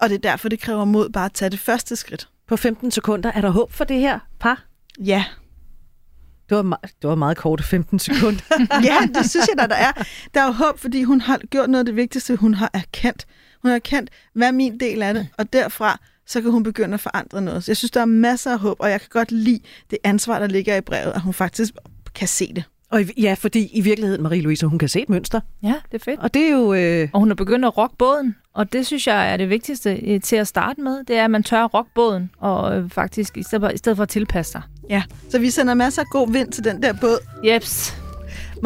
Og 0.00 0.08
det 0.08 0.14
er 0.14 0.18
derfor, 0.30 0.48
det 0.48 0.60
kræver 0.60 0.84
mod 0.84 1.08
bare 1.08 1.24
at 1.24 1.32
tage 1.32 1.50
det 1.50 1.58
første 1.58 1.96
skridt. 1.96 2.28
På 2.48 2.56
15 2.56 2.90
sekunder, 2.90 3.32
er 3.34 3.40
der 3.40 3.50
håb 3.50 3.72
for 3.72 3.84
det 3.84 3.96
her 4.00 4.18
par? 4.40 4.64
Ja, 4.98 5.24
Det 6.48 6.56
var, 6.56 6.62
me- 6.62 6.90
det 7.02 7.08
var 7.08 7.14
meget 7.14 7.36
kort 7.36 7.64
15 7.64 7.98
sekunder. 7.98 8.40
ja, 8.90 8.96
det 9.14 9.30
synes 9.30 9.46
jeg, 9.48 9.58
der, 9.58 9.66
der 9.66 9.74
er. 9.74 9.92
Der 10.34 10.40
er 10.40 10.46
jo 10.46 10.52
håb, 10.52 10.78
fordi 10.78 11.02
hun 11.02 11.20
har 11.20 11.38
gjort 11.50 11.70
noget 11.70 11.80
af 11.80 11.86
det 11.86 11.96
vigtigste, 11.96 12.36
hun 12.36 12.54
har 12.54 12.70
erkendt. 12.74 13.26
Hun 13.62 13.68
har 13.68 13.76
erkendt, 13.76 14.10
hvad 14.34 14.48
er 14.48 14.52
min 14.52 14.80
del 14.80 15.02
af 15.02 15.14
det, 15.14 15.28
og 15.38 15.52
derfra, 15.52 15.98
så 16.26 16.40
kan 16.42 16.50
hun 16.50 16.62
begynde 16.62 16.94
at 16.94 17.00
forandre 17.00 17.42
noget. 17.42 17.64
Så 17.64 17.70
jeg 17.70 17.76
synes, 17.76 17.90
der 17.90 18.00
er 18.00 18.04
masser 18.04 18.50
af 18.52 18.58
håb, 18.58 18.76
og 18.80 18.90
jeg 18.90 19.00
kan 19.00 19.08
godt 19.12 19.32
lide 19.32 19.60
det 19.90 19.98
ansvar, 20.04 20.38
der 20.38 20.46
ligger 20.46 20.76
i 20.76 20.80
brevet, 20.80 21.12
at 21.14 21.20
hun 21.20 21.34
faktisk 21.34 21.74
kan 22.14 22.28
se 22.28 22.52
det. 22.56 22.64
Og 22.90 23.02
i- 23.02 23.20
ja, 23.22 23.34
fordi 23.38 23.66
i 23.72 23.80
virkeligheden, 23.80 24.26
Marie-Louise, 24.26 24.66
hun 24.66 24.78
kan 24.78 24.88
se 24.88 25.02
et 25.02 25.08
mønster. 25.08 25.40
Ja, 25.62 25.74
det 25.92 26.00
er 26.00 26.04
fedt. 26.04 26.20
Og 26.20 26.34
det 26.34 26.42
er 26.46 26.50
jo... 26.50 26.74
Øh, 26.74 27.08
Og 27.12 27.20
hun 27.20 27.30
er 27.30 27.34
begyndt 27.34 27.64
at 27.64 27.78
rocke 27.78 27.96
båden. 27.98 28.36
Og 28.54 28.72
det 28.72 28.86
synes 28.86 29.06
jeg 29.06 29.32
er 29.32 29.36
det 29.36 29.50
vigtigste 29.50 30.00
øh, 30.06 30.20
til 30.20 30.36
at 30.36 30.48
starte 30.48 30.80
med, 30.80 31.04
det 31.04 31.16
er, 31.16 31.24
at 31.24 31.30
man 31.30 31.42
tør 31.42 31.64
rock 31.64 31.88
båden, 31.94 32.30
og 32.38 32.76
øh, 32.76 32.90
faktisk 32.90 33.36
i 33.36 33.42
stedet, 33.42 33.62
for, 33.62 33.68
i 33.68 33.76
stedet 33.76 33.96
for 33.96 34.02
at 34.02 34.08
tilpasse 34.08 34.52
sig. 34.52 34.62
Ja, 34.90 35.02
så 35.30 35.38
vi 35.38 35.50
sender 35.50 35.74
masser 35.74 36.02
af 36.02 36.08
god 36.10 36.32
vind 36.32 36.52
til 36.52 36.64
den 36.64 36.82
der 36.82 36.92
båd. 36.92 37.18
Jeps. 37.44 38.03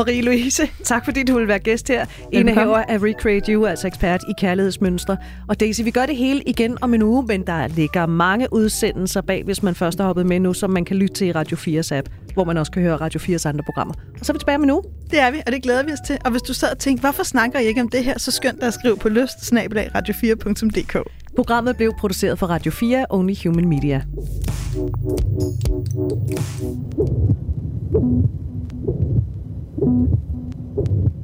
Marie-Louise. 0.00 0.68
Tak 0.84 1.04
fordi 1.04 1.22
du 1.22 1.38
vil 1.38 1.48
være 1.48 1.58
gæst 1.58 1.88
her. 1.88 2.06
Indehaver 2.32 2.78
af 2.88 2.98
Recreate 3.02 3.52
You, 3.52 3.66
altså 3.66 3.86
ekspert 3.86 4.22
i 4.28 4.32
kærlighedsmønstre. 4.38 5.16
Og 5.48 5.60
Daisy, 5.60 5.82
vi 5.82 5.90
gør 5.90 6.06
det 6.06 6.16
hele 6.16 6.42
igen 6.46 6.78
om 6.80 6.94
en 6.94 7.02
uge, 7.02 7.24
men 7.26 7.46
der 7.46 7.66
ligger 7.66 8.06
mange 8.06 8.52
udsendelser 8.52 9.20
bag, 9.20 9.44
hvis 9.44 9.62
man 9.62 9.74
først 9.74 9.98
har 9.98 10.06
hoppet 10.06 10.26
med 10.26 10.40
nu, 10.40 10.52
som 10.52 10.70
man 10.70 10.84
kan 10.84 10.96
lytte 10.96 11.14
til 11.14 11.26
i 11.26 11.32
Radio 11.32 11.56
4's 11.56 11.94
app, 11.94 12.08
hvor 12.34 12.44
man 12.44 12.56
også 12.56 12.72
kan 12.72 12.82
høre 12.82 12.96
Radio 12.96 13.20
4's 13.20 13.48
andre 13.48 13.64
programmer. 13.64 13.94
Og 14.20 14.26
så 14.26 14.32
er 14.32 14.34
vi 14.34 14.38
tilbage 14.38 14.58
med 14.58 14.66
nu. 14.66 14.82
Det 15.10 15.20
er 15.20 15.30
vi, 15.30 15.42
og 15.46 15.52
det 15.52 15.62
glæder 15.62 15.82
vi 15.82 15.92
os 15.92 16.00
til. 16.06 16.18
Og 16.24 16.30
hvis 16.30 16.42
du 16.42 16.54
sad 16.54 16.70
og 16.70 16.78
tænkte, 16.78 17.00
hvorfor 17.00 17.22
snakker 17.22 17.58
I 17.58 17.64
ikke 17.64 17.80
om 17.80 17.88
det 17.88 18.04
her, 18.04 18.18
så 18.18 18.40
dig 18.42 18.62
at 18.62 18.74
skrive 18.74 18.96
på 18.96 19.08
lyst 19.08 19.52
radio4.dk. 19.52 20.98
Programmet 21.36 21.76
blev 21.76 21.92
produceret 21.98 22.38
for 22.38 22.46
Radio 22.46 22.72
4, 22.72 23.06
Only 23.10 23.34
Human 23.44 23.68
Media. 23.68 24.02
Thank 27.98 28.22
you. 28.86 29.37
Thank 29.80 30.10
you. 30.88 31.17